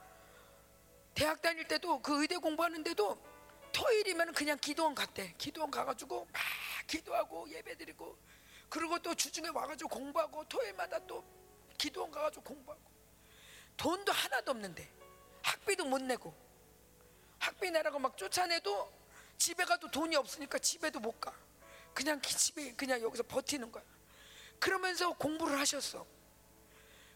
대학 1.13 1.41
다닐 1.41 1.67
때도 1.67 2.01
그 2.01 2.21
의대 2.21 2.37
공부하는데도 2.37 3.35
토요일이면 3.73 4.33
그냥 4.33 4.57
기도원 4.57 4.95
갔대. 4.95 5.33
기도원 5.37 5.69
가가지고 5.69 6.27
막 6.31 6.41
기도하고 6.87 7.49
예배드리고 7.49 8.17
그리고 8.69 8.97
또 8.99 9.13
주중에 9.13 9.49
와가지고 9.49 9.89
공부하고 9.89 10.45
토요일마다 10.47 10.99
또 11.05 11.23
기도원 11.77 12.09
가가지고 12.09 12.41
공부하고 12.41 12.81
돈도 13.75 14.11
하나도 14.13 14.51
없는데 14.51 14.89
학비도 15.43 15.85
못 15.85 16.01
내고 16.01 16.33
학비 17.37 17.69
내라고 17.69 17.99
막 17.99 18.17
쫓아내도 18.17 19.05
집에 19.37 19.63
가도 19.65 19.89
돈이 19.91 20.15
없으니까 20.15 20.57
집에도 20.59 20.99
못 20.99 21.19
가. 21.19 21.33
그냥 21.93 22.19
기- 22.21 22.35
집에 22.37 22.73
그냥 22.73 23.01
여기서 23.01 23.23
버티는 23.23 23.71
거야. 23.71 23.83
그러면서 24.59 25.13
공부를 25.13 25.59
하셨어. 25.59 26.05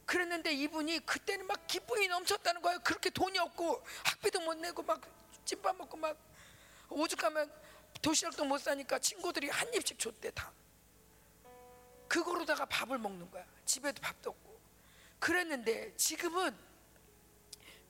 그랬는데 0.05 0.51
이분이 0.53 1.05
그때는 1.05 1.45
막 1.45 1.67
기쁨이 1.67 2.07
넘쳤다는 2.07 2.61
거예요. 2.61 2.79
그렇게 2.79 3.09
돈이 3.09 3.37
없고 3.39 3.85
학비도 4.05 4.39
못 4.41 4.55
내고 4.55 4.81
막 4.83 5.01
찐밥 5.45 5.75
먹고 5.75 5.97
막 5.97 6.17
오죽하면 6.89 7.51
도시락도 8.01 8.45
못 8.45 8.59
사니까 8.59 8.99
친구들이 8.99 9.49
한 9.49 9.71
입씩 9.73 9.99
줬대 9.99 10.31
다. 10.31 10.51
그거로다가 12.07 12.65
밥을 12.65 12.97
먹는 12.97 13.29
거야. 13.29 13.45
집에도 13.65 14.01
밥도 14.01 14.31
없고. 14.31 14.59
그랬는데 15.19 15.95
지금은 15.95 16.57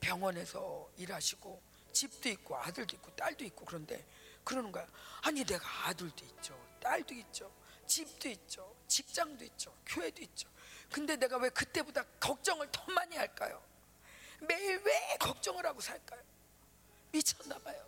병원에서 0.02 0.90
일하시고 0.98 1.62
집도 2.00 2.30
있고 2.30 2.56
아들도 2.56 2.96
있고 2.96 3.14
딸도 3.14 3.44
있고 3.44 3.66
그런데 3.66 4.06
그러는 4.46 4.72
거야. 4.72 4.88
아니 5.22 5.44
내가 5.44 5.68
아들도 5.88 6.24
있죠. 6.24 6.58
딸도 6.80 7.14
있죠. 7.14 7.54
집도 7.86 8.30
있죠. 8.30 8.74
직장도 8.88 9.44
있죠. 9.44 9.76
교회도 9.86 10.22
있죠. 10.22 10.48
근데 10.90 11.18
내가 11.18 11.36
왜 11.38 11.50
그때보다 11.50 12.06
걱정을 12.22 12.72
더 12.72 12.90
많이 12.94 13.18
할까요? 13.18 13.62
매일 14.40 14.78
왜 14.78 15.18
걱정을 15.20 15.66
하고 15.66 15.82
살까요? 15.82 16.24
미쳤나 17.12 17.60
봐요. 17.60 17.86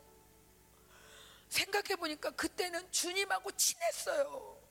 생각해 1.48 1.96
보니까 1.96 2.32
그때는 2.32 2.92
주님하고 2.92 3.50
친했어요. 3.54 4.62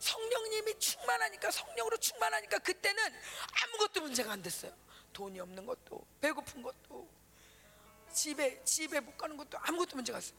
성령님이 0.00 0.78
충만하니까 0.78 1.50
성령으로 1.50 1.96
충만하니까 1.96 2.58
그때는 2.58 3.02
아무것도 3.62 4.02
문제가 4.02 4.32
안 4.32 4.42
됐어요. 4.42 4.76
돈이 5.14 5.40
없는 5.40 5.64
것도 5.64 6.06
배고픈 6.20 6.62
것도 6.62 7.16
집에 8.16 8.64
집에 8.64 8.98
못 8.98 9.16
가는 9.18 9.36
것도 9.36 9.58
아무것도 9.60 9.94
문제가 9.96 10.18
없어요. 10.18 10.36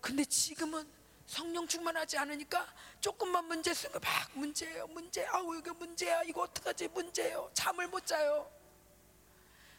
근데 0.00 0.24
지금은 0.24 0.90
성령 1.26 1.68
충만하지 1.68 2.18
않으니까 2.18 2.66
조금만 3.00 3.44
문제 3.44 3.70
있으면 3.70 4.00
막 4.00 4.30
문제예요, 4.34 4.86
문제. 4.88 5.24
아우 5.26 5.54
이게 5.56 5.70
문제야, 5.70 6.22
이거 6.22 6.42
어떡하지 6.42 6.88
문제예요. 6.88 7.50
잠을 7.52 7.86
못 7.88 8.04
자요. 8.06 8.50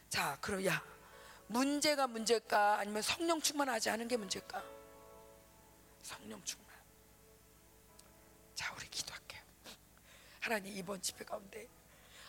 자, 0.08 0.38
그럼 0.40 0.64
야 0.64 0.82
문제가 1.48 2.06
문제일까 2.06 2.78
아니면 2.78 3.02
성령 3.02 3.40
충만하지 3.40 3.90
않은 3.90 4.08
게 4.08 4.16
문제일까? 4.16 4.64
성령 6.02 6.42
충만. 6.44 6.66
자, 8.54 8.72
우리 8.76 8.88
기도할게요. 8.88 9.42
하나님 10.40 10.74
이번 10.76 11.02
집회 11.02 11.24
가운데 11.24 11.68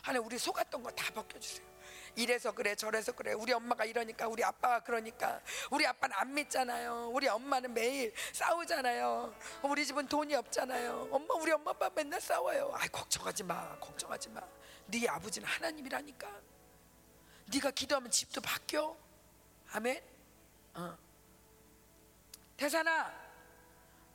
하나님 0.01 0.25
우리 0.25 0.37
속았던 0.37 0.83
거 0.83 0.91
다 0.91 1.13
벗겨 1.13 1.39
주세요. 1.39 1.72
이래서 2.15 2.51
그래 2.51 2.75
저래서 2.75 3.11
그래. 3.11 3.33
우리 3.33 3.53
엄마가 3.53 3.85
이러니까 3.85 4.27
우리 4.27 4.43
아빠가 4.43 4.79
그러니까. 4.81 5.41
우리 5.71 5.85
아빠는 5.85 6.15
안 6.15 6.33
믿잖아요. 6.33 7.09
우리 7.11 7.27
엄마는 7.27 7.73
매일 7.73 8.13
싸우잖아요. 8.33 9.33
우리 9.63 9.85
집은 9.85 10.07
돈이 10.07 10.35
없잖아요. 10.35 11.09
엄마 11.11 11.33
우리 11.35 11.51
엄마 11.51 11.71
아빠 11.71 11.89
맨날 11.89 12.21
싸워요. 12.21 12.71
아이 12.75 12.87
걱정하지 12.89 13.43
마. 13.43 13.77
걱정하지 13.79 14.29
마네 14.29 15.07
아버지는 15.07 15.47
하나님이라니까. 15.47 16.41
네가 17.53 17.71
기도하면 17.71 18.11
집도 18.11 18.41
바뀌어. 18.41 18.95
아멘. 19.71 20.01
어. 20.75 20.97
대산아 22.57 23.11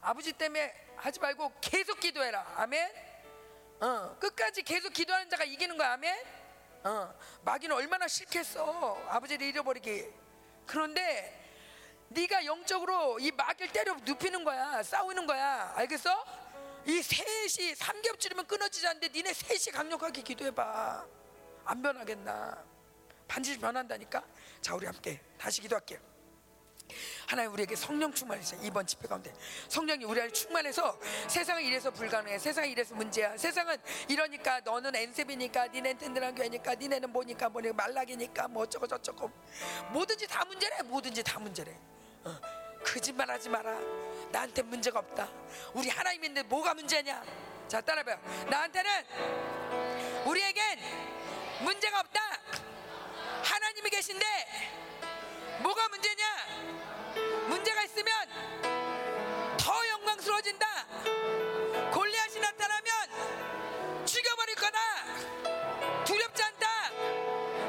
아버지 0.00 0.32
때문에 0.32 0.72
하지 0.96 1.18
말고 1.18 1.52
계속 1.60 1.98
기도해라. 1.98 2.54
아멘. 2.56 3.08
어, 3.80 4.16
끝까지 4.18 4.62
계속 4.62 4.92
기도하는 4.92 5.28
자가 5.30 5.44
이기는 5.44 5.76
거야. 5.76 5.92
아멘 5.92 6.37
어, 6.84 7.14
마귀는 7.42 7.74
얼마나 7.76 8.06
싫겠어. 8.08 8.96
아버지를 9.08 9.46
잃어버리기. 9.48 10.06
그런데 10.66 11.34
네가 12.08 12.44
영적으로 12.44 13.18
이 13.18 13.30
마귀를 13.32 13.72
때려 13.72 13.94
눕히는 14.04 14.44
거야. 14.44 14.82
싸우는 14.82 15.26
거야. 15.26 15.72
알겠어? 15.76 16.24
이 16.86 17.02
셋이 17.02 17.74
삼겹줄이면 17.74 18.46
끊어지지 18.46 18.86
않는데 18.86 19.08
니네 19.08 19.32
셋이 19.34 19.72
강력하게 19.72 20.22
기도해봐. 20.22 21.06
안 21.64 21.82
변하겠나? 21.82 22.64
반드시 23.26 23.58
변한다니까? 23.58 24.22
자 24.62 24.74
우리 24.74 24.86
함께 24.86 25.20
다시 25.38 25.60
기도할게요 25.60 25.98
하나님 27.26 27.52
우리에게 27.52 27.76
성령 27.76 28.12
충만해주세요. 28.12 28.60
이번 28.64 28.86
집회 28.86 29.06
가운데. 29.08 29.32
성령이 29.68 30.04
우리 30.04 30.20
안에 30.20 30.30
충만해서 30.30 30.98
세상은 31.28 31.62
이래서 31.62 31.90
불가능해. 31.90 32.38
세상은 32.38 32.68
이래서 32.70 32.94
문제야. 32.94 33.36
세상은 33.36 33.76
이러니까 34.08 34.60
너는 34.60 34.94
엔셉이니까 34.94 35.68
니네는 35.68 35.98
든든한 35.98 36.34
교회니까 36.34 36.74
니네는 36.74 37.10
뭐니까 37.10 37.48
뭐니 37.48 37.72
말락이니까 37.72 38.48
뭐 38.48 38.62
어쩌고 38.62 38.86
저쩌고. 38.86 39.30
뭐든지 39.92 40.26
다 40.26 40.44
문제래. 40.44 40.82
뭐든지 40.84 41.22
다 41.22 41.38
문제래. 41.38 41.76
어, 42.24 42.40
거짓말하지 42.84 43.48
마라. 43.48 43.78
나한테 44.30 44.62
문제가 44.62 44.98
없다. 45.00 45.28
우리 45.74 45.88
하나님인데 45.88 46.44
뭐가 46.44 46.74
문제냐? 46.74 47.22
자 47.68 47.80
따라해봐요. 47.80 48.18
나한테는 48.48 48.90
우리에겐 50.24 50.78
문제가 51.60 52.00
없다. 52.00 52.20
하나님이 53.44 53.90
계신데 53.90 54.87
뭐가 55.60 55.88
문제냐 55.88 56.24
문제가 57.48 57.82
있으면 57.84 58.12
더 59.58 59.88
영광스러워진다. 59.88 60.66
골리앗이 61.92 62.40
나타나면 62.40 64.06
죽여버릴 64.06 64.54
거다. 64.54 64.78
두렵지 66.04 66.42
않다. 66.42 66.90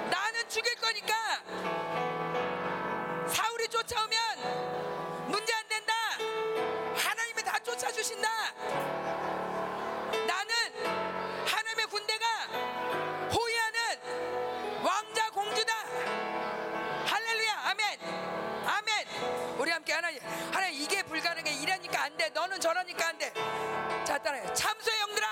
나는 0.10 0.50
죽일 0.50 0.76
거니까 0.76 1.14
사울이 3.28 3.68
쫓아오면 3.68 5.30
문제 5.30 5.54
안 5.54 5.68
된다. 5.68 5.94
하나님이 6.96 7.44
다 7.44 7.60
쫓아주신다. 7.60 8.30
하나님, 20.00 20.22
하나님 20.54 20.82
이게 20.82 21.04
불가능해 21.04 21.52
이러니까 21.62 22.04
안 22.04 22.16
돼. 22.16 22.30
너는 22.30 22.58
저러니까 22.62 23.10
안 23.10 23.18
돼. 23.18 23.34
자, 24.06 24.18
따라해. 24.18 24.54
참수의 24.54 24.98
영들아, 25.02 25.28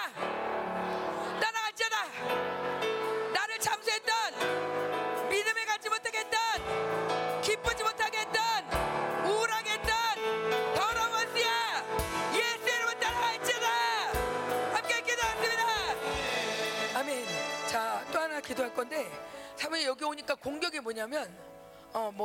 따라갈지어다. 1.40 2.04
나를 3.34 3.60
참수했던 3.60 4.87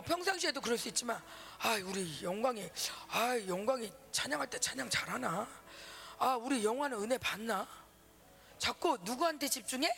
평상시에도 0.02 0.60
그럴 0.60 0.78
수 0.78 0.88
있지만, 0.88 1.22
아, 1.58 1.74
우리 1.84 2.22
영광이, 2.22 2.70
아, 3.08 3.38
영광이 3.46 3.92
찬양할 4.10 4.48
때 4.50 4.58
찬양 4.58 4.90
잘하나? 4.90 5.48
아, 6.18 6.36
우리 6.36 6.64
영화는 6.64 7.00
은혜 7.02 7.18
받나? 7.18 7.66
자꾸 8.58 8.96
누구한테 9.02 9.48
집중해? 9.48 9.88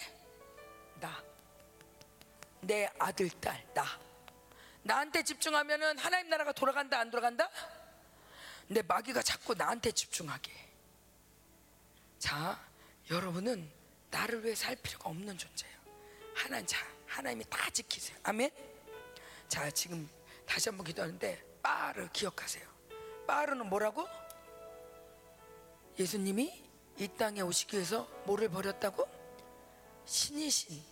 나. 1.00 1.22
내 2.60 2.90
아들, 2.98 3.28
딸, 3.40 3.66
나. 3.74 3.84
나한테 4.82 5.22
집중하면은 5.22 5.98
하나님 5.98 6.28
나라가 6.28 6.52
돌아간다, 6.52 6.98
안 6.98 7.10
돌아간다? 7.10 7.50
내 8.68 8.82
마귀가 8.82 9.22
자꾸 9.22 9.54
나한테 9.54 9.92
집중하게. 9.92 10.52
해. 10.52 10.68
자, 12.18 12.58
여러분은 13.10 13.70
나를 14.10 14.44
위해 14.44 14.54
살 14.54 14.76
필요가 14.76 15.10
없는 15.10 15.36
존재예요. 15.36 15.76
하나님 16.34 16.66
자, 16.66 16.86
하나님이 17.06 17.44
다 17.50 17.68
지키세요. 17.70 18.16
아멘. 18.22 18.50
자, 19.54 19.70
지금 19.70 20.10
다시 20.44 20.68
한번 20.68 20.84
기도하는데 20.84 21.60
빠르 21.62 22.08
기억하세요. 22.12 22.68
빠르는 23.24 23.68
뭐라고? 23.68 24.04
예수님이 25.96 26.68
이 26.98 27.08
땅에 27.16 27.40
오시기 27.40 27.76
위해서 27.76 28.02
뭐를 28.26 28.48
버렸다고? 28.48 29.06
신이신 30.06 30.82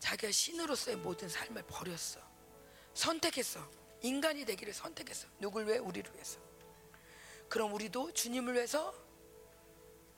자기가 0.00 0.32
신으로서의 0.32 0.96
모든 0.96 1.28
삶을 1.28 1.62
버렸어. 1.68 2.18
선택했어. 2.92 3.70
인간이 4.00 4.44
되기를 4.46 4.74
선택했어. 4.74 5.28
누굴 5.38 5.68
위해? 5.68 5.78
우리를 5.78 6.12
위해서. 6.12 6.40
그럼 7.48 7.72
우리도 7.72 8.14
주님을 8.14 8.54
위해서 8.54 8.92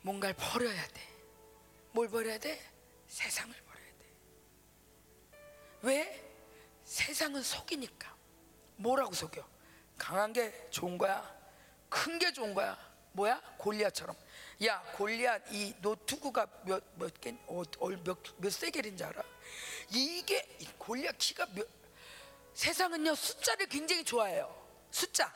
뭔가를 0.00 0.34
버려야 0.38 0.88
돼. 0.88 1.02
뭘 1.92 2.08
버려야 2.08 2.38
돼? 2.38 2.58
세상을 3.08 3.54
버려야 3.54 3.92
돼. 3.98 4.06
왜? 5.82 6.23
세상은 6.84 7.42
속이니까. 7.42 8.14
뭐라고 8.76 9.12
속여? 9.14 9.46
강한 9.98 10.32
게 10.32 10.68
좋은 10.70 10.98
거야. 10.98 11.32
큰 11.88 12.18
게 12.18 12.32
좋은 12.32 12.54
거야. 12.54 12.76
뭐야? 13.12 13.40
골리앗처럼. 13.58 14.16
야, 14.64 14.80
골리앗 14.96 15.42
이 15.52 15.74
노트구가 15.80 16.46
몇몇 16.64 17.20
개, 17.20 17.36
어, 17.46 17.62
세겔인지 18.50 19.04
알아? 19.04 19.22
이게 19.90 20.56
이 20.58 20.66
골리앗 20.78 21.16
키가 21.18 21.46
몇 21.54 21.66
세상은요 22.54 23.14
숫자를 23.14 23.66
굉장히 23.66 24.04
좋아해요. 24.04 24.52
숫자. 24.90 25.32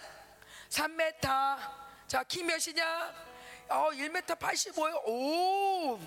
3m. 0.71 1.21
자, 2.09 2.25
키 2.25 2.43
몇이냐? 2.43 3.15
어, 3.69 3.91
1m 3.93 4.39
85요. 4.39 5.07
오. 5.07 5.99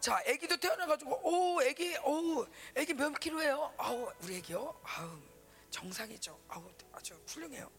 자, 0.00 0.16
아기도 0.26 0.56
태어나가지고, 0.56 1.20
오, 1.24 1.60
아기, 1.60 1.96
오, 1.98 2.46
아기 2.76 2.94
몇 2.94 3.12
킬로예요? 3.18 3.74
아우, 3.76 4.10
우리 4.22 4.38
아기요? 4.38 4.80
아우, 4.84 5.18
정상이죠. 5.70 6.38
아우, 6.48 6.70
아주 6.92 7.20
훌륭해요. 7.26 7.70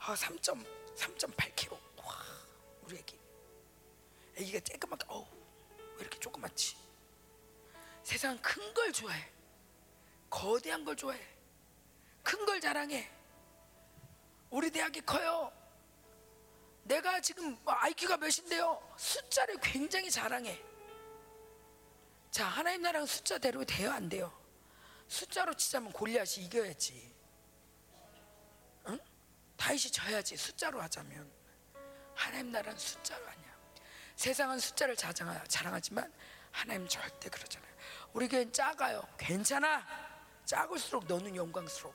아, 0.00 0.16
3. 0.16 0.36
3.8 0.36 1.54
킬로. 1.54 1.78
와, 1.98 2.16
우리 2.82 2.98
아기. 2.98 3.18
아기가 4.38 4.58
쬐끄맣게, 4.60 5.04
어우, 5.08 5.26
왜 5.96 6.00
이렇게 6.00 6.18
조그맣지? 6.18 6.76
세상은 8.02 8.40
큰걸 8.40 8.92
좋아해. 8.92 9.30
거대한 10.30 10.84
걸 10.84 10.96
좋아해. 10.96 11.20
큰 12.22 12.44
걸 12.46 12.60
자랑해. 12.60 13.10
우리 14.50 14.70
대학이 14.70 15.00
커요. 15.02 15.52
내가 16.84 17.20
지금 17.20 17.56
뭐 17.64 17.74
IQ가 17.74 18.16
몇인데요. 18.16 18.80
숫자를 18.96 19.56
굉장히 19.60 20.10
자랑해. 20.10 20.62
자, 22.36 22.44
하나님 22.44 22.82
나라는 22.82 23.06
숫자대로 23.06 23.64
돼요, 23.64 23.90
안 23.90 24.10
돼요? 24.10 24.30
숫자로 25.08 25.54
치자면 25.54 25.90
골리앗이 25.90 26.44
이겨야지. 26.44 27.14
응? 28.88 29.00
다윗이 29.56 29.90
져야지. 29.90 30.36
숫자로 30.36 30.82
하자면. 30.82 31.32
하나님 32.14 32.52
나라는 32.52 32.78
숫자로 32.78 33.26
아니야. 33.26 33.56
세상은 34.16 34.58
숫자를 34.58 34.94
자랑하, 34.94 35.42
자랑하지만 35.44 36.12
하나님 36.50 36.86
절대 36.86 37.30
그러잖아요. 37.30 37.72
우리 38.12 38.28
교회는 38.28 38.52
작아요. 38.52 39.02
괜찮아. 39.16 39.86
작을수록 40.44 41.06
너는 41.06 41.34
영광스러워. 41.36 41.94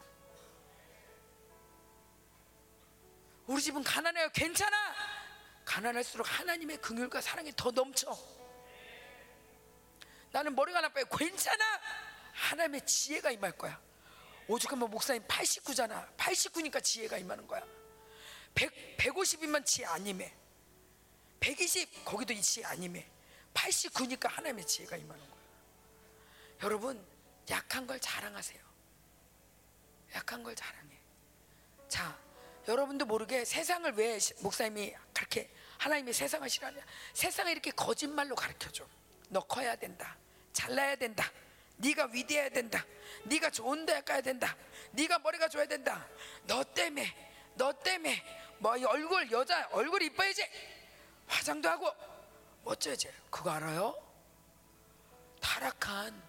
우리 3.45 3.61
집은 3.61 3.83
가난해요. 3.83 4.29
괜찮아. 4.29 4.75
가난할수록 5.65 6.25
하나님의 6.39 6.77
긍휼과 6.77 7.21
사랑이 7.21 7.53
더 7.55 7.69
넘쳐. 7.69 8.40
나는 10.31 10.55
머리가 10.55 10.81
나빠요. 10.81 11.05
괜찮아. 11.05 11.81
하나님의 12.33 12.85
지혜가 12.85 13.31
임할 13.31 13.51
거야. 13.53 13.79
오죽하면 14.47 14.89
목사님 14.89 15.23
89잖아. 15.27 16.15
89니까 16.17 16.83
지혜가 16.83 17.17
임하는 17.17 17.47
거야. 17.47 17.63
100, 18.55 18.97
150이면 18.97 19.65
지혜 19.65 19.85
안 19.85 20.05
임해. 20.05 20.33
120 21.39 22.05
거기도 22.05 22.33
이 22.33 22.41
지혜 22.41 22.65
안 22.65 22.81
임해. 22.81 23.07
89니까 23.53 24.29
하나님의 24.29 24.65
지혜가 24.65 24.97
임하는 24.97 25.29
거야. 25.29 25.41
여러분 26.63 27.05
약한 27.49 27.87
걸 27.87 27.99
자랑하세요. 27.99 28.61
약한 30.15 30.43
걸 30.43 30.55
자랑해. 30.55 30.97
자, 31.87 32.17
여러분도 32.67 33.05
모르게 33.05 33.43
세상을 33.43 33.91
왜 33.93 34.19
목사님이 34.39 34.93
그렇게 35.13 35.51
하나님이 35.77 36.13
세상을 36.13 36.47
싫어하냐? 36.49 36.81
세상을 37.13 37.51
이렇게 37.51 37.71
거짓말로 37.71 38.35
가르쳐 38.35 38.71
줘. 38.71 38.87
너 39.31 39.39
커야 39.39 39.75
된다. 39.77 40.17
잘나야 40.51 40.95
된다. 40.97 41.31
네가 41.77 42.09
위대해야 42.11 42.49
된다. 42.49 42.85
네가 43.23 43.49
좋은 43.49 43.85
대학 43.85 44.03
가야 44.03 44.21
된다. 44.21 44.55
네가 44.91 45.19
머리가 45.19 45.47
좋아야 45.47 45.65
된다. 45.65 46.05
너 46.45 46.63
때문에, 46.63 47.15
너 47.55 47.71
때문에 47.71 48.23
뭐 48.59 48.73
얼굴 48.73 49.31
여자 49.31 49.67
얼굴 49.71 50.01
이뻐야지. 50.03 50.43
화장도 51.27 51.69
하고 51.69 51.89
멋져야지. 52.63 53.09
그거 53.29 53.51
알아요? 53.51 53.95
타락한 55.39 56.21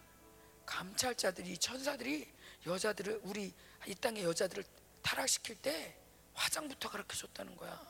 감찰자들이 0.64 1.58
천사들이 1.58 2.32
여자들을 2.64 3.20
우리 3.24 3.52
이 3.86 3.94
땅의 3.96 4.22
여자들을 4.22 4.64
타락시킬 5.02 5.56
때 5.56 5.96
화장부터 6.34 6.88
가르쳐 6.88 7.16
줬다는 7.16 7.56
거야. 7.56 7.84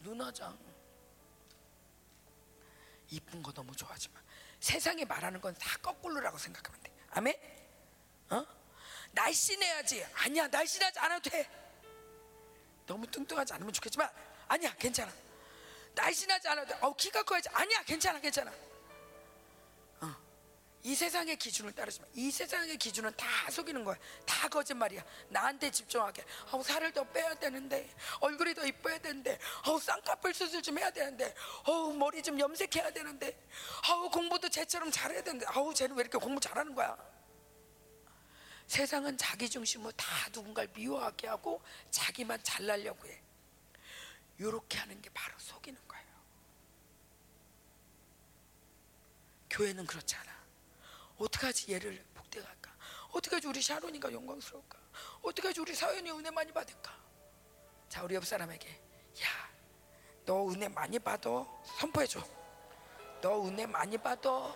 눈화장. 0.00 0.58
이쁜 3.14 3.42
거 3.42 3.52
너무 3.52 3.74
좋아하지만 3.76 4.22
세상에 4.60 5.04
말하는 5.04 5.40
건 5.40 5.54
다 5.54 5.78
거꾸로라고 5.78 6.36
생각하면 6.38 6.80
돼. 6.82 6.92
아멘? 7.10 7.36
어? 8.30 8.44
날씬해야지. 9.12 10.04
아니야, 10.14 10.48
날씬하지 10.48 10.98
않아도 10.98 11.30
돼. 11.30 11.48
너무 12.86 13.06
뚱뚱하지 13.06 13.52
않으면 13.54 13.72
좋겠지만 13.72 14.10
아니야, 14.48 14.74
괜찮아. 14.76 15.12
날씬하지 15.94 16.48
않아도 16.48 16.68
돼. 16.74 16.78
어, 16.80 16.94
키가 16.96 17.22
커야지. 17.22 17.48
아니야, 17.50 17.82
괜찮아, 17.84 18.18
괜찮아. 18.20 18.52
어. 20.84 20.88
이 20.88 20.94
세상의 20.94 21.36
기준을 21.36 21.72
따르지만 21.72 22.08
이 22.14 22.30
세상의 22.30 22.76
기준은 22.76 23.16
다 23.16 23.26
속이는 23.50 23.84
거야. 23.84 23.96
다 24.26 24.48
거짓말이야. 24.48 25.02
나한테 25.30 25.70
집중하게. 25.70 26.24
어, 26.52 26.62
살을 26.62 26.92
더 26.92 27.04
빼야 27.04 27.34
되는데, 27.34 27.88
얼굴이 28.20 28.54
더 28.54 28.66
이뻐야 28.66 28.98
되는데, 28.98 29.38
어, 29.66 29.78
쌍꺼풀 29.78 30.34
수술 30.34 30.62
좀 30.62 30.78
해야 30.78 30.90
되는데, 30.90 31.34
어, 31.64 31.90
머리 31.92 32.22
좀 32.22 32.38
염색해야 32.38 32.92
되는데, 32.92 33.34
어, 33.88 34.10
공부도 34.10 34.50
쟤처럼 34.50 34.90
잘해야 34.90 35.22
되는데, 35.22 35.46
아우 35.48 35.72
쟤는 35.72 35.96
왜 35.96 36.02
이렇게 36.02 36.18
공부 36.18 36.38
잘하는 36.40 36.74
거야? 36.74 36.96
세상은 38.66 39.16
자기 39.16 39.48
중심으로 39.48 39.92
다 39.92 40.06
누군가를 40.32 40.70
미워하게 40.74 41.28
하고 41.28 41.62
자기만 41.90 42.42
잘나려고 42.42 43.06
해. 43.08 43.22
이렇게 44.38 44.78
하는 44.78 45.00
게 45.00 45.10
바로 45.10 45.34
속이는 45.38 45.80
거예요. 45.86 46.04
교회는 49.50 49.86
그렇지 49.86 50.16
않아. 50.16 50.33
어떡하지? 51.18 51.72
얘를 51.72 52.04
복대할까? 52.14 52.74
어떡하지? 53.12 53.46
우리 53.46 53.62
샤론이가 53.62 54.12
영광스러울까? 54.12 54.78
어떡하지? 55.22 55.60
우리 55.60 55.74
사연이 55.74 56.10
은혜 56.10 56.30
많이 56.30 56.52
받을까? 56.52 56.92
자 57.88 58.02
우리 58.02 58.14
옆 58.14 58.24
사람에게 58.26 58.68
야 59.22 59.54
너 60.26 60.48
은혜 60.48 60.68
많이 60.68 60.98
받아 60.98 61.28
선포해 61.78 62.06
줘. 62.06 62.20
너 63.20 63.46
은혜 63.46 63.66
많이 63.66 63.96
받아 63.98 64.54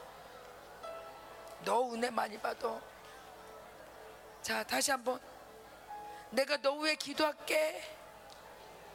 너 1.64 1.93
은혜 1.93 2.10
많이 2.10 2.39
받아 2.40 2.80
자 4.43 4.62
다시 4.64 4.90
한번. 4.90 5.20
내가 6.30 6.56
너 6.59 6.74
위해 6.78 6.94
기도할게. 6.94 7.97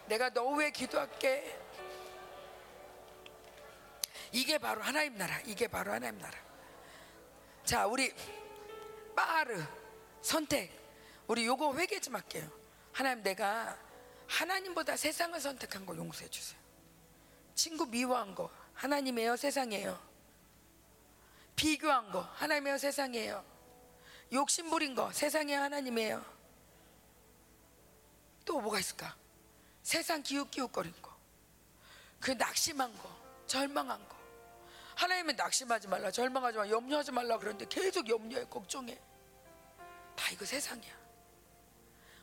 내가 0.07 0.29
너 0.29 0.49
위해 0.53 0.71
기도할게. 0.71 1.59
이게 4.31 4.57
바로 4.57 4.81
하나님 4.81 5.15
나라 5.15 5.39
이게 5.45 5.67
바로 5.67 5.91
하나님 5.91 6.19
나라 6.19 6.35
자 7.65 7.85
우리 7.87 8.13
빠르 9.15 9.63
선택. 10.21 10.71
우리 11.27 11.45
요거 11.45 11.75
회개 11.75 11.99
좀 11.99 12.15
할게요. 12.15 12.49
하나님 12.91 13.23
내가 13.23 13.77
하나님보다 14.27 14.97
세상을 14.97 15.39
선택한 15.39 15.85
거 15.85 15.95
용서해 15.95 16.29
주세요. 16.29 16.59
친구 17.55 17.85
미워한 17.85 18.33
거 18.35 18.49
하나님이에요 18.73 19.37
세상이에요? 19.37 19.99
비교한 21.55 22.11
거 22.11 22.21
하나님이에요 22.21 22.77
세상이에요? 22.77 23.45
욕심 24.33 24.69
부린 24.71 24.95
거 24.95 25.11
세상이에요 25.11 25.61
하나님이에요? 25.61 26.25
또 28.45 28.59
뭐가 28.59 28.79
있을까? 28.79 29.15
세상 29.83 30.23
기웃기웃거린 30.23 30.93
거 31.01 31.13
그 32.23 32.31
낙심한 32.31 32.97
거 32.99 33.09
절망한 33.47 33.99
거 34.07 34.12
하나님은 34.95 35.35
낙심하지 35.35 35.87
말라 35.87 36.11
절망하지 36.11 36.57
말라 36.57 36.69
염려하지 36.69 37.11
말라 37.11 37.37
그러는데 37.37 37.65
계속 37.67 38.07
염려해 38.07 38.45
걱정해. 38.45 38.97
다 40.15 40.29
이거 40.31 40.45
세상이야. 40.45 40.93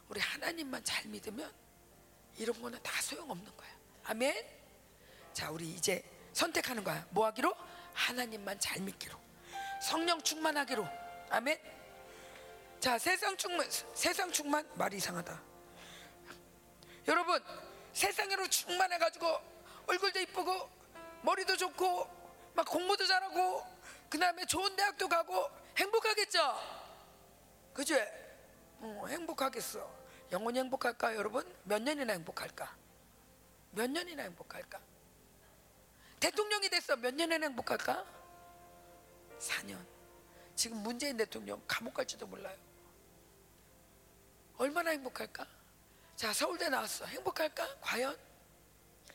우리 0.08 0.20
하나님만 0.20 0.82
잘 0.84 1.04
믿으면 1.06 1.52
이런 2.36 2.60
거는 2.60 2.82
다 2.82 3.00
소용없는 3.02 3.56
거야. 3.56 3.70
아멘? 4.04 4.44
자 5.32 5.50
우리 5.50 5.70
이제 5.70 6.04
선택하는 6.32 6.82
거야. 6.84 7.06
뭐 7.10 7.26
하기로? 7.26 7.54
하나님만 7.94 8.58
잘 8.60 8.80
믿기로. 8.80 9.18
성령 9.82 10.20
충만하기로. 10.22 10.86
아멘? 11.30 11.58
자 12.80 12.98
세상 12.98 13.36
충만 13.36 13.68
세상 13.94 14.32
충만? 14.32 14.68
말이 14.74 14.96
이상하다. 14.96 15.42
여러분 17.08 17.42
세상으로 17.92 18.48
충만해가지고 18.48 19.26
얼굴도 19.86 20.20
이쁘고 20.20 20.70
머리도 21.22 21.56
좋고 21.56 22.19
막 22.54 22.66
공부도 22.66 23.06
잘하고 23.06 23.66
그 24.08 24.18
다음에 24.18 24.44
좋은 24.44 24.74
대학도 24.76 25.08
가고 25.08 25.48
행복하겠죠? 25.76 26.38
그죠? 27.72 27.94
어, 28.80 29.04
행복하겠어. 29.08 30.00
영원히 30.32 30.58
행복할까 30.60 31.16
여러분? 31.16 31.44
몇 31.64 31.80
년이나 31.82 32.12
행복할까? 32.14 32.76
몇 33.72 33.90
년이나 33.90 34.24
행복할까? 34.24 34.80
대통령이 36.18 36.68
됐어. 36.68 36.96
몇 36.96 37.14
년이나 37.14 37.46
행복할까? 37.46 38.04
4년. 39.38 39.78
지금 40.54 40.78
문재인 40.78 41.16
대통령 41.16 41.62
감옥 41.66 41.94
갈지도 41.94 42.26
몰라요. 42.26 42.56
얼마나 44.58 44.90
행복할까? 44.90 45.46
자, 46.16 46.32
서울대 46.34 46.68
나왔어. 46.68 47.06
행복할까? 47.06 47.76
과연? 47.80 48.18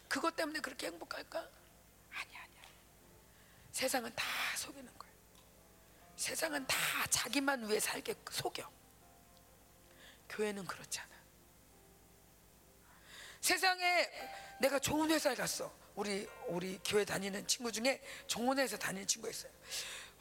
그것 0.08 0.36
때문에 0.36 0.60
그렇게 0.60 0.88
행복할까? 0.88 1.48
세상은 3.76 4.10
다 4.16 4.24
속이는 4.56 4.86
거예요. 4.98 5.16
세상은 6.16 6.66
다 6.66 6.78
자기만 7.10 7.68
위해 7.68 7.78
살게 7.78 8.16
속여. 8.32 8.72
교회는 10.30 10.66
그렇지 10.66 11.02
않아. 11.02 11.10
세상에 13.42 14.10
내가 14.62 14.80
좋은 14.80 15.12
회사에 15.12 15.36
갔어. 15.36 15.78
우리 15.94 16.26
우리 16.48 16.80
교회 16.86 17.04
다니는 17.04 17.46
친구 17.48 17.70
중에 17.70 18.02
좋은 18.28 18.58
회사 18.58 18.78
다니는 18.78 19.06
친구 19.08 19.30
있어요. 19.30 19.52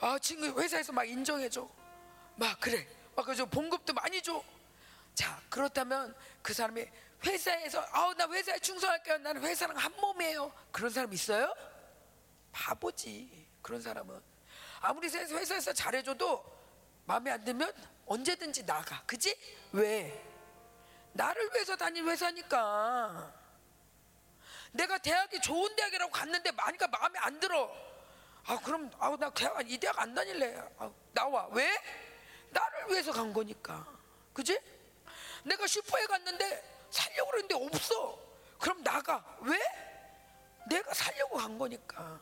아 0.01 0.19
친구 0.19 0.61
회사에서 0.61 0.93
막 0.93 1.05
인정해줘. 1.05 1.71
막 2.35 2.59
그래. 2.59 2.85
막 3.15 3.25
그저 3.25 3.47
봉급도 3.47 3.93
많이 3.93 4.21
줘. 4.21 4.43
자 5.15 5.41
그렇다면 5.49 6.13
그 6.43 6.53
사람이 6.53 6.85
회사에서 7.25 7.87
아우 7.93 8.15
나 8.15 8.29
회사에 8.29 8.59
충성할게요. 8.59 9.19
나는 9.19 9.43
회사랑 9.43 9.77
한 9.77 9.95
몸이에요. 10.01 10.53
그런 10.73 10.91
사람 10.91 11.13
있어요? 11.13 11.55
바보지. 12.51 13.44
그런 13.65 13.81
사람은 13.81 14.21
아무리 14.81 15.09
회- 15.09 15.25
회사에서 15.25 15.73
잘해줘도 15.73 16.45
마음에 17.07 17.31
안 17.33 17.43
들면 17.43 17.73
언제든지 18.07 18.67
나가. 18.67 19.03
그지? 19.07 19.35
왜? 19.73 20.23
나를 21.15 21.51
위해서 21.55 21.75
다닌 21.75 22.07
회사니까. 22.07 23.33
내가 24.73 24.99
대학이 24.99 25.41
좋은 25.41 25.75
대학이라고 25.77 26.13
갔는데 26.13 26.53
마니까 26.53 26.89
마음에 26.89 27.19
안 27.21 27.41
들어. 27.41 27.75
아 28.47 28.59
그럼 28.63 28.91
아우 28.99 29.17
나 29.17 29.31
대학 29.31 29.69
이 29.71 29.79
대학 29.79 29.99
안 29.99 30.15
다닐래. 30.15 30.63
아, 30.77 30.91
나와. 31.13 31.47
왜? 31.53 31.67
나를 32.51 32.91
위해서 32.91 33.13
간 33.13 33.33
거니까. 33.33 33.87
그지? 34.35 34.61
내가 35.45 35.67
슈퍼에 35.67 36.05
갔는데 36.07 36.87
살려고 36.91 37.31
그랬는데 37.31 37.55
없어. 37.65 38.19
그럼 38.59 38.83
나가. 38.83 39.25
왜? 39.41 39.59
내가 40.69 40.93
살려고 40.93 41.39
간 41.39 41.57
거니까. 41.57 42.21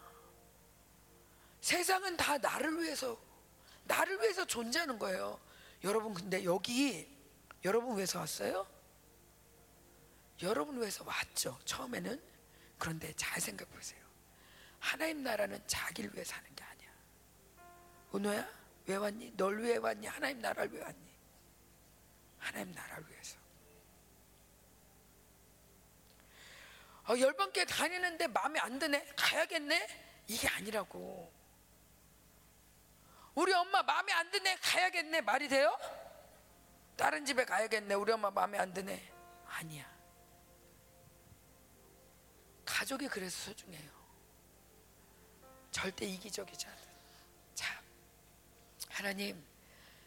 세상은 1.62 2.16
다 2.16 2.36
나를 2.38 2.82
위해서 2.82 3.16
나를 3.84 4.20
위해서 4.20 4.44
존재하는 4.44 4.98
거예요. 4.98 5.40
여러분 5.84 6.12
근데 6.12 6.44
여기 6.44 7.08
여러분 7.64 7.96
위해서 7.96 8.18
왔어요? 8.18 8.66
여러분 10.42 10.80
위해서 10.80 11.04
왔죠. 11.04 11.56
처음에는 11.64 12.20
그런데 12.78 13.12
잘 13.14 13.40
생각해 13.40 13.70
보세요. 13.70 14.02
하나님 14.80 15.22
나라는 15.22 15.62
자기를 15.68 16.12
위해 16.14 16.24
사는 16.24 16.52
게 16.56 16.64
아니야. 16.64 16.90
은호야 18.16 18.48
왜 18.86 18.96
왔니? 18.96 19.36
널 19.36 19.62
위해 19.62 19.76
왔니? 19.76 20.08
하나님 20.08 20.40
나라를 20.40 20.72
위해 20.72 20.82
왔니? 20.82 21.14
하나님 22.38 22.72
나라를 22.74 23.08
위해서. 23.08 23.38
어, 27.08 27.18
열번께 27.18 27.66
다니는데 27.66 28.26
마음에 28.26 28.58
안 28.58 28.80
드네? 28.80 29.06
가야겠네? 29.16 30.24
이게 30.26 30.48
아니라고. 30.48 31.41
우리 33.34 33.52
엄마 33.52 33.82
마음에 33.82 34.12
안 34.12 34.30
드네? 34.30 34.56
가야겠네? 34.56 35.20
말이 35.22 35.48
돼요? 35.48 35.76
다른 36.96 37.24
집에 37.24 37.44
가야겠네? 37.44 37.94
우리 37.94 38.12
엄마 38.12 38.30
마음에 38.30 38.58
안 38.58 38.72
드네? 38.72 39.12
아니야. 39.46 39.90
가족이 42.64 43.08
그래서 43.08 43.50
소중해요. 43.50 43.90
절대 45.70 46.04
이기적이지 46.04 46.66
않아. 46.66 46.76
자, 47.54 47.82
하나님, 48.90 49.42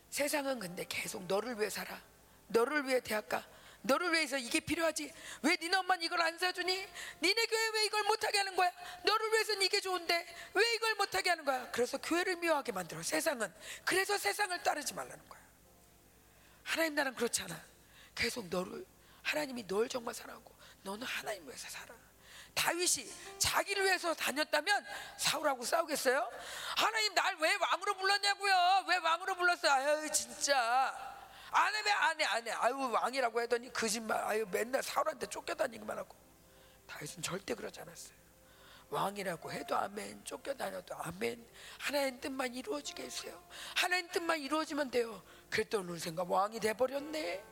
세상은 0.10 0.60
근데 0.60 0.86
계속 0.88 1.26
너를 1.26 1.60
위해 1.60 1.70
살아. 1.70 2.00
너를 2.48 2.88
위해 2.88 3.00
대학 3.00 3.28
가. 3.28 3.46
너를 3.86 4.12
위해서 4.14 4.38
이게 4.38 4.60
필요하지. 4.60 5.12
왜 5.44 5.58
니네 5.62 5.78
엄마는 5.78 6.04
이걸 6.04 6.22
안 6.22 6.38
사주니? 6.38 6.88
니네 7.22 7.46
교회 7.46 7.70
왜 7.74 7.86
이걸 7.86 8.04
못하게 8.04 8.40
하는 8.40 8.56
거야? 8.56 8.72
너를 9.04 9.32
위해서는 9.32 9.62
이게 9.62 9.80
좋은데 9.80 10.28
왜 10.54 10.74
이걸 10.74 10.96
못하게 10.96 11.30
하는 11.30 11.46
거야? 11.46 11.70
그래서 11.72 11.98
교회를 12.00 12.36
미워하게 12.38 12.72
만들어. 12.72 13.02
세상은. 13.04 13.54
그래서 13.84 14.18
세상을 14.18 14.62
따르지 14.64 14.94
말라는 14.94 15.30
거야. 15.30 15.42
하나님 16.64 16.96
나는 16.96 17.14
그렇지 17.14 17.44
않아. 17.44 17.62
계속 18.16 18.48
너를 18.48 18.86
하나님이 19.24 19.68
널 19.68 19.88
정말 19.88 20.14
사랑하고 20.14 20.56
너는 20.84 21.06
하나님 21.06 21.46
위해서 21.48 21.70
살아. 21.70 21.94
다윗이 22.56 23.12
자기를 23.38 23.84
위해서 23.84 24.14
다녔다면 24.14 24.86
사울하고 25.18 25.64
싸우겠어요? 25.66 26.30
하나님 26.78 27.14
날 27.14 27.36
왜 27.40 27.54
왕으로 27.56 27.98
불렀냐고요? 27.98 28.86
왜 28.88 28.96
왕으로 28.98 29.36
불렀어요? 29.36 29.72
아유 29.72 30.10
진짜 30.12 31.15
왜 31.86 31.92
안해 31.92 32.24
안해. 32.26 32.52
아유 32.52 32.76
왕이라고 32.92 33.40
하더니 33.42 33.72
거짓말. 33.72 34.18
아유 34.24 34.46
맨날 34.52 34.82
사울한테 34.84 35.28
쫓겨다니기만 35.28 35.98
하고. 35.98 36.16
다윗은 36.88 37.22
절대 37.22 37.54
그러지 37.54 37.82
않았어요. 37.82 38.16
왕이라고 38.90 39.52
해도 39.52 39.76
아멘 39.76 40.24
쫓겨다녀도 40.24 40.96
아멘. 40.96 41.46
하나님 41.80 42.20
뜻만 42.20 42.54
이루어지게 42.54 43.04
해주세요. 43.04 43.42
하나님 43.76 44.08
뜻만 44.10 44.40
이루어지면 44.40 44.92
돼요. 44.92 45.24
그랬더니 45.50 45.98
생각 46.00 46.30
왕이 46.30 46.60
돼버렸네. 46.60 47.44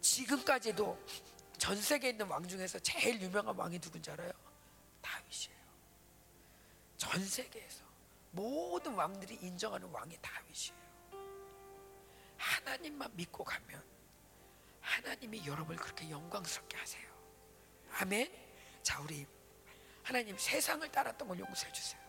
지금까지도 0.00 0.98
전 1.58 1.80
세계에 1.80 2.10
있는 2.10 2.26
왕 2.28 2.46
중에서 2.46 2.78
제일 2.78 3.20
유명한 3.20 3.54
왕이 3.56 3.80
누군지 3.80 4.10
알아요? 4.10 4.30
다윗이에요. 5.02 5.58
전 6.96 7.24
세계에서 7.24 7.84
모든 8.30 8.94
왕들이 8.94 9.34
인정하는 9.42 9.88
왕이 9.90 10.18
다윗이에요 10.20 10.87
하나님만 12.38 13.10
믿고 13.14 13.44
가면 13.44 13.84
하나님이 14.80 15.46
여러분을 15.46 15.80
그렇게 15.80 16.08
영광스럽게 16.08 16.76
하세요 16.76 17.06
아멘 18.00 18.32
자 18.82 19.00
우리 19.00 19.26
하나님 20.08 20.38
세상을 20.38 20.90
따랐던 20.90 21.28
걸 21.28 21.38
용서해 21.38 21.70
주세요. 21.70 22.00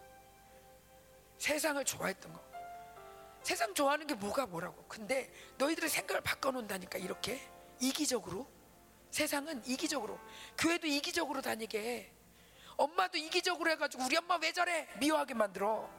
세상을 1.37 1.83
좋아했던 1.83 2.31
거. 2.31 2.41
세상 3.43 3.73
좋아하는 3.73 4.07
게 4.07 4.13
뭐가 4.13 4.45
뭐라고. 4.45 4.85
근데 4.87 5.29
너희들의 5.57 5.89
생각을 5.89 6.21
바꿔놓는다니까 6.21 6.97
이렇게 6.97 7.45
이기적으로. 7.81 8.47
세상은 9.11 9.61
이기적으로. 9.65 10.17
교회도 10.57 10.87
이기적으로 10.87 11.41
다니게 11.41 11.77
해. 11.77 12.11
엄마도 12.77 13.17
이기적으로 13.17 13.69
해가지고 13.71 14.05
우리 14.05 14.15
엄마 14.15 14.37
왜 14.37 14.53
저래? 14.53 14.87
미워하게 15.01 15.33
만들어. 15.33 15.89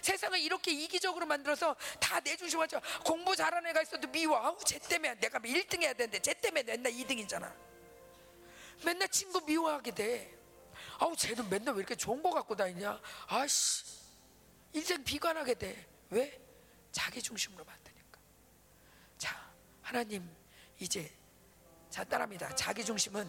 세상을 0.00 0.38
이렇게 0.40 0.72
이기적으로 0.72 1.26
만들어서 1.26 1.76
다 2.00 2.20
내주시고 2.20 2.64
공부 3.04 3.34
잘하는 3.36 3.70
애가 3.70 3.82
있어도 3.82 4.08
미워. 4.08 4.36
아우 4.36 4.56
쟤 4.64 4.78
때문에. 4.78 5.14
내가 5.20 5.38
1등 5.38 5.82
해야 5.82 5.92
되는데 5.92 6.18
쟤 6.20 6.34
때문에 6.34 6.62
맨날 6.62 6.92
2등이잖아. 6.92 7.52
맨날 8.84 9.08
친구 9.08 9.40
미워하게 9.40 9.90
돼. 9.92 10.38
아우 10.98 11.16
쟤는 11.16 11.48
맨날 11.48 11.74
왜 11.74 11.80
이렇게 11.80 11.94
좋은 11.94 12.22
거 12.22 12.30
갖고 12.30 12.56
다니냐? 12.56 13.00
아씨. 13.28 13.84
인생 14.72 15.02
비관하게 15.04 15.54
돼. 15.54 15.86
왜? 16.10 16.40
자기 16.90 17.22
중심으로 17.22 17.64
만드니까. 17.64 18.18
자 19.18 19.50
하나님 19.82 20.28
이제 20.78 21.10
자 21.90 22.04
따라합니다. 22.04 22.54
자기 22.54 22.84
중심은 22.84 23.28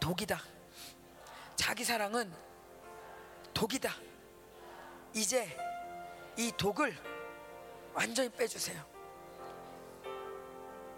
독이다. 0.00 0.42
자기 1.56 1.84
사랑은 1.84 2.32
독이다 3.54 3.94
이제 5.14 5.56
이 6.36 6.50
독을 6.56 6.96
완전히 7.92 8.28
빼주세요 8.30 8.90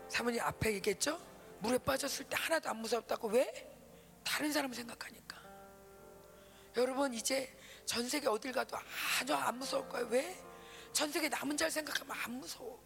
사모님 0.08 0.40
앞에 0.40 0.74
얘기했죠 0.74 1.20
물에 1.64 1.78
빠졌을 1.78 2.26
때 2.28 2.36
하나도 2.38 2.68
안 2.68 2.76
무섭다고 2.76 3.28
왜? 3.28 3.74
다른 4.22 4.52
사람 4.52 4.72
생각하니까. 4.72 5.42
여러분 6.76 7.14
이제 7.14 7.56
전 7.86 8.08
세계 8.08 8.28
어딜 8.28 8.52
가도 8.52 8.76
아주 9.20 9.34
안 9.34 9.58
무서울 9.58 9.88
거예요. 9.88 10.06
왜? 10.08 10.36
전 10.92 11.10
세계 11.10 11.28
남은 11.28 11.56
자를 11.56 11.70
생각하면 11.70 12.16
안 12.22 12.32
무서워. 12.32 12.82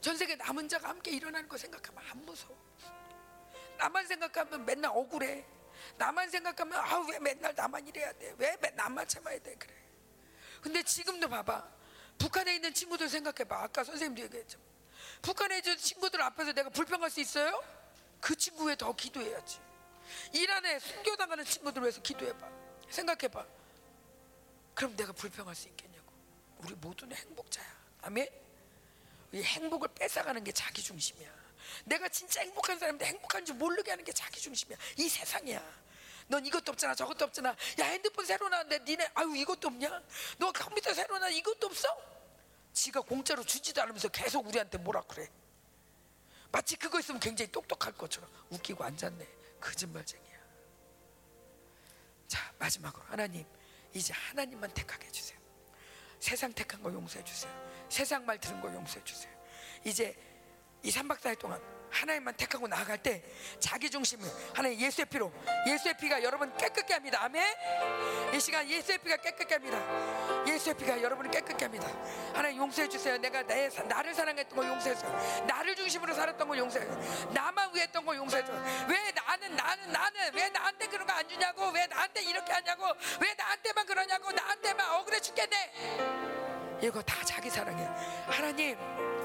전 0.00 0.16
세계 0.16 0.34
남은 0.36 0.68
자가 0.68 0.88
함께 0.88 1.12
일어나는 1.12 1.48
거 1.48 1.56
생각하면 1.56 2.02
안 2.10 2.24
무서워. 2.26 2.58
나만 3.78 4.06
생각하면 4.06 4.66
맨날 4.66 4.90
억울해. 4.94 5.46
나만 5.96 6.28
생각하면 6.28 6.78
아왜 6.78 7.18
맨날 7.20 7.54
나만 7.54 7.86
이래야 7.86 8.12
돼? 8.12 8.34
왜 8.36 8.56
나만 8.74 9.06
참아야 9.08 9.38
돼? 9.38 9.54
그래. 9.54 9.74
근데 10.60 10.82
지금도 10.82 11.28
봐봐. 11.28 11.66
북한에 12.18 12.54
있는 12.56 12.72
친구들 12.74 13.08
생각해봐. 13.08 13.62
아까 13.62 13.82
선생님도 13.84 14.22
얘기했죠. 14.24 14.58
북한에 15.22 15.58
있는 15.58 15.76
친구들 15.76 16.20
앞에서 16.22 16.52
내가 16.52 16.68
불평할 16.70 17.10
수 17.10 17.20
있어요? 17.20 17.62
그 18.20 18.36
친구 18.36 18.70
에 18.70 18.76
더 18.76 18.92
기도해야지. 18.94 19.58
이란에 20.32 20.78
순교당하는 20.78 21.44
친구들 21.44 21.82
위해서 21.82 22.00
기도해봐. 22.02 22.48
생각해봐. 22.90 23.46
그럼 24.74 24.96
내가 24.96 25.12
불평할 25.12 25.54
수 25.54 25.68
있겠냐고. 25.68 26.12
우리 26.58 26.74
모두는 26.74 27.16
행복자야. 27.16 27.66
아멘. 28.02 28.28
이 29.32 29.42
행복을 29.42 29.88
뺏어가는 29.94 30.42
게 30.44 30.52
자기 30.52 30.82
중심이야. 30.82 31.30
내가 31.84 32.08
진짜 32.08 32.40
행복한 32.40 32.78
사람인데 32.78 33.06
행복한 33.06 33.44
줄 33.44 33.54
모르게 33.56 33.90
하는 33.92 34.04
게 34.04 34.12
자기 34.12 34.40
중심이야. 34.40 34.76
이 34.98 35.08
세상이야. 35.08 35.62
넌 36.30 36.46
이것도 36.46 36.70
없잖아, 36.70 36.94
저것도 36.94 37.24
없잖아. 37.24 37.50
야 37.80 37.84
핸드폰 37.86 38.24
새로 38.24 38.48
나왔는데 38.48 38.84
니네 38.84 39.10
아유 39.14 39.34
이것도 39.34 39.66
없냐? 39.66 40.00
너 40.38 40.52
컴퓨터 40.52 40.94
새로 40.94 41.18
나 41.18 41.28
이것도 41.28 41.66
없어? 41.66 41.88
지가 42.72 43.00
공짜로 43.00 43.42
주지도 43.42 43.82
않으면서 43.82 44.08
계속 44.08 44.46
우리한테 44.46 44.78
뭐라 44.78 45.02
그래. 45.02 45.28
마치 46.52 46.76
그거 46.76 47.00
있으면 47.00 47.18
굉장히 47.18 47.50
똑똑할 47.50 47.92
것처럼 47.94 48.30
웃기고 48.50 48.84
앉았네. 48.84 49.26
거짓말쟁이야. 49.60 50.38
자 52.28 52.52
마지막으로 52.60 53.02
하나님 53.06 53.44
이제 53.92 54.14
하나님만 54.14 54.72
택하게 54.72 55.08
해주세요. 55.08 55.38
세상 56.20 56.52
택한 56.52 56.80
거 56.80 56.92
용서해 56.92 57.24
주세요. 57.24 57.52
세상 57.88 58.24
말 58.24 58.38
들은 58.38 58.60
거 58.60 58.72
용서해 58.72 59.04
주세요. 59.04 59.34
이제 59.84 60.16
이 60.84 60.90
3박 60.90 61.18
4일 61.18 61.40
동안 61.40 61.60
하나님만 61.90 62.34
택하고 62.34 62.66
나아갈 62.66 62.98
때 62.98 63.22
자기 63.58 63.90
중심을 63.90 64.28
하나님 64.54 64.80
예수의 64.80 65.06
피로 65.06 65.32
예수의 65.66 65.94
피가 65.98 66.22
여러분 66.22 66.54
깨끗게 66.56 66.94
합니다. 66.94 67.22
아멘. 67.22 67.44
이 68.34 68.40
시간 68.40 68.68
예수의 68.68 68.98
피가 68.98 69.16
깨끗게 69.18 69.54
합니다. 69.54 69.78
예수의 70.46 70.76
피가 70.76 71.00
여러분을 71.02 71.30
깨끗게 71.30 71.64
합니다. 71.64 71.88
하나님 72.34 72.58
용서해 72.58 72.88
주세요. 72.88 73.16
내가 73.18 73.42
내 73.42 73.68
나를 73.68 74.14
사랑했던 74.14 74.56
거 74.56 74.66
용서해 74.66 74.94
주세요. 74.94 75.44
나를 75.46 75.76
중심으로 75.76 76.14
살았던 76.14 76.48
거 76.48 76.56
용서해 76.56 76.86
주세요. 76.86 77.30
나만 77.32 77.74
위했던 77.74 78.04
거 78.04 78.16
용서해 78.16 78.44
주세요. 78.44 78.86
왜 78.88 79.12
나는 79.12 79.54
나는 79.56 79.92
나는 79.92 80.34
왜 80.34 80.48
나한테 80.48 80.86
그런 80.88 81.06
거 81.06 81.20
안 81.20 81.28
주냐고 81.28 81.68
왜 81.70 81.86
나한테 81.86 82.22
이렇게 82.22 82.50
하냐고 82.50 82.84
왜 83.20 83.34
나한테만 83.34 83.84
그러냐고 83.84 84.32
나한테만 84.32 84.90
억울해 84.94 85.20
죽겠네 85.20 86.78
이거 86.82 87.02
다 87.02 87.22
자기 87.24 87.50
사랑이야 87.50 88.24
하나님 88.26 88.74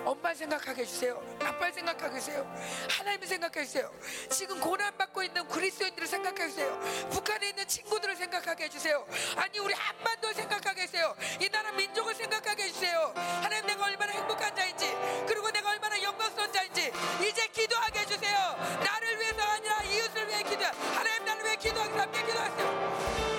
엄마 0.06 0.34
생각하게 0.34 0.84
해주세요. 0.84 1.22
아빠 1.42 1.72
생각하게 1.72 2.16
해주세요. 2.18 2.56
하나님 2.90 3.26
생각해 3.26 3.66
주세요. 3.66 3.92
지금 4.30 4.60
고난받고 4.60 5.24
있는 5.24 5.48
그리스도인들을 5.48 6.08
생각해 6.08 6.48
주세요. 6.48 6.80
북한에 7.10 7.50
있는 7.50 7.68
친구들을 7.68 8.16
생각하게 8.16 8.66
해주세요. 8.66 9.06
아니 9.36 9.58
우리 9.60 9.74
한반도를 9.74 10.36
생각하게 10.36 10.84
해주세요. 10.84 11.16
이 11.42 11.50
나라 11.50 11.72
민족을 11.72 12.14
생각하게 12.14 12.64
해주세요. 12.66 13.14
하나님 13.16 13.66
내가 13.66 13.86
얼마나 13.86 14.12
행복한 14.14 14.56
자인지 14.56 14.96
그리고 15.28 15.50
내가 15.50 15.72
얼마나 15.72 16.02
영광스러운 16.02 16.54
자인지 16.54 16.92
이제 17.28 17.48
기도하게 17.48 18.00
해주세요. 18.02 18.56
나를 18.84 19.20
위해서가 19.20 19.54
아니라 19.54 19.82
이웃을 19.84 20.28
위해 20.28 20.44
기도 20.44 20.66
하나님 20.66 21.26
나를 21.26 21.46
위해 21.46 21.56
기도하기 21.56 21.98
함께 21.98 22.24
기도하세요 22.26 23.35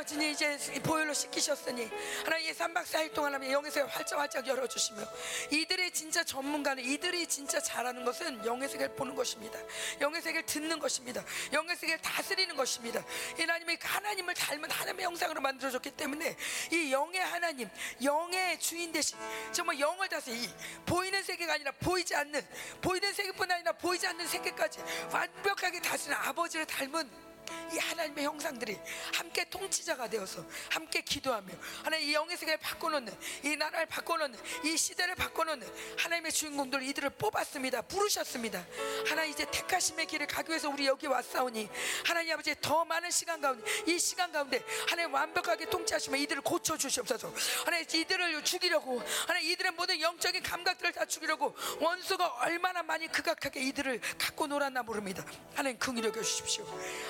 아버지 0.00 0.30
이제 0.30 0.56
보혈로 0.82 1.12
씻기셨으니 1.12 1.90
하나님 2.24 2.48
이 2.48 2.52
3박 2.54 2.84
4일 2.84 3.12
동안 3.12 3.34
하면 3.34 3.50
영에서 3.50 3.84
활짝활짝 3.84 4.46
열어주시며 4.46 5.02
이들의 5.50 5.90
진짜 5.90 6.24
전문가는 6.24 6.82
이들이 6.82 7.26
진짜 7.26 7.60
잘하는 7.60 8.02
것은 8.06 8.46
영의 8.46 8.66
세계를 8.70 8.96
보는 8.96 9.14
것입니다. 9.14 9.58
영의 10.00 10.22
세계를 10.22 10.46
듣는 10.46 10.78
것입니다. 10.78 11.22
영의 11.52 11.76
세계를 11.76 12.00
다스리는 12.00 12.56
것입니다. 12.56 13.04
이 13.38 13.42
하나님이 13.42 13.76
하나님을 13.78 14.32
닮은 14.32 14.70
하나님의 14.70 15.04
형상으로 15.04 15.42
만들어졌기 15.42 15.90
때문에 15.90 16.34
이 16.72 16.90
영의 16.90 17.20
하나님 17.20 17.68
영의 18.02 18.58
주인 18.58 18.92
대신 18.92 19.18
정말 19.52 19.78
영을 19.80 20.08
다스리 20.08 20.44
이 20.44 20.48
보이는 20.86 21.22
세계가 21.22 21.52
아니라 21.52 21.72
보이지 21.72 22.16
않는 22.16 22.40
보이는 22.80 23.12
세계뿐 23.12 23.50
아니라 23.50 23.72
보이지 23.72 24.06
않는 24.06 24.26
세계까지 24.26 24.80
완벽하게 25.12 25.82
다스리는 25.82 26.16
아버지를 26.22 26.64
닮은 26.64 27.29
이 27.72 27.78
하나님의 27.78 28.24
형상들이 28.24 28.78
함께 29.14 29.44
통치자가 29.44 30.08
되어서 30.08 30.44
함께 30.70 31.00
기도하며 31.00 31.52
하나님 31.84 32.08
이 32.08 32.14
영의 32.14 32.36
세계를 32.36 32.58
바꿔놓는 32.58 33.12
이 33.44 33.56
나라를 33.56 33.86
바꿔놓는 33.86 34.38
이 34.64 34.76
시대를 34.76 35.14
바꿔놓는 35.14 35.66
하나님의 35.98 36.32
주인공들 36.32 36.82
이들을 36.82 37.10
뽑았습니다. 37.10 37.82
부르셨습니다. 37.82 38.64
하나님 39.08 39.32
이제 39.32 39.46
택하심의 39.50 40.06
길을 40.06 40.26
가기 40.26 40.50
위해서 40.50 40.68
우리 40.68 40.86
여기 40.86 41.06
왔사오니 41.06 41.68
하나님 42.04 42.34
아버지 42.34 42.54
더 42.60 42.84
많은 42.84 43.10
시간 43.10 43.40
가운데 43.40 43.64
이 43.86 43.98
시간 43.98 44.32
가운데 44.32 44.64
하나님 44.88 45.14
완벽하게 45.14 45.68
통치하시며 45.70 46.16
이들을 46.18 46.42
고쳐 46.42 46.76
주시옵소서. 46.76 47.32
하나님 47.64 47.86
이들을 47.92 48.42
죽이려고 48.44 49.02
하나님 49.26 49.50
이들의 49.50 49.72
모든 49.72 50.00
영적인 50.00 50.42
감각들을 50.42 50.92
다 50.92 51.04
죽이려고 51.04 51.54
원수가 51.80 52.26
얼마나 52.40 52.82
많이 52.82 53.06
극악하게 53.08 53.60
이들을 53.60 54.00
갖고 54.18 54.46
놀았나 54.46 54.82
모릅니다. 54.82 55.24
하나님 55.54 55.78
긍휼히 55.78 56.08
여겨 56.08 56.22
주십시오. 56.22 56.66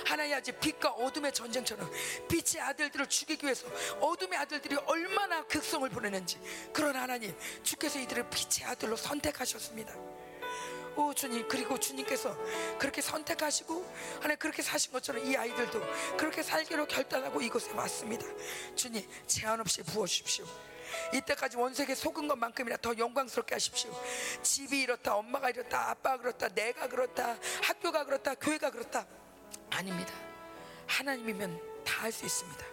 하나님 0.07 0.30
아버지 0.35 0.53
빛과 0.53 0.91
어둠의 0.91 1.33
전쟁처럼 1.33 1.91
빛의 2.29 2.63
아들들을 2.63 3.07
죽이기 3.07 3.45
위해서 3.45 3.67
어둠의 4.01 4.39
아들들이 4.39 4.77
얼마나 4.87 5.43
극성을 5.47 5.89
부리는지. 5.91 6.41
그런 6.73 6.97
하나님 6.97 7.37
주께서 7.63 7.99
이들을 7.99 8.29
빛의 8.31 8.69
아들로 8.69 8.97
선택하셨습니다. 8.97 9.95
오 10.97 11.15
주님 11.15 11.47
그리고 11.49 11.79
주님께서 11.79 12.37
그렇게 12.79 13.01
선택하시고 13.01 13.95
하나님 14.17 14.39
그렇게 14.39 14.61
사신 14.61 14.93
것처럼 14.93 15.25
이 15.25 15.37
아이들도 15.37 15.81
그렇게 16.17 16.43
살기로 16.43 16.87
결단하고 16.87 17.41
이곳에 17.41 17.71
왔습니다. 17.73 18.27
주님 18.75 19.09
제한 19.27 19.61
없이 19.61 19.83
부어주십시오. 19.83 20.45
이때까지 21.15 21.57
원색에 21.57 21.95
속은 21.95 22.27
것만큼이나 22.27 22.77
더 22.79 22.97
영광스럽게 22.97 23.55
하십시오. 23.55 23.91
집이 24.43 24.81
이렇다 24.81 25.15
엄마가 25.15 25.51
이렇다 25.51 25.91
아빠가 25.91 26.19
그렇다 26.19 26.49
내가 26.49 26.89
그렇다 26.89 27.39
학교가 27.63 28.05
그렇다 28.05 28.35
교회가 28.35 28.71
그렇다 28.71 29.07
아닙니다. 29.71 30.13
하나님이면 30.87 31.61
다 31.85 32.03
할 32.05 32.13
수 32.13 32.25
있습니다 32.25 32.65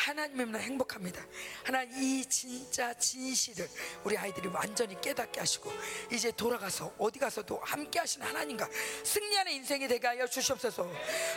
하나님이면 0.00 0.60
행복합니다. 0.60 1.22
하나님 1.64 2.02
이 2.02 2.24
진짜 2.24 2.94
진실을 2.94 3.68
우리 4.02 4.16
아이들이 4.16 4.48
완전히 4.48 4.98
깨닫게 5.00 5.40
하시고 5.40 5.70
이제 6.10 6.30
돌아가서 6.32 6.94
어디 6.98 7.18
가서도 7.18 7.60
함께 7.62 7.98
하시는 7.98 8.26
하나님과 8.26 8.68
승리하는 9.04 9.52
인생이 9.52 9.88
되게 9.88 10.06
하여 10.06 10.26
주시옵소서. 10.26 10.90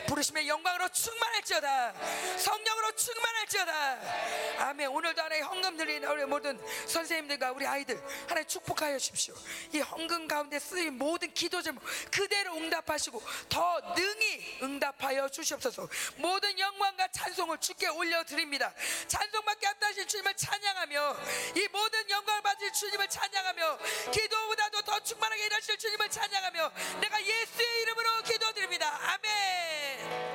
부르심의 0.07 0.47
영광으로 0.47 0.87
충만할지어다. 0.89 1.93
성령으로 2.37 2.95
충만할지어다. 2.95 4.69
아멘. 4.69 4.87
오늘도 4.87 5.21
하나님 5.21 5.43
헌금 5.45 5.77
드리는 5.77 6.09
우리 6.09 6.25
모든 6.25 6.59
선생님들과 6.87 7.51
우리 7.51 7.67
아이들 7.67 8.01
하나님 8.27 8.47
축복하여 8.47 8.97
주십시오. 8.97 9.35
이 9.73 9.79
헌금 9.79 10.27
가운데 10.27 10.57
쓰인 10.59 10.97
모든 10.97 11.33
기도 11.33 11.61
제목 11.61 11.83
그대로 12.11 12.55
응답하시고 12.55 13.21
더 13.49 13.79
능히 13.95 14.59
응답하여 14.61 15.27
주시옵소서. 15.27 15.89
모든 16.17 16.57
영광과 16.57 17.09
찬송을 17.09 17.57
주께 17.59 17.87
올려드립니다. 17.87 18.52
드립니다. 18.53 18.73
찬송밖에 19.07 19.67
안 19.67 19.79
따실 19.79 20.07
주님을 20.07 20.33
찬양하며 20.35 21.17
이 21.55 21.67
모든 21.71 22.09
영광을 22.09 22.41
받으실 22.41 22.71
주님을 22.73 23.07
찬양하며 23.07 23.77
기도보다도 24.11 24.81
더 24.83 24.99
충만하게 24.99 25.45
일하실 25.45 25.77
주님을 25.77 26.09
찬양하며 26.09 26.71
내가 27.01 27.21
예수의 27.21 27.81
이름으로 27.81 28.23
기도드립니다. 28.23 28.99
아멘. 29.13 30.32